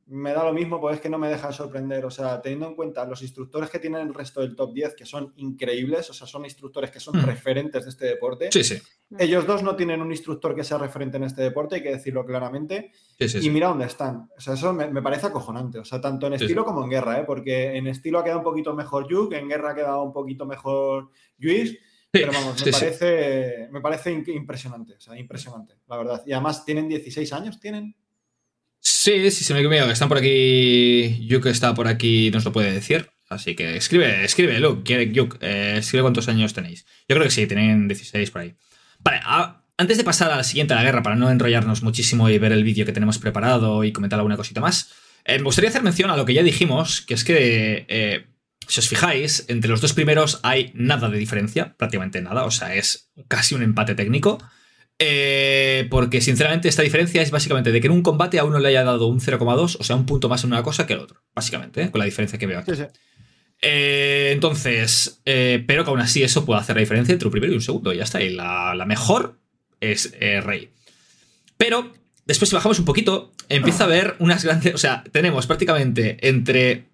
Me 0.07 0.33
da 0.33 0.45
lo 0.45 0.53
mismo, 0.53 0.81
pues 0.81 0.97
es 0.97 1.01
que 1.01 1.09
no 1.09 1.19
me 1.19 1.29
deja 1.29 1.47
de 1.49 1.53
sorprender. 1.55 2.05
O 2.05 2.11
sea, 2.11 2.43
teniendo 2.43 2.67
en 2.67 2.75
cuenta 2.75 3.05
los 3.07 3.23
instructores 3.23 3.71
que 3.71 3.79
tienen 3.79 4.07
el 4.07 4.13
resto 4.13 4.41
del 4.41 4.55
top 4.57 4.73
10, 4.75 4.95
que 4.95 5.07
son 5.07 5.33
increíbles, 5.37 6.11
o 6.11 6.13
sea, 6.13 6.27
son 6.27 6.45
instructores 6.45 6.91
que 6.91 7.01
son 7.01 7.17
Mm. 7.19 7.25
referentes 7.25 7.85
de 7.85 7.91
este 7.91 8.07
deporte. 8.07 8.49
sí, 8.53 8.63
sí, 8.65 8.79
Ellos 9.19 9.47
dos 9.47 9.63
no 9.63 9.77
tienen 9.77 10.01
un 10.03 10.11
instructor 10.11 10.55
que 10.55 10.65
sea 10.65 10.79
referente 10.79 11.17
en 11.19 11.25
este 11.25 11.43
deporte, 11.43 11.77
hay 11.77 11.83
que 11.83 11.91
decirlo 11.93 12.25
claramente. 12.27 12.91
sí, 13.19 13.29
sí, 13.29 13.47
Y 13.47 13.51
mira 13.51 13.69
dónde 13.69 13.87
están. 13.87 14.29
O 14.37 14.41
sea, 14.41 14.55
eso 14.55 14.73
me, 14.73 14.89
me 14.91 15.03
parece 15.03 15.27
acojonante. 15.27 15.79
O 15.79 15.85
sea, 15.85 16.01
tanto 16.01 16.27
en 16.27 16.35
estilo 16.35 16.65
como 16.65 16.83
en 16.85 16.91
guerra, 16.91 17.21
¿eh? 17.21 17.25
Porque 17.25 17.77
en 17.77 17.87
estilo 17.87 18.19
ha 18.19 18.25
quedado 18.25 18.41
un 18.41 18.45
poquito 18.45 18.75
mejor 18.75 19.09
Yuk, 19.09 19.33
en 19.35 19.49
guerra 19.49 19.71
ha 19.71 19.75
quedado 19.75 20.03
un 20.03 20.13
poquito 20.13 20.45
mejor 20.47 21.11
Luis. 21.39 21.79
Pero 22.11 22.31
vamos, 22.31 22.63
me 22.63 22.71
parece, 22.73 23.69
me 23.71 23.81
parece 23.81 24.13
impresionante. 24.13 24.95
O 24.97 25.01
sea, 25.01 25.17
impresionante, 25.19 25.77
la 25.89 25.97
verdad. 25.97 26.23
Y 26.27 26.33
además 26.33 26.63
tienen 26.65 26.87
16 26.87 27.33
años, 27.33 27.59
¿tienen? 27.59 27.97
Sí, 28.85 29.31
sí, 29.31 29.45
se 29.45 29.55
me 29.55 29.61
ha 29.61 29.87
que 29.87 29.93
están 29.93 30.09
por 30.09 30.19
aquí. 30.19 31.25
Yuk 31.29 31.47
está 31.47 31.73
por 31.73 31.87
aquí, 31.87 32.31
nos 32.33 32.45
lo 32.45 32.53
puede 32.53 32.73
decir. 32.73 33.09
Así 33.29 33.55
que 33.55 33.77
escribe, 33.77 34.25
escribe, 34.25 34.59
Luke, 34.59 35.11
Yuk, 35.13 35.39
eh, 35.41 35.77
escribe 35.79 36.03
cuántos 36.03 36.29
años 36.29 36.53
tenéis. 36.53 36.85
Yo 37.09 37.15
creo 37.17 37.23
que 37.23 37.31
sí, 37.31 37.47
tienen 37.47 37.87
16 37.89 38.31
por 38.33 38.43
ahí. 38.43 38.55
Vale, 38.99 39.21
a- 39.25 39.65
antes 39.79 39.97
de 39.99 40.05
pasar 40.05 40.31
a 40.33 40.37
la 40.37 40.45
siguiente, 40.45 40.75
a 40.75 40.77
la 40.77 40.83
guerra, 40.83 41.03
para 41.03 41.17
no 41.17 41.31
enrollarnos 41.31 41.83
muchísimo 41.83 42.29
y 42.29 42.39
ver 42.39 42.53
el 42.53 42.65
vídeo 42.65 42.85
que 42.85 42.93
tenemos 42.93 43.19
preparado 43.19 43.85
y 43.85 43.93
comentar 43.93 44.19
alguna 44.19 44.37
cosita 44.37 44.61
más, 44.61 44.91
eh, 45.25 45.39
me 45.39 45.45
gustaría 45.45 45.71
hacer 45.71 45.83
mención 45.83 46.11
a 46.11 46.17
lo 46.17 46.27
que 46.27 46.35
ya 46.35 46.43
dijimos, 46.43 47.01
que 47.03 47.15
es 47.15 47.25
que, 47.25 47.87
eh, 47.89 48.27
si 48.69 48.81
os 48.81 48.89
fijáis, 48.89 49.45
entre 49.49 49.71
los 49.71 49.81
dos 49.81 49.93
primeros 49.95 50.41
hay 50.43 50.73
nada 50.75 51.09
de 51.09 51.19
diferencia, 51.19 51.75
prácticamente 51.79 52.21
nada, 52.21 52.45
o 52.45 52.51
sea, 52.51 52.75
es 52.75 53.11
casi 53.29 53.55
un 53.55 53.63
empate 53.63 53.95
técnico. 53.95 54.43
Eh, 55.05 55.89
porque 55.91 56.21
sinceramente 56.21 56.69
esta 56.69 56.83
diferencia 56.83 57.23
es 57.23 57.33
básicamente 57.33 57.73
de 57.73 57.81
que 57.81 57.89
en 57.89 57.93
un 57.93 58.03
combate 58.03 58.39
a 58.39 58.45
uno 58.45 58.61
le 58.61 58.69
haya 58.69 58.85
dado 58.85 59.07
un 59.09 59.21
0,2, 59.21 59.77
o 59.81 59.83
sea, 59.83 59.97
un 59.97 60.07
punto 60.07 60.29
más 60.29 60.45
en 60.45 60.53
una 60.53 60.63
cosa 60.63 60.87
que 60.87 60.93
el 60.93 61.01
otro, 61.01 61.25
básicamente, 61.35 61.83
¿eh? 61.83 61.91
con 61.91 61.99
la 61.99 62.05
diferencia 62.05 62.39
que 62.39 62.47
veo 62.47 62.61
aquí. 62.61 62.71
Sí, 62.71 62.77
sí. 62.77 62.85
Eh, 63.63 64.31
entonces, 64.33 65.21
pero 65.25 65.85
que 65.85 65.91
aún 65.91 65.99
así 66.01 66.23
eso 66.23 66.45
puede 66.45 66.61
hacer 66.61 66.77
la 66.77 66.81
diferencia 66.81 67.13
entre 67.13 67.27
un 67.27 67.33
primero 67.33 67.53
y 67.53 67.57
un 67.57 67.63
segundo, 67.63 67.93
y 67.93 67.97
ya 67.97 68.05
está. 68.05 68.23
Y 68.23 68.31
la, 68.31 68.75
la 68.77 68.87
mejor 68.87 69.41
es 69.81 70.13
Rey. 70.45 70.71
Pero 71.57 71.93
después, 72.25 72.49
si 72.51 72.55
bajamos 72.55 72.79
un 72.79 72.85
poquito, 72.85 73.33
empieza 73.49 73.83
a 73.85 73.87
haber 73.87 74.15
unas 74.21 74.45
grandes. 74.45 74.73
O 74.75 74.79
sea, 74.79 75.03
tenemos 75.11 75.47
prácticamente 75.49 76.17
entre 76.29 76.85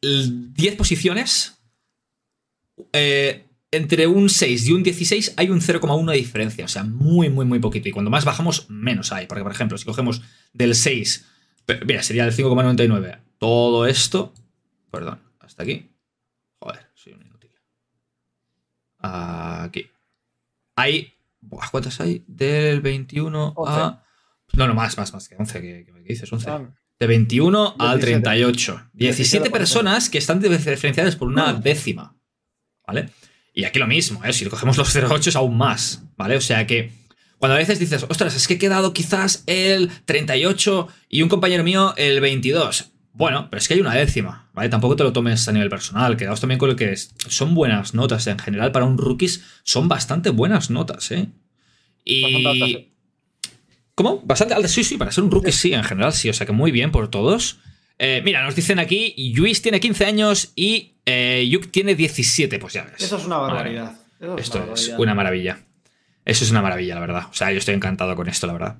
l- 0.00 0.50
10 0.54 0.76
posiciones. 0.76 1.58
eh, 2.92 3.45
entre 3.76 4.06
un 4.06 4.28
6 4.28 4.66
y 4.68 4.72
un 4.72 4.82
16 4.82 5.34
hay 5.36 5.50
un 5.50 5.60
0,1 5.60 6.10
de 6.10 6.16
diferencia. 6.16 6.64
O 6.64 6.68
sea, 6.68 6.84
muy, 6.84 7.28
muy, 7.30 7.44
muy 7.46 7.58
poquito. 7.58 7.88
Y 7.88 7.92
cuando 7.92 8.10
más 8.10 8.24
bajamos, 8.24 8.66
menos 8.68 9.12
hay. 9.12 9.26
Porque, 9.26 9.42
por 9.42 9.52
ejemplo, 9.52 9.78
si 9.78 9.84
cogemos 9.84 10.22
del 10.52 10.74
6. 10.74 11.26
pe- 11.64 11.80
Mira, 11.84 12.02
sería 12.02 12.24
el 12.24 12.32
5,99. 12.32 13.20
Todo 13.38 13.86
esto. 13.86 14.32
Perdón, 14.90 15.20
hasta 15.40 15.62
aquí. 15.62 15.90
Joder, 16.58 16.86
soy 16.94 17.12
un 17.14 17.22
inútil. 17.22 17.50
Aquí. 18.98 19.90
Hay. 20.76 21.12
Buah, 21.40 21.68
¿Cuántas 21.70 22.00
hay? 22.00 22.24
Del 22.26 22.80
21 22.80 23.54
a. 23.66 24.02
No, 24.54 24.66
no, 24.66 24.74
más, 24.74 24.96
más, 24.96 25.12
más 25.12 25.28
que 25.28 25.36
11. 25.36 25.60
¿Qué, 25.60 25.84
qué 25.86 26.00
dices? 26.08 26.32
11. 26.32 26.50
Ah, 26.50 26.70
De 26.98 27.06
21 27.06 27.74
al 27.78 27.98
17. 27.98 28.20
38. 28.22 28.72
17 28.92 28.98
17 28.98 29.50
personas 29.50 30.08
que 30.10 30.18
están 30.18 30.40
diferenciadas 30.40 31.16
por 31.16 31.28
una 31.28 31.52
décima. 31.52 32.16
¿Vale? 32.86 33.10
Y 33.56 33.64
aquí 33.64 33.78
lo 33.78 33.86
mismo, 33.86 34.22
¿eh? 34.22 34.34
Si 34.34 34.44
cogemos 34.44 34.76
los 34.76 34.94
0,8 34.94 35.28
es 35.28 35.36
aún 35.36 35.56
más. 35.56 36.02
¿Vale? 36.18 36.36
O 36.36 36.42
sea 36.42 36.66
que. 36.66 36.92
Cuando 37.38 37.54
a 37.54 37.58
veces 37.58 37.78
dices, 37.78 38.04
ostras, 38.08 38.36
es 38.36 38.46
que 38.46 38.54
he 38.54 38.58
quedado 38.58 38.92
quizás 38.92 39.44
el 39.46 39.90
38 40.04 40.88
y 41.08 41.22
un 41.22 41.30
compañero 41.30 41.64
mío 41.64 41.94
el 41.96 42.20
22. 42.20 42.92
Bueno, 43.14 43.48
pero 43.50 43.58
es 43.58 43.66
que 43.66 43.74
hay 43.74 43.80
una 43.80 43.94
décima, 43.94 44.50
¿vale? 44.52 44.68
Tampoco 44.68 44.94
te 44.96 45.04
lo 45.04 45.12
tomes 45.14 45.48
a 45.48 45.52
nivel 45.52 45.70
personal. 45.70 46.18
Quedaos 46.18 46.38
también 46.38 46.58
con 46.58 46.68
lo 46.68 46.76
que 46.76 46.92
es. 46.92 47.14
Son 47.28 47.54
buenas 47.54 47.94
notas. 47.94 48.26
En 48.26 48.38
general, 48.38 48.72
para 48.72 48.84
un 48.84 48.98
rookies, 48.98 49.42
son 49.62 49.88
bastante 49.88 50.28
buenas 50.28 50.68
notas, 50.68 51.10
¿eh? 51.10 51.28
Y. 52.04 52.90
¿Cómo? 53.94 54.20
Bastante 54.22 54.52
altas. 54.52 54.70
Sí, 54.70 54.84
sí, 54.84 54.98
para 54.98 55.12
ser 55.12 55.24
un 55.24 55.30
rookie, 55.30 55.52
sí, 55.52 55.72
en 55.72 55.82
general, 55.82 56.12
sí. 56.12 56.28
O 56.28 56.34
sea 56.34 56.46
que 56.46 56.52
muy 56.52 56.72
bien 56.72 56.92
por 56.92 57.08
todos. 57.08 57.58
Eh, 57.98 58.20
mira, 58.22 58.44
nos 58.44 58.54
dicen 58.54 58.78
aquí, 58.78 59.14
Luis 59.34 59.62
tiene 59.62 59.80
15 59.80 60.04
años 60.04 60.52
y 60.54 60.95
eh, 61.06 61.46
Yuk 61.50 61.70
tiene 61.70 61.94
17. 61.94 62.58
Pues 62.58 62.74
ya 62.74 62.84
ves. 62.84 63.02
Eso 63.02 63.16
es 63.16 63.24
una 63.24 63.38
barbaridad. 63.38 63.92
Eso 64.20 64.34
es 64.36 64.44
Esto 64.44 64.62
una 64.62 64.74
es 64.74 64.88
una 64.98 65.14
maravilla. 65.14 65.60
Eso 66.24 66.44
es 66.44 66.50
una 66.50 66.60
maravilla, 66.62 66.94
la 66.94 67.00
verdad. 67.00 67.26
O 67.30 67.34
sea, 67.34 67.52
yo 67.52 67.58
estoy 67.58 67.74
encantado 67.74 68.14
con 68.16 68.28
esto, 68.28 68.46
la 68.46 68.52
verdad. 68.52 68.76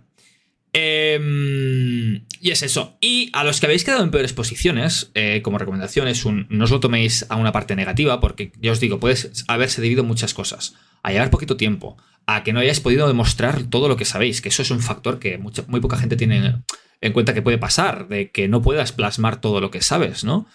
Em, 0.73 2.25
y 2.41 2.51
es 2.51 2.63
eso. 2.63 2.97
Y 3.01 3.31
a 3.33 3.45
los 3.45 3.61
que 3.61 3.67
habéis 3.67 3.85
quedado 3.85 4.03
en 4.03 4.11
peores 4.11 4.33
posiciones, 4.33 5.11
eh, 5.15 5.41
como 5.43 5.59
recomendación, 5.59 6.09
es 6.09 6.25
un, 6.25 6.47
no 6.51 6.65
os 6.65 6.71
lo 6.71 6.81
toméis 6.81 7.27
a 7.29 7.37
una 7.37 7.53
parte 7.53 7.77
negativa, 7.77 8.21
porque 8.21 8.53
ya 8.61 8.73
os 8.73 8.81
digo, 8.81 9.01
puede 9.01 9.17
haberse 9.49 9.81
debido 9.81 10.05
muchas 10.05 10.35
cosas. 10.35 10.75
A 11.03 11.13
llevar 11.13 11.31
poquito 11.31 11.57
tiempo, 11.57 11.97
a 12.27 12.43
que 12.45 12.53
no 12.53 12.61
hayáis 12.61 12.81
podido 12.81 13.07
demostrar 13.09 13.63
todo 13.65 13.89
lo 13.89 13.97
que 13.97 14.05
sabéis, 14.05 14.41
que 14.41 14.49
eso 14.49 14.63
es 14.63 14.71
un 14.71 14.81
factor 14.81 15.19
que 15.19 15.39
mucha- 15.39 15.65
muy 15.69 15.81
poca 15.81 15.97
gente 15.97 16.17
tiene 16.17 16.63
en 17.01 17.13
cuenta 17.13 17.35
que 17.35 17.43
puede 17.43 17.59
pasar, 17.59 18.09
de 18.09 18.31
que 18.31 18.49
no 18.49 18.63
puedas 18.63 18.93
plasmar 18.93 19.41
todo 19.41 19.61
lo 19.61 19.71
que 19.71 19.83
sabes, 19.83 20.25
¿no? 20.25 20.47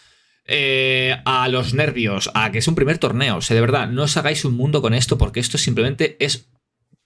Eh, 0.45 1.15
a 1.23 1.47
los 1.47 1.73
nervios, 1.73 2.31
a 2.33 2.51
que 2.51 2.57
es 2.57 2.67
un 2.67 2.75
primer 2.75 2.97
torneo. 2.97 3.37
O 3.37 3.41
sea, 3.41 3.55
de 3.55 3.61
verdad, 3.61 3.87
no 3.87 4.03
os 4.03 4.17
hagáis 4.17 4.43
un 4.43 4.55
mundo 4.55 4.81
con 4.81 4.93
esto 4.93 5.17
porque 5.17 5.39
esto 5.39 5.57
simplemente 5.57 6.17
es 6.19 6.49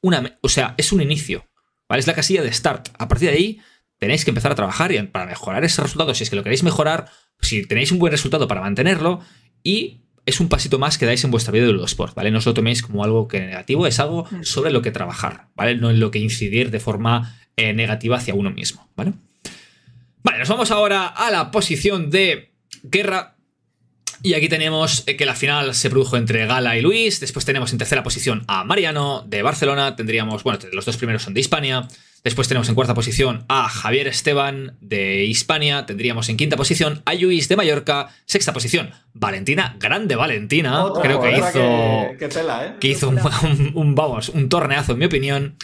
una... 0.02 0.38
O 0.42 0.50
sea, 0.50 0.74
es 0.78 0.92
un 0.92 1.02
inicio. 1.02 1.46
¿vale? 1.90 2.00
Es 2.00 2.08
la 2.08 2.14
casilla 2.14 2.42
de 2.42 2.52
start. 2.52 2.90
A 2.98 3.08
partir 3.08 3.30
de 3.30 3.36
ahí 3.36 3.62
tenéis 4.00 4.24
que 4.24 4.32
empezar 4.32 4.52
a 4.52 4.56
trabajar 4.56 4.92
y 4.92 5.02
para 5.04 5.26
mejorar 5.26 5.64
ese 5.64 5.82
resultado, 5.82 6.14
si 6.14 6.24
es 6.24 6.30
que 6.30 6.36
lo 6.36 6.44
queréis 6.44 6.64
mejorar, 6.64 7.06
si 7.42 7.66
tenéis 7.66 7.92
un 7.92 8.00
buen 8.00 8.12
resultado 8.12 8.48
para 8.48 8.62
mantenerlo 8.62 9.22
y 9.64 10.02
es 10.26 10.40
un 10.40 10.50
pasito 10.50 10.80
más 10.80 10.98
que 10.98 11.06
dais 11.06 11.24
en 11.24 11.32
vuestra 11.32 11.52
vida 11.52 11.66
de 11.66 11.74
Ludosport, 11.74 12.16
¿vale? 12.16 12.32
No 12.32 12.40
os 12.40 12.46
lo 12.46 12.54
toméis 12.54 12.82
como 12.82 13.04
algo 13.04 13.28
que 13.28 13.40
negativo, 13.40 13.86
es 13.86 14.00
algo 14.00 14.28
sobre 14.42 14.72
lo 14.72 14.82
que 14.82 14.92
trabajar, 14.92 15.50
¿vale? 15.56 15.76
No 15.76 15.92
en 15.92 16.00
lo 16.00 16.10
que 16.10 16.20
incidir 16.20 16.72
de 16.72 16.80
forma 16.80 17.38
eh, 17.58 17.74
negativa 17.74 18.18
hacia 18.18 18.34
uno 18.34 18.50
mismo, 18.50 18.90
¿vale? 18.96 19.14
Vale, 20.24 20.40
nos 20.40 20.50
vamos 20.50 20.72
ahora 20.72 21.06
a 21.06 21.30
la 21.30 21.52
posición 21.52 22.10
de 22.10 22.55
guerra. 22.90 23.36
Y 24.24 24.34
aquí 24.34 24.50
tenemos 24.50 25.04
eh, 25.08 25.18
que 25.18 25.26
la 25.26 25.36
final 25.36 25.76
se 25.76 25.90
produjo 25.90 26.18
entre 26.18 26.46
Gala 26.46 26.78
y 26.78 26.82
Luis. 26.82 27.20
Después 27.20 27.46
tenemos 27.46 27.72
en 27.72 27.78
tercera 27.78 28.04
posición 28.04 28.44
a 28.48 28.64
Mariano 28.64 29.24
de 29.28 29.44
Barcelona. 29.44 29.96
Tendríamos, 29.96 30.44
bueno, 30.44 30.60
los 30.72 30.86
dos 30.86 30.98
primeros 30.98 31.24
son 31.24 31.34
de 31.34 31.42
Hispania. 31.42 31.88
Después 32.26 32.48
tenemos 32.48 32.68
en 32.70 32.74
cuarta 32.74 32.96
posición 32.96 33.46
a 33.50 33.70
Javier 33.70 34.08
Esteban 34.08 34.78
de 34.82 35.26
Hispania. 35.26 35.86
Tendríamos 35.86 36.28
en 36.28 36.38
quinta 36.38 36.58
posición 36.58 37.04
a 37.06 37.14
Luis 37.14 37.50
de 37.50 37.56
Mallorca. 37.56 38.10
Sexta 38.26 38.52
posición, 38.52 38.90
Valentina, 39.14 39.78
grande 39.80 40.16
Valentina. 40.16 40.86
creo 41.04 41.22
que 41.22 41.38
hizo, 41.38 42.18
que, 42.18 42.28
tela, 42.28 42.66
¿eh? 42.66 42.74
que 42.80 42.88
hizo 42.88 43.10
un, 43.10 43.94
vamos, 43.94 44.30
un 44.30 44.50
torneazo, 44.50 44.94
en 44.94 44.98
mi 44.98 45.06
opinión. 45.06 45.56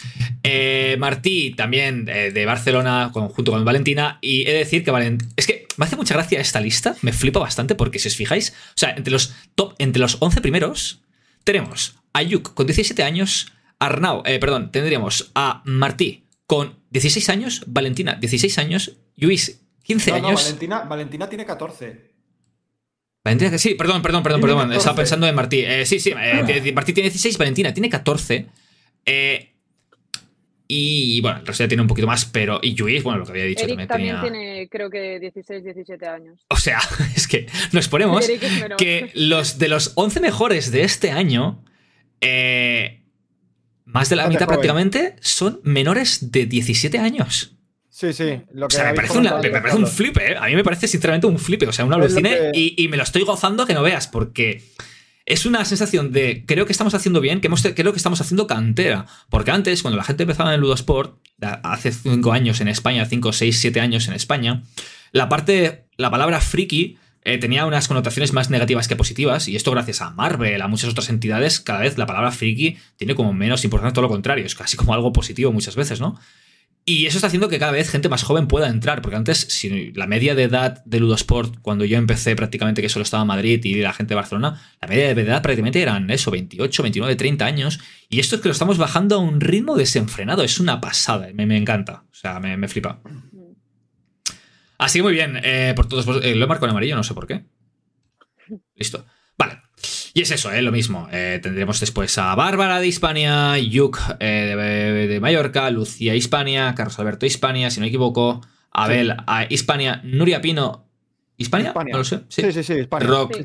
Eh, 0.44 0.94
Martí, 1.00 1.52
también 1.56 2.08
eh, 2.08 2.30
de 2.30 2.46
Barcelona, 2.46 3.10
junto 3.12 3.50
con 3.50 3.64
Valentina. 3.64 4.18
Y 4.20 4.42
he 4.42 4.52
de 4.52 4.58
decir 4.58 4.84
que 4.84 4.92
Valentina. 4.92 5.32
Es 5.34 5.48
que 5.48 5.61
me 5.82 5.86
hace 5.86 5.96
mucha 5.96 6.14
gracia 6.14 6.40
esta 6.40 6.60
lista. 6.60 6.94
Me 7.02 7.12
flipa 7.12 7.40
bastante 7.40 7.74
porque 7.74 7.98
si 7.98 8.06
os 8.06 8.14
fijáis, 8.14 8.50
o 8.50 8.76
sea, 8.76 8.90
entre 8.90 9.10
los 9.12 9.34
top, 9.56 9.74
entre 9.78 10.00
los 10.00 10.16
11 10.20 10.40
primeros, 10.40 11.02
tenemos 11.42 11.96
a 12.12 12.22
Yuk 12.22 12.54
con 12.54 12.66
17 12.66 13.02
años. 13.02 13.52
Arnau, 13.80 14.22
eh, 14.24 14.38
perdón, 14.38 14.70
tendríamos 14.70 15.32
a 15.34 15.60
Martí 15.64 16.24
con 16.46 16.78
16 16.90 17.28
años, 17.30 17.64
Valentina 17.66 18.14
16 18.14 18.58
años, 18.58 18.92
Luis 19.16 19.60
15 19.82 20.12
años. 20.12 20.44
Valentina, 20.44 20.80
Valentina 20.82 21.28
tiene 21.28 21.44
14. 21.44 22.12
Valentina, 23.24 23.58
sí, 23.58 23.74
perdón, 23.74 24.02
perdón, 24.02 24.22
perdón, 24.22 24.40
perdón. 24.40 24.72
Estaba 24.72 24.94
pensando 24.94 25.26
en 25.26 25.34
Martí. 25.34 25.64
Eh, 25.66 25.84
sí, 25.84 25.98
sí, 25.98 26.12
eh, 26.16 26.72
Martí 26.72 26.92
tiene 26.92 27.10
16, 27.10 27.38
Valentina 27.38 27.74
tiene 27.74 27.88
14. 27.88 28.46
Eh, 29.04 29.51
y 30.68 31.20
bueno, 31.20 31.40
el 31.40 31.46
resto 31.46 31.64
ya 31.64 31.68
tiene 31.68 31.82
un 31.82 31.88
poquito 31.88 32.06
más, 32.06 32.24
pero. 32.24 32.58
Y 32.62 32.76
Luis, 32.76 33.02
bueno, 33.02 33.20
lo 33.20 33.26
que 33.26 33.32
había 33.32 33.44
dicho 33.44 33.64
Eric 33.64 33.88
también, 33.88 34.20
tiene, 34.20 34.68
creo 34.70 34.90
que 34.90 35.18
16, 35.20 35.64
17 35.64 36.06
años. 36.06 36.40
O 36.48 36.56
sea, 36.56 36.80
es 37.16 37.28
que 37.28 37.46
nos 37.72 37.88
ponemos 37.88 38.26
que 38.78 39.10
los 39.14 39.58
de 39.58 39.68
los 39.68 39.92
11 39.96 40.20
mejores 40.20 40.70
de 40.70 40.82
este 40.82 41.10
año. 41.10 41.64
Eh, 42.20 43.00
más 43.84 44.08
de 44.08 44.16
la 44.16 44.28
mitad 44.28 44.46
prácticamente 44.46 45.16
son 45.20 45.60
menores 45.64 46.30
de 46.32 46.46
17 46.46 46.98
años. 46.98 47.56
Sí, 47.90 48.14
sí. 48.14 48.40
Lo 48.52 48.68
que 48.68 48.76
o 48.76 48.78
sea, 48.78 48.88
me 48.88 48.94
parece, 48.94 49.76
un 49.76 49.86
flipe, 49.86 50.32
¿eh? 50.32 50.36
A 50.38 50.46
mí 50.46 50.56
me 50.56 50.64
parece 50.64 50.88
sinceramente 50.88 51.26
un 51.26 51.38
flipe. 51.38 51.66
O 51.66 51.72
sea, 51.72 51.84
un 51.84 51.92
alucine 51.92 52.50
y, 52.54 52.88
me 52.88 52.96
lo 52.96 53.02
estoy 53.02 53.22
gozando 53.22 53.66
que 53.66 53.74
no 53.74 53.82
veas, 53.82 54.08
porque 54.08 54.64
es 55.32 55.46
una 55.46 55.64
sensación 55.64 56.12
de 56.12 56.44
creo 56.46 56.66
que 56.66 56.72
estamos 56.72 56.92
haciendo 56.92 57.20
bien, 57.20 57.40
que 57.40 57.46
hemos, 57.46 57.62
creo 57.62 57.92
que 57.92 57.96
estamos 57.96 58.20
haciendo 58.20 58.46
cantera. 58.46 59.06
Porque 59.30 59.50
antes, 59.50 59.80
cuando 59.80 59.96
la 59.96 60.04
gente 60.04 60.24
empezaba 60.24 60.50
en 60.50 60.56
el 60.56 60.60
Ludosport, 60.60 61.16
hace 61.40 61.90
5 61.90 62.32
años 62.32 62.60
en 62.60 62.68
España, 62.68 63.06
5, 63.06 63.32
6, 63.32 63.58
7 63.58 63.80
años 63.80 64.08
en 64.08 64.14
España, 64.14 64.62
la 65.10 65.30
parte, 65.30 65.86
la 65.96 66.10
palabra 66.10 66.40
friki 66.40 66.98
eh, 67.24 67.38
tenía 67.38 67.64
unas 67.64 67.88
connotaciones 67.88 68.34
más 68.34 68.50
negativas 68.50 68.88
que 68.88 68.96
positivas, 68.96 69.48
y 69.48 69.56
esto 69.56 69.70
gracias 69.70 70.02
a 70.02 70.10
Marvel, 70.10 70.60
a 70.60 70.68
muchas 70.68 70.90
otras 70.90 71.08
entidades, 71.08 71.60
cada 71.60 71.80
vez 71.80 71.96
la 71.96 72.04
palabra 72.04 72.30
friki 72.30 72.76
tiene 72.96 73.14
como 73.14 73.32
menos 73.32 73.64
importancia, 73.64 73.94
todo 73.94 74.02
lo 74.02 74.08
contrario, 74.10 74.44
es 74.44 74.54
casi 74.54 74.76
como 74.76 74.92
algo 74.92 75.14
positivo 75.14 75.50
muchas 75.50 75.76
veces, 75.76 75.98
¿no? 76.00 76.18
Y 76.84 77.06
eso 77.06 77.18
está 77.18 77.28
haciendo 77.28 77.48
que 77.48 77.60
cada 77.60 77.70
vez 77.70 77.88
gente 77.88 78.08
más 78.08 78.24
joven 78.24 78.48
pueda 78.48 78.68
entrar, 78.68 79.02
porque 79.02 79.16
antes, 79.16 79.38
si 79.38 79.92
la 79.92 80.08
media 80.08 80.34
de 80.34 80.44
edad 80.44 80.84
de 80.84 80.98
Ludosport, 80.98 81.60
cuando 81.62 81.84
yo 81.84 81.96
empecé 81.96 82.34
prácticamente 82.34 82.82
que 82.82 82.88
solo 82.88 83.04
estaba 83.04 83.24
Madrid 83.24 83.64
y 83.64 83.76
la 83.76 83.92
gente 83.92 84.10
de 84.10 84.16
Barcelona, 84.16 84.60
la 84.80 84.88
media 84.88 85.14
de 85.14 85.22
edad 85.22 85.42
prácticamente 85.42 85.80
eran 85.80 86.10
eso, 86.10 86.32
28, 86.32 86.82
29, 86.82 87.14
30 87.14 87.44
años, 87.44 87.80
y 88.08 88.18
esto 88.18 88.34
es 88.34 88.42
que 88.42 88.48
lo 88.48 88.52
estamos 88.52 88.78
bajando 88.78 89.14
a 89.14 89.18
un 89.18 89.40
ritmo 89.40 89.76
desenfrenado, 89.76 90.42
es 90.42 90.58
una 90.58 90.80
pasada, 90.80 91.28
me, 91.32 91.46
me 91.46 91.56
encanta, 91.56 92.04
o 92.10 92.14
sea, 92.14 92.40
me, 92.40 92.56
me 92.56 92.66
flipa. 92.66 93.00
Así 94.82 94.98
que 94.98 95.04
muy 95.04 95.12
bien. 95.12 95.38
Eh, 95.44 95.74
por 95.76 95.88
todos, 95.88 96.06
eh, 96.24 96.34
lo 96.34 96.44
he 96.44 96.48
marcado 96.48 96.66
en 96.66 96.70
amarillo, 96.70 96.96
no 96.96 97.04
sé 97.04 97.14
por 97.14 97.28
qué. 97.28 97.44
Listo. 98.74 99.06
Y 100.14 100.22
es 100.22 100.30
eso, 100.30 100.52
¿eh? 100.52 100.62
lo 100.62 100.72
mismo. 100.72 101.08
Eh, 101.12 101.40
tendremos 101.42 101.80
después 101.80 102.16
a 102.18 102.34
Bárbara 102.34 102.80
de 102.80 102.86
Hispania, 102.86 103.58
Yuk 103.58 103.98
de, 104.18 105.18
Mallorca, 105.20 105.70
Lucía 105.70 106.14
Hispania, 106.14 106.74
Carlos 106.74 106.98
Alberto 106.98 107.26
Hispania, 107.26 107.70
si 107.70 107.80
no 107.80 107.84
me 107.84 107.88
equivoco, 107.88 108.40
Abel 108.70 109.14
a 109.26 109.46
Hispania, 109.48 110.00
Nuria 110.04 110.40
Pino. 110.40 110.88
¿Hispania? 111.36 111.72
No 111.74 111.98
lo 111.98 112.04
sé. 112.04 112.20
Sí, 112.28 112.52
sí, 112.52 112.62
sí. 112.62 112.82
Rock 112.90 113.38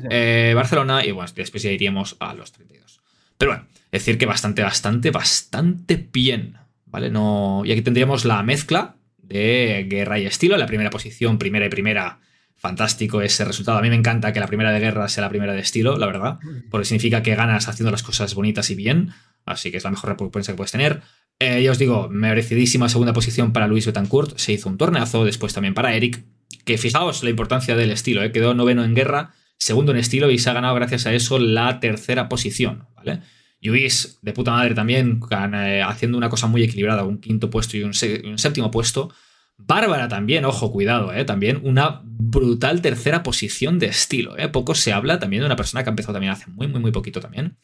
Barcelona 0.54 1.04
y 1.04 1.10
bueno, 1.10 1.30
después 1.34 1.62
ya 1.62 1.70
iríamos 1.70 2.16
a 2.20 2.34
los 2.34 2.52
32. 2.52 3.00
Pero 3.38 3.52
bueno, 3.52 3.66
es 3.90 4.04
decir 4.04 4.18
que 4.18 4.26
bastante, 4.26 4.62
bastante, 4.62 5.10
bastante 5.10 6.08
bien. 6.12 6.58
¿Vale? 6.86 7.10
No... 7.10 7.62
Y 7.64 7.72
aquí 7.72 7.82
tendríamos 7.82 8.24
la 8.24 8.42
mezcla 8.42 8.96
de 9.16 9.86
guerra 9.88 10.18
y 10.18 10.26
estilo. 10.26 10.56
La 10.56 10.66
primera 10.66 10.90
posición, 10.90 11.38
primera 11.38 11.66
y 11.66 11.68
primera, 11.68 12.20
fantástico 12.58 13.22
ese 13.22 13.44
resultado. 13.44 13.78
A 13.78 13.82
mí 13.82 13.88
me 13.88 13.96
encanta 13.96 14.32
que 14.32 14.40
la 14.40 14.46
primera 14.46 14.72
de 14.72 14.80
guerra 14.80 15.08
sea 15.08 15.22
la 15.22 15.30
primera 15.30 15.52
de 15.52 15.60
estilo, 15.60 15.96
la 15.96 16.06
verdad, 16.06 16.38
porque 16.70 16.84
significa 16.84 17.22
que 17.22 17.34
ganas 17.34 17.68
haciendo 17.68 17.90
las 17.90 18.02
cosas 18.02 18.34
bonitas 18.34 18.70
y 18.70 18.74
bien. 18.74 19.12
Así 19.46 19.70
que 19.70 19.78
es 19.78 19.84
la 19.84 19.90
mejor 19.90 20.10
recompensa 20.10 20.52
que 20.52 20.56
puedes 20.56 20.72
tener. 20.72 21.02
Eh, 21.38 21.62
ya 21.62 21.70
os 21.70 21.78
digo, 21.78 22.08
merecidísima 22.08 22.88
segunda 22.88 23.12
posición 23.12 23.52
para 23.52 23.68
Luis 23.68 23.86
Betancourt. 23.86 24.36
Se 24.38 24.52
hizo 24.52 24.68
un 24.68 24.76
torneazo, 24.76 25.24
después 25.24 25.54
también 25.54 25.74
para 25.74 25.94
Eric. 25.94 26.24
Que 26.64 26.78
fijaos 26.78 27.22
la 27.22 27.30
importancia 27.30 27.76
del 27.76 27.90
estilo, 27.90 28.22
¿eh? 28.22 28.32
quedó 28.32 28.54
noveno 28.54 28.84
en 28.84 28.94
guerra, 28.94 29.34
segundo 29.56 29.92
en 29.92 29.98
estilo 29.98 30.30
y 30.30 30.38
se 30.38 30.50
ha 30.50 30.52
ganado 30.52 30.74
gracias 30.74 31.06
a 31.06 31.14
eso 31.14 31.38
la 31.38 31.80
tercera 31.80 32.28
posición, 32.28 32.86
¿vale? 32.94 33.20
Luis, 33.60 34.18
de 34.22 34.32
puta 34.32 34.52
madre 34.52 34.74
también, 34.74 35.20
eh, 35.30 35.82
haciendo 35.84 36.16
una 36.16 36.28
cosa 36.28 36.46
muy 36.46 36.62
equilibrada, 36.62 37.04
un 37.04 37.18
quinto 37.18 37.50
puesto 37.50 37.76
y 37.76 37.82
un, 37.82 37.94
séptimo 37.94 38.70
puesto. 38.70 39.12
Bárbara 39.58 40.08
también, 40.08 40.44
ojo, 40.44 40.72
cuidado, 40.72 41.12
eh, 41.12 41.24
también 41.24 41.60
una 41.62 42.00
brutal 42.04 42.80
tercera 42.80 43.22
posición 43.22 43.78
de 43.78 43.86
estilo. 43.86 44.38
Eh. 44.38 44.48
Poco 44.48 44.74
se 44.74 44.92
habla 44.92 45.18
también 45.18 45.42
de 45.42 45.46
una 45.46 45.56
persona 45.56 45.82
que 45.82 45.90
ha 45.90 45.92
empezado 45.92 46.14
también 46.14 46.32
hace 46.32 46.46
muy, 46.48 46.68
muy, 46.68 46.80
muy 46.80 46.92
poquito 46.92 47.20
también 47.20 47.56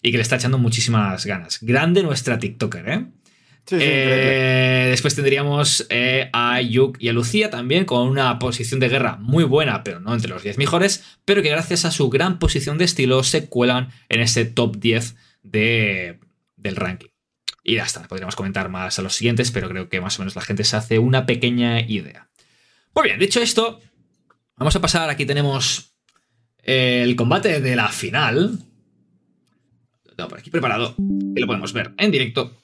y 0.00 0.10
que 0.10 0.16
le 0.16 0.22
está 0.22 0.36
echando 0.36 0.58
muchísimas 0.58 1.24
ganas. 1.26 1.58
Grande 1.60 2.02
nuestra 2.02 2.38
TikToker, 2.38 2.88
¿eh? 2.88 3.06
Sí, 3.64 3.76
sí, 3.76 3.84
eh, 3.84 4.88
después 4.90 5.14
tendríamos 5.14 5.86
a 6.32 6.60
Yuk 6.60 6.96
y 6.98 7.08
a 7.08 7.12
Lucía 7.12 7.48
también 7.48 7.84
con 7.84 8.08
una 8.08 8.40
posición 8.40 8.80
de 8.80 8.88
guerra 8.88 9.18
muy 9.20 9.44
buena, 9.44 9.84
pero 9.84 10.00
no 10.00 10.12
entre 10.14 10.30
los 10.30 10.42
10 10.42 10.58
mejores, 10.58 11.04
pero 11.24 11.42
que 11.42 11.50
gracias 11.50 11.84
a 11.84 11.92
su 11.92 12.10
gran 12.10 12.40
posición 12.40 12.76
de 12.76 12.86
estilo 12.86 13.22
se 13.22 13.46
cuelan 13.46 13.90
en 14.08 14.20
ese 14.20 14.46
top 14.46 14.78
10 14.78 15.14
de, 15.44 16.18
del 16.56 16.74
ranking. 16.74 17.11
Y 17.62 17.76
ya 17.76 17.84
está, 17.84 18.02
podríamos 18.08 18.36
comentar 18.36 18.68
más 18.68 18.98
a 18.98 19.02
los 19.02 19.14
siguientes, 19.14 19.50
pero 19.50 19.68
creo 19.68 19.88
que 19.88 20.00
más 20.00 20.18
o 20.18 20.22
menos 20.22 20.34
la 20.34 20.42
gente 20.42 20.64
se 20.64 20.76
hace 20.76 20.98
una 20.98 21.26
pequeña 21.26 21.80
idea. 21.80 22.28
Muy 22.94 23.04
bien, 23.04 23.18
dicho 23.18 23.40
esto, 23.40 23.80
vamos 24.56 24.74
a 24.74 24.80
pasar, 24.80 25.08
aquí 25.10 25.24
tenemos 25.24 25.94
el 26.58 27.14
combate 27.16 27.60
de 27.60 27.76
la 27.76 27.88
final. 27.88 28.58
Lo 30.04 30.14
tengo 30.14 30.28
por 30.28 30.38
aquí 30.38 30.50
preparado 30.50 30.94
y 30.98 31.40
lo 31.40 31.46
podemos 31.46 31.72
ver 31.72 31.92
en 31.98 32.10
directo. 32.10 32.58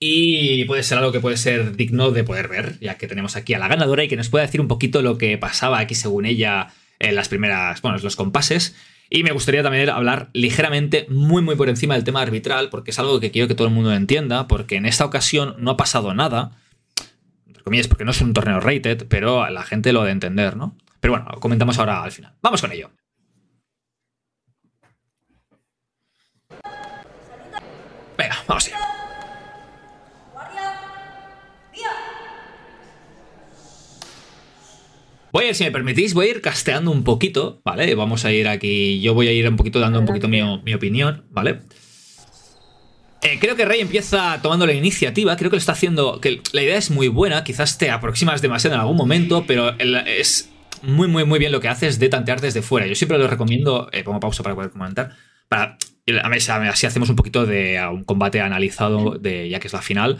Y 0.00 0.64
puede 0.64 0.84
ser 0.84 0.98
algo 0.98 1.12
que 1.12 1.20
puede 1.20 1.36
ser 1.36 1.76
digno 1.76 2.10
de 2.12 2.24
poder 2.24 2.48
ver, 2.48 2.78
ya 2.80 2.96
que 2.96 3.08
tenemos 3.08 3.36
aquí 3.36 3.54
a 3.54 3.58
la 3.58 3.68
ganadora 3.68 4.04
y 4.04 4.08
que 4.08 4.16
nos 4.16 4.28
puede 4.28 4.46
decir 4.46 4.60
un 4.60 4.68
poquito 4.68 5.02
lo 5.02 5.18
que 5.18 5.36
pasaba 5.38 5.80
aquí 5.80 5.94
según 5.94 6.24
ella 6.24 6.72
en 7.00 7.14
las 7.14 7.28
primeras, 7.28 7.82
bueno, 7.82 7.98
los 7.98 8.16
compases. 8.16 8.76
Y 9.10 9.22
me 9.22 9.32
gustaría 9.32 9.62
también 9.62 9.88
hablar 9.88 10.28
ligeramente, 10.32 11.06
muy 11.08 11.40
muy 11.40 11.56
por 11.56 11.68
encima 11.68 11.94
del 11.94 12.04
tema 12.04 12.20
arbitral, 12.20 12.68
porque 12.68 12.90
es 12.90 12.98
algo 12.98 13.20
que 13.20 13.30
quiero 13.30 13.48
que 13.48 13.54
todo 13.54 13.68
el 13.68 13.74
mundo 13.74 13.92
entienda, 13.92 14.48
porque 14.48 14.76
en 14.76 14.86
esta 14.86 15.04
ocasión 15.04 15.54
no 15.58 15.70
ha 15.70 15.76
pasado 15.76 16.12
nada, 16.14 16.52
entre 17.46 17.62
comillas, 17.62 17.88
porque 17.88 18.04
no 18.04 18.10
es 18.10 18.20
un 18.20 18.34
torneo 18.34 18.60
rated, 18.60 19.06
pero 19.08 19.48
la 19.48 19.62
gente 19.62 19.92
lo 19.92 20.02
ha 20.02 20.06
de 20.06 20.12
entender, 20.12 20.56
¿no? 20.56 20.76
Pero 21.00 21.14
bueno, 21.14 21.26
comentamos 21.40 21.78
ahora 21.78 22.02
al 22.02 22.12
final. 22.12 22.34
Vamos 22.42 22.60
con 22.60 22.72
ello. 22.72 22.90
Venga, 28.18 28.36
vamos 28.46 28.66
allá. 28.66 28.87
Voy 35.32 35.44
a 35.44 35.48
ir, 35.48 35.54
si 35.54 35.64
me 35.64 35.70
permitís, 35.70 36.14
voy 36.14 36.26
a 36.26 36.30
ir 36.30 36.40
casteando 36.40 36.90
un 36.90 37.04
poquito, 37.04 37.60
¿vale? 37.64 37.94
Vamos 37.94 38.24
a 38.24 38.32
ir 38.32 38.48
aquí, 38.48 39.00
yo 39.00 39.14
voy 39.14 39.28
a 39.28 39.32
ir 39.32 39.48
un 39.48 39.56
poquito 39.56 39.78
dando 39.78 40.00
un 40.00 40.06
poquito 40.06 40.28
mi, 40.28 40.40
opinión, 40.42 41.24
¿vale? 41.30 41.60
Eh, 43.22 43.38
creo 43.40 43.56
que 43.56 43.64
Rey 43.64 43.80
empieza 43.80 44.40
tomando 44.40 44.66
la 44.66 44.72
iniciativa, 44.72 45.36
creo 45.36 45.50
que 45.50 45.56
lo 45.56 45.60
está 45.60 45.72
haciendo, 45.72 46.20
que 46.20 46.40
la 46.52 46.62
idea 46.62 46.78
es 46.78 46.90
muy 46.90 47.08
buena, 47.08 47.44
quizás 47.44 47.76
te 47.76 47.90
aproximas 47.90 48.40
demasiado 48.40 48.76
en 48.76 48.80
algún 48.80 48.96
momento, 48.96 49.44
pero 49.46 49.74
es 49.78 50.50
muy, 50.82 51.08
muy, 51.08 51.24
muy 51.24 51.38
bien 51.38 51.52
lo 51.52 51.60
que 51.60 51.68
haces 51.68 51.98
de 51.98 52.08
tantear 52.08 52.40
desde 52.40 52.62
fuera. 52.62 52.86
Yo 52.86 52.94
siempre 52.94 53.18
lo 53.18 53.26
recomiendo, 53.26 53.90
eh, 53.92 54.04
pongo 54.04 54.20
pausa 54.20 54.42
para 54.42 54.54
poder 54.54 54.70
comentar, 54.70 55.10
para, 55.48 55.76
así 56.70 56.86
hacemos 56.86 57.10
un 57.10 57.16
poquito 57.16 57.44
de 57.44 57.78
un 57.92 58.04
combate 58.04 58.40
analizado, 58.40 59.18
de, 59.18 59.48
ya 59.50 59.60
que 59.60 59.66
es 59.66 59.72
la 59.74 59.82
final. 59.82 60.18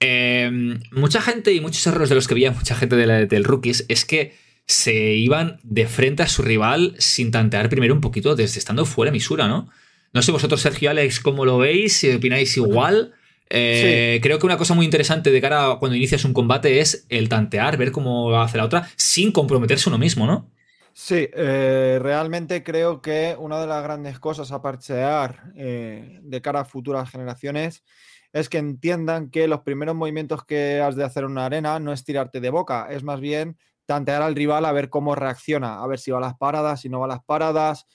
Eh, 0.00 0.78
mucha 0.92 1.20
gente 1.20 1.52
y 1.52 1.60
muchos 1.60 1.86
errores 1.86 2.08
de 2.08 2.14
los 2.14 2.26
que 2.26 2.34
veía 2.34 2.50
mucha 2.52 2.74
gente 2.74 2.96
del 2.96 3.44
rookies 3.44 3.84
es 3.88 4.04
que 4.04 4.47
se 4.68 5.14
iban 5.14 5.58
de 5.62 5.86
frente 5.86 6.22
a 6.22 6.28
su 6.28 6.42
rival 6.42 6.94
sin 6.98 7.30
tantear 7.30 7.70
primero 7.70 7.94
un 7.94 8.02
poquito 8.02 8.36
desde 8.36 8.58
estando 8.58 8.84
fuera 8.84 9.10
de 9.10 9.14
misura, 9.14 9.48
¿no? 9.48 9.70
No 10.12 10.22
sé 10.22 10.30
vosotros, 10.30 10.60
Sergio 10.60 10.86
y 10.86 10.90
Alex, 10.90 11.20
cómo 11.20 11.44
lo 11.44 11.58
veis, 11.58 11.96
si 11.96 12.12
opináis 12.12 12.56
igual. 12.56 13.14
Eh, 13.50 14.20
Creo 14.22 14.38
que 14.38 14.46
una 14.46 14.58
cosa 14.58 14.74
muy 14.74 14.84
interesante 14.84 15.30
de 15.30 15.40
cara 15.40 15.72
a 15.72 15.78
cuando 15.78 15.96
inicias 15.96 16.24
un 16.24 16.34
combate 16.34 16.80
es 16.80 17.06
el 17.08 17.30
tantear, 17.30 17.78
ver 17.78 17.92
cómo 17.92 18.38
hace 18.38 18.58
la 18.58 18.64
otra, 18.64 18.88
sin 18.96 19.32
comprometerse 19.32 19.88
uno 19.88 19.98
mismo, 19.98 20.26
¿no? 20.26 20.50
Sí, 20.92 21.28
eh, 21.32 21.98
realmente 22.02 22.62
creo 22.62 23.00
que 23.00 23.36
una 23.38 23.60
de 23.60 23.66
las 23.66 23.82
grandes 23.82 24.18
cosas 24.18 24.50
a 24.52 24.60
parchear 24.60 25.44
eh, 25.56 26.18
de 26.22 26.42
cara 26.42 26.60
a 26.60 26.64
futuras 26.64 27.10
generaciones 27.10 27.84
es 28.32 28.48
que 28.48 28.58
entiendan 28.58 29.30
que 29.30 29.48
los 29.48 29.60
primeros 29.60 29.94
movimientos 29.94 30.44
que 30.44 30.80
has 30.80 30.96
de 30.96 31.04
hacer 31.04 31.24
en 31.24 31.30
una 31.30 31.46
arena 31.46 31.78
no 31.78 31.92
es 31.92 32.04
tirarte 32.04 32.40
de 32.40 32.50
boca, 32.50 32.88
es 32.90 33.02
más 33.02 33.20
bien 33.20 33.56
tantear 33.88 34.20
al 34.20 34.34
rival 34.36 34.66
a 34.66 34.72
ver 34.72 34.90
cómo 34.90 35.14
reacciona, 35.14 35.82
a 35.82 35.86
ver 35.86 35.98
si 35.98 36.10
va 36.10 36.18
a 36.18 36.20
las 36.20 36.36
paradas, 36.36 36.82
si 36.82 36.90
no 36.90 37.00
va 37.00 37.06
a 37.06 37.08
las 37.08 37.24
paradas, 37.24 37.86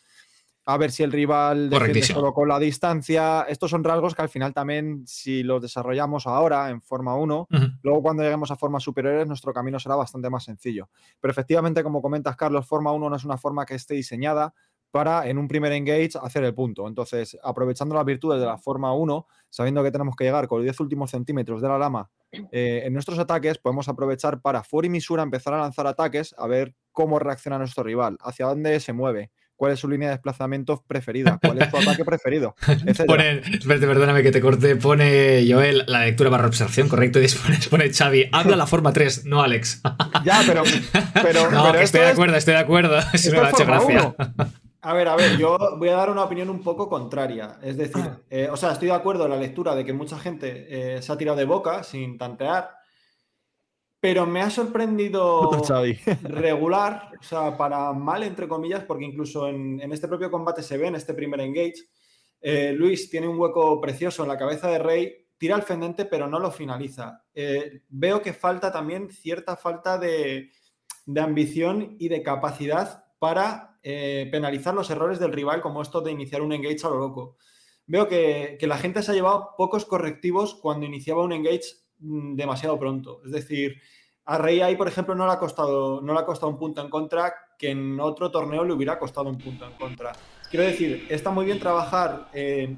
a 0.66 0.78
ver 0.78 0.92
si 0.92 1.04
el 1.04 1.12
rival 1.12 1.70
defiende 1.70 2.02
solo 2.02 2.34
con 2.34 2.48
la 2.48 2.58
distancia. 2.58 3.46
Estos 3.48 3.70
son 3.70 3.84
rasgos 3.84 4.16
que 4.16 4.24
al 4.24 4.30
final 4.30 4.54
también, 4.54 5.04
si 5.06 5.44
los 5.44 5.62
desarrollamos 5.62 6.26
ahora 6.26 6.70
en 6.72 6.82
forma 6.82 7.16
1, 7.16 7.48
Ujú. 7.52 7.66
Luego, 7.84 8.02
cuando 8.02 8.24
lleguemos 8.24 8.50
a 8.50 8.56
formas 8.56 8.82
superiores, 8.82 9.28
nuestro 9.28 9.54
camino 9.54 9.78
será 9.80 9.96
bastante 9.96 10.30
más 10.30 10.46
sencillo. 10.46 10.90
Pero 11.22 11.32
efectivamente, 11.32 11.84
como 11.84 12.02
comentas, 12.02 12.36
Carlos, 12.38 12.66
forma 12.66 12.92
1 12.92 13.10
no 13.10 13.16
es 13.16 13.26
una 13.26 13.38
forma 13.38 13.66
que 13.66 13.76
esté 13.76 13.94
diseñada 13.94 14.54
para 14.94 15.28
en 15.28 15.40
un 15.40 15.48
primer 15.48 15.72
engage 15.72 16.12
hacer 16.22 16.44
el 16.44 16.54
punto. 16.54 16.88
Entonces, 16.88 17.36
aprovechando 17.44 17.96
las 17.96 18.06
virtudes 18.06 18.40
de 18.40 18.46
la 18.46 18.60
forma 18.60 18.94
1, 18.94 19.26
sabiendo 19.50 19.82
que 19.84 19.90
tenemos 19.92 20.16
que 20.16 20.24
llegar 20.26 20.48
con 20.48 20.60
los 20.60 20.66
10 20.66 20.80
últimos 20.82 21.10
centímetros 21.10 21.64
de 21.64 21.68
la 21.68 21.80
lama 21.80 22.12
eh, 22.52 22.84
en 22.86 22.94
nuestros 22.94 23.18
ataques, 23.18 23.58
podemos 23.58 23.90
aprovechar 23.90 24.40
para 24.40 24.62
fuera 24.64 24.86
y 24.86 24.90
misura 24.92 25.24
empezar 25.24 25.56
a 25.56 25.62
lanzar 25.62 25.88
ataques, 25.88 26.36
a 26.38 26.46
ver 26.46 26.76
cómo 26.92 27.18
reacciona 27.18 27.58
nuestro 27.58 27.84
rival, 27.84 28.18
hacia 28.22 28.46
dónde 28.46 28.80
se 28.80 28.94
mueve, 28.94 29.32
cuál 29.56 29.72
es 29.72 29.80
su 29.80 29.88
línea 29.90 30.10
de 30.10 30.16
desplazamiento 30.16 30.84
preferida, 30.86 31.40
cuál 31.42 31.60
es 31.64 31.72
su 31.72 31.78
ataque 31.78 32.06
preferido. 32.06 32.54
Pone, 33.08 33.40
espérate, 33.40 33.88
perdóname 33.88 34.22
que 34.22 34.32
te 34.32 34.42
corte, 34.42 34.76
pone 34.76 35.44
Joel 35.50 35.86
la 35.88 36.06
lectura 36.06 36.30
barra 36.30 36.46
observación, 36.48 36.88
correcto, 36.88 37.18
y 37.18 37.24
después 37.24 37.68
pone 37.70 37.92
Xavi, 37.92 38.30
habla 38.32 38.56
la 38.56 38.68
forma 38.68 38.94
3, 38.94 39.26
no 39.26 39.42
Alex. 39.42 39.82
Ya, 40.24 40.42
pero, 40.46 40.62
pero, 41.14 41.50
no, 41.52 41.64
pero 41.64 41.80
que 41.80 41.84
estoy 41.84 42.02
de 42.02 42.08
es- 42.08 42.14
acuerdo, 42.14 42.36
estoy 42.38 42.54
de 42.54 42.60
acuerdo. 42.60 42.98
Esto 43.12 43.32
me 43.32 43.40
ha 43.40 43.50
hecho 43.50 43.66
gracia. 43.66 44.16
1. 44.38 44.54
A 44.86 44.94
ver, 44.94 45.08
a 45.08 45.16
ver, 45.16 45.38
yo 45.38 45.58
voy 45.78 45.88
a 45.88 45.96
dar 45.96 46.10
una 46.10 46.26
opinión 46.26 46.50
un 46.50 46.62
poco 46.62 46.90
contraria. 46.90 47.58
Es 47.62 47.78
decir, 47.78 48.04
eh, 48.30 48.50
o 48.52 48.58
sea, 48.58 48.74
estoy 48.74 48.90
de 48.90 48.94
acuerdo 48.94 49.24
en 49.24 49.32
la 49.32 49.38
lectura 49.38 49.74
de 49.76 49.86
que 49.86 49.94
mucha 49.94 50.20
gente 50.20 50.98
eh, 50.98 51.02
se 51.02 51.10
ha 51.10 51.18
tirado 51.18 51.38
de 51.38 51.46
boca 51.46 51.84
sin 51.84 52.18
tantear, 52.18 52.70
pero 54.02 54.26
me 54.26 54.42
ha 54.42 54.50
sorprendido 54.50 55.52
regular, 56.24 57.12
o 57.18 57.24
sea, 57.24 57.56
para 57.56 57.94
mal, 57.94 58.24
entre 58.24 58.50
comillas, 58.50 58.84
porque 58.84 59.06
incluso 59.06 59.48
en, 59.48 59.80
en 59.80 59.94
este 59.94 60.10
propio 60.10 60.30
combate 60.30 60.62
se 60.62 60.78
ve, 60.78 60.88
en 60.88 60.96
este 60.96 61.14
primer 61.14 61.40
engage, 61.40 61.86
eh, 62.42 62.74
Luis 62.74 63.10
tiene 63.10 63.30
un 63.30 63.40
hueco 63.40 63.80
precioso 63.80 64.24
en 64.24 64.28
la 64.28 64.38
cabeza 64.38 64.68
de 64.68 64.80
Rey, 64.80 65.28
tira 65.38 65.56
al 65.56 65.64
fendente, 65.64 66.04
pero 66.04 66.28
no 66.28 66.40
lo 66.40 66.52
finaliza. 66.52 67.24
Veo 67.88 68.22
que 68.22 68.34
falta 68.34 68.70
también 68.70 69.10
cierta 69.10 69.56
falta 69.56 69.98
de, 69.98 70.52
de 71.06 71.22
ambición 71.22 71.96
y 72.00 72.10
de 72.10 72.22
capacidad 72.22 73.03
para 73.24 73.78
eh, 73.84 74.28
penalizar 74.34 74.74
los 74.74 74.90
errores 74.90 75.18
del 75.18 75.32
rival, 75.32 75.62
como 75.62 75.82
esto 75.82 76.02
de 76.02 76.12
iniciar 76.12 76.42
un 76.42 76.52
engage 76.52 76.86
a 76.86 76.90
lo 76.90 76.98
loco. 76.98 77.38
Veo 77.88 78.10
que, 78.10 78.58
la 78.64 78.78
gente 78.78 79.02
se 79.02 79.12
ha 79.12 79.14
llevado 79.14 79.52
pocos 79.58 79.86
correctivos 79.86 80.56
cuando 80.56 80.86
iniciaba 80.86 81.24
un 81.24 81.32
engage 81.32 81.86
mm, 82.00 82.36
demasiado 82.36 82.78
pronto. 82.78 83.22
Es 83.24 83.32
decir, 83.32 83.78
a 84.26 84.38
Rey 84.38 84.60
ahí, 84.60 84.76
por 84.76 84.90
ejemplo, 84.90 85.16
no 85.16 85.26
le, 85.26 85.32
ha 85.32 85.40
costado, 85.40 86.02
no 86.02 86.12
le 86.12 86.20
ha 86.20 86.26
costado 86.26 86.52
un 86.52 86.60
punto 86.60 86.82
en 86.82 86.90
contra 86.90 87.34
que 87.58 87.70
en 87.70 87.98
otro 88.02 88.30
torneo 88.30 88.66
le 88.66 88.74
hubiera 88.74 89.00
costado 89.00 89.30
un 89.30 89.38
punto 89.38 89.66
en 89.66 89.72
contra. 89.76 90.12
Quiero 90.52 90.66
decir, 90.66 91.08
está 91.10 91.32
muy 91.32 91.46
bien 91.46 91.62
trabajar, 91.62 92.28
eh, 92.34 92.76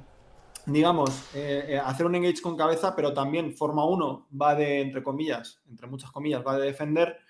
digamos, 0.67 1.27
eh, 1.33 1.81
hacer 1.83 2.05
un 2.05 2.13
engage 2.13 2.43
con 2.43 2.55
cabeza, 2.55 2.95
pero 2.95 3.15
también 3.15 3.51
forma 3.57 3.83
1 3.83 4.27
va 4.39 4.53
de, 4.53 4.81
entre 4.81 5.01
comillas, 5.01 5.63
entre 5.67 5.87
muchas 5.87 6.11
comillas, 6.11 6.43
va 6.45 6.55
de 6.55 6.67
defender. 6.67 7.24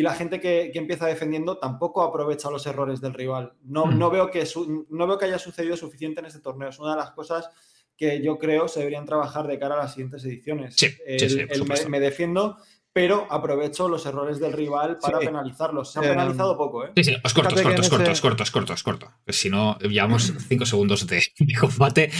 Y 0.00 0.02
la 0.02 0.14
gente 0.14 0.40
que, 0.40 0.70
que 0.72 0.78
empieza 0.78 1.06
defendiendo 1.06 1.58
tampoco 1.58 2.00
aprovecha 2.02 2.48
los 2.50 2.66
errores 2.66 3.02
del 3.02 3.12
rival. 3.12 3.52
No, 3.64 3.84
Mm. 3.84 3.98
no, 3.98 4.08
veo 4.08 4.30
que 4.30 4.46
su- 4.46 4.86
no 4.88 5.06
veo 5.06 5.18
que 5.18 5.26
haya 5.26 5.38
sucedido 5.38 5.76
suficiente 5.76 6.20
en 6.20 6.26
este 6.26 6.40
torneo. 6.40 6.70
Es 6.70 6.78
una 6.78 6.92
de 6.92 6.96
las 6.96 7.10
cosas 7.10 7.50
que 7.98 8.22
yo 8.22 8.38
creo 8.38 8.66
se 8.66 8.78
deberían 8.78 9.04
trabajar 9.04 9.46
de 9.46 9.58
cara 9.58 9.74
a 9.74 9.78
las 9.78 9.92
siguientes 9.92 10.24
ediciones. 10.24 10.74
Sí, 10.74 10.88
sí, 10.88 10.96
El- 11.04 11.20
sí, 11.20 11.34
por 11.36 11.42
el 11.42 11.48
me, 11.48 11.54
supuesto. 11.56 11.88
me 11.90 12.00
defiendo, 12.00 12.56
pero 12.92 13.26
aprovecho 13.30 13.88
los 13.88 14.04
errores 14.06 14.40
del 14.40 14.52
rival 14.52 14.98
para 15.00 15.20
Sí. 15.20 15.26
penalizarlos. 15.26 15.92
Se 15.92 15.98
han 16.00 16.06
Eh, 16.06 16.08
penalizado 16.08 16.56
poco, 16.56 16.84
¿eh? 16.84 16.90
Sí, 16.96 17.04
sí, 17.04 17.16
os 17.22 17.32
corto, 17.34 17.54
os 17.54 17.62
corto, 17.62 17.80
os 17.80 17.88
corto, 17.88 18.02
ese- 18.04 18.12
os 18.12 18.20
corto, 18.20 18.42
os 18.42 18.50
corto, 18.50 18.72
os 18.72 18.82
corto. 18.82 19.12
Que 19.24 19.32
Si 19.32 19.48
no, 19.48 19.78
llevamos 19.78 20.32
5 20.48 20.66
segundos 20.66 21.06
de, 21.06 21.22
de 21.38 21.54
combate. 21.54 22.10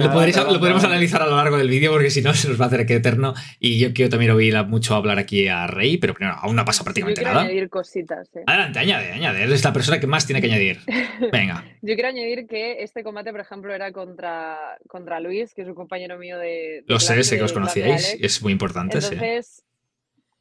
Lo, 0.00 0.10
podréis- 0.12 0.36
lo 0.36 0.58
podremos 0.58 0.82
analizar 0.84 1.22
a 1.22 1.26
lo 1.26 1.36
largo 1.36 1.56
del 1.58 1.68
vídeo 1.68 1.92
porque 1.92 2.10
si 2.10 2.22
no 2.22 2.34
se 2.34 2.48
nos 2.48 2.60
va 2.60 2.64
a 2.64 2.68
hacer 2.68 2.86
que 2.86 2.94
eterno. 2.94 3.34
Y 3.60 3.78
yo 3.78 3.92
quiero 3.94 4.08
también 4.10 4.32
oír 4.32 4.56
mucho 4.66 4.94
hablar 4.96 5.18
aquí 5.18 5.46
a 5.48 5.66
Rey, 5.68 5.96
pero 5.98 6.14
primero, 6.14 6.36
aún 6.40 6.56
no 6.56 6.62
ha 6.62 6.64
Yo 6.72 6.82
prácticamente 6.84 7.20
quiero 7.20 7.34
nada. 7.34 7.46
añadir 7.46 7.68
cositas. 7.70 8.28
eh. 8.34 8.42
Adelante, 8.46 8.78
añade, 8.80 9.12
añade. 9.12 9.42
Eres 9.44 9.62
la 9.64 9.72
persona 9.72 10.00
que 10.00 10.06
más 10.08 10.26
tiene 10.26 10.40
que 10.40 10.48
añadir. 10.48 10.80
Venga. 11.32 11.64
Yo 11.82 11.94
quiero 11.94 12.08
añadir 12.08 12.46
que 12.48 12.82
este 12.82 13.04
combate, 13.04 13.30
por 13.30 13.40
ejemplo, 13.40 13.72
era 13.72 13.92
contra, 13.92 14.58
contra 14.88 15.20
Luis, 15.20 15.54
que 15.54 15.62
es 15.62 15.68
un 15.68 15.74
compañero 15.74 16.18
mío 16.18 16.36
de. 16.38 16.46
de 16.46 16.84
Lo 16.88 16.98
sé, 16.98 17.22
sé 17.22 17.36
que 17.36 17.44
os 17.44 17.52
conocíais. 17.52 18.16
Es 18.20 18.42
muy 18.42 18.52
importante, 18.52 19.00
sí. 19.00 19.14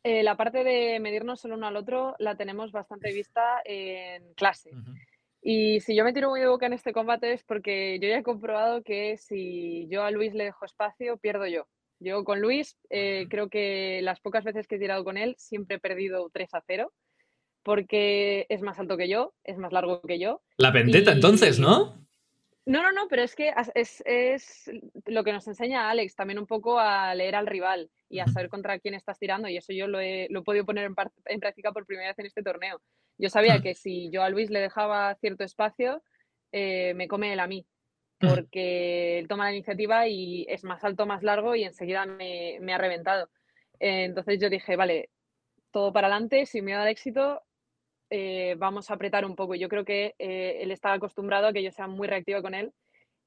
Eh, 0.07 0.21
la 0.21 0.37
parte 0.37 0.63
de 0.63 0.99
medirnos 0.99 1.43
el 1.45 1.53
uno 1.53 1.65
al 1.65 1.75
otro 1.75 2.15
la 2.19 2.37
tenemos 2.37 2.71
bastante 2.71 3.11
vista 3.11 3.59
en 3.65 4.35
clase. 4.35 4.69
Y 5.41 5.79
si 5.79 5.95
yo 5.95 6.03
me 6.03 6.13
tiro 6.13 6.29
muy 6.29 6.39
de 6.41 6.47
boca 6.47 6.67
en 6.67 6.73
este 6.73 6.93
combate 6.93 7.33
es 7.33 7.43
porque 7.43 7.97
yo 7.99 8.07
ya 8.07 8.19
he 8.19 8.23
comprobado 8.23 8.83
que 8.83 9.17
si 9.17 9.87
yo 9.89 10.03
a 10.03 10.11
Luis 10.11 10.35
le 10.35 10.43
dejo 10.43 10.63
espacio, 10.63 11.17
pierdo 11.17 11.47
yo. 11.47 11.65
Yo 11.99 12.23
con 12.23 12.39
Luis, 12.39 12.77
eh, 12.91 13.25
creo 13.31 13.49
que 13.49 14.01
las 14.03 14.19
pocas 14.19 14.43
veces 14.43 14.67
que 14.67 14.75
he 14.75 14.79
tirado 14.79 15.03
con 15.03 15.17
él, 15.17 15.33
siempre 15.39 15.77
he 15.77 15.79
perdido 15.79 16.29
3 16.31 16.53
a 16.53 16.61
0, 16.67 16.93
porque 17.63 18.45
es 18.49 18.61
más 18.61 18.77
alto 18.77 18.97
que 18.97 19.09
yo, 19.09 19.33
es 19.43 19.57
más 19.57 19.73
largo 19.73 20.03
que 20.03 20.19
yo. 20.19 20.43
La 20.57 20.69
vendetta, 20.69 21.13
Y- 21.13 21.15
entonces, 21.15 21.57
¿no? 21.59 22.04
No, 22.65 22.81
no, 22.81 22.91
no, 22.91 23.07
pero 23.07 23.21
es 23.21 23.35
que 23.35 23.53
es, 23.75 24.01
es 24.05 24.71
lo 25.05 25.23
que 25.23 25.31
nos 25.31 25.47
enseña 25.47 25.89
Alex, 25.89 26.15
también 26.15 26.39
un 26.39 26.47
poco 26.47 26.79
a 26.79 27.13
leer 27.13 27.35
al 27.35 27.45
rival 27.45 27.91
y 28.09 28.19
a 28.19 28.27
saber 28.27 28.49
contra 28.49 28.79
quién 28.79 28.95
estás 28.95 29.19
tirando, 29.19 29.47
y 29.47 29.57
eso 29.57 29.71
yo 29.71 29.87
lo 29.87 29.99
he, 29.99 30.27
lo 30.31 30.39
he 30.39 30.43
podido 30.43 30.65
poner 30.65 30.85
en, 30.85 30.95
en 31.25 31.39
práctica 31.39 31.71
por 31.71 31.85
primera 31.85 32.09
vez 32.09 32.17
en 32.19 32.25
este 32.25 32.41
torneo. 32.41 32.81
Yo 33.19 33.29
sabía 33.29 33.61
que 33.61 33.75
si 33.75 34.09
yo 34.09 34.23
a 34.23 34.29
Luis 34.29 34.49
le 34.49 34.59
dejaba 34.59 35.13
cierto 35.15 35.43
espacio, 35.43 36.01
eh, 36.51 36.93
me 36.95 37.07
come 37.07 37.33
él 37.33 37.39
a 37.39 37.47
mí, 37.47 37.67
porque 38.19 39.19
él 39.19 39.27
toma 39.27 39.45
la 39.45 39.55
iniciativa 39.55 40.07
y 40.07 40.45
es 40.49 40.63
más 40.63 40.83
alto, 40.83 41.05
más 41.05 41.21
largo 41.21 41.55
y 41.55 41.65
enseguida 41.65 42.05
me, 42.07 42.57
me 42.61 42.73
ha 42.73 42.79
reventado. 42.79 43.29
Eh, 43.79 44.05
entonces 44.05 44.39
yo 44.39 44.49
dije, 44.49 44.75
vale, 44.75 45.11
todo 45.71 45.93
para 45.93 46.07
adelante, 46.07 46.45
sin 46.45 46.65
miedo 46.65 46.81
al 46.81 46.87
éxito, 46.87 47.43
eh, 48.09 48.55
vamos 48.57 48.89
a 48.89 48.93
apretar 48.95 49.25
un 49.25 49.35
poco. 49.35 49.55
Yo 49.55 49.69
creo 49.69 49.85
que 49.85 50.15
eh, 50.19 50.57
él 50.61 50.71
estaba 50.71 50.95
acostumbrado 50.95 51.47
a 51.47 51.53
que 51.53 51.63
yo 51.63 51.71
sea 51.71 51.87
muy 51.87 52.07
reactiva 52.07 52.41
con 52.41 52.53
él 52.53 52.71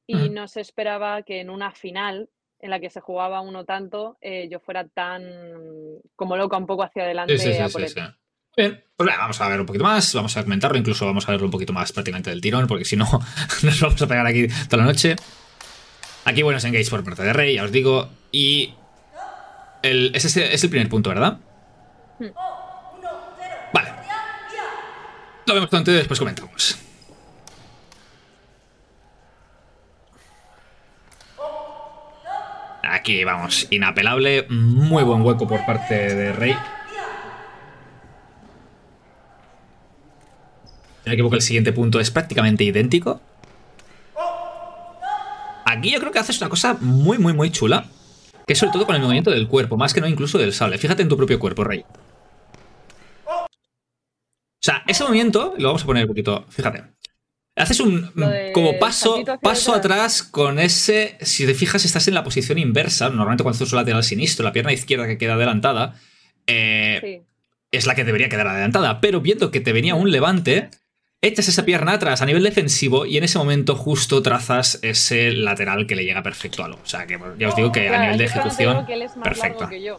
y 0.07 0.31
no 0.31 0.49
se 0.49 0.61
esperaba 0.61 1.23
que 1.23 1.41
en 1.41 1.51
una 1.51 1.73
final 1.73 2.29
en 2.61 2.71
la 2.71 2.81
que 2.81 2.91
se 2.91 3.01
jugaba 3.01 3.41
uno 3.41 3.65
tanto, 3.65 4.17
eh, 4.21 4.49
yo 4.51 4.59
fuera 4.59 4.87
tan 4.89 5.23
como 6.17 6.37
loca 6.37 6.57
un 6.57 6.67
poco 6.67 6.83
hacia 6.83 7.03
adelante 7.05 7.39
Sí, 7.39 7.45
sí, 7.49 7.55
sí, 7.55 7.61
a 7.63 7.67
sí, 7.69 7.73
por 7.73 7.83
él. 7.83 7.89
sí. 7.89 8.01
Bien, 8.57 8.85
pues 8.97 9.11
vamos 9.17 9.41
a 9.41 9.49
ver 9.49 9.61
un 9.61 9.67
poquito 9.67 9.85
más, 9.85 10.13
vamos 10.15 10.37
a 10.37 10.43
comentarlo, 10.43 10.77
incluso 10.79 11.07
vamos 11.07 11.29
a 11.29 11.33
verlo 11.33 11.47
un 11.47 11.53
poquito 11.53 11.73
más 11.73 11.93
prácticamente 11.93 12.31
del 12.31 12.41
tirón, 12.41 12.67
porque 12.67 12.85
si 12.85 12.97
no, 12.97 13.05
nos 13.63 13.81
vamos 13.81 14.03
a 14.03 14.07
pegar 14.09 14.27
aquí 14.27 14.49
toda 14.69 14.79
la 14.83 14.89
noche. 14.89 15.15
Aquí 16.25 16.43
buenos 16.43 16.65
engage 16.65 16.91
por 16.91 17.05
parte 17.05 17.23
de 17.23 17.33
Rey, 17.33 17.55
ya 17.55 17.65
os 17.65 17.71
digo, 17.73 18.09
y 18.33 18.75
el, 19.83 20.11
ese 20.17 20.27
es 20.27 20.37
el- 20.39 20.53
es 20.53 20.65
el 20.65 20.71
primer 20.71 20.89
punto, 20.89 21.11
¿verdad? 21.11 21.39
Hmm. 22.19 22.33
Vale. 23.73 23.91
Lo 25.49 25.55
vemos 25.55 25.71
y 25.73 25.93
después 25.93 26.19
comentamos. 26.19 26.77
Aquí 32.83 33.25
vamos, 33.25 33.67
inapelable, 33.71 34.47
muy 34.51 35.03
buen 35.05 35.23
hueco 35.23 35.49
por 35.49 35.65
parte 35.65 36.15
de 36.15 36.33
Rey. 36.33 36.55
Me 41.07 41.15
equivoco, 41.15 41.37
el 41.37 41.41
siguiente 41.41 41.73
punto 41.73 41.99
es 41.99 42.11
prácticamente 42.11 42.65
idéntico. 42.65 43.23
Aquí 45.65 45.91
yo 45.91 46.01
creo 46.01 46.13
que 46.13 46.19
haces 46.19 46.39
una 46.43 46.51
cosa 46.51 46.77
muy, 46.79 47.17
muy, 47.17 47.33
muy 47.33 47.51
chula. 47.51 47.87
Que 48.47 48.53
es 48.53 48.59
sobre 48.59 48.73
todo 48.73 48.85
con 48.85 48.97
el 48.97 49.01
movimiento 49.01 49.31
del 49.31 49.49
cuerpo, 49.49 49.79
más 49.79 49.95
que 49.95 50.03
no 50.03 50.09
incluso 50.09 50.37
del 50.37 50.53
sable. 50.53 50.77
Fíjate 50.77 51.01
en 51.01 51.09
tu 51.09 51.17
propio 51.17 51.39
cuerpo, 51.39 51.65
Rey. 51.65 51.87
O 54.69 54.71
sea, 54.71 54.83
ese 54.87 55.03
movimiento, 55.03 55.55
lo 55.57 55.69
vamos 55.69 55.83
a 55.83 55.87
poner 55.87 56.05
un 56.05 56.09
poquito, 56.09 56.45
fíjate. 56.51 56.83
Haces 57.57 57.81
un 57.81 58.13
de 58.15 58.51
como 58.53 58.79
paso, 58.79 59.25
paso 59.41 59.75
atrás. 59.75 60.23
con 60.23 60.59
ese. 60.59 61.17
Si 61.23 61.47
te 61.47 61.55
fijas, 61.55 61.85
estás 61.87 62.07
en 62.07 62.13
la 62.15 62.23
posición 62.23 62.59
inversa. 62.59 63.09
Normalmente 63.09 63.43
cuando 63.45 63.57
haces 63.57 63.73
un 63.73 63.79
lateral 63.79 64.05
sinistro, 64.05 64.45
la 64.45 64.53
pierna 64.53 64.73
izquierda 64.75 65.07
que 65.07 65.17
queda 65.17 65.35
adelantada 65.35 65.95
eh, 66.47 66.99
Sí. 67.03 67.23
es 67.73 67.87
la 67.87 67.95
que 67.95 68.05
debería 68.05 68.29
quedar 68.29 68.47
adelantada. 68.47 69.01
Pero 69.01 69.23
viendo 69.23 69.51
que 69.51 69.61
te 69.61 69.73
venía 69.73 69.95
un 69.95 70.11
levante, 70.13 70.69
echas 71.23 71.49
esa 71.49 71.65
pierna 71.65 71.93
atrás 71.95 72.21
a 72.21 72.27
nivel 72.27 72.43
defensivo 72.45 73.07
y 73.07 73.17
en 73.17 73.25
ese 73.25 73.39
momento 73.39 73.75
justo 73.75 74.23
trazas 74.23 74.79
ese 74.83 75.33
lateral 75.33 75.87
que 75.87 75.97
le 75.97 76.05
llega 76.05 76.23
perfecto 76.23 76.63
a 76.63 76.69
lo. 76.69 76.77
O 76.77 76.87
sea 76.87 77.07
que 77.07 77.19
ya 77.39 77.49
os 77.49 77.57
digo 77.57 77.73
que 77.73 77.89
a 77.89 78.03
nivel 78.03 78.19
de 78.19 78.25
ejecución. 78.27 78.87
yo. 79.83 79.99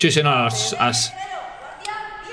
Sí, 0.00 0.10
sí, 0.10 0.22
no, 0.22 0.30
has, 0.30 0.74
has- 0.78 1.14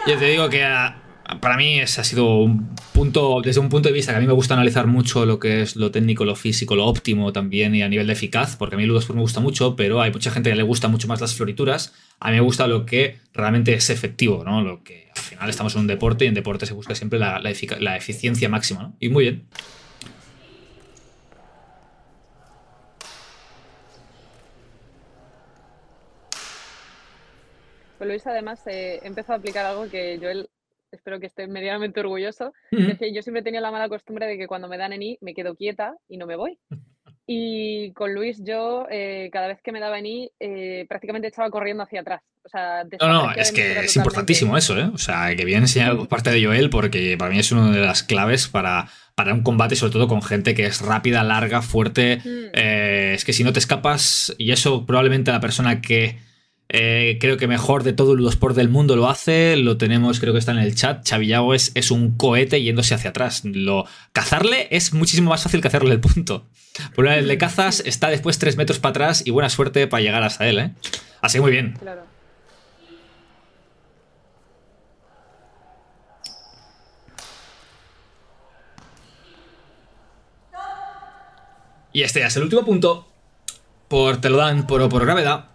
Yo 0.07 0.17
te 0.17 0.25
digo 0.25 0.49
que 0.49 0.63
ah, 0.63 0.97
para 1.41 1.57
mí 1.57 1.79
ese 1.79 2.01
ha 2.01 2.03
sido 2.03 2.37
un 2.37 2.75
punto, 2.93 3.41
desde 3.43 3.59
un 3.59 3.69
punto 3.69 3.89
de 3.89 3.93
vista 3.93 4.11
que 4.11 4.17
a 4.17 4.21
mí 4.21 4.27
me 4.27 4.33
gusta 4.33 4.53
analizar 4.53 4.87
mucho 4.87 5.25
lo 5.25 5.39
que 5.39 5.61
es 5.61 5.75
lo 5.75 5.91
técnico, 5.91 6.23
lo 6.25 6.35
físico, 6.35 6.75
lo 6.75 6.85
óptimo 6.85 7.33
también 7.33 7.73
y 7.73 7.81
a 7.81 7.89
nivel 7.89 8.07
de 8.07 8.13
eficaz, 8.13 8.55
porque 8.55 8.75
a 8.75 8.77
mí 8.77 8.85
Ludosport 8.85 9.15
me 9.15 9.21
gusta 9.21 9.39
mucho, 9.39 9.75
pero 9.75 10.01
hay 10.01 10.11
mucha 10.11 10.31
gente 10.31 10.49
que 10.49 10.55
le 10.55 10.63
gusta 10.63 10.87
mucho 10.87 11.07
más 11.07 11.21
las 11.21 11.33
florituras. 11.33 11.93
A 12.19 12.29
mí 12.29 12.35
me 12.35 12.41
gusta 12.41 12.67
lo 12.67 12.85
que 12.85 13.17
realmente 13.33 13.73
es 13.73 13.89
efectivo, 13.89 14.43
¿no? 14.43 14.61
Lo 14.61 14.83
que 14.83 15.09
al 15.15 15.21
final 15.21 15.49
estamos 15.49 15.73
en 15.75 15.81
un 15.81 15.87
deporte 15.87 16.25
y 16.25 16.27
en 16.27 16.33
deporte 16.33 16.65
se 16.65 16.73
busca 16.73 16.95
siempre 16.95 17.19
la, 17.19 17.39
la 17.39 17.51
la 17.79 17.97
eficiencia 17.97 18.49
máxima, 18.49 18.83
¿no? 18.83 18.95
Y 18.99 19.09
muy 19.09 19.23
bien. 19.23 19.47
Pues 27.97 28.09
Luis 28.09 28.27
además 28.27 28.59
eh, 28.67 28.99
empezó 29.03 29.33
a 29.33 29.37
aplicar 29.37 29.65
algo 29.65 29.89
que 29.89 30.19
yo 30.19 30.29
espero 30.95 31.19
que 31.19 31.27
esté 31.27 31.47
medianamente 31.47 31.99
orgulloso. 31.99 32.53
Que 32.71 32.91
es 32.91 32.97
que 32.99 33.13
yo 33.13 33.21
siempre 33.21 33.43
tenido 33.43 33.61
la 33.61 33.71
mala 33.71 33.87
costumbre 33.89 34.25
de 34.25 34.37
que 34.37 34.47
cuando 34.47 34.67
me 34.67 34.77
dan 34.77 34.93
en 34.93 35.03
I 35.03 35.17
me 35.21 35.33
quedo 35.33 35.55
quieta 35.55 35.95
y 36.09 36.17
no 36.17 36.25
me 36.25 36.35
voy. 36.35 36.57
Y 37.27 37.91
con 37.93 38.13
Luis 38.13 38.39
yo 38.43 38.85
eh, 38.91 39.29
cada 39.33 39.47
vez 39.47 39.59
que 39.63 39.71
me 39.71 39.79
daba 39.79 39.97
en 39.97 40.05
I 40.05 40.31
eh, 40.39 40.85
prácticamente 40.87 41.27
estaba 41.27 41.49
corriendo 41.49 41.81
hacia 41.81 42.01
atrás. 42.01 42.21
O 42.43 42.49
sea, 42.49 42.83
No, 43.01 43.07
no, 43.07 43.31
es 43.31 43.51
que 43.51 43.61
es 43.61 43.67
totalmente. 43.69 43.99
importantísimo 43.99 44.57
eso, 44.57 44.77
¿eh? 44.77 44.91
O 44.93 44.99
sea, 44.99 45.35
que 45.35 45.43
bien 45.43 45.63
enseñado 45.63 46.07
parte 46.07 46.29
de 46.29 46.45
Joel, 46.45 46.69
porque 46.69 47.15
para 47.17 47.31
mí 47.31 47.39
es 47.39 47.51
una 47.51 47.71
de 47.71 47.79
las 47.79 48.03
claves 48.03 48.47
para, 48.47 48.89
para 49.15 49.33
un 49.33 49.41
combate, 49.41 49.75
sobre 49.75 49.93
todo 49.93 50.07
con 50.07 50.21
gente 50.21 50.53
que 50.53 50.65
es 50.67 50.81
rápida, 50.81 51.23
larga, 51.23 51.63
fuerte. 51.63 52.17
Mm. 52.17 52.49
Eh, 52.53 53.13
es 53.15 53.25
que 53.25 53.33
si 53.33 53.43
no 53.43 53.53
te 53.53 53.59
escapas, 53.59 54.35
y 54.37 54.51
eso 54.51 54.85
probablemente 54.85 55.31
la 55.31 55.39
persona 55.39 55.81
que 55.81 56.19
eh, 56.69 57.17
creo 57.21 57.37
que 57.37 57.47
mejor 57.47 57.83
de 57.83 57.93
todo 57.93 58.13
el 58.13 58.17
Ludosport 58.17 58.55
del 58.55 58.69
mundo 58.69 58.95
lo 58.95 59.07
hace, 59.07 59.55
lo 59.55 59.77
tenemos, 59.77 60.19
creo 60.19 60.33
que 60.33 60.39
está 60.39 60.51
en 60.51 60.57
el 60.57 60.75
chat. 60.75 61.03
Chavillago 61.03 61.53
es, 61.53 61.71
es 61.75 61.91
un 61.91 62.17
cohete 62.17 62.61
yéndose 62.61 62.95
hacia 62.95 63.11
atrás. 63.11 63.43
Lo, 63.45 63.85
cazarle 64.13 64.67
es 64.71 64.93
muchísimo 64.93 65.29
más 65.29 65.43
fácil 65.43 65.61
que 65.61 65.67
hacerle 65.67 65.93
el 65.93 65.99
punto. 65.99 66.45
Por 66.95 67.05
una 67.05 67.15
vez 67.15 67.25
le 67.25 67.37
cazas, 67.37 67.81
está 67.85 68.09
después 68.09 68.39
tres 68.39 68.57
metros 68.57 68.79
para 68.79 68.91
atrás 68.91 69.23
y 69.25 69.31
buena 69.31 69.49
suerte 69.49 69.87
para 69.87 70.01
llegar 70.01 70.23
hasta 70.23 70.47
él, 70.47 70.59
¿eh? 70.59 70.71
Así 71.21 71.37
que 71.37 71.41
muy 71.41 71.51
bien. 71.51 71.73
Claro. 71.79 72.03
Y 81.93 82.03
este 82.03 82.19
ya 82.19 82.27
es 82.27 82.35
el 82.35 82.43
último 82.43 82.65
punto. 82.65 83.07
Por, 83.87 84.19
te 84.19 84.29
lo 84.29 84.37
dan 84.37 84.67
por, 84.67 84.89
por 84.89 85.05
gravedad. 85.05 85.54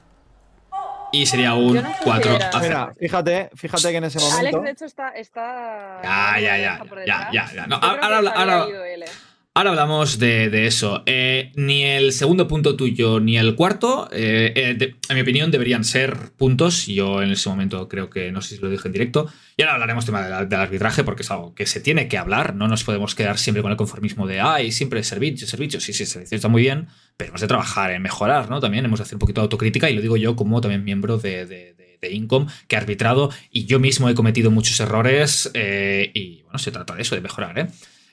Y 1.12 1.26
sería 1.26 1.54
un 1.54 1.74
Yo 1.74 1.82
no 1.82 1.88
sé 1.90 1.98
si 1.98 2.04
4 2.04 2.36
era- 2.36 2.48
a 2.48 2.60
0. 2.60 2.62
Mira, 2.62 2.94
fíjate, 2.98 3.50
fíjate 3.54 3.90
que 3.90 3.96
en 3.96 4.04
ese 4.04 4.18
Alex, 4.18 4.32
momento. 4.34 4.60
de 4.62 4.70
hecho, 4.70 4.84
está. 4.84 5.08
está 5.10 6.00
Ya, 6.02 6.40
ya, 6.40 6.58
ya, 6.58 6.78
por 6.84 6.98
ya, 7.04 7.18
detrás. 7.30 7.32
ya, 7.32 7.52
ya. 7.54 7.66
No, 7.66 7.76
ahora- 7.76 9.70
hablamos 9.72 10.18
de, 10.20 10.48
de 10.48 10.66
eso. 10.68 11.02
Eh, 11.06 11.50
ni 11.56 11.82
el 11.82 12.12
segundo 12.12 12.46
punto 12.46 12.76
tuyo 12.76 13.18
ni 13.18 13.36
el 13.36 13.56
cuarto, 13.56 14.08
eh, 14.12 14.52
eh, 14.54 14.74
de- 14.74 14.94
en 15.08 15.14
mi 15.16 15.20
opinión, 15.22 15.50
deberían 15.50 15.82
ser 15.84 16.30
puntos. 16.38 16.86
Yo 16.86 17.20
en 17.22 17.32
ese 17.32 17.48
momento 17.48 17.88
creo 17.88 18.08
que 18.08 18.30
no 18.30 18.40
sé 18.40 18.54
si 18.56 18.62
lo 18.62 18.70
dije 18.70 18.86
en 18.86 18.92
directo. 18.92 19.26
Y 19.56 19.62
ahora 19.62 19.74
hablaremos 19.74 20.06
tema 20.06 20.22
de 20.22 20.30
la- 20.30 20.44
del 20.44 20.60
arbitraje 20.60 21.02
porque 21.02 21.22
es 21.22 21.30
algo 21.32 21.54
que 21.54 21.66
se 21.66 21.80
tiene 21.80 22.06
que 22.08 22.16
hablar. 22.16 22.54
No 22.54 22.68
nos 22.68 22.84
podemos 22.84 23.14
quedar 23.16 23.36
siempre 23.36 23.60
con 23.62 23.72
el 23.72 23.76
conformismo 23.76 24.26
de, 24.28 24.40
ay, 24.40 24.70
siempre 24.70 25.02
servicio, 25.02 25.46
servicio. 25.48 25.80
Sí, 25.80 25.92
sí, 25.92 26.06
servicio 26.06 26.36
está 26.36 26.48
muy 26.48 26.62
bien, 26.62 26.86
pero 27.20 27.28
hemos 27.32 27.40
de 27.42 27.46
trabajar 27.48 27.90
en 27.92 28.00
mejorar, 28.00 28.48
¿no? 28.48 28.60
También 28.60 28.84
hemos 28.86 28.98
de 28.98 29.02
hacer 29.02 29.16
un 29.16 29.18
poquito 29.20 29.42
de 29.42 29.44
autocrítica 29.44 29.90
y 29.90 29.94
lo 29.94 30.00
digo 30.00 30.16
yo 30.16 30.36
como 30.36 30.60
también 30.62 30.82
miembro 30.84 31.18
de, 31.18 31.44
de, 31.44 31.74
de- 31.74 31.98
de 32.00 32.12
Incom 32.14 32.46
que 32.66 32.76
he 32.76 32.78
arbitrado 32.78 33.30
y 33.50 33.66
yo 33.66 33.78
mismo 33.78 34.08
he 34.08 34.14
cometido 34.14 34.50
muchos 34.50 34.80
errores 34.80 35.50
eh, 35.52 36.10
y 36.14 36.40
bueno, 36.44 36.58
se 36.58 36.70
trata 36.70 36.94
de 36.94 37.02
eso, 37.02 37.14
de 37.14 37.20
mejorar, 37.20 37.58
¿eh? 37.58 37.66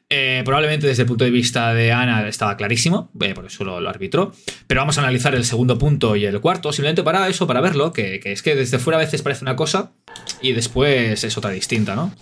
Eh, 0.10 0.42
probablemente 0.46 0.88
desde 0.88 1.04
el 1.04 1.08
punto 1.08 1.24
de 1.26 1.32
vista 1.32 1.74
de 1.74 1.92
Ana 1.94 2.28
estaba 2.28 2.56
clarísimo, 2.58 3.12
eh, 3.22 3.34
por 3.34 3.46
eso 3.46 3.64
lo, 3.64 3.80
lo 3.80 3.90
arbitró. 3.90 4.34
Pero 4.68 4.82
vamos 4.82 4.98
a 4.98 5.02
analizar 5.02 5.36
el 5.36 5.44
segundo 5.46 5.78
punto 5.78 6.16
y 6.18 6.26
el 6.26 6.40
cuarto, 6.42 6.72
simplemente 6.74 7.04
para 7.04 7.28
eso, 7.30 7.48
para 7.48 7.62
verlo, 7.62 7.92
que, 7.94 8.20
que 8.22 8.32
es 8.34 8.42
que 8.42 8.56
desde 8.56 8.78
fuera 8.80 8.98
a 8.98 9.02
veces 9.02 9.22
parece 9.22 9.44
una 9.46 9.56
cosa 9.56 9.92
y 10.42 10.52
después 10.54 11.24
es 11.24 11.38
otra 11.38 11.52
distinta, 11.52 11.96
¿no? 11.96 12.14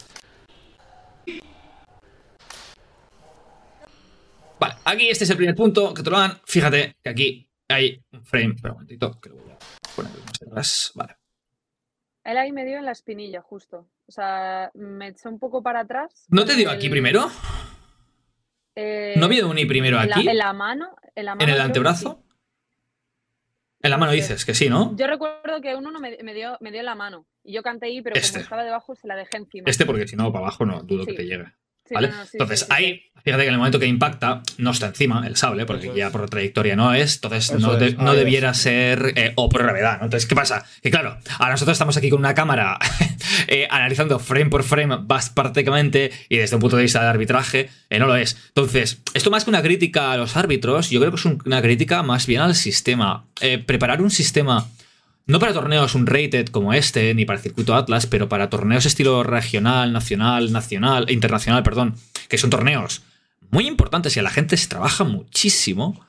Vale, 4.60 4.76
aquí 4.86 5.10
este 5.10 5.24
es 5.26 5.30
el 5.30 5.38
primer 5.38 5.56
punto 5.56 5.94
que 5.94 6.02
te 6.04 6.10
lo 6.10 6.18
dan. 6.20 6.40
Fíjate 6.46 6.96
que 7.04 7.10
aquí 7.10 7.50
hay 7.68 8.02
un 8.12 8.24
frame. 8.26 8.54
Espera 8.56 8.74
un 8.74 8.80
momentito, 8.80 9.20
que 9.20 9.30
lo 9.30 9.36
voy 9.36 9.52
a 9.52 9.58
poner 9.96 10.12
más 10.14 10.42
atrás. 10.42 10.92
Vale. 10.96 11.16
Él 12.24 12.38
ahí 12.38 12.52
me 12.52 12.66
dio 12.66 12.78
en 12.78 12.86
la 12.86 12.92
espinilla, 12.92 13.42
justo. 13.42 13.88
O 14.08 14.12
sea, 14.12 14.72
me 14.74 15.10
echó 15.10 15.30
un 15.30 15.40
poco 15.40 15.62
para 15.62 15.82
atrás. 15.82 16.26
¿No 16.30 16.46
te 16.46 16.56
dio 16.56 16.70
el- 16.72 16.76
aquí 16.78 16.90
primero? 16.90 17.30
eh, 18.76 19.14
¿No 19.18 19.28
vio 19.28 19.54
ni 19.54 19.66
primero 19.66 20.02
en 20.02 20.10
la- 20.10 20.16
aquí? 20.18 20.28
En 20.28 20.38
la 20.38 20.54
mano. 20.54 20.96
En, 21.16 21.26
la 21.26 21.36
mano 21.36 21.44
¿En 21.48 21.54
el 21.56 21.62
antebrazo? 21.62 22.20
sí. 22.22 22.36
En 23.82 23.92
la 23.92 23.98
mano 23.98 24.12
dices 24.14 24.46
que 24.46 24.56
sí, 24.56 24.68
¿no? 24.68 24.96
Yo 24.98 25.06
recuerdo 25.06 25.62
que 25.62 25.76
uno 25.76 25.92
me, 26.00 26.18
me 26.24 26.34
dio, 26.34 26.58
me 26.60 26.72
dio 26.72 26.80
en 26.80 26.88
la 26.88 26.96
mano. 26.96 27.28
Y 27.44 27.54
yo 27.54 27.62
canté 27.62 27.86
ahí, 27.86 28.02
pero 28.02 28.16
Este. 28.16 28.32
como 28.40 28.44
estaba 28.44 28.64
debajo, 28.64 28.96
se 28.96 29.08
la 29.08 29.16
dejé 29.16 29.38
encima. 29.38 29.70
Este 29.70 29.86
porque 29.86 30.08
si 30.08 30.16
no, 30.16 30.32
para 30.32 30.46
abajo 30.46 30.66
no 30.66 30.82
dudo 30.82 31.06
que 31.06 31.14
te 31.14 31.24
llegue. 31.26 31.46
Sí, 31.88 31.94
¿Vale? 31.94 32.08
no, 32.10 32.16
no, 32.18 32.24
sí, 32.24 32.30
Entonces, 32.34 32.60
sí, 32.62 32.66
sí, 32.68 32.72
ahí, 32.74 33.02
fíjate 33.24 33.44
que 33.44 33.48
en 33.48 33.54
el 33.54 33.58
momento 33.60 33.80
que 33.80 33.86
impacta, 33.86 34.42
no 34.58 34.72
está 34.72 34.88
encima 34.88 35.26
el 35.28 35.36
sable, 35.36 35.66
porque 35.66 35.88
Eso 35.88 35.96
ya 35.96 36.08
es. 36.08 36.12
por 36.12 36.28
trayectoria 36.30 36.76
no 36.76 36.94
es, 36.94 37.16
entonces 37.16 37.50
Eso 37.52 37.60
no, 37.60 37.76
de- 37.76 37.88
es, 37.88 37.98
no 37.98 38.14
debiera 38.16 38.52
es. 38.52 38.58
ser, 38.58 39.14
eh, 39.16 39.34
o 39.36 39.50
por 39.50 39.62
gravedad, 39.64 40.00
¿no? 40.00 40.06
Entonces, 40.06 40.28
¿qué 40.28 40.36
pasa? 40.36 40.66
Que 40.82 40.90
claro, 40.90 41.18
ahora 41.40 41.52
nosotros 41.52 41.76
estamos 41.76 41.96
aquí 41.98 42.10
con 42.10 42.20
una 42.20 42.34
cámara 42.34 42.80
eh, 43.48 43.68
analizando 43.70 44.18
frame 44.20 44.48
por 44.50 44.64
frame 44.64 44.98
vas 45.02 45.30
prácticamente, 45.30 46.12
y 46.30 46.38
desde 46.38 46.56
un 46.56 46.62
punto 46.62 46.78
de 46.78 46.84
vista 46.84 47.02
de 47.02 47.08
arbitraje, 47.08 47.70
eh, 47.90 48.00
no 48.00 48.08
lo 48.08 48.16
es. 48.16 48.36
Entonces, 48.48 49.00
esto 49.14 49.30
más 49.32 49.44
que 49.44 49.50
una 49.52 49.62
crítica 49.62 50.12
a 50.12 50.18
los 50.18 50.36
árbitros, 50.38 50.90
yo 50.90 51.00
creo 51.00 51.12
que 51.12 51.18
es 51.18 51.26
un- 51.26 51.42
una 51.46 51.62
crítica 51.62 52.02
más 52.04 52.26
bien 52.26 52.42
al 52.42 52.56
sistema. 52.56 53.26
Eh, 53.42 53.60
preparar 53.60 54.02
un 54.02 54.10
sistema 54.12 54.68
no 55.28 55.40
para 55.40 55.54
torneos 55.54 55.96
un 55.96 56.06
rated 56.06 56.48
como 56.48 56.74
este, 56.74 57.14
ni 57.14 57.26
para 57.26 57.38
el 57.38 57.44
circuito 57.44 57.76
Atlas, 57.76 58.06
pero 58.06 58.30
para 58.30 58.50
torneos 58.50 58.86
estilo 58.86 59.24
regional, 59.24 59.92
nacional, 59.92 60.52
nacional, 60.52 61.10
internacional, 61.10 61.64
perdón, 61.64 61.96
que 62.30 62.38
son 62.38 62.50
torneos 62.50 63.02
muy 63.52 63.68
importantes 63.68 64.16
y 64.16 64.20
a 64.20 64.24
la 64.24 64.30
gente 64.30 64.58
se 64.58 64.68
trabaja 64.68 65.04
muchísimo. 65.04 66.06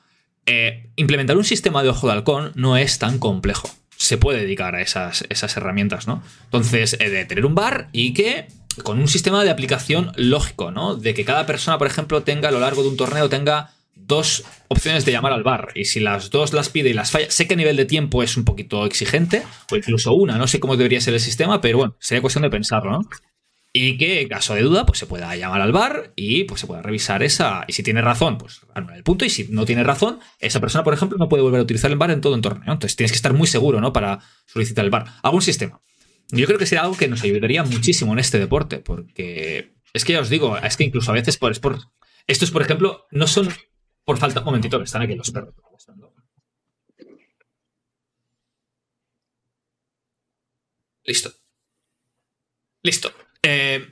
eh, 0.49 0.89
implementar 0.95 1.35
un 1.35 1.43
sistema 1.43 1.83
de 1.83 1.89
ojo 1.89 2.07
de 2.07 2.13
halcón 2.13 2.51
no 2.55 2.77
es 2.77 2.99
tan 2.99 3.19
complejo. 3.19 3.69
Se 3.97 4.17
puede 4.17 4.41
dedicar 4.41 4.75
a 4.75 4.81
esas, 4.81 5.25
esas 5.29 5.57
herramientas, 5.57 6.07
¿no? 6.07 6.23
Entonces, 6.45 6.97
de 6.97 7.25
tener 7.25 7.45
un 7.45 7.53
bar 7.53 7.89
y 7.91 8.13
que 8.13 8.47
con 8.83 8.99
un 8.99 9.07
sistema 9.07 9.43
de 9.43 9.49
aplicación 9.49 10.13
lógico, 10.15 10.71
¿no? 10.71 10.95
De 10.95 11.13
que 11.13 11.25
cada 11.25 11.45
persona, 11.45 11.77
por 11.77 11.87
ejemplo, 11.87 12.23
tenga 12.23 12.47
a 12.47 12.51
lo 12.51 12.59
largo 12.59 12.83
de 12.83 12.89
un 12.89 12.97
torneo, 12.97 13.27
tenga 13.27 13.71
dos 14.05 14.43
opciones 14.67 15.05
de 15.05 15.11
llamar 15.11 15.33
al 15.33 15.43
bar. 15.43 15.69
Y 15.75 15.85
si 15.85 15.99
las 15.99 16.29
dos 16.29 16.53
las 16.53 16.69
pide 16.69 16.89
y 16.89 16.93
las 16.93 17.11
falla, 17.11 17.29
sé 17.29 17.47
que 17.47 17.53
a 17.53 17.57
nivel 17.57 17.75
de 17.75 17.85
tiempo 17.85 18.23
es 18.23 18.37
un 18.37 18.45
poquito 18.45 18.85
exigente, 18.85 19.43
o 19.71 19.75
incluso 19.75 20.13
una, 20.13 20.37
no 20.37 20.47
sé 20.47 20.59
cómo 20.59 20.77
debería 20.77 21.01
ser 21.01 21.13
el 21.13 21.19
sistema, 21.19 21.61
pero 21.61 21.77
bueno, 21.77 21.95
sería 21.99 22.21
cuestión 22.21 22.43
de 22.43 22.49
pensarlo, 22.49 22.91
¿no? 22.91 23.09
Y 23.73 23.97
que 23.97 24.21
en 24.21 24.27
caso 24.27 24.55
de 24.55 24.61
duda, 24.61 24.85
pues 24.85 24.97
se 24.97 25.05
pueda 25.05 25.35
llamar 25.35 25.61
al 25.61 25.71
bar 25.71 26.11
y 26.15 26.45
pues 26.45 26.61
se 26.61 26.67
pueda 26.67 26.81
revisar 26.81 27.21
esa. 27.21 27.63
Y 27.67 27.73
si 27.73 27.83
tiene 27.83 28.01
razón, 28.01 28.37
pues 28.39 28.61
anular 28.73 28.97
el 28.97 29.03
punto. 29.03 29.23
Y 29.23 29.29
si 29.29 29.49
no 29.49 29.65
tiene 29.65 29.83
razón, 29.83 30.19
esa 30.39 30.59
persona, 30.59 30.83
por 30.83 30.95
ejemplo, 30.95 31.17
no 31.19 31.29
puede 31.29 31.43
volver 31.43 31.59
a 31.59 31.63
utilizar 31.63 31.91
el 31.91 31.97
bar 31.97 32.09
en 32.09 32.21
todo 32.21 32.33
un 32.33 32.41
torneo. 32.41 32.73
Entonces 32.73 32.95
tienes 32.95 33.11
que 33.11 33.17
estar 33.17 33.33
muy 33.33 33.45
seguro, 33.45 33.79
¿no? 33.79 33.93
Para 33.93 34.19
solicitar 34.47 34.83
el 34.83 34.89
bar. 34.89 35.05
Algún 35.21 35.43
sistema. 35.43 35.79
Yo 36.29 36.47
creo 36.47 36.57
que 36.57 36.65
sería 36.65 36.83
algo 36.83 36.97
que 36.97 37.07
nos 37.07 37.21
ayudaría 37.23 37.63
muchísimo 37.63 38.13
en 38.13 38.19
este 38.19 38.39
deporte, 38.39 38.79
porque 38.79 39.75
es 39.93 40.03
que 40.03 40.13
ya 40.13 40.21
os 40.21 40.29
digo, 40.29 40.57
es 40.57 40.75
que 40.75 40.83
incluso 40.83 41.11
a 41.11 41.13
veces 41.13 41.37
por, 41.37 41.51
es 41.51 41.59
por 41.59 41.79
estos, 42.25 42.51
por 42.51 42.61
ejemplo, 42.61 43.05
no 43.11 43.27
son 43.27 43.49
por 44.07 44.17
falta. 44.17 44.39
Un 44.39 44.45
momentito, 44.45 44.81
están 44.81 45.01
aquí 45.01 45.15
los 45.15 45.29
perros. 45.31 45.53
Listo. 51.05 51.31
Listo. 52.83 53.11
Eh, 53.43 53.85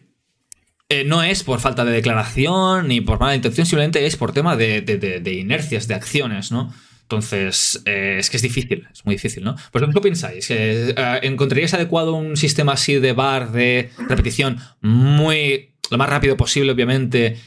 eh, 0.90 1.04
no 1.04 1.22
es 1.24 1.44
por 1.44 1.60
falta 1.60 1.84
de 1.84 1.92
declaración 1.92 2.88
ni 2.88 3.02
por 3.02 3.20
mala 3.20 3.36
intención, 3.36 3.66
simplemente 3.66 4.06
es 4.06 4.16
por 4.16 4.32
tema 4.34 4.56
de, 4.56 4.82
de- 4.82 5.34
inercias, 5.34 5.88
de 5.88 5.96
acciones, 5.96 6.52
¿no? 6.52 6.74
Entonces, 7.02 7.82
eh, 7.86 8.18
es 8.20 8.30
que 8.30 8.38
es 8.38 8.44
difícil, 8.44 8.88
es 8.92 9.06
muy 9.06 9.16
difícil, 9.16 9.44
¿no? 9.44 9.56
Pues, 9.72 9.84
¿qué 9.94 10.02
pensáis? 10.02 10.48
¿Encontraríais 10.50 11.74
adecuado 11.74 12.14
un 12.16 12.36
sistema 12.38 12.74
así 12.74 12.96
de 12.96 13.14
bar, 13.14 13.52
de 13.52 13.92
repetición, 14.10 14.60
muy 14.82 15.76
lo 15.92 15.98
más 16.00 16.10
rápido 16.10 16.36
posible, 16.36 16.72
obviamente, 16.72 17.38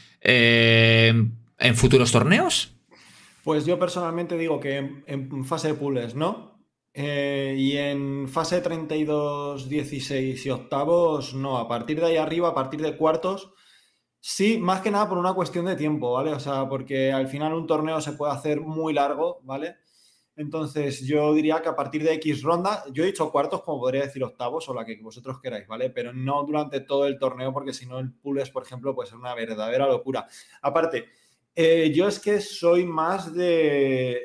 en 1.59 1.75
futuros 1.75 2.11
torneos? 2.11 2.75
Pues 3.43 3.65
yo 3.65 3.77
personalmente 3.79 4.37
digo 4.37 4.59
que 4.59 5.03
en, 5.05 5.45
fase 5.45 5.69
de 5.69 5.73
pools, 5.75 6.15
¿no? 6.15 6.59
Eh, 6.93 7.55
y 7.57 7.77
en 7.77 8.27
fase 8.27 8.61
32, 8.61 9.69
16 9.69 10.45
y 10.45 10.49
octavos, 10.49 11.33
no. 11.33 11.57
A 11.57 11.67
partir 11.67 11.99
de 11.99 12.07
ahí 12.07 12.17
arriba, 12.17 12.49
a 12.49 12.53
partir 12.53 12.81
de 12.81 12.97
cuartos, 12.97 13.53
sí, 14.19 14.57
más 14.57 14.81
que 14.81 14.91
nada 14.91 15.07
por 15.07 15.17
una 15.17 15.33
cuestión 15.33 15.65
de 15.65 15.75
tiempo, 15.75 16.13
¿vale? 16.13 16.33
O 16.33 16.39
sea, 16.39 16.67
porque 16.67 17.11
al 17.11 17.27
final 17.27 17.53
un 17.53 17.67
torneo 17.67 18.01
se 18.01 18.13
puede 18.13 18.33
hacer 18.33 18.61
muy 18.61 18.93
largo, 18.93 19.39
¿vale? 19.43 19.77
Entonces 20.35 21.05
yo 21.05 21.33
diría 21.33 21.61
que 21.61 21.67
a 21.67 21.75
partir 21.75 22.01
de 22.01 22.13
X 22.13 22.43
ronda, 22.43 22.85
yo 22.93 23.03
he 23.03 23.07
dicho 23.07 23.29
cuartos 23.29 23.61
como 23.61 23.79
podría 23.79 24.03
decir 24.03 24.23
octavos 24.23 24.69
o 24.69 24.73
la 24.73 24.85
que 24.85 24.97
vosotros 25.01 25.39
queráis, 25.41 25.67
¿vale? 25.67 25.89
Pero 25.89 26.13
no 26.13 26.43
durante 26.43 26.79
todo 26.79 27.07
el 27.07 27.19
torneo 27.19 27.51
porque 27.51 27.73
si 27.73 27.85
no 27.85 27.99
el 27.99 28.13
pools, 28.13 28.49
por 28.49 28.63
ejemplo, 28.63 28.95
puede 28.95 29.09
ser 29.09 29.17
una 29.17 29.35
verdadera 29.35 29.85
locura. 29.85 30.27
Aparte, 30.61 31.09
eh, 31.61 31.91
yo 31.93 32.07
es 32.07 32.21
que 32.21 32.39
soy 32.39 32.85
más 32.85 33.33
de, 33.33 34.17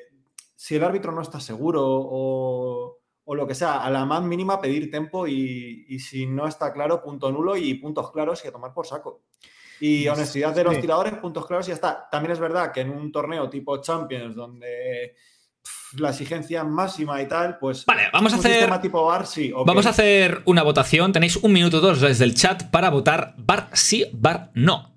si 0.55 0.77
el 0.77 0.85
árbitro 0.85 1.11
no 1.11 1.21
está 1.21 1.41
seguro 1.41 1.83
o, 1.85 2.99
o 3.25 3.35
lo 3.35 3.45
que 3.45 3.57
sea, 3.57 3.83
a 3.83 3.91
la 3.91 4.05
más 4.05 4.23
mínima 4.23 4.61
pedir 4.61 4.89
tiempo 4.89 5.27
y, 5.27 5.85
y, 5.89 5.99
si 5.99 6.27
no 6.27 6.47
está 6.47 6.73
claro, 6.73 7.03
punto 7.03 7.33
nulo 7.33 7.57
y 7.57 7.75
puntos 7.75 8.13
claros 8.13 8.45
y 8.45 8.47
a 8.47 8.53
tomar 8.53 8.73
por 8.73 8.87
saco. 8.87 9.25
Y 9.81 10.07
honestidad 10.07 10.55
de 10.55 10.63
los 10.63 10.77
sí. 10.77 10.83
tiradores, 10.83 11.15
puntos 11.15 11.45
claros 11.45 11.67
y 11.67 11.71
ya 11.71 11.75
está. 11.75 12.09
También 12.09 12.31
es 12.31 12.39
verdad 12.39 12.71
que 12.71 12.83
en 12.83 12.91
un 12.91 13.11
torneo 13.11 13.51
tipo 13.51 13.79
Champions, 13.79 14.37
donde 14.37 15.17
pff, 15.61 15.99
la 15.99 16.11
exigencia 16.11 16.63
máxima 16.63 17.21
y 17.21 17.27
tal, 17.27 17.59
pues. 17.59 17.85
Vale, 17.85 18.05
vamos 18.13 18.33
a 18.33 18.37
hacer. 18.37 18.81
tipo 18.81 19.05
bar, 19.05 19.27
sí. 19.27 19.51
Okay. 19.51 19.65
Vamos 19.67 19.87
a 19.87 19.91
hacer 19.91 20.43
una 20.45 20.63
votación. 20.63 21.13
Tenéis 21.13 21.35
un 21.35 21.53
minuto 21.53 21.81
dos 21.81 22.01
desde 22.01 22.25
el 22.25 22.37
chat 22.37 22.71
para 22.71 22.91
votar 22.91 23.35
bar 23.39 23.71
sí, 23.73 24.09
bar 24.13 24.53
no. 24.55 24.94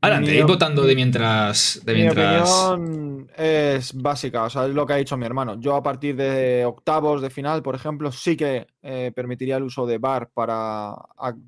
Adelante, 0.00 0.34
ir 0.34 0.46
votando 0.46 0.82
de 0.84 0.94
mientras. 0.94 1.80
De 1.84 1.94
mientras... 1.94 2.48
Mi 2.48 2.74
opinión 2.74 3.30
es 3.36 3.92
básica, 3.94 4.44
o 4.44 4.50
sea, 4.50 4.66
es 4.66 4.74
lo 4.74 4.86
que 4.86 4.92
ha 4.92 4.96
dicho 4.96 5.16
mi 5.16 5.26
hermano. 5.26 5.60
Yo 5.60 5.76
a 5.76 5.82
partir 5.82 6.16
de 6.16 6.64
octavos 6.64 7.22
de 7.22 7.30
final, 7.30 7.62
por 7.62 7.74
ejemplo, 7.74 8.10
sí 8.10 8.36
que 8.36 8.66
eh, 8.82 9.12
permitiría 9.14 9.56
el 9.56 9.62
uso 9.62 9.86
de 9.86 9.98
bar 9.98 10.30
para, 10.32 10.94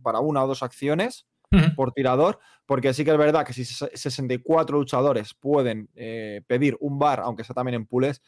para 0.02 0.20
una 0.20 0.44
o 0.44 0.46
dos 0.46 0.62
acciones 0.62 1.26
uh 1.50 1.56
-huh. 1.56 1.74
por 1.74 1.92
tirador, 1.92 2.38
porque 2.66 2.94
sí 2.94 3.04
que 3.04 3.10
es 3.10 3.18
verdad 3.18 3.44
que 3.44 3.52
si 3.52 3.64
64 3.64 4.78
luchadores 4.78 5.34
pueden 5.34 5.88
eh, 5.94 6.42
pedir 6.46 6.76
un 6.80 6.98
bar, 6.98 7.20
aunque 7.20 7.44
sea 7.44 7.54
también 7.54 7.74
en 7.74 7.86
pools, 7.86 8.22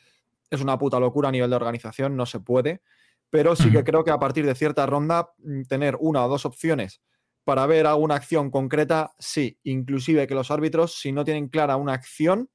es 0.50 0.60
una 0.60 0.76
puta 0.78 0.98
locura 0.98 1.28
a 1.28 1.32
nivel 1.32 1.50
de 1.50 1.56
organización, 1.56 2.16
no 2.16 2.26
se 2.26 2.40
puede. 2.40 2.82
Pero 3.30 3.56
sí 3.56 3.68
uh 3.68 3.70
-huh. 3.70 3.72
que 3.78 3.84
creo 3.84 4.04
que 4.04 4.10
a 4.10 4.18
partir 4.18 4.44
de 4.44 4.54
cierta 4.54 4.84
ronda, 4.86 5.30
mm, 5.38 5.62
tener 5.62 5.96
una 6.00 6.24
o 6.24 6.28
dos 6.28 6.44
opciones 6.44 7.00
para 7.44 7.66
ver 7.66 7.86
alguna 7.86 8.14
acción 8.14 8.50
concreta, 8.50 9.12
sí, 9.18 9.58
inclusive 9.64 10.26
que 10.26 10.34
los 10.34 10.50
árbitros, 10.50 11.00
si 11.00 11.12
no 11.12 11.24
tienen 11.24 11.48
clara 11.48 11.76
una 11.76 11.94
acción, 11.94 12.50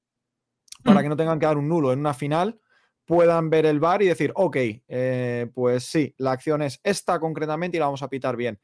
para 0.84 1.00
mm. 1.00 1.04
que 1.04 1.10
no 1.10 1.18
tengan 1.18 1.40
que 1.40 1.46
dar 1.46 1.58
un 1.58 1.68
nulo 1.68 1.92
en 1.92 2.00
una 2.00 2.14
final, 2.14 2.60
puedan 3.06 3.50
ver 3.50 3.66
el 3.66 3.80
bar 3.80 4.02
y 4.02 4.08
decir, 4.08 4.32
ok, 4.36 4.58
eh, 4.88 5.48
pues 5.54 5.86
sí, 5.86 6.14
la 6.18 6.34
acción 6.34 6.62
es 6.62 6.80
esta 6.84 7.20
concretamente 7.20 7.78
y 7.78 7.80
la 7.80 7.86
vamos 7.86 8.04
a 8.04 8.10
pitar 8.10 8.36
bien. 8.36 8.60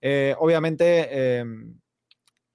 Eh, 0.00 0.34
obviamente 0.38 1.08
eh, 1.10 1.44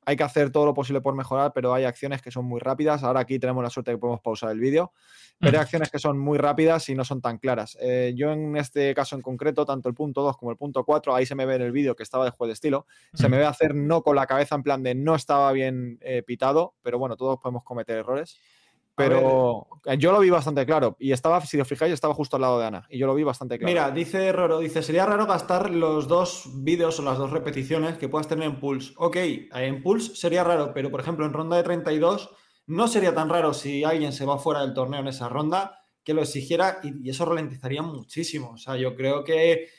hay 0.06 0.16
que 0.16 0.24
hacer 0.24 0.52
todo 0.52 0.66
lo 0.66 0.74
posible 0.74 1.02
por 1.02 1.16
mejorar, 1.16 1.52
pero 1.54 1.74
hay 1.74 1.86
acciones 1.86 2.22
que 2.22 2.32
son 2.32 2.46
muy 2.46 2.60
rápidas. 2.60 3.04
Ahora 3.04 3.22
aquí 3.22 3.40
tenemos 3.40 3.64
la 3.64 3.70
suerte 3.70 3.92
de 3.92 3.98
que 3.98 4.02
podemos 4.02 4.22
pausar 4.22 4.52
el 4.52 4.60
vídeo, 4.60 4.92
pero 5.40 5.58
hay 5.58 5.62
acciones 5.62 5.90
que 5.90 6.00
son 6.00 6.20
muy 6.20 6.38
rápidas 6.38 6.88
y 6.90 6.96
no 6.96 7.04
son 7.06 7.22
tan 7.22 7.38
claras. 7.38 7.78
Eh, 7.82 8.14
yo 8.16 8.32
en 8.32 8.56
este 8.58 8.94
caso 8.94 9.16
en 9.16 9.22
concreto, 9.22 9.66
tanto 9.66 9.90
el 9.90 9.96
punto 9.96 10.22
2 10.22 10.38
como 10.38 10.52
el 10.52 10.58
punto 10.58 10.84
4, 10.84 11.16
ahí 11.16 11.26
se 11.26 11.36
me 11.36 11.46
ve 11.46 11.56
en 11.56 11.62
el 11.62 11.72
vídeo 11.72 11.96
que 11.96 12.04
estaba 12.04 12.26
de 12.26 12.32
juego 12.32 12.48
de 12.48 12.54
estilo, 12.54 12.86
se 13.14 13.30
me 13.30 13.38
ve 13.38 13.46
hacer 13.46 13.76
no 13.76 14.02
con 14.04 14.16
la 14.16 14.26
cabeza 14.26 14.56
en 14.56 14.64
plan 14.64 14.84
de 14.84 14.96
no 14.96 15.16
estaba 15.16 15.52
bien 15.52 15.98
eh, 16.02 16.24
pitado, 16.24 16.76
pero 16.82 17.00
bueno, 17.00 17.16
todos 17.16 17.40
podemos 17.40 17.64
cometer 17.64 17.98
errores. 17.98 18.40
Pero 18.96 19.68
yo 19.98 20.12
lo 20.12 20.20
vi 20.20 20.30
bastante 20.30 20.66
claro. 20.66 20.96
Y 21.00 21.12
estaba, 21.12 21.42
si 21.42 21.60
os 21.60 21.68
fijáis, 21.68 21.94
estaba 21.94 22.14
justo 22.14 22.36
al 22.36 22.44
lado 22.44 22.60
de 22.60 22.66
Ana. 22.66 22.88
Y 22.90 23.00
yo 23.00 23.08
lo 23.08 23.16
vi 23.16 23.24
bastante 23.24 23.58
claro. 23.58 23.70
Mira, 23.70 23.92
dice 23.92 24.32
Roro, 24.32 24.60
dice, 24.60 24.84
sería 24.84 25.06
raro 25.06 25.26
gastar 25.26 25.70
los 25.72 26.08
dos 26.08 26.44
vídeos 26.64 27.00
o 27.00 27.04
las 27.04 27.18
dos 27.18 27.32
repeticiones 27.32 27.98
que 27.98 28.10
puedas 28.10 28.28
tener 28.28 28.46
en 28.46 28.60
Pulse. 28.60 28.94
Ok, 28.98 29.18
en 29.18 29.82
Pulse 29.82 30.16
sería 30.16 30.44
raro, 30.44 30.74
pero 30.74 30.92
por 30.92 31.00
ejemplo 31.00 31.26
en 31.26 31.34
ronda 31.34 31.58
de 31.58 31.64
32 31.64 32.30
no 32.68 32.88
sería 32.88 33.14
tan 33.14 33.30
raro 33.30 33.54
si 33.54 33.84
alguien 33.84 34.14
se 34.14 34.26
va 34.26 34.38
fuera 34.38 34.62
del 34.62 34.74
torneo 34.74 35.02
en 35.02 35.08
esa 35.08 35.28
ronda 35.28 35.80
que 36.04 36.14
lo 36.14 36.22
exigiera 36.22 36.80
y, 36.84 37.08
y 37.08 37.10
eso 37.10 37.26
ralentizaría 37.26 37.82
muchísimo. 37.82 38.52
O 38.52 38.58
sea, 38.58 38.76
yo 38.78 38.96
creo 38.96 39.24
que 39.24 39.70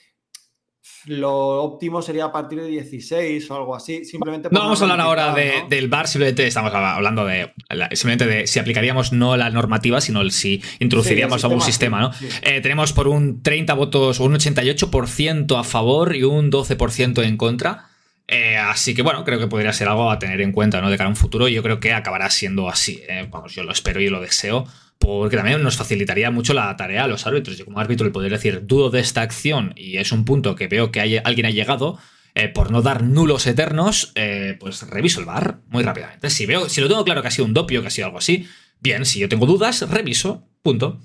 lo 1.06 1.62
óptimo 1.62 2.02
sería 2.02 2.27
a 2.27 2.32
partir 2.32 2.61
de 2.61 2.69
16 2.69 3.51
o 3.51 3.56
algo 3.56 3.74
así. 3.74 4.05
Simplemente 4.05 4.48
no 4.51 4.61
vamos 4.61 4.81
a 4.81 4.85
hablar 4.85 5.01
ahora 5.01 5.35
de, 5.35 5.62
¿no? 5.62 5.69
del 5.69 5.89
bar, 5.89 6.09
simplemente 6.09 6.47
estamos 6.47 6.73
hablando 6.74 7.24
de 7.24 7.52
simplemente 7.93 8.27
de 8.27 8.47
si 8.47 8.59
aplicaríamos 8.59 9.12
no 9.12 9.36
la 9.36 9.51
normativa, 9.51 10.01
sino 10.01 10.20
el 10.20 10.31
si 10.31 10.62
introduciríamos 10.78 11.40
sí, 11.40 11.47
algún 11.47 11.61
sistema, 11.61 12.01
¿no? 12.01 12.12
Sí. 12.12 12.28
Eh, 12.43 12.61
tenemos 12.61 12.93
por 12.93 13.09
un 13.09 13.43
30 13.43 13.74
votos 13.74 14.20
o 14.20 14.24
un 14.24 14.35
88% 14.35 15.59
a 15.59 15.65
favor 15.65 16.16
y 16.16 16.23
un 16.24 16.51
12% 16.51 17.24
en 17.24 17.36
contra. 17.36 17.89
Eh, 18.27 18.56
así 18.56 18.94
que 18.94 19.02
bueno, 19.02 19.24
creo 19.24 19.39
que 19.39 19.47
podría 19.47 19.73
ser 19.73 19.89
algo 19.89 20.11
a 20.11 20.19
tener 20.19 20.40
en 20.40 20.52
cuenta, 20.52 20.81
¿no? 20.81 20.90
De 20.90 20.97
cara 20.97 21.09
a 21.09 21.11
un 21.11 21.16
futuro. 21.16 21.48
Yo 21.48 21.62
creo 21.62 21.81
que 21.81 21.93
acabará 21.93 22.31
siendo 22.31 22.69
así. 22.69 23.02
¿eh? 23.09 23.27
Vamos, 23.31 23.55
yo 23.55 23.62
lo 23.62 23.73
espero 23.73 24.01
y 24.01 24.09
lo 24.09 24.20
deseo 24.20 24.66
porque 24.99 25.37
también 25.37 25.62
nos 25.62 25.77
facilitaría 25.77 26.31
mucho 26.31 26.55
la 26.55 26.75
tarea 26.77 27.05
a 27.05 27.09
los 27.09 27.27
árbitros. 27.27 27.59
Yo 27.59 27.65
como 27.65 27.81
árbitro 27.81 28.07
le 28.07 28.12
podría 28.12 28.37
decir, 28.37 28.66
dudo 28.66 28.91
de 28.91 29.01
esta 29.01 29.23
acción 29.23 29.73
y 29.77 29.99
es 29.99 30.12
un 30.12 30.25
punto 30.25 30.55
que 30.55 30.69
veo 30.69 30.91
que 30.91 31.01
hay, 31.01 31.19
alguien 31.19 31.47
ha 31.47 31.51
llegado, 31.51 31.99
eh, 32.35 32.49
por 32.49 32.71
no 32.73 32.83
dar 32.83 33.05
nulos 33.05 33.47
eternos, 33.47 34.12
eh, 34.16 34.57
pues 34.59 34.83
reviso 34.89 35.21
el 35.21 35.27
bar 35.27 35.61
muy 35.69 35.85
rápidamente. 35.85 36.31
Si 36.31 36.47
veo, 36.47 36.69
si 36.69 36.81
lo 36.81 36.89
tengo 36.89 37.05
claro 37.05 37.23
que 37.23 37.29
ha 37.29 37.31
sido 37.31 37.45
un 37.45 37.55
dopio, 37.55 37.81
que 37.81 37.89
ha 37.89 37.91
sido 37.91 38.07
algo 38.07 38.19
así, 38.19 38.49
bien, 38.81 39.05
si 39.05 39.21
yo 39.21 39.29
tengo 39.29 39.47
dudas, 39.47 39.89
reviso, 39.89 40.49
punto. 40.62 41.01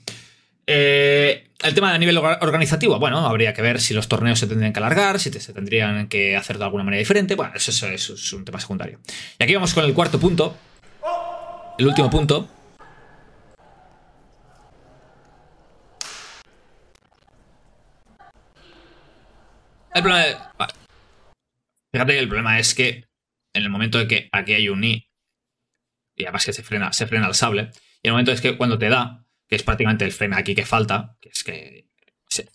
Eh, 0.66 1.50
el 1.62 1.74
tema 1.74 1.92
de 1.92 2.00
nivel 2.00 2.18
organizativo, 2.18 3.00
bueno, 3.00 3.28
habría 3.28 3.54
que 3.54 3.62
ver 3.62 3.82
si 3.82 3.94
los 3.94 4.08
torneos 4.08 4.40
se 4.40 4.48
tendrían 4.48 4.72
que 4.72 4.80
alargar, 4.80 5.20
si 5.20 5.32
se 5.32 5.54
tendrían 5.54 6.08
que 6.08 6.36
hacer 6.36 6.58
de 6.58 6.64
alguna 6.64 6.84
manera 6.84 7.00
diferente. 7.00 7.36
Bueno, 7.36 7.54
eso 7.56 7.88
es 7.88 8.34
un 8.34 8.46
tema 8.46 8.60
secundario. 8.60 9.00
Y 9.40 9.44
aquí 9.44 9.54
vamos 9.54 9.74
con 9.74 9.84
el 9.84 9.94
cuarto 9.94 10.20
punto. 10.20 10.56
El 11.78 11.88
último 11.88 12.10
punto. 12.10 12.59
El 19.94 20.04
problema 20.04 20.54
vale. 20.58 20.74
Fíjate 21.92 22.14
que 22.14 22.20
el 22.20 22.28
problema 22.28 22.60
es 22.60 22.76
que 22.76 23.06
en 23.54 23.64
el 23.64 23.70
momento 23.70 23.98
de 23.98 24.08
que 24.08 24.30
aquí 24.32 24.54
hay 24.54 24.70
un 24.70 24.84
I, 24.84 25.10
y 26.16 26.24
además 26.24 26.46
que 26.46 26.54
se 26.54 26.64
frena, 26.64 26.94
se 26.94 27.08
frena 27.08 27.28
el 27.28 27.34
sable, 27.34 27.72
y 28.04 28.08
el 28.08 28.14
momento 28.14 28.32
es 28.32 28.42
que 28.42 28.58
cuando 28.58 28.78
te 28.78 28.90
da, 28.90 29.26
que 29.48 29.56
es 29.56 29.64
prácticamente 29.64 30.06
el 30.06 30.12
freno 30.12 30.38
aquí 30.38 30.56
que 30.56 30.66
falta, 30.66 31.16
que 31.20 31.30
es 31.30 31.44
que. 31.44 31.88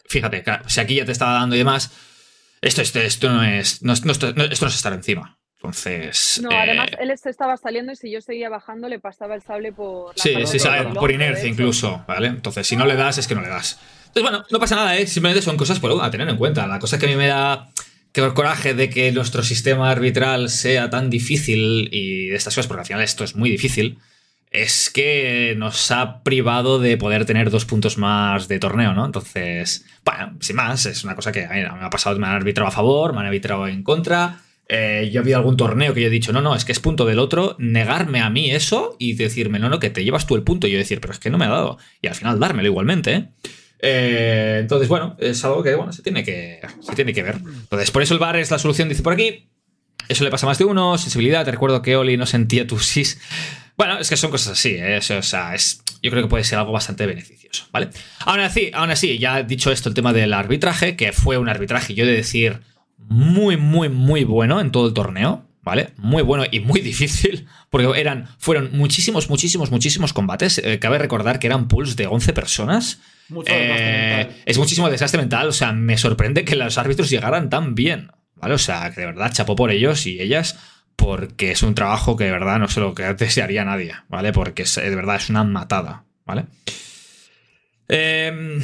Fíjate, 0.08 0.44
si 0.68 0.80
aquí 0.80 0.94
ya 0.94 1.04
te 1.04 1.10
estaba 1.10 1.32
dando 1.32 1.56
y 1.56 1.58
demás, 1.58 1.92
esto, 2.62 2.80
esto, 2.80 3.00
esto 3.00 3.32
no 3.32 3.42
es. 3.42 3.82
No, 3.82 3.92
no, 4.04 4.12
esto, 4.12 4.32
no, 4.32 4.44
esto 4.44 4.64
no 4.64 4.68
es 4.68 4.76
estar 4.76 4.92
encima. 4.92 5.38
Entonces. 5.56 6.40
No, 6.42 6.52
eh... 6.52 6.56
además 6.56 6.88
él 7.00 7.12
se 7.18 7.30
estaba 7.30 7.56
saliendo 7.56 7.92
y 7.92 7.96
si 7.96 8.10
yo 8.10 8.20
seguía 8.20 8.48
bajando 8.48 8.88
le 8.88 9.00
pasaba 9.00 9.34
el 9.34 9.42
sable 9.42 9.72
por. 9.72 10.16
sí, 10.16 10.34
sí, 10.46 10.60
sí, 10.60 10.68
por 10.94 11.10
inercia 11.10 11.48
incluso, 11.48 12.04
¿vale? 12.06 12.28
Entonces, 12.28 12.66
si 12.66 12.76
no 12.76 12.86
le 12.86 12.94
das, 12.94 13.18
es 13.18 13.26
que 13.26 13.34
no 13.34 13.42
le 13.42 13.48
das. 13.48 13.80
Entonces, 14.14 14.30
bueno, 14.30 14.46
no 14.48 14.60
pasa 14.60 14.76
nada, 14.76 14.96
¿eh? 14.96 15.08
Simplemente 15.08 15.42
son 15.42 15.56
cosas 15.56 15.80
por, 15.80 16.00
a 16.00 16.08
tener 16.08 16.28
en 16.28 16.36
cuenta. 16.36 16.68
La 16.68 16.78
cosa 16.78 17.00
que 17.00 17.06
a 17.06 17.08
mí 17.08 17.16
me 17.16 17.26
da 17.26 17.70
que 18.12 18.20
el 18.20 18.32
coraje 18.32 18.72
de 18.72 18.88
que 18.88 19.10
nuestro 19.10 19.42
sistema 19.42 19.90
arbitral 19.90 20.50
sea 20.50 20.88
tan 20.88 21.10
difícil 21.10 21.88
y 21.90 22.28
de 22.28 22.36
estas 22.36 22.54
cosas, 22.54 22.68
porque 22.68 22.82
al 22.82 22.86
final 22.86 23.02
esto 23.02 23.24
es 23.24 23.34
muy 23.34 23.50
difícil, 23.50 23.98
es 24.52 24.88
que 24.88 25.56
nos 25.58 25.90
ha 25.90 26.22
privado 26.22 26.78
de 26.78 26.96
poder 26.96 27.24
tener 27.24 27.50
dos 27.50 27.64
puntos 27.64 27.98
más 27.98 28.46
de 28.46 28.60
torneo, 28.60 28.94
¿no? 28.94 29.04
Entonces, 29.04 29.84
bueno, 30.04 30.36
sin 30.38 30.54
más, 30.54 30.86
es 30.86 31.02
una 31.02 31.16
cosa 31.16 31.32
que 31.32 31.44
me 31.48 31.64
ha 31.64 31.90
pasado, 31.90 32.16
me 32.20 32.28
han 32.28 32.34
arbitrado 32.34 32.68
a 32.68 32.72
favor, 32.72 33.14
me 33.14 33.18
han 33.18 33.26
arbitrado 33.26 33.66
en 33.66 33.82
contra. 33.82 34.42
Eh, 34.68 35.10
yo 35.12 35.18
he 35.18 35.22
habido 35.22 35.38
algún 35.38 35.56
torneo 35.56 35.92
que 35.92 36.02
yo 36.02 36.06
he 36.06 36.10
dicho, 36.10 36.32
no, 36.32 36.40
no, 36.40 36.54
es 36.54 36.64
que 36.64 36.70
es 36.70 36.78
punto 36.78 37.04
del 37.04 37.18
otro, 37.18 37.56
negarme 37.58 38.20
a 38.20 38.30
mí 38.30 38.52
eso 38.52 38.94
y 39.00 39.14
decirme, 39.14 39.58
no, 39.58 39.68
no, 39.68 39.80
que 39.80 39.90
te 39.90 40.04
llevas 40.04 40.24
tú 40.24 40.36
el 40.36 40.44
punto. 40.44 40.68
Y 40.68 40.70
yo 40.70 40.78
decir, 40.78 41.00
pero 41.00 41.12
es 41.12 41.18
que 41.18 41.30
no 41.30 41.38
me 41.38 41.46
ha 41.46 41.48
dado. 41.48 41.78
Y 42.00 42.06
al 42.06 42.14
final 42.14 42.38
dármelo 42.38 42.68
igualmente, 42.68 43.12
¿eh? 43.12 43.28
Eh, 43.86 44.58
entonces, 44.60 44.88
bueno, 44.88 45.14
es 45.18 45.44
algo 45.44 45.62
que 45.62 45.74
bueno, 45.74 45.92
se, 45.92 46.02
tiene 46.02 46.24
que, 46.24 46.60
se 46.80 46.94
tiene 46.94 47.12
que 47.12 47.22
ver. 47.22 47.36
Entonces, 47.36 47.90
por 47.90 48.02
eso 48.02 48.14
el 48.14 48.20
bar 48.20 48.36
es 48.36 48.50
la 48.50 48.58
solución, 48.58 48.88
dice 48.88 49.02
por 49.02 49.12
aquí. 49.12 49.48
Eso 50.08 50.24
le 50.24 50.30
pasa 50.30 50.46
más 50.46 50.58
de 50.58 50.64
uno. 50.64 50.96
Sensibilidad, 50.96 51.44
te 51.44 51.50
recuerdo 51.50 51.82
que 51.82 51.96
Oli 51.96 52.16
no 52.16 52.26
sentía 52.26 52.66
tu 52.66 52.78
sis. 52.78 53.20
Bueno, 53.76 53.98
es 53.98 54.08
que 54.08 54.16
son 54.16 54.30
cosas 54.30 54.52
así, 54.52 54.76
¿eh? 54.76 54.98
o 54.98 55.22
sea, 55.22 55.54
es, 55.54 55.82
yo 56.00 56.10
creo 56.10 56.22
que 56.22 56.28
puede 56.28 56.44
ser 56.44 56.58
algo 56.58 56.70
bastante 56.70 57.06
beneficioso, 57.06 57.66
¿vale? 57.72 57.90
Aún 58.20 58.38
así, 58.38 58.70
aún 58.72 58.92
así, 58.92 59.18
ya 59.18 59.42
dicho 59.42 59.72
esto, 59.72 59.88
el 59.88 59.96
tema 59.96 60.12
del 60.12 60.32
arbitraje, 60.32 60.94
que 60.94 61.12
fue 61.12 61.38
un 61.38 61.48
arbitraje, 61.48 61.92
yo 61.92 62.04
he 62.04 62.06
de 62.06 62.14
decir, 62.14 62.60
muy, 62.98 63.56
muy, 63.56 63.88
muy 63.88 64.22
bueno 64.22 64.60
en 64.60 64.70
todo 64.70 64.86
el 64.86 64.94
torneo, 64.94 65.44
¿vale? 65.62 65.90
Muy 65.96 66.22
bueno 66.22 66.44
y 66.48 66.60
muy 66.60 66.80
difícil, 66.82 67.48
porque 67.68 68.00
eran, 68.00 68.28
fueron 68.38 68.70
muchísimos, 68.72 69.28
muchísimos, 69.28 69.72
muchísimos 69.72 70.12
combates. 70.12 70.58
Eh, 70.58 70.78
cabe 70.78 70.98
recordar 70.98 71.40
que 71.40 71.48
eran 71.48 71.66
pools 71.66 71.96
de 71.96 72.06
11 72.06 72.32
personas. 72.32 73.00
Mucho 73.28 73.52
eh, 73.54 74.28
es 74.44 74.58
muchísimo 74.58 74.90
desastre 74.90 75.20
mental. 75.20 75.48
O 75.48 75.52
sea, 75.52 75.72
me 75.72 75.96
sorprende 75.98 76.44
que 76.44 76.56
los 76.56 76.76
árbitros 76.78 77.10
llegaran 77.10 77.48
tan 77.50 77.74
bien. 77.74 78.10
¿Vale? 78.36 78.54
O 78.54 78.58
sea, 78.58 78.90
que 78.92 79.00
de 79.00 79.06
verdad 79.06 79.32
chapó 79.32 79.56
por 79.56 79.70
ellos 79.70 80.06
y 80.06 80.20
ellas. 80.20 80.58
porque 80.96 81.50
es 81.50 81.62
un 81.64 81.74
trabajo 81.74 82.16
que 82.16 82.24
de 82.24 82.30
verdad 82.30 82.58
no 82.60 82.68
sé 82.68 82.78
lo 82.78 82.94
que 82.94 83.02
desearía 83.14 83.64
nadie, 83.64 83.94
¿vale? 84.08 84.32
Porque 84.32 84.62
es- 84.62 84.76
de 84.76 84.94
verdad 84.94 85.16
es 85.16 85.28
una 85.28 85.42
matada, 85.42 86.04
¿vale? 86.24 86.44
Em, 87.88 88.62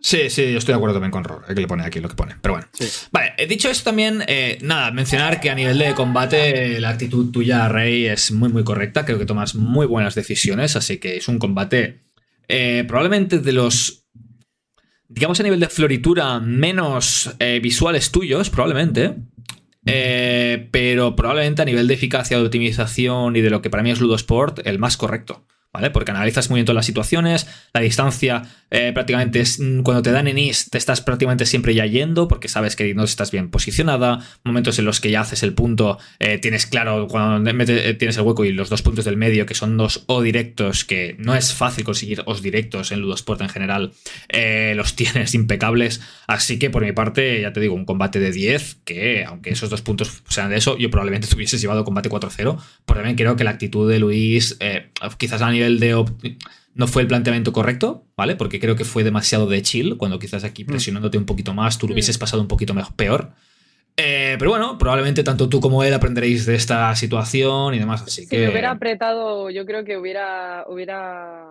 sí, 0.00 0.28
sí, 0.28 0.50
yo 0.52 0.58
estoy 0.58 0.72
de 0.72 0.76
acuerdo 0.76 0.94
también 0.96 1.12
con 1.12 1.22
Ror, 1.24 1.44
que 1.46 1.54
le 1.60 1.66
pone 1.68 1.84
aquí 1.84 2.00
lo 2.00 2.08
que 2.08 2.16
pone, 2.16 2.34
pero 2.42 2.54
bueno. 2.54 2.66
Sí. 2.72 2.88
Vale, 3.12 3.34
eh, 3.38 3.46
dicho 3.46 3.70
esto 3.70 3.84
también, 3.90 4.24
eh, 4.26 4.58
nada, 4.62 4.90
mencionar 4.90 5.40
que 5.40 5.50
a 5.50 5.54
nivel 5.54 5.78
de 5.78 5.94
combate 5.94 6.80
la 6.80 6.90
actitud 6.90 7.30
tuya, 7.30 7.68
Rey, 7.68 8.06
es 8.06 8.32
muy 8.32 8.48
muy 8.48 8.64
correcta, 8.64 9.04
creo 9.04 9.18
que 9.18 9.26
tomas 9.26 9.54
muy 9.54 9.86
buenas 9.86 10.14
decisiones, 10.16 10.74
así 10.74 10.98
que 10.98 11.16
es 11.16 11.28
un 11.28 11.38
combate 11.38 12.00
eh, 12.48 12.84
probablemente 12.86 13.38
de 13.38 13.52
los, 13.52 14.06
digamos 15.08 15.40
a 15.40 15.42
nivel 15.42 15.60
de 15.60 15.68
floritura, 15.68 16.40
menos 16.40 17.34
eh, 17.38 17.60
visuales 17.62 18.10
tuyos, 18.10 18.50
probablemente, 18.50 19.16
eh, 19.86 20.68
pero 20.70 21.16
probablemente 21.16 21.62
a 21.62 21.64
nivel 21.64 21.88
de 21.88 21.94
eficacia, 21.94 22.38
de 22.38 22.44
optimización 22.44 23.36
y 23.36 23.40
de 23.40 23.50
lo 23.50 23.62
que 23.62 23.70
para 23.70 23.82
mí 23.82 23.90
es 23.90 24.00
Ludosport, 24.00 24.66
el 24.66 24.78
más 24.78 24.96
correcto. 24.96 25.44
¿Vale? 25.74 25.90
Porque 25.90 26.10
analizas 26.10 26.50
muy 26.50 26.58
bien 26.58 26.66
todas 26.66 26.76
las 26.76 26.84
situaciones, 26.86 27.46
la 27.72 27.80
distancia 27.80 28.42
eh, 28.70 28.90
prácticamente 28.92 29.42
mm, 29.42 29.80
cuando 29.82 30.02
te 30.02 30.12
dan 30.12 30.28
en 30.28 30.36
East, 30.36 30.68
te 30.70 30.76
estás 30.76 31.00
prácticamente 31.00 31.46
siempre 31.46 31.74
ya 31.74 31.86
yendo 31.86 32.28
porque 32.28 32.48
sabes 32.48 32.76
que 32.76 32.94
no 32.94 33.04
estás 33.04 33.30
bien 33.30 33.48
posicionada, 33.50 34.18
momentos 34.44 34.78
en 34.78 34.84
los 34.84 35.00
que 35.00 35.10
ya 35.10 35.22
haces 35.22 35.42
el 35.42 35.54
punto, 35.54 35.98
eh, 36.18 36.36
tienes 36.36 36.66
claro 36.66 37.06
cuando 37.08 37.52
mete- 37.54 37.88
eh, 37.88 37.94
tienes 37.94 38.18
el 38.18 38.22
hueco 38.24 38.44
y 38.44 38.52
los 38.52 38.68
dos 38.68 38.82
puntos 38.82 39.06
del 39.06 39.16
medio 39.16 39.46
que 39.46 39.54
son 39.54 39.78
dos 39.78 40.04
O 40.08 40.20
directos, 40.20 40.84
que 40.84 41.16
no 41.18 41.34
es 41.34 41.54
fácil 41.54 41.84
conseguir 41.84 42.22
Os 42.26 42.42
directos 42.42 42.92
en 42.92 43.00
Ludosport 43.00 43.40
en 43.40 43.48
general, 43.48 43.92
los 44.76 44.94
tienes 44.96 45.34
impecables, 45.34 46.02
así 46.26 46.58
que 46.58 46.68
por 46.68 46.84
mi 46.84 46.92
parte 46.92 47.40
ya 47.40 47.52
te 47.54 47.60
digo, 47.60 47.74
un 47.74 47.86
combate 47.86 48.20
de 48.20 48.30
10 48.30 48.76
que 48.84 49.24
aunque 49.24 49.50
esos 49.50 49.70
dos 49.70 49.80
puntos 49.80 50.22
sean 50.28 50.50
de 50.50 50.56
eso, 50.56 50.76
yo 50.76 50.90
probablemente 50.90 51.26
te 51.30 51.34
hubieses 51.34 51.60
llevado 51.62 51.84
combate 51.84 52.10
4-0, 52.10 52.58
porque 52.84 52.98
también 53.00 53.16
creo 53.16 53.36
que 53.36 53.44
la 53.44 53.50
actitud 53.52 53.90
de 53.90 53.98
Luis, 53.98 54.58
quizás 55.16 55.40
a 55.40 55.46
nivel 55.68 55.80
de... 55.80 56.36
no 56.74 56.86
fue 56.86 57.02
el 57.02 57.08
planteamiento 57.08 57.52
correcto, 57.52 58.06
¿vale? 58.16 58.36
Porque 58.36 58.58
creo 58.60 58.76
que 58.76 58.84
fue 58.84 59.04
demasiado 59.04 59.46
de 59.46 59.62
chill, 59.62 59.96
cuando 59.96 60.18
quizás 60.18 60.44
aquí 60.44 60.64
presionándote 60.64 61.18
un 61.18 61.26
poquito 61.26 61.54
más, 61.54 61.78
tú 61.78 61.86
lo 61.86 61.92
Mm. 61.92 61.94
hubieses 61.94 62.18
pasado 62.18 62.40
un 62.42 62.48
poquito 62.48 62.74
mejor, 62.74 62.94
peor. 62.96 63.32
Eh, 63.96 64.36
pero 64.38 64.50
bueno, 64.52 64.78
probablemente 64.78 65.22
tanto 65.22 65.48
tú 65.50 65.60
como 65.60 65.84
él 65.84 65.92
aprenderéis 65.92 66.46
de 66.46 66.54
esta 66.54 66.94
situación 66.96 67.74
y 67.74 67.78
demás, 67.78 68.02
así 68.02 68.22
Si 68.22 68.28
que... 68.28 68.38
me 68.38 68.48
hubiera 68.50 68.70
apretado, 68.70 69.50
yo 69.50 69.66
creo 69.66 69.84
que 69.84 69.98
hubiera, 69.98 70.64
hubiera, 70.66 71.44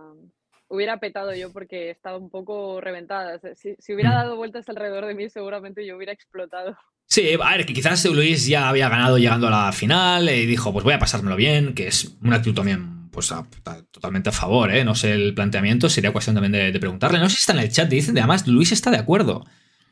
hubiera 0.67 0.99
petado 0.99 1.35
yo 1.35 1.51
porque 1.53 1.91
estaba 1.91 2.17
un 2.17 2.31
poco 2.31 2.81
reventada. 2.81 3.39
Si, 3.55 3.75
si 3.77 3.93
hubiera 3.93 4.09
Mm. 4.11 4.15
dado 4.15 4.35
vueltas 4.37 4.67
alrededor 4.69 5.05
de 5.05 5.13
mí, 5.13 5.29
seguramente 5.29 5.85
yo 5.85 5.95
hubiera 5.97 6.13
explotado. 6.13 6.75
Sí, 7.05 7.31
a 7.39 7.51
ver, 7.57 7.65
que 7.65 7.73
quizás 7.73 8.03
Luis 8.05 8.47
ya 8.47 8.69
había 8.69 8.87
ganado 8.89 9.17
llegando 9.19 9.47
a 9.47 9.65
la 9.65 9.71
final 9.73 10.29
y 10.29 10.45
dijo, 10.45 10.71
pues 10.73 10.83
voy 10.85 10.93
a 10.93 10.99
pasármelo 10.99 11.35
bien, 11.35 11.75
que 11.75 11.87
es 11.87 12.17
una 12.23 12.37
actitud 12.37 12.55
también, 12.55 13.00
pues 13.11 13.31
a- 13.31 13.45
a- 13.65 13.81
totalmente 13.91 14.29
a 14.29 14.31
favor, 14.31 14.73
¿eh? 14.73 14.83
No 14.85 14.95
sé 14.95 15.11
el 15.13 15.33
planteamiento, 15.33 15.89
sería 15.89 16.11
cuestión 16.11 16.35
también 16.35 16.51
de, 16.53 16.71
de 16.71 16.79
preguntarle. 16.79 17.19
No 17.19 17.29
sé 17.29 17.35
si 17.35 17.41
está 17.41 17.53
en 17.53 17.59
el 17.59 17.71
chat, 17.71 17.89
dicen, 17.89 18.17
además 18.17 18.47
Luis 18.47 18.71
está 18.71 18.89
de 18.91 18.97
acuerdo. 18.97 19.45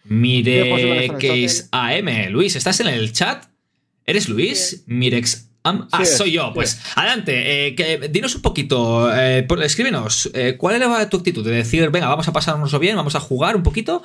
Mire 0.06 0.64
Sí, 0.64 0.70
posible 0.70 1.10
que 1.10 1.18
que 1.18 1.28
esté 1.28 1.44
es 1.46 1.70
AM. 1.72 2.30
Luis, 2.32 2.56
¿estás 2.56 2.80
en 2.80 2.88
el 2.88 3.12
chat? 3.14 3.46
¿Eres 4.06 4.30
Luis? 4.30 4.84
Mirex 4.88 5.46
Am- 5.64 5.88
ah, 5.91 5.98
Sí 5.98 6.04
es, 6.04 6.18
soy 6.18 6.32
yo. 6.32 6.48
sí 6.48 6.52
Pues 6.56 6.82
adelante, 6.96 7.68
eh, 7.68 7.76
que- 7.76 8.08
dinos 8.10 8.34
un 8.34 8.41
poquito, 8.41 9.14
eh, 9.14 9.44
por- 9.44 9.62
escríbenos, 9.62 10.32
eh, 10.34 10.56
¿cuál 10.58 10.76
era 10.78 11.10
tu 11.10 11.18
actitud? 11.18 11.46
¿De 11.46 11.52
decir, 11.52 11.90
venga, 11.90 12.08
vamos 12.08 12.28
a 12.30 12.34
pasárnoslo 12.34 12.80
bien, 12.80 12.96
vamos 12.96 13.16
a 13.16 13.20
jugar 13.20 13.58
un 13.58 13.64
poquito? 13.64 14.02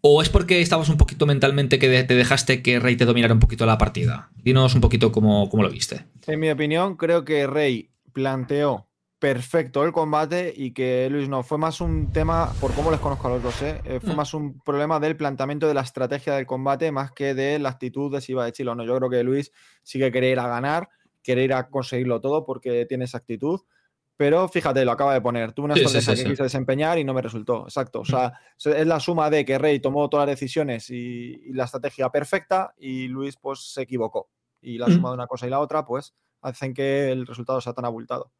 ¿O 0.00 0.20
es 0.20 0.28
porque 0.28 0.60
estabas 0.60 0.88
un 0.88 0.96
poquito 0.98 1.24
mentalmente 1.24 1.78
que 1.78 1.88
de- 1.88 2.02
te 2.04 2.16
dejaste 2.16 2.60
que 2.60 2.80
Rey 2.80 2.96
te 2.96 3.04
dominara 3.04 3.32
un 3.32 3.40
poquito 3.40 3.64
la 3.66 3.78
partida? 3.78 4.30
Dinos 4.42 4.74
un 4.74 4.80
poquito 4.80 5.12
cómo, 5.12 5.48
cómo 5.48 5.62
lo 5.62 5.70
viste. 5.70 6.04
En 6.26 6.40
mi 6.40 6.50
opinión, 6.50 6.96
creo 6.96 7.24
que 7.24 7.46
Rey 7.46 7.88
planteó 8.16 8.88
perfecto 9.18 9.84
el 9.84 9.92
combate 9.92 10.50
y 10.56 10.72
que 10.72 11.06
Luis 11.10 11.28
no. 11.28 11.42
Fue 11.42 11.58
más 11.58 11.82
un 11.82 12.10
tema, 12.12 12.50
por 12.62 12.72
cómo 12.72 12.90
les 12.90 12.98
conozco 12.98 13.28
a 13.28 13.30
los 13.32 13.42
dos, 13.42 13.60
¿eh? 13.60 13.78
Eh, 13.84 14.00
fue 14.00 14.14
Mm. 14.14 14.16
más 14.16 14.32
un 14.32 14.58
problema 14.60 14.98
del 14.98 15.18
planteamiento 15.18 15.68
de 15.68 15.74
la 15.74 15.82
estrategia 15.82 16.34
del 16.34 16.46
combate 16.46 16.90
más 16.92 17.12
que 17.12 17.34
de 17.34 17.58
la 17.58 17.68
actitud 17.68 18.10
de 18.10 18.22
si 18.22 18.32
iba 18.32 18.46
de 18.46 18.52
chilo 18.52 18.72
o 18.72 18.74
no. 18.74 18.84
Yo 18.84 18.96
creo 18.96 19.10
que 19.10 19.22
Luis 19.22 19.52
sí 19.82 19.98
que 19.98 20.10
quería 20.10 20.30
ir 20.30 20.38
a 20.38 20.48
ganar, 20.48 20.88
quería 21.22 21.44
ir 21.44 21.52
a 21.52 21.68
conseguirlo 21.68 22.18
todo 22.22 22.46
porque 22.46 22.86
tiene 22.86 23.04
esa 23.04 23.18
actitud. 23.18 23.60
Pero 24.16 24.48
fíjate, 24.48 24.82
lo 24.86 24.92
acaba 24.92 25.12
de 25.12 25.20
poner. 25.20 25.52
Tuve 25.52 25.66
una 25.66 25.74
Sí, 25.76 25.80
estrategia 25.84 26.14
sí, 26.16 26.22
que 26.22 26.22
sí. 26.28 26.32
quise 26.32 26.42
desempeñar 26.44 26.98
y 26.98 27.04
no 27.04 27.12
me 27.12 27.20
resultó. 27.20 27.64
Exacto. 27.64 28.00
O 28.00 28.04
sea, 28.06 28.32
se- 28.56 28.80
es 28.80 28.86
la 28.86 28.98
suma 28.98 29.28
de 29.28 29.44
que 29.44 29.58
Rey 29.58 29.78
tomó 29.78 30.08
todas 30.08 30.26
las 30.26 30.38
decisiones 30.40 30.88
y, 30.88 31.42
y 31.44 31.52
la 31.52 31.64
estrategia 31.64 32.08
perfecta 32.08 32.72
y 32.78 33.08
Luis 33.08 33.36
pues 33.36 33.74
se 33.74 33.82
equivocó. 33.82 34.30
Y 34.62 34.78
la 34.78 34.86
Mm. 34.88 34.92
suma 34.92 35.08
de 35.10 35.14
una 35.16 35.26
cosa 35.26 35.46
y 35.46 35.50
la 35.50 35.60
otra 35.60 35.84
pues 35.84 36.14
hacen 36.46 36.72
que 36.74 37.10
el 37.10 37.26
resultado 37.26 37.60
sea 37.60 37.72
tan 37.72 37.84
abultado. 37.84 38.32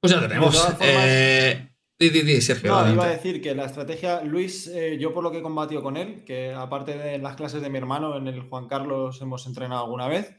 Pues 0.00 0.12
ya 0.12 0.20
lo 0.20 0.28
tenemos. 0.28 0.56
Formas- 0.56 0.78
Eh, 0.80 1.68
di, 1.98 2.08
di, 2.10 2.22
di, 2.22 2.40
Sergio. 2.40 2.70
No, 2.72 2.92
iba 2.92 3.04
a 3.04 3.08
decir 3.10 3.42
que 3.42 3.54
la 3.54 3.66
estrategia, 3.66 4.22
Luis, 4.22 4.66
eh, 4.68 4.96
yo 4.98 5.12
por 5.12 5.22
lo 5.22 5.30
que 5.30 5.38
he 5.38 5.42
combatido 5.42 5.82
con 5.82 5.96
él, 5.96 6.24
que 6.24 6.52
aparte 6.54 6.96
de 6.96 7.18
las 7.18 7.36
clases 7.36 7.60
de 7.60 7.68
mi 7.68 7.78
hermano, 7.78 8.16
en 8.16 8.26
el 8.26 8.40
Juan 8.48 8.66
Carlos 8.68 9.20
hemos 9.20 9.46
entrenado 9.46 9.84
alguna 9.84 10.08
vez, 10.08 10.34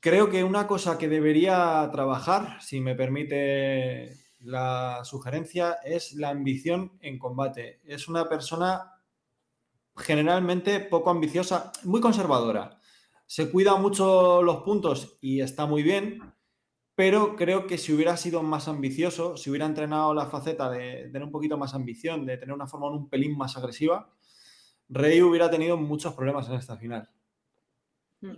creo 0.00 0.28
que 0.30 0.44
una 0.44 0.66
cosa 0.66 0.98
que 0.98 1.08
debería 1.08 1.88
trabajar, 1.92 2.58
si 2.60 2.80
me 2.80 2.94
permite 2.94 4.18
la 4.40 5.00
sugerencia, 5.04 5.78
es 5.84 6.12
la 6.14 6.28
ambición 6.30 6.98
en 7.00 7.18
combate. 7.18 7.80
Es 7.84 8.08
una 8.08 8.28
persona 8.28 8.92
generalmente 9.96 10.80
poco 10.80 11.10
ambiciosa, 11.10 11.72
muy 11.84 12.00
conservadora. 12.00 12.78
Se 13.34 13.50
cuida 13.50 13.76
mucho 13.76 14.42
los 14.42 14.58
puntos 14.58 15.16
y 15.22 15.40
está 15.40 15.64
muy 15.64 15.82
bien, 15.82 16.20
pero 16.94 17.34
creo 17.34 17.66
que 17.66 17.78
si 17.78 17.94
hubiera 17.94 18.18
sido 18.18 18.42
más 18.42 18.68
ambicioso, 18.68 19.38
si 19.38 19.48
hubiera 19.48 19.64
entrenado 19.64 20.12
la 20.12 20.26
faceta 20.26 20.68
de 20.68 21.08
tener 21.10 21.22
un 21.22 21.30
poquito 21.30 21.56
más 21.56 21.72
ambición, 21.72 22.26
de 22.26 22.36
tener 22.36 22.54
una 22.54 22.66
forma 22.66 22.90
un 22.90 23.08
pelín 23.08 23.34
más 23.38 23.56
agresiva, 23.56 24.12
Rey 24.90 25.22
hubiera 25.22 25.50
tenido 25.50 25.78
muchos 25.78 26.12
problemas 26.12 26.46
en 26.50 26.56
esta 26.56 26.76
final. 26.76 27.08
Mm, 28.20 28.36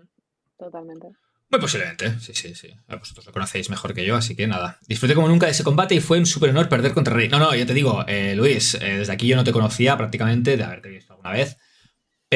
Totalmente. 0.57 1.09
Muy 1.51 1.61
posiblemente, 1.61 2.21
sí, 2.21 2.33
sí, 2.33 2.55
sí. 2.55 2.69
Vosotros 2.87 3.27
lo 3.27 3.33
conocéis 3.33 3.71
mejor 3.71 3.95
que 3.95 4.07
yo, 4.07 4.15
así 4.15 4.37
que 4.37 4.47
nada. 4.47 4.79
Disfruté 4.87 5.17
como 5.17 5.27
nunca 5.27 5.47
de 5.47 5.53
ese 5.53 5.65
combate 5.65 5.97
y 5.97 6.01
fue 6.01 6.21
un 6.21 6.27
súper 6.27 6.51
honor 6.51 6.69
perder 6.69 6.95
contra 6.95 7.15
Rey. 7.15 7.29
No, 7.29 7.41
no, 7.41 7.53
ya 7.53 7.67
te 7.67 7.75
digo, 7.75 8.05
eh, 8.07 8.37
Luis, 8.37 8.77
eh, 8.77 8.99
desde 8.99 9.13
aquí 9.13 9.27
yo 9.27 9.35
no 9.35 9.43
te 9.43 9.51
conocía 9.51 9.97
prácticamente, 9.97 10.57
de 10.57 10.63
haberte 10.63 10.89
visto 10.89 11.15
alguna 11.15 11.33
vez, 11.33 11.59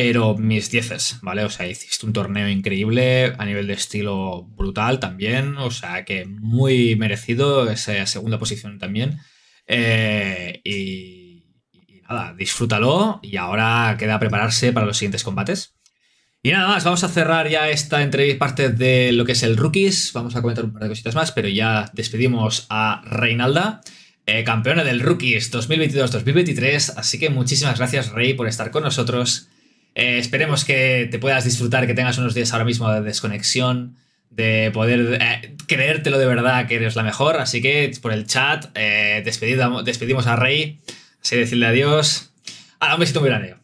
pero 0.00 0.36
mis 0.36 0.70
dieces, 0.70 1.16
¿vale? 1.22 1.42
O 1.42 1.50
sea, 1.50 1.66
hiciste 1.66 2.06
un 2.06 2.12
torneo 2.12 2.48
increíble, 2.48 3.34
a 3.36 3.44
nivel 3.44 3.66
de 3.66 3.72
estilo 3.72 4.44
brutal 4.44 5.00
también, 5.00 5.56
o 5.56 5.72
sea, 5.72 6.04
que 6.04 6.24
muy 6.24 6.94
merecido 6.94 7.68
esa 7.68 8.06
segunda 8.06 8.38
posición 8.38 8.78
también. 8.78 9.18
Eh, 9.66 10.60
y, 10.62 11.42
nada, 12.08 12.32
disfrútalo 12.32 13.18
y 13.24 13.38
ahora 13.38 13.96
queda 13.98 14.20
prepararse 14.20 14.72
para 14.72 14.86
los 14.86 14.96
siguientes 14.96 15.24
combates. 15.24 15.74
Y 16.44 16.52
nada 16.52 16.68
más, 16.68 16.84
vamos 16.84 17.02
a 17.02 17.08
cerrar 17.08 17.48
ya 17.48 17.68
esta 17.68 18.00
entrevista 18.00 18.38
parte 18.38 18.68
de 18.68 19.10
lo 19.10 19.24
que 19.24 19.32
es 19.32 19.42
el 19.42 19.56
Rookies. 19.56 20.12
Vamos 20.12 20.36
a 20.36 20.42
comentar 20.42 20.64
un 20.64 20.74
par 20.74 20.84
de 20.84 20.90
cositas 20.90 21.16
más, 21.16 21.32
pero 21.32 21.48
ya 21.48 21.90
despedimos 21.92 22.66
a 22.70 23.02
Reinalda, 23.04 23.80
eh, 24.26 24.44
campeona 24.44 24.84
del 24.84 25.00
Rookies 25.00 25.52
2022-2023. 25.52 26.94
Así 26.96 27.18
que 27.18 27.30
muchísimas 27.30 27.78
gracias, 27.78 28.12
Rey, 28.12 28.34
por 28.34 28.46
estar 28.46 28.70
con 28.70 28.84
nosotros. 28.84 29.47
Eh, 30.00 30.18
esperemos 30.18 30.64
que 30.64 31.08
te 31.10 31.18
puedas 31.18 31.44
disfrutar, 31.44 31.86
que 31.88 31.94
tengas 31.94 32.18
unos 32.18 32.32
días 32.32 32.52
ahora 32.52 32.64
mismo 32.64 32.88
de 32.90 33.00
desconexión, 33.02 33.96
de 34.30 34.70
poder 34.72 35.18
eh, 35.20 35.56
creértelo 35.66 36.18
de 36.18 36.26
verdad 36.26 36.68
que 36.68 36.76
eres 36.76 36.94
la 36.94 37.02
mejor. 37.02 37.36
Así 37.38 37.60
que 37.60 37.90
por 38.00 38.12
el 38.12 38.24
chat, 38.26 38.66
eh, 38.76 39.22
despedida- 39.24 39.82
despedimos 39.82 40.26
a 40.28 40.36
Rey. 40.36 40.78
Así 41.20 41.36
decirle 41.36 41.66
adiós. 41.66 42.32
Ah, 42.78 42.94
un 42.94 43.00
besito 43.00 43.20
muy 43.20 43.28
grande. 43.28 43.56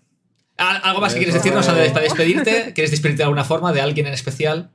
¿Al- 0.56 0.81
¿Algo 0.82 1.01
más 1.01 1.12
que 1.12 1.19
quieres 1.20 1.35
decirnos 1.35 1.69
antes 1.69 1.94
de 1.94 2.01
despedirte? 2.01 2.73
¿Quieres 2.74 2.90
despedirte 2.90 3.19
de 3.19 3.24
alguna 3.24 3.44
forma 3.44 3.73
de 3.73 3.81
alguien 3.81 4.06
en 4.09 4.12
especial? 4.15 4.70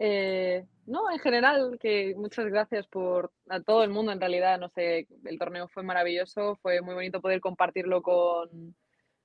Eh, 0.00 0.64
no, 0.86 1.10
en 1.10 1.18
general, 1.20 1.78
que 1.80 2.14
muchas 2.16 2.46
gracias 2.46 2.86
por 2.88 3.32
a 3.48 3.60
todo 3.60 3.84
el 3.84 3.90
mundo 3.90 4.10
en 4.12 4.20
realidad. 4.20 4.58
No 4.58 4.68
sé, 4.74 5.06
el 5.24 5.38
torneo 5.38 5.68
fue 5.68 5.82
maravilloso, 5.84 6.58
fue 6.62 6.80
muy 6.80 6.94
bonito 6.94 7.20
poder 7.20 7.40
compartirlo 7.40 8.02
con, 8.02 8.74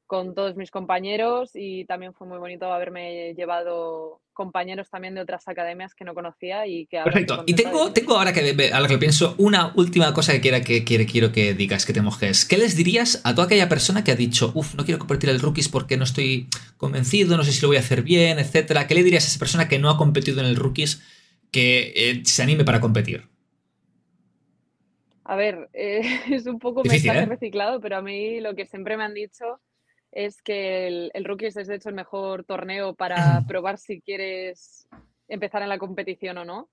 con 0.09 0.33
todos 0.33 0.55
mis 0.55 0.71
compañeros 0.71 1.51
y 1.53 1.85
también 1.85 2.15
fue 2.15 2.25
muy 2.25 2.39
bonito 2.39 2.73
haberme 2.73 3.35
llevado 3.35 4.21
compañeros 4.33 4.89
también 4.89 5.13
de 5.13 5.21
otras 5.21 5.47
academias 5.47 5.93
que 5.93 6.03
no 6.03 6.15
conocía 6.15 6.65
y 6.65 6.87
que 6.87 6.99
Perfecto. 7.03 7.43
Y 7.45 7.53
tengo, 7.53 7.93
tengo 7.93 8.17
ahora 8.17 8.33
que, 8.33 8.71
ahora 8.73 8.87
que 8.87 8.93
lo 8.95 8.99
pienso, 8.99 9.35
una 9.37 9.71
última 9.75 10.11
cosa 10.11 10.31
que, 10.33 10.41
quiera, 10.41 10.61
que 10.61 10.83
quiere- 10.83 11.05
quiero 11.05 11.31
que 11.31 11.53
digas, 11.53 11.85
que 11.85 11.93
te 11.93 12.01
mojes. 12.01 12.45
¿Qué 12.45 12.57
les 12.57 12.75
dirías 12.75 13.21
a 13.23 13.35
toda 13.35 13.45
aquella 13.45 13.69
persona 13.69 14.03
que 14.03 14.09
ha 14.11 14.15
dicho, 14.15 14.51
uff, 14.55 14.73
no 14.73 14.83
quiero 14.83 14.97
competir 14.97 15.29
el 15.29 15.39
Rookies 15.39 15.69
porque 15.69 15.95
no 15.95 16.05
estoy 16.05 16.47
convencido, 16.77 17.37
no 17.37 17.43
sé 17.43 17.51
si 17.51 17.61
lo 17.61 17.67
voy 17.67 17.77
a 17.77 17.81
hacer 17.81 18.01
bien, 18.01 18.39
etcétera? 18.39 18.87
¿Qué 18.87 18.95
le 18.95 19.03
dirías 19.03 19.25
a 19.25 19.27
esa 19.27 19.37
persona 19.37 19.67
que 19.67 19.77
no 19.77 19.91
ha 19.91 19.97
competido 19.97 20.39
en 20.39 20.47
el 20.47 20.55
Rookies 20.55 21.03
que 21.51 21.93
eh, 21.95 22.21
se 22.25 22.41
anime 22.41 22.65
para 22.65 22.79
competir? 22.81 23.27
A 25.23 25.35
ver, 25.35 25.69
eh, 25.73 26.01
es 26.31 26.47
un 26.47 26.57
poco 26.57 26.81
Difícil, 26.81 27.09
mensaje 27.09 27.25
¿eh? 27.25 27.25
reciclado, 27.27 27.79
pero 27.79 27.97
a 27.97 28.01
mí 28.01 28.39
lo 28.41 28.55
que 28.55 28.65
siempre 28.65 28.97
me 28.97 29.03
han 29.03 29.13
dicho 29.13 29.59
es 30.11 30.41
que 30.41 30.87
el, 30.87 31.11
el 31.13 31.25
Rookies 31.25 31.57
es 31.57 31.67
de 31.67 31.75
hecho 31.75 31.89
el 31.89 31.95
mejor 31.95 32.43
torneo 32.43 32.93
para 32.95 33.41
probar 33.47 33.77
si 33.77 34.01
quieres 34.01 34.87
empezar 35.27 35.61
en 35.61 35.69
la 35.69 35.77
competición 35.77 36.37
o 36.37 36.45
no. 36.45 36.69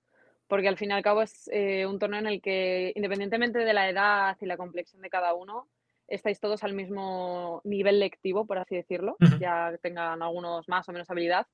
Porque 0.47 0.69
al 0.69 0.77
fin 0.77 0.91
y 0.91 0.93
al 0.93 1.03
cabo 1.03 1.21
es 1.21 1.49
eh, 1.51 1.85
un 1.85 1.99
torneo 1.99 2.21
en 2.21 2.27
el 2.27 2.41
que, 2.41 2.93
independientemente 2.95 3.59
de 3.59 3.73
la 3.73 3.89
edad 3.89 4.37
y 4.39 4.45
la 4.45 4.55
complexión 4.55 5.01
de 5.01 5.09
cada 5.09 5.33
uno, 5.33 5.67
estáis 6.07 6.39
todos 6.39 6.63
al 6.63 6.73
mismo 6.73 7.61
nivel 7.65 7.99
lectivo, 7.99 8.45
por 8.45 8.57
así 8.57 8.75
decirlo, 8.75 9.17
Ujú. 9.19 9.39
ya 9.39 9.77
tengan 9.81 10.23
algunos 10.23 10.69
más 10.69 10.87
o 10.87 10.93
menos 10.93 11.09
habilidad. 11.09 11.45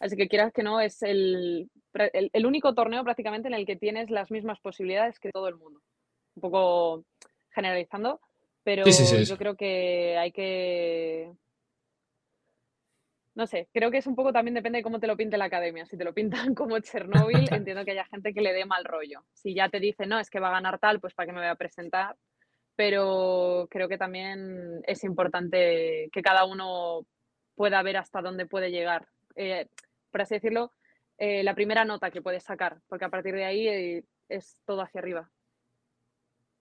Así 0.00 0.16
que 0.16 0.28
quieras 0.28 0.52
que 0.52 0.62
no, 0.62 0.80
es 0.80 1.02
el, 1.02 1.70
el, 1.94 2.30
el 2.30 2.46
único 2.46 2.74
torneo 2.74 3.04
prácticamente 3.04 3.48
en 3.48 3.54
el 3.54 3.64
que 3.64 3.76
tienes 3.76 4.10
las 4.10 4.30
mismas 4.30 4.60
posibilidades 4.60 5.18
que 5.18 5.30
todo 5.30 5.48
el 5.48 5.56
mundo. 5.56 5.80
Un 6.34 6.42
poco 6.42 7.04
generalizando, 7.50 8.20
pero 8.62 8.84
Sí, 8.84 8.92
sí, 8.92 9.24
yo 9.24 9.36
creo 9.36 9.56
que 9.56 10.16
hay 10.18 10.32
que... 10.32 11.32
No 13.34 13.46
sé, 13.46 13.68
creo 13.72 13.90
que 13.90 13.96
es 13.98 14.06
un 14.06 14.14
poco 14.14 14.30
también 14.32 14.54
depende 14.54 14.78
de 14.78 14.82
cómo 14.82 15.00
te 15.00 15.06
lo 15.06 15.16
pinte 15.16 15.38
la 15.38 15.46
academia. 15.46 15.86
Si 15.86 15.96
te 15.96 16.04
lo 16.04 16.12
pintan 16.12 16.54
como 16.54 16.78
Chernóbil, 16.80 17.48
entiendo 17.52 17.84
que 17.84 17.92
haya 17.92 18.04
gente 18.04 18.34
que 18.34 18.42
le 18.42 18.52
dé 18.52 18.64
mal 18.66 18.84
rollo. 18.84 19.24
Si 19.32 19.54
ya 19.54 19.68
te 19.68 19.80
dice, 19.80 20.06
no, 20.06 20.18
es 20.18 20.28
que 20.28 20.40
va 20.40 20.48
a 20.48 20.52
ganar 20.52 20.78
tal, 20.78 21.00
pues 21.00 21.14
para 21.14 21.26
qué 21.26 21.32
me 21.32 21.40
voy 21.40 21.48
a 21.48 21.54
presentar. 21.54 22.16
Pero 22.76 23.68
creo 23.70 23.88
que 23.88 23.98
también 23.98 24.82
es 24.86 25.04
importante 25.04 26.08
que 26.12 26.22
cada 26.22 26.44
uno 26.44 27.06
pueda 27.54 27.82
ver 27.82 27.96
hasta 27.98 28.22
dónde 28.22 28.46
puede 28.46 28.70
llegar. 28.70 29.08
Eh, 29.36 29.68
por 30.10 30.22
así 30.22 30.34
decirlo, 30.34 30.72
eh, 31.18 31.42
la 31.42 31.54
primera 31.54 31.84
nota 31.84 32.10
que 32.10 32.22
puedes 32.22 32.42
sacar, 32.42 32.80
porque 32.88 33.04
a 33.04 33.10
partir 33.10 33.34
de 33.34 33.44
ahí 33.44 33.68
eh, 33.68 34.04
es 34.28 34.56
todo 34.64 34.82
hacia 34.82 35.00
arriba. 35.00 35.30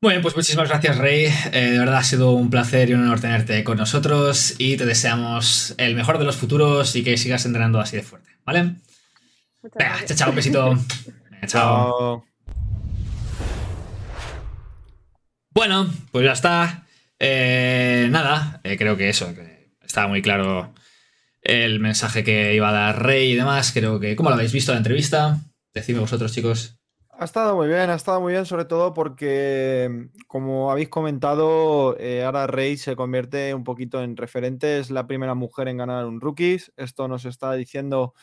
Muy 0.03 0.13
bien, 0.13 0.23
pues 0.23 0.35
muchísimas 0.35 0.67
gracias, 0.67 0.97
Rey. 0.97 1.25
Eh, 1.51 1.71
de 1.73 1.77
verdad 1.77 1.97
ha 1.97 2.03
sido 2.03 2.31
un 2.31 2.49
placer 2.49 2.89
y 2.89 2.93
un 2.95 3.03
honor 3.03 3.19
tenerte 3.19 3.63
con 3.63 3.77
nosotros 3.77 4.55
y 4.57 4.75
te 4.75 4.87
deseamos 4.87 5.75
el 5.77 5.93
mejor 5.93 6.17
de 6.17 6.25
los 6.25 6.37
futuros 6.37 6.95
y 6.95 7.03
que 7.03 7.17
sigas 7.17 7.45
entrenando 7.45 7.79
así 7.79 7.97
de 7.97 8.01
fuerte, 8.01 8.31
¿vale? 8.43 8.63
Muchas 9.61 9.77
Venga, 9.77 9.89
gracias. 9.97 10.07
chao, 10.07 10.17
chao, 10.17 10.29
un 10.31 10.35
besito. 10.35 10.69
Venga, 11.29 11.45
chao. 11.45 12.25
Bueno, 15.51 15.87
pues 16.11 16.25
ya 16.25 16.31
está. 16.31 16.87
Eh, 17.19 18.07
nada, 18.09 18.59
eh, 18.63 18.77
creo 18.79 18.97
que 18.97 19.07
eso, 19.07 19.35
que 19.35 19.75
estaba 19.83 20.07
muy 20.07 20.23
claro 20.23 20.73
el 21.43 21.79
mensaje 21.79 22.23
que 22.23 22.55
iba 22.55 22.69
a 22.69 22.73
dar 22.73 23.03
Rey 23.03 23.33
y 23.33 23.35
demás. 23.35 23.71
Creo 23.71 23.99
que, 23.99 24.15
¿cómo 24.15 24.29
lo 24.29 24.35
habéis 24.35 24.51
visto 24.51 24.71
la 24.71 24.79
entrevista? 24.79 25.41
Decidme 25.75 25.99
vosotros, 25.99 26.33
chicos. 26.33 26.80
Ha 27.21 27.25
estado 27.25 27.55
muy 27.55 27.67
bien, 27.67 27.91
ha 27.91 27.93
estado 27.93 28.19
muy 28.19 28.33
bien, 28.33 28.47
sobre 28.47 28.65
todo 28.65 28.95
porque, 28.95 30.09
como 30.25 30.71
habéis 30.71 30.89
comentado, 30.89 31.95
eh, 31.99 32.23
ahora 32.23 32.47
Rey 32.47 32.77
se 32.77 32.95
convierte 32.95 33.53
un 33.53 33.63
poquito 33.63 34.01
en 34.01 34.17
referente, 34.17 34.79
es 34.79 34.89
la 34.89 35.05
primera 35.05 35.35
mujer 35.35 35.67
en 35.67 35.77
ganar 35.77 36.07
un 36.07 36.19
rookies. 36.19 36.73
Esto 36.77 37.07
nos 37.07 37.25
está 37.25 37.53
diciendo 37.53 38.15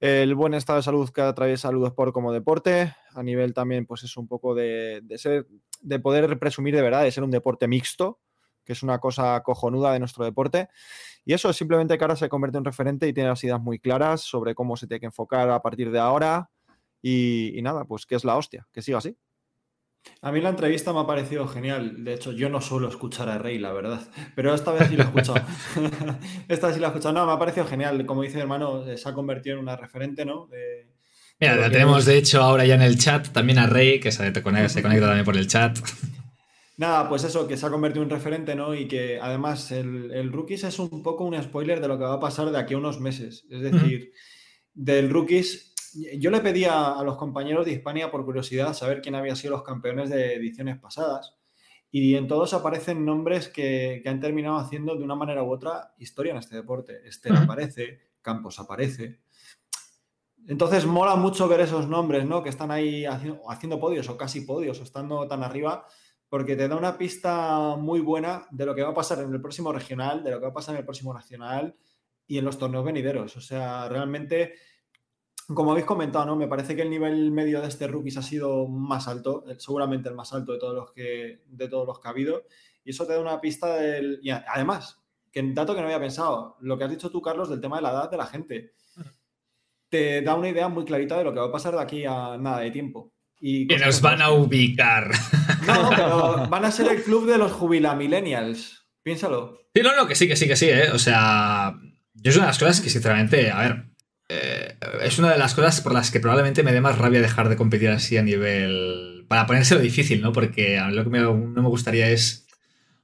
el 0.00 0.34
buen 0.34 0.52
estado 0.52 0.78
de 0.78 0.82
salud 0.82 1.08
que 1.08 1.22
atraviesa 1.22 1.72
Ludo 1.72 1.86
Sport 1.86 2.12
como 2.12 2.30
deporte, 2.30 2.94
a 3.14 3.22
nivel 3.22 3.54
también, 3.54 3.86
pues 3.86 4.02
es 4.04 4.14
un 4.18 4.28
poco 4.28 4.54
de, 4.54 5.00
de 5.02 5.16
ser, 5.16 5.46
de 5.80 5.98
poder 5.98 6.38
presumir 6.38 6.76
de 6.76 6.82
verdad, 6.82 7.04
de 7.04 7.12
ser 7.12 7.24
un 7.24 7.30
deporte 7.30 7.68
mixto, 7.68 8.20
que 8.66 8.74
es 8.74 8.82
una 8.82 8.98
cosa 8.98 9.42
cojonuda 9.44 9.94
de 9.94 9.98
nuestro 9.98 10.26
deporte. 10.26 10.68
Y 11.24 11.32
eso 11.32 11.48
es 11.48 11.56
simplemente 11.56 11.96
que 11.96 12.04
ahora 12.04 12.16
se 12.16 12.28
convierte 12.28 12.58
en 12.58 12.66
referente 12.66 13.08
y 13.08 13.14
tiene 13.14 13.30
las 13.30 13.42
ideas 13.44 13.62
muy 13.62 13.78
claras 13.78 14.20
sobre 14.20 14.54
cómo 14.54 14.76
se 14.76 14.86
tiene 14.86 15.00
que 15.00 15.06
enfocar 15.06 15.48
a 15.48 15.62
partir 15.62 15.90
de 15.90 16.00
ahora. 16.00 16.50
Y, 17.08 17.56
y 17.56 17.62
nada, 17.62 17.84
pues 17.84 18.04
que 18.04 18.16
es 18.16 18.24
la 18.24 18.36
hostia, 18.36 18.66
que 18.72 18.82
siga 18.82 18.98
así. 18.98 19.16
A 20.22 20.32
mí 20.32 20.40
la 20.40 20.48
entrevista 20.48 20.92
me 20.92 20.98
ha 21.00 21.06
parecido 21.06 21.46
genial. 21.46 22.02
De 22.02 22.14
hecho, 22.14 22.32
yo 22.32 22.48
no 22.48 22.60
suelo 22.60 22.88
escuchar 22.88 23.28
a 23.28 23.38
Rey, 23.38 23.58
la 23.60 23.72
verdad. 23.72 24.00
Pero 24.34 24.52
esta 24.52 24.72
vez 24.72 24.88
sí 24.88 24.96
lo 24.96 25.04
he 25.04 25.06
escuchado. 25.06 25.40
esta 26.48 26.66
vez 26.66 26.74
sí 26.74 26.80
lo 26.80 26.86
he 26.86 26.90
escuchado. 26.90 27.14
No, 27.14 27.24
me 27.26 27.32
ha 27.32 27.38
parecido 27.38 27.64
genial. 27.66 28.04
Como 28.06 28.22
dice 28.22 28.36
mi 28.36 28.40
hermano, 28.40 28.84
eh, 28.84 28.96
se 28.96 29.08
ha 29.08 29.14
convertido 29.14 29.54
en 29.56 29.62
una 29.62 29.76
referente, 29.76 30.24
¿no? 30.24 30.46
De- 30.48 30.88
Mira, 31.38 31.54
la 31.54 31.70
tenemos 31.70 32.06
de 32.06 32.16
hecho 32.18 32.42
ahora 32.42 32.64
ya 32.64 32.74
en 32.74 32.82
el 32.82 32.98
chat 32.98 33.28
también 33.28 33.58
a 33.58 33.66
Rey, 33.68 34.00
que 34.00 34.10
se 34.10 34.32
te 34.32 34.42
conecta, 34.42 34.68
se 34.68 34.82
conecta 34.82 35.06
también 35.06 35.24
por 35.24 35.36
el 35.36 35.46
chat. 35.46 35.78
Nada, 36.76 37.08
pues 37.08 37.22
eso, 37.22 37.46
que 37.46 37.56
se 37.56 37.66
ha 37.66 37.70
convertido 37.70 38.02
en 38.02 38.08
un 38.10 38.16
referente, 38.16 38.56
¿no? 38.56 38.74
Y 38.74 38.88
que 38.88 39.20
además 39.20 39.70
el, 39.70 40.10
el 40.12 40.32
Rookies 40.32 40.64
es 40.64 40.78
un 40.80 41.02
poco 41.04 41.24
un 41.24 41.40
spoiler 41.40 41.80
de 41.80 41.86
lo 41.88 41.98
que 41.98 42.04
va 42.04 42.14
a 42.14 42.20
pasar 42.20 42.50
de 42.50 42.58
aquí 42.58 42.74
a 42.74 42.78
unos 42.78 43.00
meses. 43.00 43.44
Es 43.50 43.60
decir, 43.60 44.12
del 44.74 45.08
Rookies, 45.10 45.72
yo 46.18 46.30
le 46.30 46.40
pedía 46.40 46.92
a 46.92 47.02
los 47.02 47.16
compañeros 47.16 47.66
de 47.66 47.72
Hispania 47.72 48.10
por 48.10 48.24
curiosidad 48.24 48.74
saber 48.74 49.00
quién 49.00 49.14
había 49.14 49.36
sido 49.36 49.52
los 49.52 49.62
campeones 49.62 50.10
de 50.10 50.34
ediciones 50.34 50.78
pasadas. 50.78 51.36
Y 51.90 52.16
en 52.16 52.26
todos 52.26 52.52
aparecen 52.52 53.04
nombres 53.04 53.48
que, 53.48 54.00
que 54.02 54.08
han 54.08 54.20
terminado 54.20 54.56
haciendo 54.56 54.96
de 54.96 55.04
una 55.04 55.14
manera 55.14 55.42
u 55.42 55.50
otra 55.50 55.94
historia 55.98 56.32
en 56.32 56.38
este 56.38 56.56
deporte. 56.56 57.00
Ujú. 57.30 57.42
aparece, 57.44 58.00
Campos 58.20 58.58
aparece. 58.58 59.20
Entonces 60.48 60.86
mola 60.86 61.16
mucho 61.16 61.48
ver 61.48 61.60
esos 61.60 61.88
nombres, 61.88 62.24
¿no? 62.24 62.42
Que 62.42 62.50
están 62.50 62.70
ahí 62.70 63.04
haciendo, 63.04 63.50
haciendo 63.50 63.80
podios 63.80 64.08
o 64.08 64.16
casi 64.16 64.42
podios 64.42 64.78
o 64.80 64.84
estando 64.84 65.26
tan 65.26 65.42
arriba, 65.42 65.86
porque 66.28 66.54
te 66.56 66.68
da 66.68 66.76
una 66.76 66.98
pista 66.98 67.76
muy 67.76 68.00
buena 68.00 68.46
de 68.50 68.66
lo 68.66 68.74
que 68.74 68.82
va 68.82 68.90
a 68.90 68.94
pasar 68.94 69.20
en 69.20 69.32
el 69.32 69.40
próximo 69.40 69.72
regional, 69.72 70.22
de 70.22 70.30
lo 70.30 70.38
que 70.38 70.44
va 70.44 70.50
a 70.50 70.54
pasar 70.54 70.74
en 70.74 70.80
el 70.80 70.84
próximo 70.84 71.12
nacional 71.12 71.76
y 72.26 72.38
en 72.38 72.44
los 72.44 72.58
torneos 72.58 72.84
venideros. 72.84 73.36
O 73.36 73.40
sea, 73.40 73.88
realmente, 73.88 74.54
como 75.54 75.72
habéis 75.72 75.86
comentado, 75.86 76.26
¿no? 76.26 76.36
Me 76.36 76.48
parece 76.48 76.74
que 76.74 76.82
el 76.82 76.90
nivel 76.90 77.30
medio 77.30 77.60
de 77.60 77.68
este 77.68 77.86
rookies 77.86 78.16
ha 78.16 78.22
sido 78.22 78.66
más 78.66 79.06
alto, 79.06 79.44
seguramente 79.58 80.08
el 80.08 80.14
más 80.14 80.32
alto 80.32 80.52
de 80.52 80.58
todos 80.58 80.74
los 80.74 80.92
que, 80.92 81.42
de 81.46 81.68
todos 81.68 81.86
los 81.86 82.00
que 82.00 82.08
ha 82.08 82.10
habido. 82.10 82.42
Y 82.84 82.90
eso 82.90 83.06
te 83.06 83.12
da 83.12 83.20
una 83.20 83.40
pista 83.40 83.76
del. 83.76 84.18
Y 84.22 84.30
además, 84.30 85.02
que 85.30 85.42
dato 85.52 85.74
que 85.74 85.80
no 85.80 85.86
había 85.86 86.00
pensado, 86.00 86.56
lo 86.60 86.78
que 86.78 86.84
has 86.84 86.90
dicho 86.90 87.10
tú, 87.10 87.20
Carlos, 87.20 87.48
del 87.48 87.60
tema 87.60 87.76
de 87.76 87.82
la 87.82 87.90
edad 87.90 88.10
de 88.10 88.16
la 88.16 88.26
gente. 88.26 88.72
Te 89.88 90.20
da 90.22 90.34
una 90.34 90.48
idea 90.48 90.68
muy 90.68 90.84
clarita 90.84 91.16
de 91.16 91.24
lo 91.24 91.32
que 91.32 91.38
va 91.38 91.46
a 91.46 91.52
pasar 91.52 91.74
de 91.74 91.80
aquí 91.80 92.04
a 92.04 92.36
nada 92.36 92.60
de 92.60 92.72
tiempo. 92.72 93.12
Y 93.38 93.68
Que 93.68 93.78
nos 93.78 94.00
van 94.00 94.22
a 94.22 94.30
ubicar. 94.30 95.10
No, 95.66 95.90
pero 95.90 96.48
van 96.48 96.64
a 96.64 96.70
ser 96.70 96.90
el 96.90 97.02
club 97.02 97.26
de 97.26 97.38
los 97.38 97.52
jubilamillennials. 97.52 98.88
Piénsalo. 99.02 99.58
Sí, 99.74 99.82
no, 99.82 99.94
no, 99.94 100.06
que 100.06 100.14
sí, 100.14 100.26
que 100.26 100.36
sí, 100.36 100.48
que 100.48 100.56
sí, 100.56 100.68
¿eh? 100.68 100.90
O 100.92 100.98
sea, 100.98 101.74
yo 102.14 102.30
es 102.30 102.36
una 102.36 102.46
de 102.46 102.50
las 102.50 102.58
cosas 102.58 102.80
que, 102.80 102.88
sinceramente, 102.88 103.50
a 103.50 103.58
ver, 103.60 103.95
eh, 104.28 104.76
es 105.02 105.18
una 105.18 105.30
de 105.32 105.38
las 105.38 105.54
cosas 105.54 105.80
por 105.80 105.92
las 105.92 106.10
que 106.10 106.20
probablemente 106.20 106.62
me 106.62 106.72
dé 106.72 106.80
más 106.80 106.98
rabia 106.98 107.20
dejar 107.20 107.48
de 107.48 107.56
competir 107.56 107.90
así 107.90 108.16
a 108.16 108.22
nivel... 108.22 109.24
Para 109.28 109.46
ponérselo 109.46 109.80
difícil, 109.80 110.20
¿no? 110.22 110.32
Porque 110.32 110.78
a 110.78 110.86
mí 110.86 110.94
lo 110.94 111.04
que 111.04 111.10
me- 111.10 111.20
no 111.20 111.34
me 111.62 111.68
gustaría 111.68 112.08
es 112.08 112.46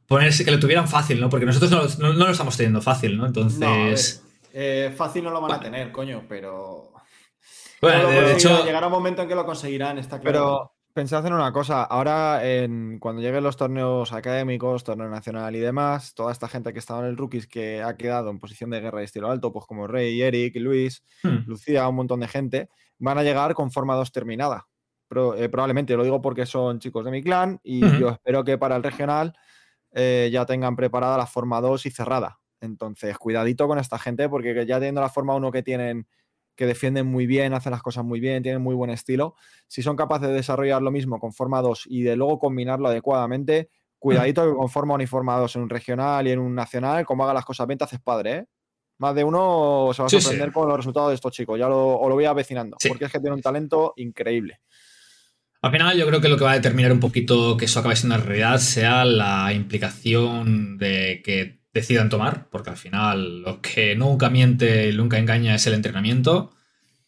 ponerse 0.07 0.45
que 0.45 0.51
lo 0.51 0.61
tuvieran 0.61 0.87
fácil, 0.89 1.21
¿no? 1.21 1.29
Porque 1.29 1.47
nosotros 1.47 1.71
no, 1.71 1.83
lo- 1.83 1.89
no- 2.13 2.19
no 2.19 2.27
lo 2.27 2.33
estamos 2.33 2.57
teniendo 2.57 2.81
fácil, 2.83 3.17
¿no? 3.17 3.27
Entonces... 3.27 3.61
No, 3.61 4.31
eh, 4.55 4.93
fácil 4.97 5.25
no 5.25 5.31
lo 5.31 5.41
van 5.41 5.53
a 5.53 5.61
tener, 5.61 5.91
coño, 5.91 6.25
pero. 6.29 6.93
bueno, 7.81 8.09
de, 8.09 8.35
hecho... 8.35 8.65
Llegará 8.65 8.87
un 8.87 8.93
momento 8.93 9.23
en 9.23 9.29
que 9.29 9.35
lo 9.35 9.45
conseguirán, 9.47 9.99
está 9.99 10.21
claro. 10.21 10.33
Pero 10.39 10.73
pensad 10.93 11.25
en 11.27 11.33
una 11.33 11.53
cosa, 11.53 11.83
ahora 11.85 12.45
en, 12.47 12.99
cuando 12.99 13.23
lleguen 13.23 13.43
los 13.45 13.57
torneos 13.57 14.13
académicos, 14.13 14.85
torneo 14.85 15.09
nacional 15.09 15.55
y 15.57 15.61
demás, 15.61 16.15
toda 16.15 16.33
esta 16.33 16.49
gente 16.49 16.73
que 16.73 16.79
estaba 16.79 17.01
en 17.01 17.07
el 17.07 17.17
rookies 17.17 17.47
que 17.47 17.83
ha 17.83 17.97
quedado 17.97 18.31
en 18.31 18.39
posición 18.39 18.71
de 18.71 18.81
guerra 18.81 18.99
de 19.01 19.05
estilo 19.07 19.31
alto, 19.31 19.53
pues 19.53 19.67
como 19.67 19.87
Rey, 19.87 20.21
Eric, 20.21 20.57
Luis, 20.57 21.03
Hmm. 21.25 21.43
Lucía, 21.45 21.89
un 21.89 21.97
montón 21.97 22.21
de 22.21 22.29
gente, 22.29 22.69
van 22.99 23.19
a 23.19 23.23
llegar 23.23 23.55
con 23.55 23.71
forma 23.71 23.95
2 23.97 24.13
terminada. 24.13 24.69
Eh, 25.37 25.49
probablemente, 25.51 25.95
lo 25.97 26.05
digo 26.05 26.23
porque 26.23 26.47
son 26.47 26.79
chicos 26.79 27.05
de 27.05 27.11
mi 27.11 27.23
clan 27.23 27.61
y 27.63 27.97
Ujú. 27.97 27.97
yo 27.97 28.09
espero 28.11 28.45
que 28.45 28.57
para 28.57 28.77
el 28.77 28.83
regional 28.83 29.35
eh, 29.93 30.31
ya 30.33 30.47
tengan 30.47 30.77
preparada 30.77 31.19
la 31.19 31.27
forma 31.27 31.61
2 31.61 31.87
y 31.87 31.91
cerrada. 31.91 32.41
Entonces, 32.61 33.19
cuidadito 33.19 33.69
con 33.69 33.79
esta 33.79 33.99
gente 33.99 34.29
porque 34.29 34.67
ya 34.67 34.77
teniendo 34.79 35.01
la 35.03 35.11
forma 35.11 35.35
1 35.35 35.51
que 35.53 35.63
tienen, 35.63 36.09
que 36.55 36.67
defienden 36.67 37.07
muy 37.07 37.27
bien, 37.27 37.55
hacen 37.55 37.73
las 37.73 37.83
cosas 37.83 38.05
muy 38.05 38.21
bien, 38.21 38.43
tienen 38.43 38.61
muy 38.63 38.75
buen 38.75 38.91
estilo, 38.91 39.35
si 39.69 39.83
son 39.83 39.97
capaces 39.97 40.29
de 40.29 40.35
desarrollar 40.35 40.83
lo 40.83 40.91
mismo 40.91 41.19
con 41.19 41.33
forma 41.33 41.61
2 41.63 41.85
y 41.89 42.03
de 42.03 42.17
luego 42.17 42.39
combinarlo 42.39 42.89
adecuadamente, 42.89 43.71
cuidadito 43.99 44.45
que 44.49 44.57
con 44.57 44.69
forma 44.69 44.95
1 44.95 45.05
y 45.05 45.07
forma 45.07 45.37
2 45.39 45.57
en 45.57 45.63
un 45.63 45.71
regional 45.71 46.27
y 46.27 46.33
en 46.33 46.39
un 46.41 46.55
nacional, 46.55 47.05
como 47.07 47.25
haga 47.25 47.35
las 47.35 47.45
cosas 47.45 47.67
bien, 47.67 47.79
te 47.79 47.85
haces 47.85 48.01
padre, 48.01 48.33
¿eh? 48.33 48.45
Más 48.99 49.15
de 49.15 49.25
uno 49.25 49.91
se 49.95 50.03
va 50.03 50.07
a 50.07 50.09
Sí, 50.11 50.17
sí. 50.17 50.23
sorprender 50.23 50.53
con 50.53 50.69
los 50.69 50.77
resultados 50.77 51.09
de 51.11 51.15
estos 51.17 51.33
chicos, 51.33 51.59
ya 51.59 51.69
lo, 51.69 51.99
os 51.99 52.09
lo 52.09 52.15
voy 52.15 52.25
avecinando, 52.25 52.77
Sí. 52.81 52.89
porque 52.89 53.07
es 53.07 53.13
que 53.13 53.19
tiene 53.21 53.35
un 53.35 53.43
talento 53.43 53.95
increíble. 53.97 54.61
Al 55.63 55.71
final 55.73 55.97
yo 55.97 56.07
creo 56.07 56.21
que 56.21 56.29
lo 56.29 56.37
que 56.37 56.45
va 56.45 56.51
a 56.53 56.57
determinar 56.57 56.93
un 56.93 57.01
poquito 57.01 57.57
que 57.57 57.65
eso 57.67 57.79
acabe 57.81 57.95
siendo 57.97 58.17
una 58.17 58.25
realidad 58.25 58.59
sea 58.59 59.05
la 59.05 59.53
implicación 59.53 60.77
de 60.79 61.23
que 61.25 61.62
decidan 61.75 62.09
tomar, 62.11 62.49
porque 62.51 62.71
al 62.71 62.77
final 62.77 63.43
lo 63.43 63.61
que 63.63 63.95
nunca 63.97 64.29
miente 64.31 64.89
y 64.91 64.97
nunca 64.97 65.19
engaña 65.19 65.55
es 65.55 65.67
el 65.67 65.75
entrenamiento 65.75 66.53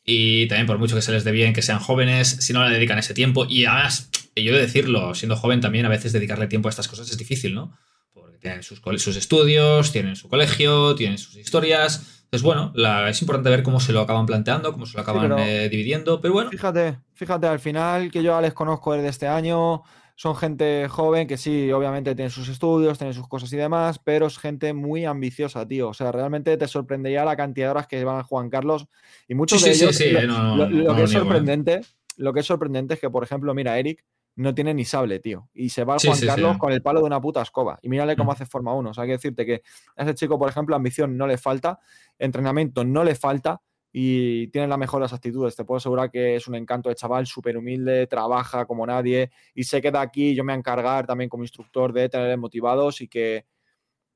y 0.04 0.46
también 0.48 0.66
por 0.66 0.78
mucho 0.78 0.94
que 0.94 1.02
se 1.02 1.12
les 1.12 1.24
dé 1.24 1.32
bien 1.32 1.52
que 1.52 1.62
sean 1.62 1.78
jóvenes, 1.78 2.28
si 2.40 2.52
no 2.52 2.66
le 2.66 2.74
dedican 2.74 2.98
ese 2.98 3.14
tiempo 3.14 3.46
y 3.48 3.64
además, 3.64 4.10
yo 4.36 4.52
he 4.52 4.56
de 4.56 4.60
decirlo, 4.62 5.14
siendo 5.14 5.36
joven 5.36 5.60
también 5.60 5.86
a 5.86 5.88
veces 5.88 6.12
dedicarle 6.12 6.46
tiempo 6.46 6.68
a 6.68 6.70
estas 6.70 6.88
cosas 6.88 7.10
es 7.10 7.16
difícil, 7.18 7.54
¿no? 7.54 7.76
Porque 8.12 8.38
tienen 8.38 8.62
sus, 8.62 8.80
sus 9.02 9.16
estudios, 9.16 9.92
tienen 9.92 10.16
su 10.16 10.28
colegio, 10.28 10.94
tienen 10.94 11.18
sus 11.18 11.36
historias. 11.36 12.22
Entonces, 12.24 12.42
bueno, 12.42 12.72
la- 12.74 13.08
es 13.08 13.20
importante 13.22 13.48
ver 13.50 13.62
cómo 13.62 13.80
se 13.80 13.92
lo 13.92 14.00
acaban 14.00 14.26
planteando, 14.26 14.72
cómo 14.72 14.86
se 14.86 14.96
lo 14.96 15.02
acaban 15.02 15.22
pero- 15.22 15.38
eh, 15.38 15.68
dividiendo, 15.68 16.20
pero 16.20 16.34
bueno. 16.34 16.50
Fíjate, 16.50 16.98
fíjate, 17.14 17.46
al 17.46 17.60
final 17.60 18.10
que 18.10 18.22
yo 18.22 18.32
ya 18.32 18.40
les 18.40 18.52
conozco 18.54 18.92
desde 18.94 19.08
este 19.08 19.26
año, 19.28 19.82
son 20.16 20.36
gente 20.36 20.88
joven 20.88 21.26
que 21.26 21.36
sí, 21.36 21.72
obviamente 21.72 22.14
tiene 22.14 22.30
sus 22.30 22.48
estudios, 22.48 22.98
tiene 22.98 23.12
sus 23.12 23.26
cosas 23.26 23.52
y 23.52 23.56
demás, 23.56 23.98
pero 23.98 24.26
es 24.26 24.38
gente 24.38 24.72
muy 24.72 25.04
ambiciosa, 25.04 25.66
tío. 25.66 25.88
O 25.88 25.94
sea, 25.94 26.12
realmente 26.12 26.56
te 26.56 26.68
sorprendería 26.68 27.24
la 27.24 27.36
cantidad 27.36 27.66
de 27.66 27.70
horas 27.72 27.86
que 27.88 28.04
van 28.04 28.18
a 28.18 28.22
Juan 28.22 28.48
Carlos 28.50 28.86
y 29.26 29.34
muchos 29.34 29.60
Sí, 29.60 29.68
de 29.70 29.74
sí, 29.74 29.78
sí, 29.80 29.84
ellos. 29.84 29.96
sí, 29.96 30.10
lo, 30.10 30.22
no, 30.22 30.42
no, 30.42 30.56
lo- 30.56 30.70
no, 30.70 30.76
lo 30.76 30.84
no 30.90 30.96
que 30.96 31.02
es 31.02 31.10
sorprendente, 31.10 31.80
lo 32.16 32.32
que 32.32 32.40
es 32.40 32.46
sorprendente 32.46 32.94
es 32.94 33.00
que, 33.00 33.10
por 33.10 33.24
ejemplo, 33.24 33.52
mira, 33.54 33.76
Eric 33.78 34.04
no 34.36 34.52
tiene 34.54 34.72
ni 34.74 34.84
sable, 34.84 35.18
tío. 35.20 35.48
Y 35.54 35.68
se 35.70 35.84
va 35.84 35.96
Juan. 35.98 36.18
Carlos 36.26 36.58
con 36.58 36.72
el 36.72 36.82
palo 36.82 37.00
de 37.00 37.06
una 37.06 37.20
puta 37.20 37.42
escoba. 37.42 37.78
Y 37.82 37.88
mírale 37.88 38.16
cómo 38.16 38.30
Mm. 38.30 38.34
hace 38.34 38.46
Forma 38.46 38.72
1. 38.74 38.90
O 38.90 38.94
sea, 38.94 39.02
hay 39.02 39.08
que 39.08 39.12
decirte 39.14 39.46
que 39.46 39.62
a 39.96 40.02
ese 40.04 40.14
chico, 40.14 40.38
por 40.38 40.48
ejemplo, 40.48 40.74
ambición 40.76 41.16
no 41.16 41.26
le 41.26 41.38
falta, 41.38 41.78
entrenamiento 42.18 42.84
no 42.84 43.04
le 43.04 43.14
falta 43.14 43.60
y 43.96 44.48
tiene 44.48 44.66
las 44.66 44.76
mejores 44.76 45.12
actitudes. 45.12 45.54
Te 45.54 45.64
puedo 45.64 45.76
asegurar 45.76 46.10
que 46.10 46.34
es 46.34 46.48
un 46.48 46.56
encanto 46.56 46.88
de 46.88 46.96
chaval, 46.96 47.28
súper 47.28 47.56
humilde, 47.56 48.08
trabaja 48.08 48.66
como 48.66 48.84
nadie 48.84 49.30
y 49.54 49.62
se 49.62 49.80
queda 49.80 50.00
aquí. 50.00 50.34
Yo 50.34 50.42
me 50.42 50.52
voy 50.52 50.56
a 50.56 50.58
encargar 50.58 51.06
también 51.06 51.30
como 51.30 51.44
instructor 51.44 51.92
de 51.92 52.08
tenerles 52.08 52.36
motivados 52.38 53.00
y 53.00 53.06
que, 53.06 53.46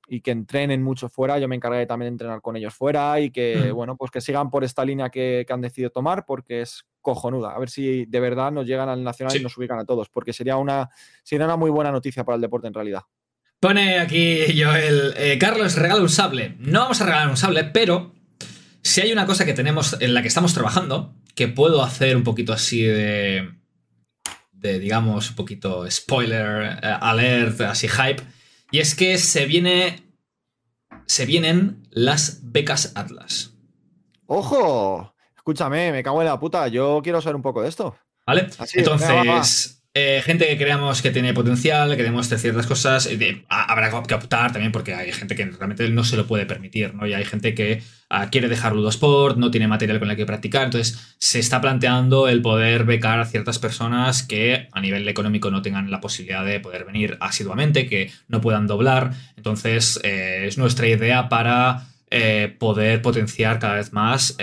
y 0.08 0.20
que 0.20 0.32
entrenen 0.32 0.82
mucho 0.82 1.08
fuera. 1.08 1.38
Yo 1.38 1.46
me 1.46 1.54
encargaré 1.54 1.86
también 1.86 2.08
de 2.10 2.14
entrenar 2.14 2.40
con 2.40 2.56
ellos 2.56 2.74
fuera 2.74 3.20
y 3.20 3.30
que, 3.30 3.70
Mm. 3.70 3.74
bueno, 3.76 3.96
pues 3.96 4.10
que 4.10 4.20
sigan 4.20 4.50
por 4.50 4.64
esta 4.64 4.84
línea 4.84 5.10
que, 5.10 5.44
que 5.46 5.52
han 5.52 5.60
decidido 5.60 5.90
tomar 5.90 6.26
porque 6.26 6.62
es 6.62 6.84
cojonuda. 7.00 7.52
A 7.54 7.58
ver 7.60 7.70
si 7.70 8.04
de 8.06 8.18
verdad 8.18 8.50
nos 8.50 8.66
llegan 8.66 8.88
al 8.88 9.04
Nacional 9.04 9.30
Sí. 9.30 9.38
y 9.38 9.42
nos 9.44 9.56
ubican 9.56 9.78
a 9.78 9.84
todos, 9.84 10.08
porque 10.08 10.32
sería 10.32 10.56
una, 10.56 10.88
sería 11.22 11.44
una 11.46 11.56
muy 11.56 11.70
buena 11.70 11.92
noticia 11.92 12.24
para 12.24 12.34
el 12.34 12.42
deporte 12.42 12.66
en 12.66 12.74
realidad. 12.74 13.02
Pone 13.60 14.00
aquí 14.00 14.60
Joel, 14.60 15.14
eh, 15.16 15.38
Carlos 15.38 15.76
regala 15.76 16.02
un 16.02 16.08
sable. 16.08 16.56
No 16.58 16.80
vamos 16.80 17.00
a 17.00 17.04
regalar 17.06 17.28
un 17.28 17.36
sable, 17.36 17.62
pero 17.64 18.17
si 18.88 19.02
hay 19.02 19.12
una 19.12 19.26
cosa 19.26 19.44
que 19.44 19.52
tenemos 19.52 19.96
en 20.00 20.14
la 20.14 20.22
que 20.22 20.28
estamos 20.28 20.54
trabajando, 20.54 21.14
que 21.34 21.46
puedo 21.46 21.82
hacer 21.82 22.16
un 22.16 22.24
poquito 22.24 22.54
así 22.54 22.82
de, 22.82 23.50
de 24.52 24.78
digamos, 24.78 25.30
un 25.30 25.36
poquito 25.36 25.88
spoiler, 25.90 26.78
eh, 26.82 26.96
alert, 27.00 27.60
así 27.60 27.86
hype, 27.86 28.22
y 28.70 28.78
es 28.78 28.94
que 28.94 29.18
se 29.18 29.44
viene, 29.44 30.10
se 31.06 31.26
vienen 31.26 31.86
las 31.90 32.40
becas 32.50 32.92
Atlas. 32.94 33.52
¡Ojo! 34.26 35.14
Escúchame, 35.36 35.92
me 35.92 36.02
cago 36.02 36.20
en 36.22 36.28
la 36.28 36.40
puta. 36.40 36.68
Yo 36.68 37.00
quiero 37.02 37.20
saber 37.20 37.36
un 37.36 37.42
poco 37.42 37.62
de 37.62 37.68
esto. 37.68 37.96
¿Vale? 38.26 38.48
Así. 38.58 38.78
Entonces, 38.78 39.77
eh, 40.00 40.22
gente 40.22 40.46
que 40.46 40.56
creamos 40.56 41.02
que 41.02 41.10
tiene 41.10 41.34
potencial, 41.34 41.96
que 41.96 42.02
demuestre 42.04 42.38
ciertas 42.38 42.66
cosas, 42.66 43.06
eh, 43.06 43.16
de- 43.16 43.44
habrá 43.48 43.90
que 44.06 44.14
optar 44.14 44.52
también 44.52 44.70
porque 44.70 44.94
hay 44.94 45.10
gente 45.12 45.34
que 45.34 45.44
realmente 45.46 45.88
no 45.90 46.04
se 46.04 46.16
lo 46.16 46.26
puede 46.26 46.46
permitir, 46.46 46.94
¿no? 46.94 47.06
Y 47.06 47.14
hay 47.14 47.24
gente 47.24 47.54
que 47.54 47.82
ah, 48.08 48.28
quiere 48.30 48.48
dejar 48.48 48.74
Ludosport, 48.74 49.36
no 49.36 49.50
tiene 49.50 49.66
material 49.66 49.98
con 49.98 50.10
el 50.10 50.16
que 50.16 50.24
practicar, 50.24 50.64
entonces 50.64 51.14
se 51.18 51.40
está 51.40 51.60
planteando 51.60 52.28
el 52.28 52.40
poder 52.42 52.84
becar 52.84 53.18
a 53.20 53.24
ciertas 53.26 53.58
personas 53.58 54.22
que 54.22 54.68
a 54.72 54.80
nivel 54.80 55.06
económico 55.08 55.50
no 55.50 55.60
tengan 55.62 55.90
la 55.90 56.00
posibilidad 56.00 56.44
de 56.44 56.60
poder 56.60 56.84
venir 56.84 57.16
asiduamente, 57.20 57.86
que 57.88 58.10
no 58.28 58.40
puedan 58.40 58.66
doblar. 58.66 59.12
Entonces, 59.36 60.00
eh, 60.04 60.44
es 60.46 60.58
nuestra 60.58 60.86
idea 60.86 61.28
para 61.28 61.88
poder 62.58 63.02
potenciar 63.02 63.58
cada 63.58 63.74
vez 63.74 63.92
más 63.92 64.34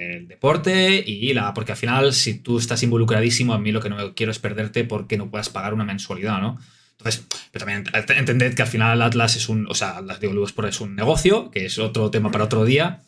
el 0.00 0.28
deporte 0.28 1.02
y 1.06 1.32
la. 1.34 1.52
Porque 1.54 1.72
al 1.72 1.78
final, 1.78 2.12
si 2.12 2.34
tú 2.38 2.58
estás 2.58 2.82
involucradísimo, 2.82 3.52
a 3.54 3.58
mí 3.58 3.72
lo 3.72 3.80
que 3.80 3.90
no 3.90 4.14
quiero 4.14 4.32
es 4.32 4.38
perderte 4.38 4.84
porque 4.84 5.16
no 5.16 5.30
puedas 5.30 5.48
pagar 5.48 5.74
una 5.74 5.84
mensualidad, 5.84 6.40
¿no? 6.40 6.58
Entonces, 6.98 7.26
pero 7.50 7.64
también 7.66 7.84
ent- 7.86 8.16
entended 8.18 8.54
que 8.54 8.62
al 8.62 8.68
final 8.68 9.00
Atlas 9.02 9.36
es 9.36 9.48
un. 9.48 9.66
O 9.68 9.74
sea, 9.74 9.96
Atlas 9.98 10.20
digo, 10.20 10.34
es 10.66 10.80
un 10.80 10.94
negocio, 10.96 11.50
que 11.50 11.66
es 11.66 11.78
otro 11.78 12.10
tema 12.10 12.30
para 12.30 12.44
otro 12.44 12.64
día. 12.64 13.00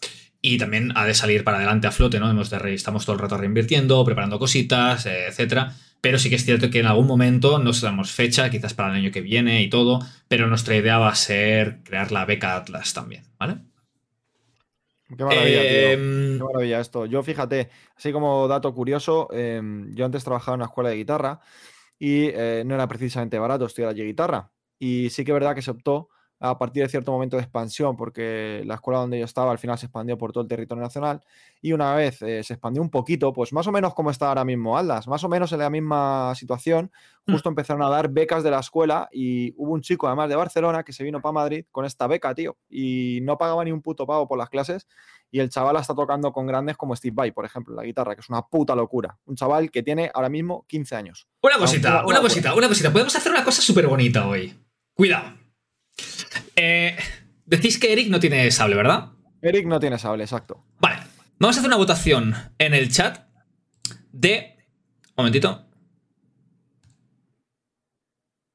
Y 0.45 0.59
también 0.59 0.93
ha 0.97 1.05
de 1.07 1.15
salir 1.15 1.45
para 1.45 1.59
adelante 1.59 1.87
a 1.87 1.93
flote, 1.93 2.19
¿no? 2.19 2.29
Hemos 2.29 2.51
de 2.51 2.59
re- 2.59 2.75
estamos 2.75 3.05
todo 3.05 3.15
el 3.15 3.23
rato 3.23 3.37
reinvirtiendo, 3.37 4.05
preparando 4.05 4.39
cositas, 4.41 5.07
eh, 5.07 5.27
etcétera. 5.29 5.73
Pero 6.01 6.19
sí 6.19 6.31
que 6.31 6.35
es 6.35 6.45
cierto 6.45 6.69
que 6.69 6.81
en 6.81 6.87
algún 6.87 7.07
momento, 7.07 7.61
no 7.61 7.73
sabemos 7.73 8.11
fecha, 8.11 8.51
quizás 8.51 8.75
para 8.75 8.89
el 8.91 8.97
año 8.97 9.13
que 9.13 9.21
viene 9.21 9.63
y 9.63 9.69
todo, 9.71 10.01
pero 10.27 10.49
nuestra 10.49 10.75
idea 10.75 10.99
va 10.99 11.11
a 11.11 11.15
ser 11.15 11.79
crear 11.85 12.11
la 12.11 12.25
beca 12.25 12.57
Atlas 12.57 12.93
también, 12.93 13.23
¿vale? 13.39 13.59
Qué 15.17 15.25
maravilla, 15.25 15.61
tío. 15.63 15.71
Em, 15.71 16.39
Qué 16.39 16.45
maravilla 16.45 16.81
esto. 16.81 17.07
Yo, 17.07 17.23
fíjate, 17.23 17.71
así 17.97 18.13
como 18.13 18.49
dato 18.49 18.73
curioso, 18.75 19.29
em, 19.33 19.93
yo 19.95 20.05
antes 20.05 20.25
trabajaba 20.25 20.55
en 20.55 20.61
una 20.61 20.67
escuela 20.67 20.91
de 20.91 20.97
guitarra 20.97 21.41
y 21.99 22.27
eh, 22.27 22.63
no 22.67 22.75
era 22.75 22.89
precisamente 22.89 23.39
barato 23.39 23.67
estudiar 23.67 23.91
allí 23.91 24.05
guitarra. 24.05 24.53
Y 24.79 25.11
sí 25.11 25.25
que 25.25 25.33
es 25.33 25.35
verdad 25.35 25.55
que 25.55 25.63
se 25.63 25.71
optó 25.71 26.09
a 26.45 26.59
partir 26.59 26.83
de 26.83 26.89
cierto 26.89 27.13
momento 27.13 27.37
de 27.37 27.43
expansión, 27.43 27.97
porque 27.97 28.63
la 28.67 28.75
escuela 28.75 28.99
donde 29.01 29.19
yo 29.19 29.25
estaba 29.25 29.53
al 29.53 29.59
final 29.59 29.79
se 29.79 29.87
expandió 29.87 30.19
por 30.19 30.33
todo 30.33 30.43
el 30.43 30.49
territorio 30.49 30.83
nacional 30.83 31.21
y 31.61 31.73
una 31.73 31.95
vez 31.95 32.21
eh, 32.23 32.43
se 32.43 32.55
expandió 32.55 32.83
un 32.83 32.91
poquito, 32.91 33.33
pues 33.33 33.53
más 33.53 33.67
o 33.69 33.73
menos 33.73 33.95
como 33.95 34.11
está 34.11 34.29
ahora 34.29 34.45
mismo 34.45 34.77
Aldas, 34.77 35.07
más 35.07 35.23
o 35.23 35.29
menos 35.29 35.53
en 35.53 35.61
la 35.61 35.71
misma 35.71 36.35
situación, 36.35 36.91
Mm. 37.25 37.35
justo 37.35 37.49
empezaron 37.49 37.83
a 37.85 37.89
dar 37.89 38.09
becas 38.09 38.43
de 38.43 38.51
la 38.51 38.59
escuela 38.59 39.09
y 39.13 39.55
hubo 39.57 39.73
un 39.73 39.81
chico 39.81 40.09
además 40.09 40.29
de 40.29 40.35
Barcelona 40.35 40.83
que 40.83 40.93
se 40.93 41.05
vino 41.05 41.23
para 41.23 41.33
Madrid 41.33 41.65
con 41.71 41.85
esta 41.85 42.09
beca, 42.09 42.35
tío, 42.35 42.57
y 42.69 43.21
no 43.23 43.39
pagaba 43.39 43.63
ni 43.65 43.71
un 43.71 43.81
puto 43.81 44.05
pago 44.05 44.27
por 44.27 44.37
las 44.37 44.49
clases 44.51 44.89
y 45.31 45.39
el 45.39 45.49
chaval 45.49 45.77
está 45.77 45.95
tocando 45.95 46.33
con 46.33 46.49
grandes 46.49 46.77
como 46.77 46.97
Steve 46.97 47.15
Vai, 47.15 47.31
por 47.31 47.45
ejemplo, 47.45 47.77
la 47.77 47.85
guitarra, 47.85 48.17
que 48.17 48.23
es 48.23 48.29
una 48.29 48.43
puta 48.43 48.75
locura. 48.75 49.17
Un 49.27 49.37
chaval 49.37 49.71
que 49.71 49.85
tiene 49.85 50.11
ahora 50.13 50.29
mismo 50.29 50.65
15 50.67 50.97
años. 50.97 51.29
Una 51.43 51.59
cosita, 51.59 51.89
una- 51.91 51.99
una 52.01 52.07
una- 52.07 52.21
cosita, 52.23 52.55
una 52.57 52.67
cosita. 52.67 52.91
Podemos 52.93 53.15
hacer 53.15 53.31
una 53.31 53.45
cosa 53.45 53.63
súper 53.63 53.87
bonita 53.87 54.27
hoy. 54.27 54.53
Cuidado. 54.93 55.42
Eh, 56.57 56.97
decís 57.47 57.79
que 57.79 57.93
Eric 57.93 58.09
no 58.09 58.21
tiene 58.21 58.51
sable, 58.51 58.77
¿verdad? 58.77 59.11
Eric 59.41 59.67
no 59.67 59.81
tiene 59.81 59.99
sable, 59.99 60.25
exacto. 60.25 60.65
Vale. 60.81 60.97
Vamos 61.39 61.57
a 61.57 61.61
hacer 61.61 61.69
una 61.69 61.77
votación 61.77 62.35
en 62.59 62.75
el 62.75 62.91
chat 62.91 63.27
de. 64.13 64.57
Un 65.09 65.25
momentito. 65.25 65.67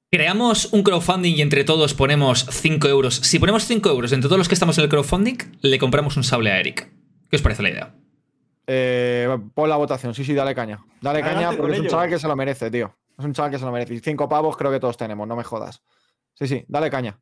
Creamos 0.10 0.72
un 0.72 0.84
crowdfunding 0.84 1.36
y 1.36 1.42
entre 1.42 1.66
todos 1.66 1.94
ponemos 1.94 2.48
5 2.50 2.88
euros. 2.88 3.16
Si 3.16 3.40
ponemos 3.40 3.66
5 3.66 3.90
euros 3.90 4.14
entre 4.14 4.30
todos 4.30 4.38
los 4.38 4.48
que 4.48 4.54
estamos 4.54 4.78
en 4.78 4.86
el 4.86 4.90
crowdfunding, 4.90 5.38
le 5.62 5.78
compramos 5.80 6.16
un 6.16 6.24
sable 6.24 6.50
a 6.50 6.60
Eric. 6.60 6.90
¿Qué 7.30 7.36
os 7.36 7.42
parece 7.42 7.62
la 7.62 7.70
idea? 7.70 7.96
Eh, 8.68 9.28
pon 9.54 9.70
la 9.70 9.76
votación, 9.76 10.14
sí, 10.14 10.24
sí, 10.24 10.34
dale 10.34 10.56
caña. 10.56 10.80
Dale 11.02 11.20
Adelante 11.20 11.46
caña 11.46 11.58
porque 11.58 11.74
es 11.76 11.80
un 11.82 11.88
chaval 11.88 12.10
que 12.10 12.20
se 12.20 12.28
lo 12.28 12.36
merece, 12.38 12.72
tío. 12.72 12.98
Es 13.18 13.26
un 13.26 13.34
chaval 13.34 13.52
que 13.52 13.60
se 13.60 13.66
lo 13.66 13.72
merece. 13.72 13.94
Y 13.96 14.00
cinco 14.00 14.30
pavos 14.30 14.56
creo 14.56 14.72
que 14.72 14.80
todos 14.80 14.96
tenemos, 14.96 15.28
no 15.28 15.36
me 15.36 15.44
jodas. 15.44 15.82
Sí, 16.36 16.48
sí, 16.48 16.64
dale 16.68 16.90
caña. 16.90 17.20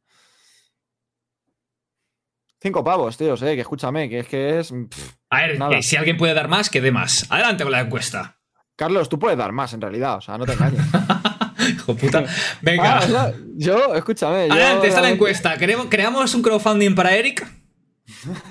Cinco 2.65 2.83
pavos, 2.83 3.15
tío, 3.15 3.37
sé, 3.37 3.53
que 3.53 3.61
escúchame, 3.61 4.09
que 4.09 4.17
es 4.21 4.27
que 4.27 4.57
es. 4.57 4.71
pff. 4.71 5.13
A 5.29 5.41
ver, 5.45 5.61
eh, 5.73 5.83
si 5.83 5.97
alguien 5.97 6.17
puede 6.17 6.33
dar 6.33 6.47
más, 6.47 6.71
que 6.71 6.81
dé 6.81 6.91
más. 6.91 7.27
Adelante 7.29 7.61
con 7.61 7.71
la 7.71 7.81
encuesta. 7.81 8.39
Carlos, 8.75 9.07
tú 9.07 9.19
puedes 9.19 9.37
dar 9.37 9.51
más 9.51 9.73
en 9.73 9.81
realidad, 9.81 10.15
o 10.17 10.21
sea, 10.21 10.39
no 10.39 10.47
te 10.47 10.53
engañes. 10.53 10.81
Hijo 11.69 11.95
puta. 11.95 12.25
Venga. 12.63 12.97
Ah, 12.97 13.01
o 13.03 13.07
sea, 13.07 13.33
yo, 13.55 13.93
escúchame. 13.93 14.47
yo 14.47 14.53
Adelante, 14.55 14.87
está 14.87 15.01
la 15.01 15.11
encuesta. 15.11 15.55
¿Queremos- 15.59 15.85
¿Creamos 15.91 16.33
un 16.33 16.41
crowdfunding 16.41 16.95
para 16.95 17.13
Eric? 17.15 17.47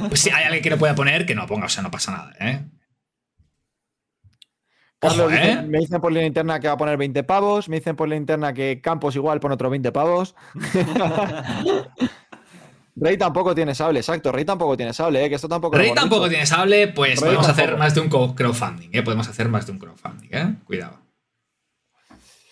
Pues 0.08 0.20
si 0.20 0.30
hay 0.30 0.44
alguien 0.44 0.62
que 0.62 0.70
no 0.70 0.78
pueda 0.78 0.94
poner, 0.94 1.26
que 1.26 1.34
no 1.34 1.44
ponga, 1.48 1.66
o 1.66 1.68
sea, 1.68 1.82
no 1.82 1.90
pasa 1.90 2.12
nada, 2.12 2.32
¿eh? 2.38 2.64
Carlos 5.00 5.26
Ojo, 5.26 5.34
¿eh? 5.34 5.60
me 5.66 5.78
dicen 5.80 6.00
por 6.00 6.12
línea 6.12 6.28
interna 6.28 6.60
que 6.60 6.68
va 6.68 6.74
a 6.74 6.78
poner 6.78 6.96
20 6.96 7.24
pavos. 7.24 7.68
Me 7.68 7.78
dicen 7.80 7.96
por 7.96 8.06
línea 8.06 8.20
interna 8.20 8.52
que 8.52 8.80
Campos 8.80 9.16
igual 9.16 9.40
pone 9.40 9.54
otros 9.54 9.72
20 9.72 9.90
pavos. 9.90 10.36
Rey 12.96 13.16
tampoco 13.16 13.54
tiene 13.54 13.74
sable, 13.74 13.98
exacto. 14.00 14.30
Rey 14.30 14.44
tampoco 14.44 14.76
tiene 14.76 14.92
sable, 14.92 15.24
¿eh? 15.24 15.28
que 15.28 15.34
esto 15.34 15.48
tampoco. 15.48 15.76
Rey 15.76 15.92
tampoco 15.94 16.28
tiene 16.28 16.46
sable, 16.46 16.88
pues 16.88 17.20
Rey 17.20 17.30
podemos 17.30 17.48
hacer 17.48 17.76
más 17.76 17.94
de 17.94 18.00
un 18.00 18.08
crowdfunding, 18.08 18.90
¿eh? 18.92 19.02
Podemos 19.02 19.28
hacer 19.28 19.48
más 19.48 19.66
de 19.66 19.72
un 19.72 19.78
crowdfunding, 19.78 20.28
¿eh? 20.30 20.54
Cuidado. 20.64 21.00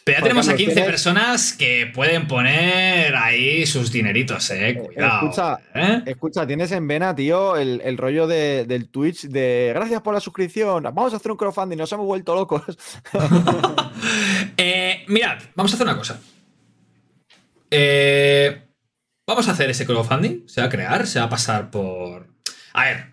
Pero 0.05 0.19
ya 0.19 0.23
tenemos 0.25 0.49
a 0.49 0.51
Carlos, 0.51 0.59
15 0.67 0.75
¿tienes? 0.75 0.91
personas 0.91 1.53
que 1.53 1.87
pueden 1.95 2.27
poner 2.27 3.15
ahí 3.15 3.65
sus 3.67 3.93
dineritos, 3.93 4.51
¿eh? 4.51 4.75
Cuidado. 4.85 5.21
escucha, 5.29 5.59
¿eh? 5.77 6.03
Escucha, 6.07 6.45
tienes 6.45 6.73
en 6.73 6.89
vena, 6.89 7.15
tío, 7.15 7.57
el, 7.57 7.81
el 7.85 7.97
rollo 7.97 8.27
de- 8.27 8.65
del 8.67 8.89
Twitch 8.89 9.29
de 9.29 9.71
gracias 9.73 10.01
por 10.03 10.13
la 10.13 10.19
suscripción, 10.19 10.83
vamos 10.83 11.13
a 11.13 11.19
hacer 11.19 11.31
un 11.31 11.39
crowdfunding, 11.39 11.77
nos 11.79 11.93
hemos 11.93 12.07
vuelto 12.07 12.35
locos. 12.35 12.63
Eh, 14.57 15.05
mirad, 15.09 15.39
vamos 15.55 15.73
a 15.73 15.75
hacer 15.77 15.87
una 15.87 15.97
cosa. 15.97 16.19
Eh, 17.71 18.63
vamos 19.27 19.49
a 19.49 19.53
hacer 19.53 19.71
ese 19.71 19.87
crowdfunding. 19.87 20.47
Se 20.49 20.61
va 20.61 20.67
a 20.67 20.71
crear, 20.71 21.07
se 21.07 21.19
va 21.19 21.27
a 21.27 21.31
pasar 21.31 21.71
por. 21.71 22.29
A 22.73 22.85
ver, 22.85 23.07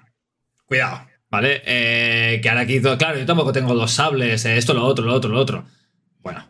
cuidado, 0.66 1.08
¿vale? 1.30 1.62
Eh, 1.66 2.40
que 2.42 2.50
ahora 2.50 2.62
aquí. 2.62 2.80
Claro, 2.82 3.18
yo 3.18 3.26
tampoco 3.26 3.52
tengo 3.52 3.74
dos 3.74 3.92
sables, 3.92 4.46
eh, 4.46 4.58
esto, 4.58 4.74
lo 4.74 4.86
otro, 4.86 5.06
lo 5.06 5.14
otro, 5.14 5.30
lo 5.32 5.40
otro. 5.40 5.66
Bueno. 6.22 6.46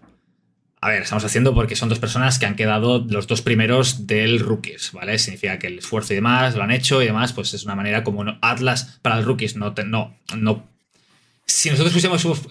A 0.82 0.88
ver, 0.88 1.02
estamos 1.02 1.26
haciendo 1.26 1.54
porque 1.54 1.76
son 1.76 1.90
dos 1.90 2.00
personas 2.00 2.40
que 2.40 2.46
han 2.46 2.56
quedado 2.56 3.06
los 3.10 3.28
dos 3.28 3.42
primeros 3.42 4.08
del 4.08 4.40
rookies, 4.40 4.94
¿vale? 4.94 5.20
Significa 5.20 5.60
que 5.60 5.68
el 5.68 5.80
esfuerzo 5.80 6.14
y 6.14 6.16
demás 6.16 6.56
lo 6.56 6.64
han 6.64 6.72
hecho 6.72 7.02
y 7.02 7.06
demás, 7.06 7.34
pues 7.34 7.54
es 7.54 7.66
una 7.66 7.76
manera 7.76 8.06
como 8.06 8.24
no- 8.24 8.38
Atlas 8.42 8.98
para 9.02 9.18
el 9.18 9.26
rookies 9.26 9.58
no, 9.58 9.74
no, 9.86 10.16
no 10.38 10.70
si 11.46 11.70
nosotros 11.70 11.94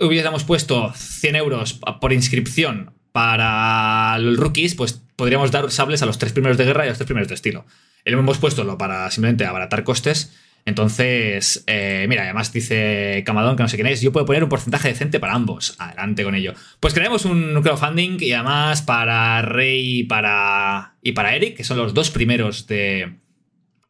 hubiésemos 0.01 0.44
puesto 0.44 0.93
100 0.94 1.36
euros 1.36 1.80
por 2.01 2.12
inscripción 2.12 2.93
para 3.12 4.18
los 4.18 4.36
rookies, 4.36 4.74
pues 4.74 5.02
podríamos 5.19 5.51
dar 5.51 5.69
sables 5.73 6.01
a 6.01 6.07
los 6.07 6.16
tres 6.16 6.32
primeros 6.32 6.57
de 6.57 6.65
guerra 6.65 6.85
y 6.85 6.86
a 6.86 6.90
los 6.90 6.99
tres 6.99 7.07
primeros 7.07 7.28
de 7.28 7.35
estilo. 7.35 7.66
Hemos 8.05 8.39
puesto 8.39 8.78
para 8.78 9.11
simplemente 9.11 9.45
abaratar 9.45 9.82
costes. 9.82 10.32
Entonces, 10.65 11.65
eh, 11.66 12.07
mira, 12.09 12.23
además 12.23 12.53
dice 12.53 13.24
Camadón, 13.27 13.57
que 13.57 13.65
no 13.65 13.69
sé 13.69 13.77
quién 13.77 13.89
es, 13.89 14.01
yo 14.01 14.12
puedo 14.12 14.27
poner 14.27 14.45
un 14.45 14.49
porcentaje 14.49 14.89
decente 14.89 15.19
para 15.19 15.35
ambos. 15.35 15.74
Adelante 15.78 16.23
con 16.23 16.36
ello. 16.36 16.55
Pues 16.78 16.95
creamos 16.95 17.24
un 17.24 17.61
crowdfunding 17.62 18.19
y 18.20 18.32
además 18.32 18.82
para 18.82 19.43
Rey 19.43 20.01
y 20.01 20.05
para, 20.05 20.95
y 21.03 21.12
para 21.12 21.35
Eric, 21.35 21.57
que 21.57 21.65
son 21.65 21.78
los 21.78 21.95
dos 21.95 22.11
primeros 22.11 22.69
de, 22.69 23.16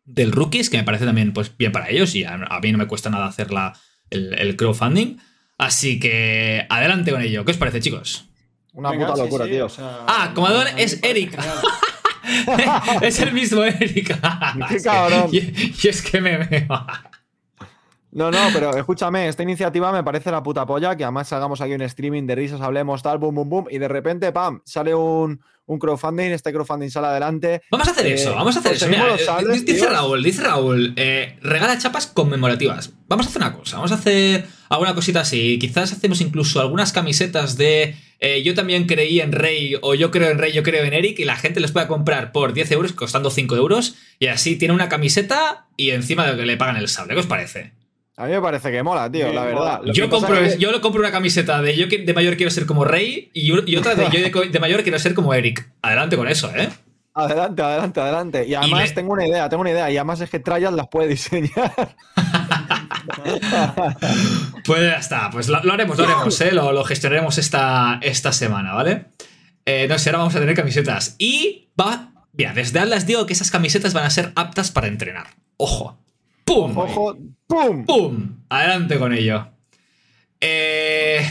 del 0.06 0.32
Rookies, 0.32 0.70
que 0.70 0.78
me 0.78 0.84
parece 0.84 1.04
también 1.04 1.34
pues, 1.34 1.54
bien 1.54 1.72
para 1.72 1.90
ellos 1.90 2.14
y 2.14 2.24
a, 2.24 2.34
a 2.34 2.60
mí 2.60 2.72
no 2.72 2.78
me 2.78 2.86
cuesta 2.86 3.10
nada 3.10 3.26
hacer 3.26 3.50
la, 3.50 3.74
el, 4.08 4.32
el 4.38 4.56
crowdfunding. 4.56 5.18
Así 5.58 6.00
que 6.00 6.64
adelante 6.70 7.10
con 7.10 7.20
ello. 7.20 7.44
¿Qué 7.44 7.50
os 7.50 7.58
parece, 7.58 7.80
chicos? 7.80 8.27
Una 8.78 8.90
Venga, 8.92 9.08
puta 9.08 9.24
locura, 9.24 9.44
sí, 9.44 9.50
tío. 9.50 9.66
o 9.66 9.68
sea, 9.68 10.04
Ah, 10.06 10.30
Comador 10.34 10.68
a 10.68 10.72
mí 10.72 10.82
es 10.82 11.00
genial. 11.00 11.30
es 13.02 13.18
el 13.20 13.32
mismo 13.32 13.64
Eric. 13.64 14.16
Qué 14.68 14.80
cabrón. 14.82 15.28
y, 15.32 15.38
y 15.38 15.88
es 15.88 16.00
que 16.02 16.20
me 16.20 16.38
veo. 16.38 16.68
No, 18.12 18.30
no, 18.30 18.38
pero 18.52 18.70
escúchame, 18.76 19.26
esta 19.28 19.42
iniciativa 19.42 19.90
me 19.92 20.02
parece 20.04 20.30
la 20.30 20.42
puta 20.42 20.64
polla, 20.64 20.96
que 20.96 21.04
además 21.04 21.32
hagamos 21.32 21.60
aquí 21.60 21.72
un 21.74 21.82
streaming 21.82 22.26
de 22.26 22.36
risas, 22.36 22.60
hablemos 22.60 23.02
tal, 23.02 23.18
boom, 23.18 23.34
boom, 23.34 23.48
boom, 23.48 23.66
y 23.70 23.78
de 23.78 23.88
repente, 23.88 24.30
pam, 24.32 24.60
sale 24.64 24.94
un, 24.94 25.40
un 25.68 25.78
crowdfunding, 25.78 26.32
este 26.32 26.52
crowdfunding 26.52 26.90
sale 26.90 27.06
adelante. 27.06 27.62
Vamos 27.70 27.86
a 27.86 27.92
hacer 27.92 28.06
Eh, 28.06 28.14
eso, 28.14 28.34
vamos 28.34 28.56
a 28.56 28.58
hacer 28.58 28.72
eso. 28.72 28.88
Mira, 28.88 29.06
los 29.08 29.20
eh, 29.20 29.62
dice 29.64 29.74
tío. 29.74 29.90
Raúl, 29.90 30.22
dice 30.22 30.42
Raúl, 30.42 30.94
eh, 30.96 31.38
regala 31.42 31.78
chapas 31.78 32.06
conmemorativas. 32.06 32.92
Vamos 33.06 33.26
a 33.26 33.28
hacer 33.28 33.42
una 33.42 33.52
cosa, 33.52 33.76
vamos 33.76 33.92
a 33.92 33.96
hacer 33.96 34.46
alguna 34.68 34.94
cosita 34.94 35.20
así. 35.20 35.58
Quizás 35.58 35.92
hacemos 35.92 36.20
incluso 36.20 36.60
algunas 36.60 36.92
camisetas 36.92 37.56
de 37.56 37.96
eh, 38.20 38.42
yo 38.42 38.54
también 38.54 38.86
creí 38.86 39.20
en 39.20 39.32
Rey 39.32 39.76
o 39.80 39.94
yo 39.94 40.10
creo 40.10 40.30
en 40.30 40.38
Rey, 40.38 40.52
yo 40.52 40.62
creo 40.62 40.84
en 40.84 40.92
Eric 40.92 41.20
y 41.20 41.24
la 41.24 41.36
gente 41.36 41.60
les 41.60 41.70
pueda 41.70 41.86
comprar 41.86 42.32
por 42.32 42.52
10 42.52 42.72
euros 42.72 42.92
costando 42.92 43.30
5 43.30 43.54
euros 43.56 43.94
y 44.18 44.26
así 44.26 44.56
tiene 44.56 44.74
una 44.74 44.88
camiseta 44.88 45.66
y 45.76 45.90
encima 45.90 46.24
de 46.26 46.32
lo 46.32 46.38
que 46.38 46.46
le 46.46 46.56
pagan 46.56 46.76
el 46.76 46.88
sable. 46.88 47.14
¿Qué 47.14 47.20
os 47.20 47.26
parece? 47.26 47.72
A 48.18 48.26
mí 48.26 48.32
me 48.32 48.40
parece 48.42 48.70
que 48.72 48.82
mola, 48.82 49.10
tío, 49.10 49.32
la 49.32 49.44
verdad. 49.44 49.80
Lo 49.84 49.92
Yo 49.92 50.10
compro, 50.10 50.36
es 50.38 50.54
que- 50.54 50.58
yo 50.60 50.80
compro 50.80 51.00
una 51.00 51.12
camiseta 51.12 51.62
de 51.62 51.76
yo 51.76 51.88
que- 51.88 51.98
de 51.98 52.14
mayor 52.14 52.36
quiero 52.36 52.50
ser 52.50 52.66
como 52.66 52.84
Rey 52.84 53.30
y, 53.32 53.52
otra 53.76 53.94
de 53.94 54.08
yo 54.10 54.40
de, 54.42 54.60
mayor 54.60 54.82
quiero 54.82 54.98
ser 54.98 55.14
como 55.14 55.32
Eric. 55.34 55.70
Adelante 55.82 56.16
con 56.16 56.26
eso, 56.28 56.50
¿eh? 56.56 56.68
Adelante, 57.14 57.62
adelante, 57.62 58.00
adelante. 58.00 58.46
Y 58.46 58.54
además 58.54 58.88
le- 58.88 58.94
tengo 58.94 59.12
una 59.12 59.26
idea, 59.26 59.48
tengo 59.48 59.60
una 59.60 59.70
idea. 59.70 59.90
Y 59.90 59.96
además 59.96 60.20
es 60.20 60.30
que 60.30 60.40
Trial 60.40 60.76
las 60.76 60.88
puede 60.88 61.08
diseñar. 61.08 61.72
Pues 64.64 64.82
ya 64.82 64.96
está, 64.98 65.30
pues 65.30 65.48
lo, 65.48 65.62
lo 65.62 65.72
haremos, 65.72 65.96
lo 65.98 66.04
haremos, 66.04 66.40
¿eh? 66.40 66.52
Lo, 66.52 66.72
lo 66.72 66.84
gestionaremos 66.84 67.38
esta, 67.38 67.98
esta 68.02 68.32
semana, 68.32 68.74
¿vale? 68.74 69.06
Eh, 69.64 69.86
no 69.88 69.98
sé, 69.98 70.10
ahora 70.10 70.18
vamos 70.18 70.34
a 70.36 70.40
tener 70.40 70.54
camisetas. 70.54 71.14
Y 71.18 71.68
va. 71.80 72.12
Mira, 72.32 72.52
desde 72.52 72.78
Atlas 72.78 73.06
digo 73.06 73.26
que 73.26 73.32
esas 73.32 73.50
camisetas 73.50 73.94
van 73.94 74.04
a 74.04 74.10
ser 74.10 74.32
aptas 74.36 74.70
para 74.70 74.86
entrenar. 74.88 75.26
Ojo. 75.56 75.98
¡Pum! 76.48 76.76
Ojo, 76.78 77.14
¡pum! 77.46 77.84
¡Pum! 77.84 78.36
Adelante 78.48 78.98
con 78.98 79.12
ello. 79.12 79.48
Eh... 80.40 81.28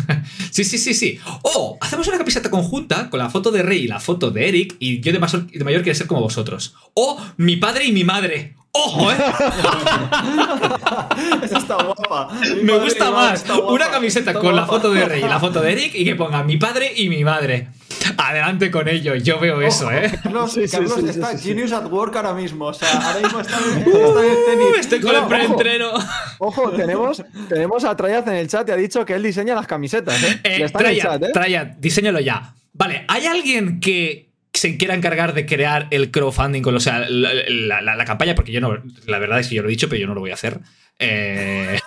sí, 0.50 0.64
sí, 0.64 0.76
sí, 0.76 0.92
sí. 0.92 1.20
¡Oh! 1.42 1.78
Hacemos 1.80 2.08
una 2.08 2.18
camiseta 2.18 2.50
conjunta 2.50 3.08
con 3.08 3.20
la 3.20 3.30
foto 3.30 3.52
de 3.52 3.62
Rey 3.62 3.84
y 3.84 3.86
la 3.86 4.00
foto 4.00 4.32
de 4.32 4.48
Eric. 4.48 4.74
Y 4.80 5.00
yo 5.00 5.12
de 5.12 5.20
mayor, 5.20 5.46
de 5.46 5.64
mayor 5.64 5.82
quiero 5.82 5.96
ser 5.96 6.08
como 6.08 6.20
vosotros. 6.20 6.74
¡Oh! 6.94 7.16
Mi 7.36 7.58
padre 7.58 7.84
y 7.84 7.92
mi 7.92 8.02
madre. 8.02 8.56
¡Ojo, 8.72 9.12
eh! 9.12 9.16
Esa 11.44 11.58
está 11.58 11.76
guapa. 11.76 12.30
Mi 12.56 12.64
Me 12.64 12.78
gusta 12.80 13.12
más 13.12 13.46
guapa, 13.46 13.72
una 13.72 13.88
camiseta 13.88 14.34
con 14.34 14.56
la 14.56 14.66
foto 14.66 14.90
de 14.90 15.04
Rey 15.04 15.22
y 15.22 15.28
la 15.28 15.38
foto 15.40 15.60
de 15.60 15.70
Eric 15.70 15.94
y 15.94 16.04
que 16.04 16.16
ponga 16.16 16.42
mi 16.42 16.56
padre 16.56 16.92
y 16.96 17.08
mi 17.08 17.22
madre. 17.22 17.68
Adelante 18.18 18.70
con 18.70 18.88
ello, 18.88 19.14
yo 19.16 19.38
veo 19.40 19.60
eso, 19.62 19.90
¿eh? 19.90 20.10
Carlos, 20.22 20.52
Sí, 20.52 20.66
sí, 20.66 20.76
Carlos 20.76 20.94
sí, 20.94 21.00
sí, 21.02 21.08
está 21.10 21.32
sí, 21.32 21.38
sí. 21.38 21.48
genius 21.48 21.72
at 21.72 21.86
work 21.90 22.14
ahora 22.16 22.34
mismo. 22.34 22.66
O 22.66 22.74
sea, 22.74 22.90
ahora 22.92 23.20
mismo 23.20 23.40
está, 23.40 23.56
está 23.58 23.70
en 23.70 23.78
el 23.78 23.84
tenis. 23.84 24.66
Uh, 24.70 24.74
estoy 24.80 25.00
con 25.00 25.12
No, 25.12 25.18
el 25.18 25.22
ojo. 25.24 25.28
preentreno. 25.28 25.90
Ojo, 26.38 26.70
tenemos, 26.76 27.22
tenemos 27.48 27.84
a 27.84 27.96
Triad 27.96 28.28
en 28.28 28.34
el 28.36 28.48
chat 28.48 28.68
y 28.68 28.72
ha 28.72 28.76
dicho 28.76 29.04
que 29.04 29.14
él 29.14 29.22
diseña 29.22 29.54
las 29.54 29.66
camisetas, 29.66 30.22
¿eh? 30.22 30.40
Eh, 30.44 30.62
está 30.64 30.80
en 30.80 30.86
el 30.86 30.98
Traya, 30.98 31.02
chat, 31.02 31.22
¿eh? 31.22 31.30
Traya, 31.32 31.64
diseñalo 31.78 32.20
ya. 32.20 32.54
Vale, 32.72 33.04
¿hay 33.08 33.26
alguien 33.26 33.80
que 33.80 34.30
se 34.52 34.76
quiera 34.78 34.94
encargar 34.94 35.34
de 35.34 35.44
crear 35.46 35.86
el 35.90 36.10
crowdfunding 36.10 36.62
con 36.62 36.74
o 36.74 36.80
sea, 36.80 37.00
la, 37.08 37.30
la- 37.48 37.80
la- 37.82 37.96
la 37.96 38.04
campaña? 38.04 38.34
Porque 38.34 38.52
yo 38.52 38.60
no, 38.60 38.76
la 39.06 39.18
verdad 39.18 39.40
es 39.40 39.48
que 39.48 39.54
yo 39.54 39.62
lo 39.62 39.68
he 39.68 39.70
dicho, 39.70 39.88
pero 39.88 40.00
yo 40.00 40.06
no 40.06 40.14
lo 40.14 40.20
voy 40.20 40.30
a 40.30 40.34
hacer. 40.34 40.60
Eh, 40.98 41.78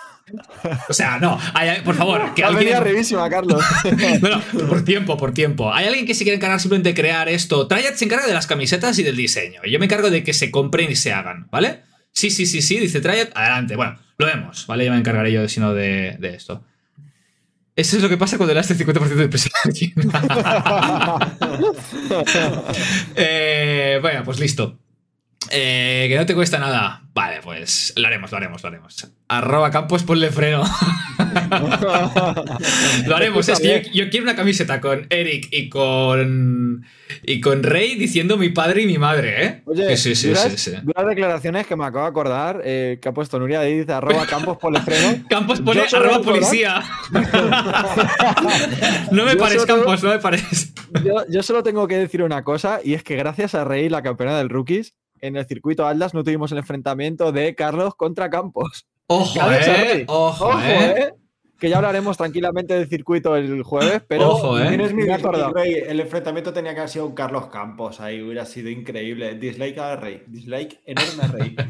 o 0.88 0.92
sea, 0.92 1.18
no, 1.18 1.38
hay- 1.54 1.80
por 1.82 1.94
favor, 1.94 2.34
que 2.34 2.44
alguien... 2.44 2.74
arribísima, 2.74 3.28
Carlos. 3.30 3.62
No, 4.20 4.42
no, 4.52 4.68
por 4.68 4.82
tiempo, 4.84 5.16
por 5.16 5.32
tiempo. 5.32 5.72
¿Hay 5.72 5.86
alguien 5.86 6.06
que 6.06 6.14
se 6.14 6.24
quiera 6.24 6.36
encargar 6.36 6.60
simplemente 6.60 6.90
de 6.90 6.94
crear 6.94 7.28
esto? 7.28 7.66
Triad 7.66 7.94
se 7.94 8.04
encarga 8.04 8.26
de 8.26 8.34
las 8.34 8.46
camisetas 8.46 8.98
y 8.98 9.02
del 9.02 9.16
diseño. 9.16 9.60
Y 9.64 9.70
yo 9.70 9.78
me 9.78 9.86
encargo 9.86 10.10
de 10.10 10.22
que 10.24 10.32
se 10.32 10.50
compren 10.50 10.90
y 10.90 10.96
se 10.96 11.12
hagan, 11.12 11.48
¿vale? 11.50 11.82
Sí, 12.12 12.30
sí, 12.30 12.46
sí, 12.46 12.60
sí, 12.62 12.78
dice 12.78 13.00
Triad, 13.00 13.28
adelante. 13.34 13.76
Bueno, 13.76 13.98
lo 14.18 14.26
vemos, 14.26 14.66
¿vale? 14.66 14.84
Ya 14.84 14.90
me 14.92 14.98
encargaré 14.98 15.32
yo, 15.32 15.48
sino 15.48 15.72
de, 15.74 16.16
de 16.18 16.34
esto. 16.34 16.64
Eso 17.76 17.96
es 17.96 18.02
lo 18.02 18.08
que 18.08 18.16
pasa 18.18 18.36
cuando 18.36 18.52
le 18.52 18.60
das 18.60 18.70
el 18.70 18.78
50% 18.78 19.08
de 19.14 19.28
presión 19.28 19.52
a 19.54 19.68
alguien. 19.68 19.94
Eh, 23.16 23.98
bueno, 24.02 24.22
pues 24.24 24.38
listo. 24.40 24.78
Eh, 25.50 26.06
que 26.08 26.16
no 26.16 26.26
te 26.26 26.34
cuesta 26.34 26.58
nada. 26.58 27.02
Vale, 27.12 27.40
pues 27.42 27.92
lo 27.96 28.06
haremos, 28.06 28.30
lo 28.30 28.36
haremos, 28.36 28.62
lo 28.62 28.68
haremos. 28.68 29.12
Arroba 29.28 29.70
Campos, 29.70 30.04
ponle 30.04 30.30
freno. 30.30 30.62
lo 33.06 33.16
haremos. 33.16 33.48
Es 33.48 33.58
que 33.58 33.82
yo, 33.92 34.04
yo 34.04 34.10
quiero 34.10 34.24
una 34.24 34.36
camiseta 34.36 34.80
con 34.80 35.06
Eric 35.10 35.48
y 35.50 35.68
con. 35.68 36.86
Y 37.24 37.40
con 37.40 37.64
Rey 37.64 37.96
diciendo 37.96 38.36
mi 38.36 38.50
padre 38.50 38.82
y 38.82 38.86
mi 38.86 38.98
madre, 38.98 39.44
¿eh? 39.44 39.62
Oye, 39.66 39.96
sí, 39.96 40.14
sí, 40.14 40.22
sí, 40.22 40.28
duras, 40.28 40.52
sí, 40.52 40.70
sí. 40.70 40.76
duras 40.82 41.06
declaraciones 41.06 41.66
que 41.66 41.74
me 41.74 41.84
acabo 41.84 42.04
de 42.04 42.10
acordar 42.10 42.60
eh, 42.64 42.98
que 43.02 43.08
ha 43.08 43.12
puesto 43.12 43.40
Nuria 43.40 43.60
ahí, 43.60 43.80
dice 43.80 43.92
arroba 43.92 44.26
campos 44.26 44.58
el 44.62 44.82
freno. 44.82 45.24
Campos 45.28 45.60
pone 45.60 45.80
arroba 45.80 46.22
policía. 46.22 46.82
no 49.10 49.24
me 49.24 49.32
Yo 49.32 49.38
pares, 49.38 49.62
solo- 49.62 49.66
Campos, 49.66 50.02
no 50.04 50.10
me 50.10 50.18
pares. 50.18 50.72
Yo, 51.04 51.24
yo 51.28 51.42
solo 51.42 51.62
tengo 51.62 51.86
que 51.88 51.96
decir 51.96 52.22
una 52.22 52.44
cosa, 52.44 52.80
y 52.82 52.94
es 52.94 53.02
que 53.02 53.16
gracias 53.16 53.54
a 53.54 53.64
Rey, 53.64 53.88
la 53.88 54.02
campeona 54.02 54.38
del 54.38 54.48
Rookies, 54.48 54.94
en 55.20 55.36
el 55.36 55.46
circuito 55.46 55.86
Atlas 55.86 56.14
no 56.14 56.24
tuvimos 56.24 56.52
el 56.52 56.58
enfrentamiento 56.58 57.32
de 57.32 57.54
Carlos 57.54 57.94
contra 57.94 58.30
Campos. 58.30 58.86
Ojo, 59.06 59.40
eh. 59.50 59.58
Rey. 59.58 60.04
Ojo, 60.06 60.60
eh. 60.62 61.14
Que 61.58 61.68
ya 61.68 61.76
hablaremos 61.76 62.16
tranquilamente 62.16 62.72
del 62.72 62.88
circuito 62.88 63.36
el 63.36 63.62
jueves, 63.62 64.00
pero 64.08 64.30
Ojo, 64.30 64.58
eh. 64.58 64.68
Tienes 64.68 64.94
mi. 64.94 65.02
Rey. 65.04 65.74
El 65.86 66.00
enfrentamiento 66.00 66.54
tenía 66.54 66.72
que 66.72 66.78
haber 66.80 66.90
sido 66.90 67.04
un 67.06 67.14
Carlos 67.14 67.48
Campos. 67.48 68.00
Ahí 68.00 68.22
hubiera 68.22 68.46
sido 68.46 68.70
increíble. 68.70 69.34
Dislike 69.34 69.76
a 69.76 69.96
Rey. 69.96 70.22
Dislike 70.26 70.80
enorme 70.86 71.22
a 71.22 71.26
Rey. 71.26 71.56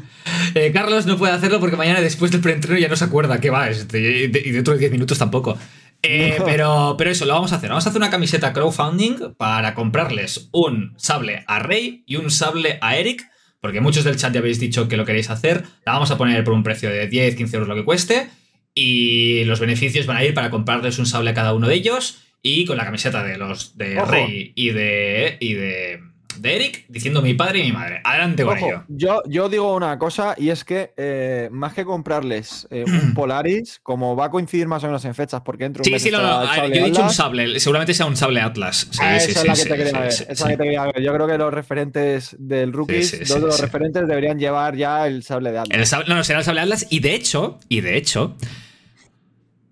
Eh, 0.53 0.71
Carlos 0.73 1.05
no 1.05 1.17
puede 1.17 1.31
hacerlo 1.31 1.61
porque 1.61 1.77
mañana 1.77 2.01
después 2.01 2.29
del 2.29 2.41
preentreno 2.41 2.77
ya 2.77 2.89
no 2.89 2.97
se 2.97 3.05
acuerda 3.05 3.39
que 3.39 3.49
va, 3.49 3.69
este, 3.69 3.99
y 3.99 4.27
de- 4.27 4.41
y 4.43 4.51
dentro 4.51 4.73
de 4.73 4.79
10 4.79 4.91
minutos 4.91 5.17
tampoco. 5.17 5.57
Eh, 6.03 6.37
pero, 6.45 6.95
pero 6.97 7.09
eso, 7.09 7.25
lo 7.25 7.33
vamos 7.33 7.53
a 7.53 7.55
hacer. 7.55 7.69
Vamos 7.69 7.85
a 7.85 7.89
hacer 7.89 8.01
una 8.01 8.09
camiseta 8.09 8.51
crowdfunding 8.51 9.35
para 9.37 9.73
comprarles 9.73 10.49
un 10.51 10.93
sable 10.97 11.43
a 11.47 11.59
Rey 11.59 12.03
y 12.05 12.17
un 12.17 12.31
sable 12.31 12.79
a 12.81 12.97
Eric, 12.97 13.23
porque 13.61 13.79
muchos 13.79 14.03
del 14.03 14.17
chat 14.17 14.33
ya 14.33 14.39
habéis 14.39 14.59
dicho 14.59 14.87
que 14.87 14.97
lo 14.97 15.05
queréis 15.05 15.29
hacer. 15.29 15.63
La 15.85 15.93
vamos 15.93 16.09
a 16.11 16.17
poner 16.17 16.43
por 16.43 16.53
un 16.53 16.63
precio 16.63 16.89
de 16.89 17.07
10, 17.07 17.35
15 17.35 17.55
euros 17.55 17.69
lo 17.69 17.75
que 17.75 17.85
cueste. 17.85 18.27
Y 18.73 19.43
los 19.45 19.59
beneficios 19.59 20.07
van 20.07 20.17
a 20.17 20.25
ir 20.25 20.33
para 20.33 20.49
comprarles 20.49 20.97
un 20.97 21.05
sable 21.05 21.29
a 21.29 21.33
cada 21.35 21.53
uno 21.53 21.67
de 21.67 21.75
ellos. 21.75 22.23
Y 22.41 22.65
con 22.65 22.75
la 22.77 22.85
camiseta 22.85 23.23
de 23.23 23.37
los 23.37 23.77
de 23.77 23.99
Ojo. 23.99 24.11
Rey 24.11 24.51
y 24.55 24.71
de. 24.71 25.37
y 25.39 25.53
de. 25.53 26.01
De 26.41 26.55
Eric, 26.55 26.85
diciendo 26.89 27.21
mi 27.21 27.35
padre 27.35 27.59
y 27.59 27.63
mi 27.65 27.71
madre. 27.71 28.01
Adelante 28.03 28.43
con 28.43 28.57
Ojo, 28.57 28.65
ello. 28.67 28.83
yo, 28.87 29.21
yo 29.27 29.47
digo 29.47 29.75
una 29.75 29.99
cosa, 29.99 30.33
y 30.37 30.49
es 30.49 30.63
que 30.63 30.91
eh, 30.97 31.49
más 31.51 31.73
que 31.73 31.85
comprarles 31.85 32.67
eh, 32.71 32.83
un 32.87 33.13
Polaris, 33.13 33.79
como 33.83 34.15
va 34.15 34.25
a 34.25 34.29
coincidir 34.31 34.67
más 34.67 34.83
o 34.83 34.87
menos 34.87 35.05
en 35.05 35.13
fechas, 35.13 35.41
porque 35.45 35.65
dentro 35.65 35.83
de 35.83 35.91
un 35.91 35.99
Sí, 35.99 36.05
sí, 36.05 36.11
no, 36.11 36.19
no. 36.21 36.39
ver, 36.39 36.73
Yo 36.73 36.81
he 36.81 36.89
dicho 36.89 37.03
un 37.03 37.11
sable. 37.11 37.59
Seguramente 37.59 37.93
sea 37.93 38.07
un 38.07 38.17
sable 38.17 38.41
Atlas. 38.41 38.87
Sí, 38.89 38.99
Ah, 39.01 39.19
sí, 39.19 39.31
esa 39.31 39.41
sí, 39.41 39.47
es 39.47 39.47
la 39.47 39.53
que 39.53 39.59
sí, 39.61 39.69
te 39.69 39.77
quería 39.77 39.91
sí, 39.91 39.97
ver. 39.99 40.11
sí, 40.13 40.23
esa 40.27 40.45
sí. 40.45 40.51
que 40.51 40.57
te 40.57 40.63
quería 40.63 40.85
ver. 40.85 41.01
Yo 41.03 41.13
creo 41.13 41.27
que 41.27 41.37
los 41.37 41.53
referentes 41.53 42.35
del 42.39 42.73
Rookies, 42.73 43.09
Sí, 43.11 43.17
sí, 43.17 43.19
dos 43.19 43.27
sí, 43.29 43.33
de 43.35 43.45
los 43.45 43.55
sí. 43.57 43.61
referentes 43.61 44.07
deberían 44.07 44.39
llevar 44.39 44.75
ya 44.75 45.05
el 45.05 45.21
sable 45.23 45.51
de 45.51 45.59
Atlas. 45.59 45.77
El 45.79 45.85
sable- 45.85 46.07
no, 46.09 46.15
no, 46.15 46.23
será 46.23 46.39
el 46.39 46.45
sable 46.45 46.61
Atlas. 46.61 46.87
Y 46.89 47.01
de 47.01 47.13
hecho, 47.13 47.59
y 47.69 47.81
de 47.81 47.97
hecho. 47.97 48.35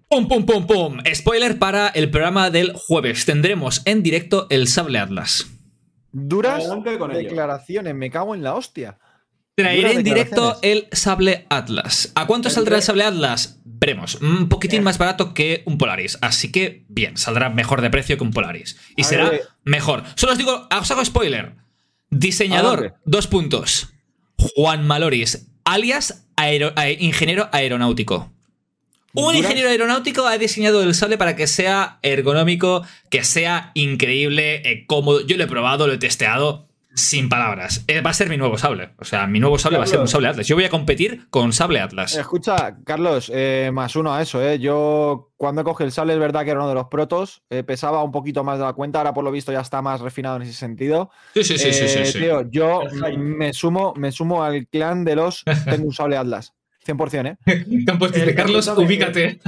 ¡Pum, 0.08 0.28
pum, 0.28 0.46
pum, 0.46 0.66
pum! 0.66 0.98
Spoiler 1.14 1.60
para 1.60 1.88
el 1.90 2.10
programa 2.10 2.50
del 2.50 2.74
jueves. 2.74 3.26
Tendremos 3.26 3.82
en 3.86 4.02
directo 4.02 4.48
el 4.50 4.68
sable 4.68 4.98
Atlas. 5.00 5.46
Duras 6.12 6.64
con 6.98 7.12
ello. 7.12 7.20
declaraciones, 7.20 7.96
me 7.96 8.10
cago 8.10 8.36
en 8.36 8.44
la 8.44 8.56
hostia. 8.56 8.98
Traeré 9.56 9.94
en 9.94 10.04
directo 10.04 10.58
el 10.62 10.88
sable 10.92 11.46
Atlas. 11.50 12.12
¿A 12.16 12.26
cuánto 12.28 12.48
El 12.48 12.54
saldrá 12.54 12.78
el 12.78 12.82
sable 12.82 13.04
Atlas? 13.04 13.60
Veremos. 13.66 14.16
Un 14.16 14.48
poquitín 14.50 14.84
más 14.84 14.98
barato 14.98 15.34
que 15.34 15.64
un 15.66 15.78
Polaris. 15.78 16.18
Así 16.22 16.52
que, 16.52 16.86
bien, 16.88 17.18
saldrá 17.18 17.50
mejor 17.50 17.82
de 17.82 17.90
precio 17.90 18.18
que 18.18 18.24
un 18.24 18.32
Polaris. 18.32 18.78
Y 18.96 19.02
A 19.02 19.06
será 19.06 19.30
ver. 19.30 19.42
mejor. 19.66 20.04
Solo 20.16 20.32
os 20.34 20.38
digo, 20.38 20.68
os 20.80 20.92
hago 20.92 21.04
spoiler. 21.04 21.56
Diseñador, 22.10 22.96
dos 23.06 23.28
puntos. 23.28 23.90
Juan 24.56 24.88
Maloris, 24.88 25.48
alias 25.66 26.26
aero- 26.38 26.74
a- 26.76 26.90
ingeniero 26.90 27.50
aeronáutico. 27.52 28.32
Un 29.14 29.36
ingeniero 29.36 29.70
aeronáutico 29.70 30.26
ha 30.28 30.38
diseñado 30.38 30.84
el 30.84 30.94
sable 30.94 31.18
para 31.18 31.36
que 31.36 31.48
sea 31.48 32.00
ergonómico, 32.02 32.84
que 33.10 33.24
sea 33.24 33.72
increíble, 33.74 34.56
eh, 34.70 34.86
cómodo. 34.86 35.26
Yo 35.26 35.38
lo 35.38 35.44
he 35.44 35.48
probado, 35.48 35.88
lo 35.88 35.94
he 35.94 35.98
testeado. 35.98 36.68
sin 36.96 37.30
palabras. 37.30 37.86
Eh, 37.88 38.02
va 38.02 38.10
a 38.10 38.14
ser 38.14 38.28
mi 38.30 38.36
nuevo 38.36 38.58
sable. 38.58 38.90
O 38.98 39.06
sea, 39.06 39.26
mi 39.28 39.40
nuevo 39.40 39.58
sable 39.58 39.78
va 39.78 39.84
a 39.86 39.88
ser 39.88 40.00
un 40.00 40.08
sable 40.10 40.28
Atlas. 40.28 40.48
Yo 40.48 40.56
voy 40.56 40.66
a 40.66 40.70
competir 40.70 41.28
con 41.30 41.54
sable 41.54 41.80
Atlas. 41.80 42.16
Escucha, 42.18 42.78
Carlos, 42.84 43.32
eh, 43.34 43.70
más 43.72 43.96
uno 43.96 44.14
a 44.14 44.22
eso, 44.22 44.42
¿eh? 44.44 44.60
Yo 44.60 45.32
cuando 45.38 45.64
cogí 45.64 45.84
el 45.86 45.92
sable 45.94 46.14
es 46.14 46.20
verdad 46.20 46.44
que 46.44 46.50
era 46.52 46.60
uno 46.60 46.68
de 46.68 46.76
los 46.76 46.88
protos. 46.88 47.44
eh, 47.52 47.64
pesaba 47.64 48.04
un 48.04 48.12
poquito 48.12 48.44
más 48.44 48.58
de 48.58 48.66
la 48.66 48.74
cuenta. 48.74 48.98
Ahora 49.00 49.14
por 49.14 49.24
lo 49.24 49.32
visto 49.32 49.52
ya 49.52 49.62
está 49.62 49.82
más 49.82 50.02
refinado 50.02 50.36
en 50.38 50.42
ese 50.42 50.54
sentido. 50.54 51.10
Sí, 51.36 51.44
sí, 51.44 51.58
sí, 51.58 51.72
sí, 51.72 51.88
sí, 51.88 52.00
Eh, 52.00 52.06
sí. 52.08 52.20
Tío, 52.20 52.50
yo 52.50 52.82
me 53.18 53.54
sumo, 53.54 53.94
me 53.96 54.12
sumo 54.12 54.44
al 54.44 54.68
clan 54.68 55.06
de 55.06 55.16
los 55.16 55.44
tengo 55.70 55.86
un 55.86 55.94
sable 55.94 56.18
Atlas. 56.18 56.54
100%, 56.90 57.38
¿eh? 57.46 57.66
Campos 57.86 58.12
dice, 58.12 58.30
El 58.30 58.36
Carlos, 58.36 58.68
ubícate. 58.76 59.40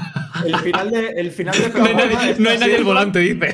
El 0.45 0.55
final 0.57 0.91
de, 0.91 1.07
el 1.09 1.31
final 1.31 1.55
de 1.57 1.69
No 1.79 1.85
hay 1.85 1.93
programa 1.93 2.13
nadie, 2.13 2.35
no 2.37 2.49
hay 2.49 2.57
nadie 2.57 2.71
siendo- 2.73 2.87
volante, 2.89 3.19
dice. 3.19 3.47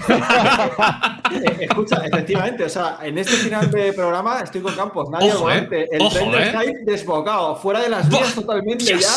Eh, 1.32 1.58
Escucha, 1.70 2.02
efectivamente, 2.06 2.64
o 2.64 2.70
sea, 2.70 3.00
en 3.04 3.18
este 3.18 3.34
final 3.34 3.70
de 3.72 3.94
programa 3.94 4.42
estoy 4.42 4.62
con 4.62 4.76
Campos, 4.76 5.10
nadie 5.10 5.32
Ojo, 5.34 5.48
al 5.48 5.58
eh. 5.58 5.62
volante. 5.62 5.88
El 5.92 6.02
Ojo, 6.02 6.16
tren 6.16 6.32
del 6.32 6.42
eh. 6.44 6.52
hype 6.52 6.80
desbocado, 6.92 7.56
fuera 7.56 7.82
de 7.82 7.90
las 7.90 8.10
vías 8.10 8.34
totalmente 8.36 8.86
ya, 8.86 9.10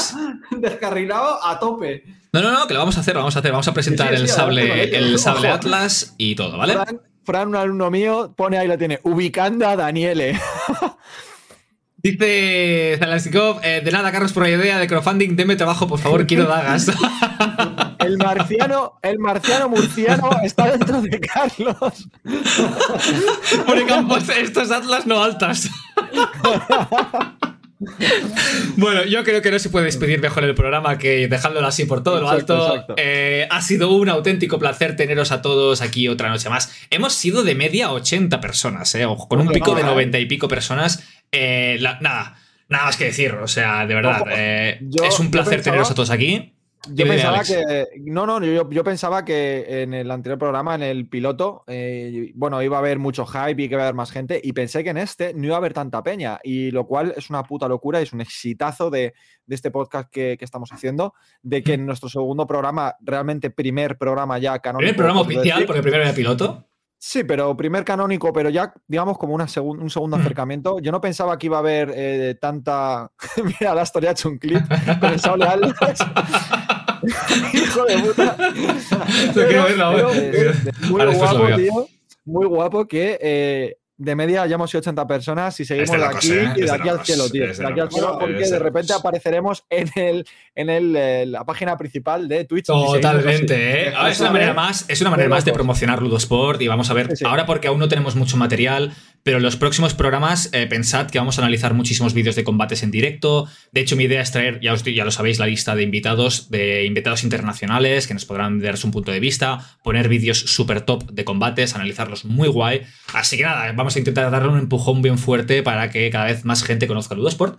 descarrilado 0.58 1.44
a 1.44 1.58
tope. 1.58 2.04
No, 2.32 2.42
no, 2.42 2.52
no, 2.52 2.66
que 2.66 2.74
lo 2.74 2.80
vamos 2.80 2.96
a 2.96 3.00
hacer, 3.00 3.14
lo 3.14 3.20
vamos 3.20 3.36
a 3.36 3.40
hacer. 3.40 3.50
Vamos 3.50 3.68
a 3.68 3.74
presentar 3.74 4.08
Sí, 4.10 4.14
sí, 4.16 4.22
el 4.22 4.28
sí, 4.28 4.34
sable, 4.34 4.96
el 4.96 5.18
sable 5.18 5.48
Ojo. 5.48 5.56
Atlas 5.56 6.14
y 6.16 6.34
todo, 6.36 6.58
¿vale? 6.58 6.74
Fran, 6.74 7.00
Fran, 7.24 7.48
un 7.48 7.56
alumno 7.56 7.90
mío, 7.90 8.32
pone 8.36 8.56
ahí 8.58 8.68
lo 8.68 8.78
tiene, 8.78 9.00
ubicando 9.02 9.66
a 9.68 9.76
Daniele. 9.76 10.38
Dice 12.02 12.96
Zalasikov, 12.98 13.60
eh, 13.62 13.82
de 13.84 13.90
nada, 13.90 14.10
Carlos, 14.10 14.32
por 14.32 14.44
la 14.44 14.50
idea 14.50 14.78
de 14.78 14.86
crowdfunding, 14.86 15.36
deme 15.36 15.56
trabajo, 15.56 15.86
por 15.86 15.98
favor, 15.98 16.26
quiero 16.26 16.44
dagas. 16.44 16.86
El 17.98 18.16
marciano, 18.16 18.98
el 19.02 19.18
marciano 19.18 19.68
murciano 19.68 20.30
está 20.42 20.70
dentro 20.70 21.02
de 21.02 21.20
Carlos. 21.20 22.08
Pone 23.66 23.84
Campos, 23.86 24.28
estos 24.30 24.70
Atlas 24.70 25.06
no 25.06 25.22
altas. 25.22 25.68
Bueno, 28.76 29.04
yo 29.04 29.24
creo 29.24 29.40
que 29.40 29.50
no 29.50 29.58
se 29.58 29.70
puede 29.70 29.86
despedir 29.86 30.20
mejor 30.20 30.44
el 30.44 30.54
programa 30.54 30.98
que 30.98 31.28
dejándolo 31.28 31.66
así 31.66 31.86
por 31.86 32.02
todo 32.02 32.20
lo 32.20 32.28
alto. 32.28 32.84
Eh, 32.96 33.46
ha 33.50 33.62
sido 33.62 33.90
un 33.92 34.10
auténtico 34.10 34.58
placer 34.58 34.96
teneros 34.96 35.32
a 35.32 35.40
todos 35.40 35.80
aquí 35.80 36.06
otra 36.08 36.28
noche 36.28 36.50
más. 36.50 36.72
Hemos 36.90 37.14
sido 37.14 37.42
de 37.42 37.54
media 37.54 37.90
80 37.90 38.40
personas, 38.40 38.94
eh, 38.94 39.06
con 39.28 39.40
un 39.40 39.48
pico 39.48 39.74
de 39.74 39.80
eh. 39.80 39.84
90 39.84 40.18
y 40.18 40.26
pico 40.26 40.46
personas. 40.46 41.02
Eh, 41.32 41.76
la- 41.80 41.98
nada, 42.00 42.36
nada 42.68 42.84
más 42.86 42.96
que 42.96 43.04
decir, 43.06 43.32
o 43.34 43.46
sea, 43.48 43.86
de 43.86 43.94
verdad, 43.94 44.22
Ojo, 44.22 44.30
eh, 44.32 44.78
yo- 44.82 45.04
es 45.04 45.18
un 45.20 45.30
placer 45.30 45.54
pensaba- 45.58 45.72
teneros 45.72 45.90
a 45.90 45.94
todos 45.94 46.10
aquí. 46.10 46.56
Yo 46.94 47.06
pensaba 47.06 47.42
que. 47.44 47.88
No, 48.06 48.24
no, 48.24 48.42
yo, 48.42 48.68
yo 48.70 48.82
pensaba 48.82 49.22
que 49.22 49.82
en 49.82 49.92
el 49.92 50.10
anterior 50.10 50.38
programa, 50.38 50.74
en 50.74 50.82
el 50.82 51.06
piloto, 51.06 51.62
eh, 51.66 52.32
bueno, 52.34 52.62
iba 52.62 52.78
a 52.78 52.80
haber 52.80 52.98
mucho 52.98 53.26
hype 53.26 53.62
y 53.62 53.68
que 53.68 53.74
iba 53.74 53.82
a 53.82 53.84
haber 53.84 53.94
más 53.94 54.10
gente. 54.10 54.40
Y 54.42 54.54
pensé 54.54 54.82
que 54.82 54.88
en 54.88 54.96
este 54.96 55.34
no 55.34 55.44
iba 55.44 55.56
a 55.56 55.58
haber 55.58 55.74
tanta 55.74 56.02
peña. 56.02 56.40
Y 56.42 56.70
lo 56.70 56.86
cual 56.86 57.12
es 57.18 57.28
una 57.28 57.42
puta 57.42 57.68
locura, 57.68 58.00
es 58.00 58.14
un 58.14 58.22
exitazo 58.22 58.88
de, 58.88 59.12
de 59.44 59.54
este 59.54 59.70
podcast 59.70 60.08
que, 60.10 60.36
que 60.38 60.44
estamos 60.46 60.72
haciendo. 60.72 61.12
De 61.42 61.62
que 61.62 61.74
en 61.74 61.84
nuestro 61.84 62.08
segundo 62.08 62.46
programa, 62.46 62.96
realmente 63.02 63.50
primer 63.50 63.98
programa 63.98 64.38
ya 64.38 64.58
canónico. 64.58 64.80
Primer 64.86 64.96
programa 64.96 65.20
por 65.20 65.28
decir- 65.28 65.38
oficial, 65.40 65.66
porque 65.66 65.82
primero 65.82 66.02
era 66.02 66.14
piloto. 66.14 66.66
Sí, 67.02 67.24
pero 67.24 67.56
primer 67.56 67.82
canónico, 67.82 68.30
pero 68.30 68.50
ya, 68.50 68.74
digamos, 68.86 69.16
como 69.16 69.32
una 69.34 69.46
segun- 69.48 69.80
un 69.80 69.88
segundo 69.88 70.18
Mm. 70.18 70.20
acercamiento. 70.20 70.80
Yo 70.80 70.92
no 70.92 71.00
pensaba 71.00 71.38
que 71.38 71.46
iba 71.46 71.56
a 71.56 71.60
haber 71.60 71.90
eh, 71.94 72.36
tanta. 72.38 73.10
Mira, 73.42 73.74
la 73.74 73.82
historia 73.84 74.10
ha 74.10 74.12
hecho 74.12 74.28
un 74.28 74.36
clip 74.36 74.62
con 75.00 75.10
el 75.14 75.18
sable 75.18 75.46
Atlas. 75.46 75.98
Hijo 77.54 77.84
de 77.86 77.98
puta. 78.00 78.36
Pero, 79.34 79.64
veo. 79.64 80.10
eh, 80.12 80.52
muy 80.90 81.06
guapo, 81.14 81.46
tío. 81.56 81.86
Muy 82.26 82.46
guapo 82.46 82.86
que 82.86 83.18
eh, 83.20 83.76
de 84.00 84.16
media 84.16 84.46
ya 84.46 84.54
hemos 84.54 84.70
sido 84.70 84.80
80 84.80 85.06
personas 85.06 85.60
y 85.60 85.64
seguimos 85.66 85.90
de 85.90 86.04
aquí 86.04 86.32
¿eh? 86.32 86.52
y 86.56 86.60
de 86.62 86.70
aquí 86.72 86.88
al 86.88 87.04
cielo, 87.04 87.28
tío. 87.28 87.44
es 87.44 87.58
de 87.58 87.66
aquí 87.66 87.80
al 87.80 87.90
cielo 87.90 88.16
porque 88.18 88.48
de 88.48 88.58
repente 88.58 88.94
apareceremos 88.94 89.64
en, 89.68 89.90
el, 89.94 90.26
en 90.54 90.70
el, 90.70 90.96
eh, 90.96 91.26
la 91.26 91.44
página 91.44 91.76
principal 91.76 92.26
de 92.26 92.46
Twitch. 92.46 92.66
Totalmente, 92.66 93.54
¿eh? 93.54 93.88
Es 93.88 93.94
una 93.94 94.08
Eso, 94.08 94.32
manera 94.32 94.54
más, 94.54 94.86
es 94.88 95.00
una 95.02 95.10
manera 95.10 95.28
más 95.28 95.44
de 95.44 95.52
promocionar 95.52 96.00
Ludosport 96.00 96.62
y 96.62 96.68
vamos 96.68 96.90
a 96.90 96.94
ver, 96.94 97.08
Sí, 97.10 97.16
sí. 97.16 97.24
ahora 97.26 97.44
porque 97.44 97.68
aún 97.68 97.78
no 97.78 97.88
tenemos 97.88 98.16
mucho 98.16 98.38
material, 98.38 98.94
pero 99.22 99.36
en 99.36 99.42
los 99.42 99.56
próximos 99.56 99.92
programas 99.92 100.48
eh, 100.54 100.66
pensad 100.66 101.10
que 101.10 101.18
vamos 101.18 101.38
a 101.38 101.42
analizar 101.42 101.74
muchísimos 101.74 102.14
vídeos 102.14 102.36
de 102.36 102.44
combates 102.44 102.82
en 102.82 102.90
directo. 102.90 103.48
De 103.72 103.82
hecho, 103.82 103.96
mi 103.96 104.04
idea 104.04 104.22
es 104.22 104.32
traer, 104.32 104.60
ya, 104.60 104.72
os, 104.72 104.82
ya 104.82 105.04
lo 105.04 105.10
sabéis, 105.10 105.38
la 105.38 105.46
lista 105.46 105.74
de 105.74 105.82
invitados, 105.82 106.50
de 106.50 106.86
invitados 106.86 107.22
internacionales 107.22 108.06
que 108.06 108.14
nos 108.14 108.24
podrán 108.24 108.60
dar 108.60 108.78
su 108.78 108.90
punto 108.90 109.12
de 109.12 109.20
vista, 109.20 109.58
poner 109.82 110.08
vídeos 110.08 110.38
súper 110.38 110.80
top 110.80 111.10
de 111.10 111.24
combates, 111.24 111.74
analizarlos 111.74 112.24
muy 112.24 112.48
guay. 112.48 112.80
Así 113.12 113.36
que 113.36 113.42
nada, 113.42 113.70
vamos 113.72 113.89
a 113.96 113.98
intentar 114.00 114.30
darle 114.30 114.48
un 114.48 114.58
empujón 114.58 115.02
bien 115.02 115.18
fuerte 115.18 115.62
para 115.62 115.90
que 115.90 116.10
cada 116.10 116.26
vez 116.26 116.44
más 116.44 116.62
gente 116.64 116.86
conozca 116.86 117.14
Ludosport. 117.14 117.58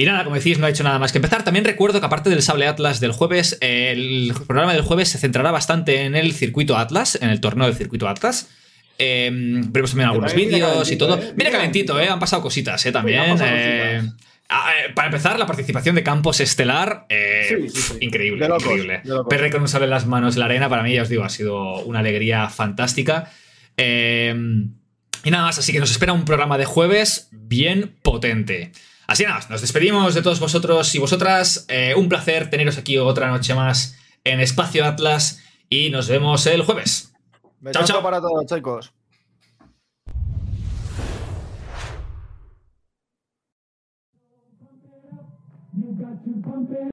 Y 0.00 0.04
nada, 0.04 0.22
como 0.22 0.36
decís, 0.36 0.58
no 0.58 0.66
ha 0.66 0.70
hecho 0.70 0.84
nada 0.84 0.98
más 1.00 1.10
que 1.10 1.18
empezar. 1.18 1.42
También 1.42 1.64
recuerdo 1.64 1.98
que 1.98 2.06
aparte 2.06 2.30
del 2.30 2.40
Sable 2.42 2.68
Atlas 2.68 3.00
del 3.00 3.10
jueves, 3.10 3.58
el 3.60 4.32
programa 4.46 4.72
del 4.72 4.82
jueves 4.82 5.08
se 5.08 5.18
centrará 5.18 5.50
bastante 5.50 6.02
en 6.04 6.14
el 6.14 6.32
circuito 6.32 6.76
Atlas, 6.76 7.18
en 7.20 7.30
el 7.30 7.40
torneo 7.40 7.66
del 7.66 7.74
circuito 7.74 8.08
Atlas. 8.08 8.48
Eh, 9.00 9.28
veremos 9.32 9.90
también 9.90 10.08
algunos 10.08 10.34
vídeos 10.34 10.90
y 10.92 10.96
todo. 10.96 11.18
¿eh? 11.18 11.32
Viene 11.34 11.50
calentito. 11.50 11.98
¿eh? 12.00 12.08
Han 12.08 12.20
pasado 12.20 12.42
cositas, 12.42 12.84
¿eh? 12.86 12.92
También. 12.92 13.36
eh, 13.42 14.02
eh, 14.02 14.92
para 14.94 15.08
empezar, 15.08 15.36
la 15.38 15.46
participación 15.46 15.96
de 15.96 16.04
Campos 16.04 16.38
Estelar, 16.40 17.06
eh, 17.08 17.46
Sí, 17.48 17.68
sí, 17.68 17.82
sí. 17.82 17.94
increíble, 18.00 18.44
De 18.44 18.48
locos, 18.48 18.64
increíble. 18.66 19.00
de. 19.04 19.24
Perre 19.28 19.50
con 19.50 19.62
un 19.62 19.68
sable 19.68 19.84
en 19.86 19.90
las 19.90 20.06
manos 20.06 20.34
en 20.36 20.40
la 20.40 20.44
arena, 20.46 20.68
para 20.68 20.84
mí, 20.84 20.94
ya 20.94 21.02
os 21.02 21.08
digo, 21.08 21.24
ha 21.24 21.28
sido 21.28 21.80
una 21.84 21.98
alegría 21.98 22.48
fantástica. 22.48 23.30
Eh, 23.76 24.32
y 25.24 25.30
nada 25.30 25.44
más, 25.44 25.58
así 25.58 25.72
que 25.72 25.80
nos 25.80 25.90
espera 25.90 26.12
un 26.12 26.24
programa 26.24 26.58
de 26.58 26.64
jueves 26.64 27.28
bien 27.32 27.96
potente. 28.02 28.72
Así 29.06 29.22
nada, 29.22 29.36
más, 29.36 29.50
nos 29.50 29.60
despedimos 29.60 30.14
de 30.14 30.22
todos 30.22 30.38
vosotros 30.38 30.94
y 30.94 30.98
vosotras. 30.98 31.64
Eh, 31.68 31.94
un 31.96 32.08
placer 32.08 32.50
teneros 32.50 32.76
aquí 32.76 32.98
otra 32.98 33.28
noche 33.28 33.54
más 33.54 33.96
en 34.24 34.40
Espacio 34.40 34.84
Atlas 34.84 35.42
y 35.70 35.90
nos 35.90 36.08
vemos 36.08 36.46
el 36.46 36.62
jueves. 36.62 37.12
Besazo 37.60 37.86
chao. 37.86 38.02
para 38.02 38.20
todos, 38.20 38.46
chicos. 38.46 38.92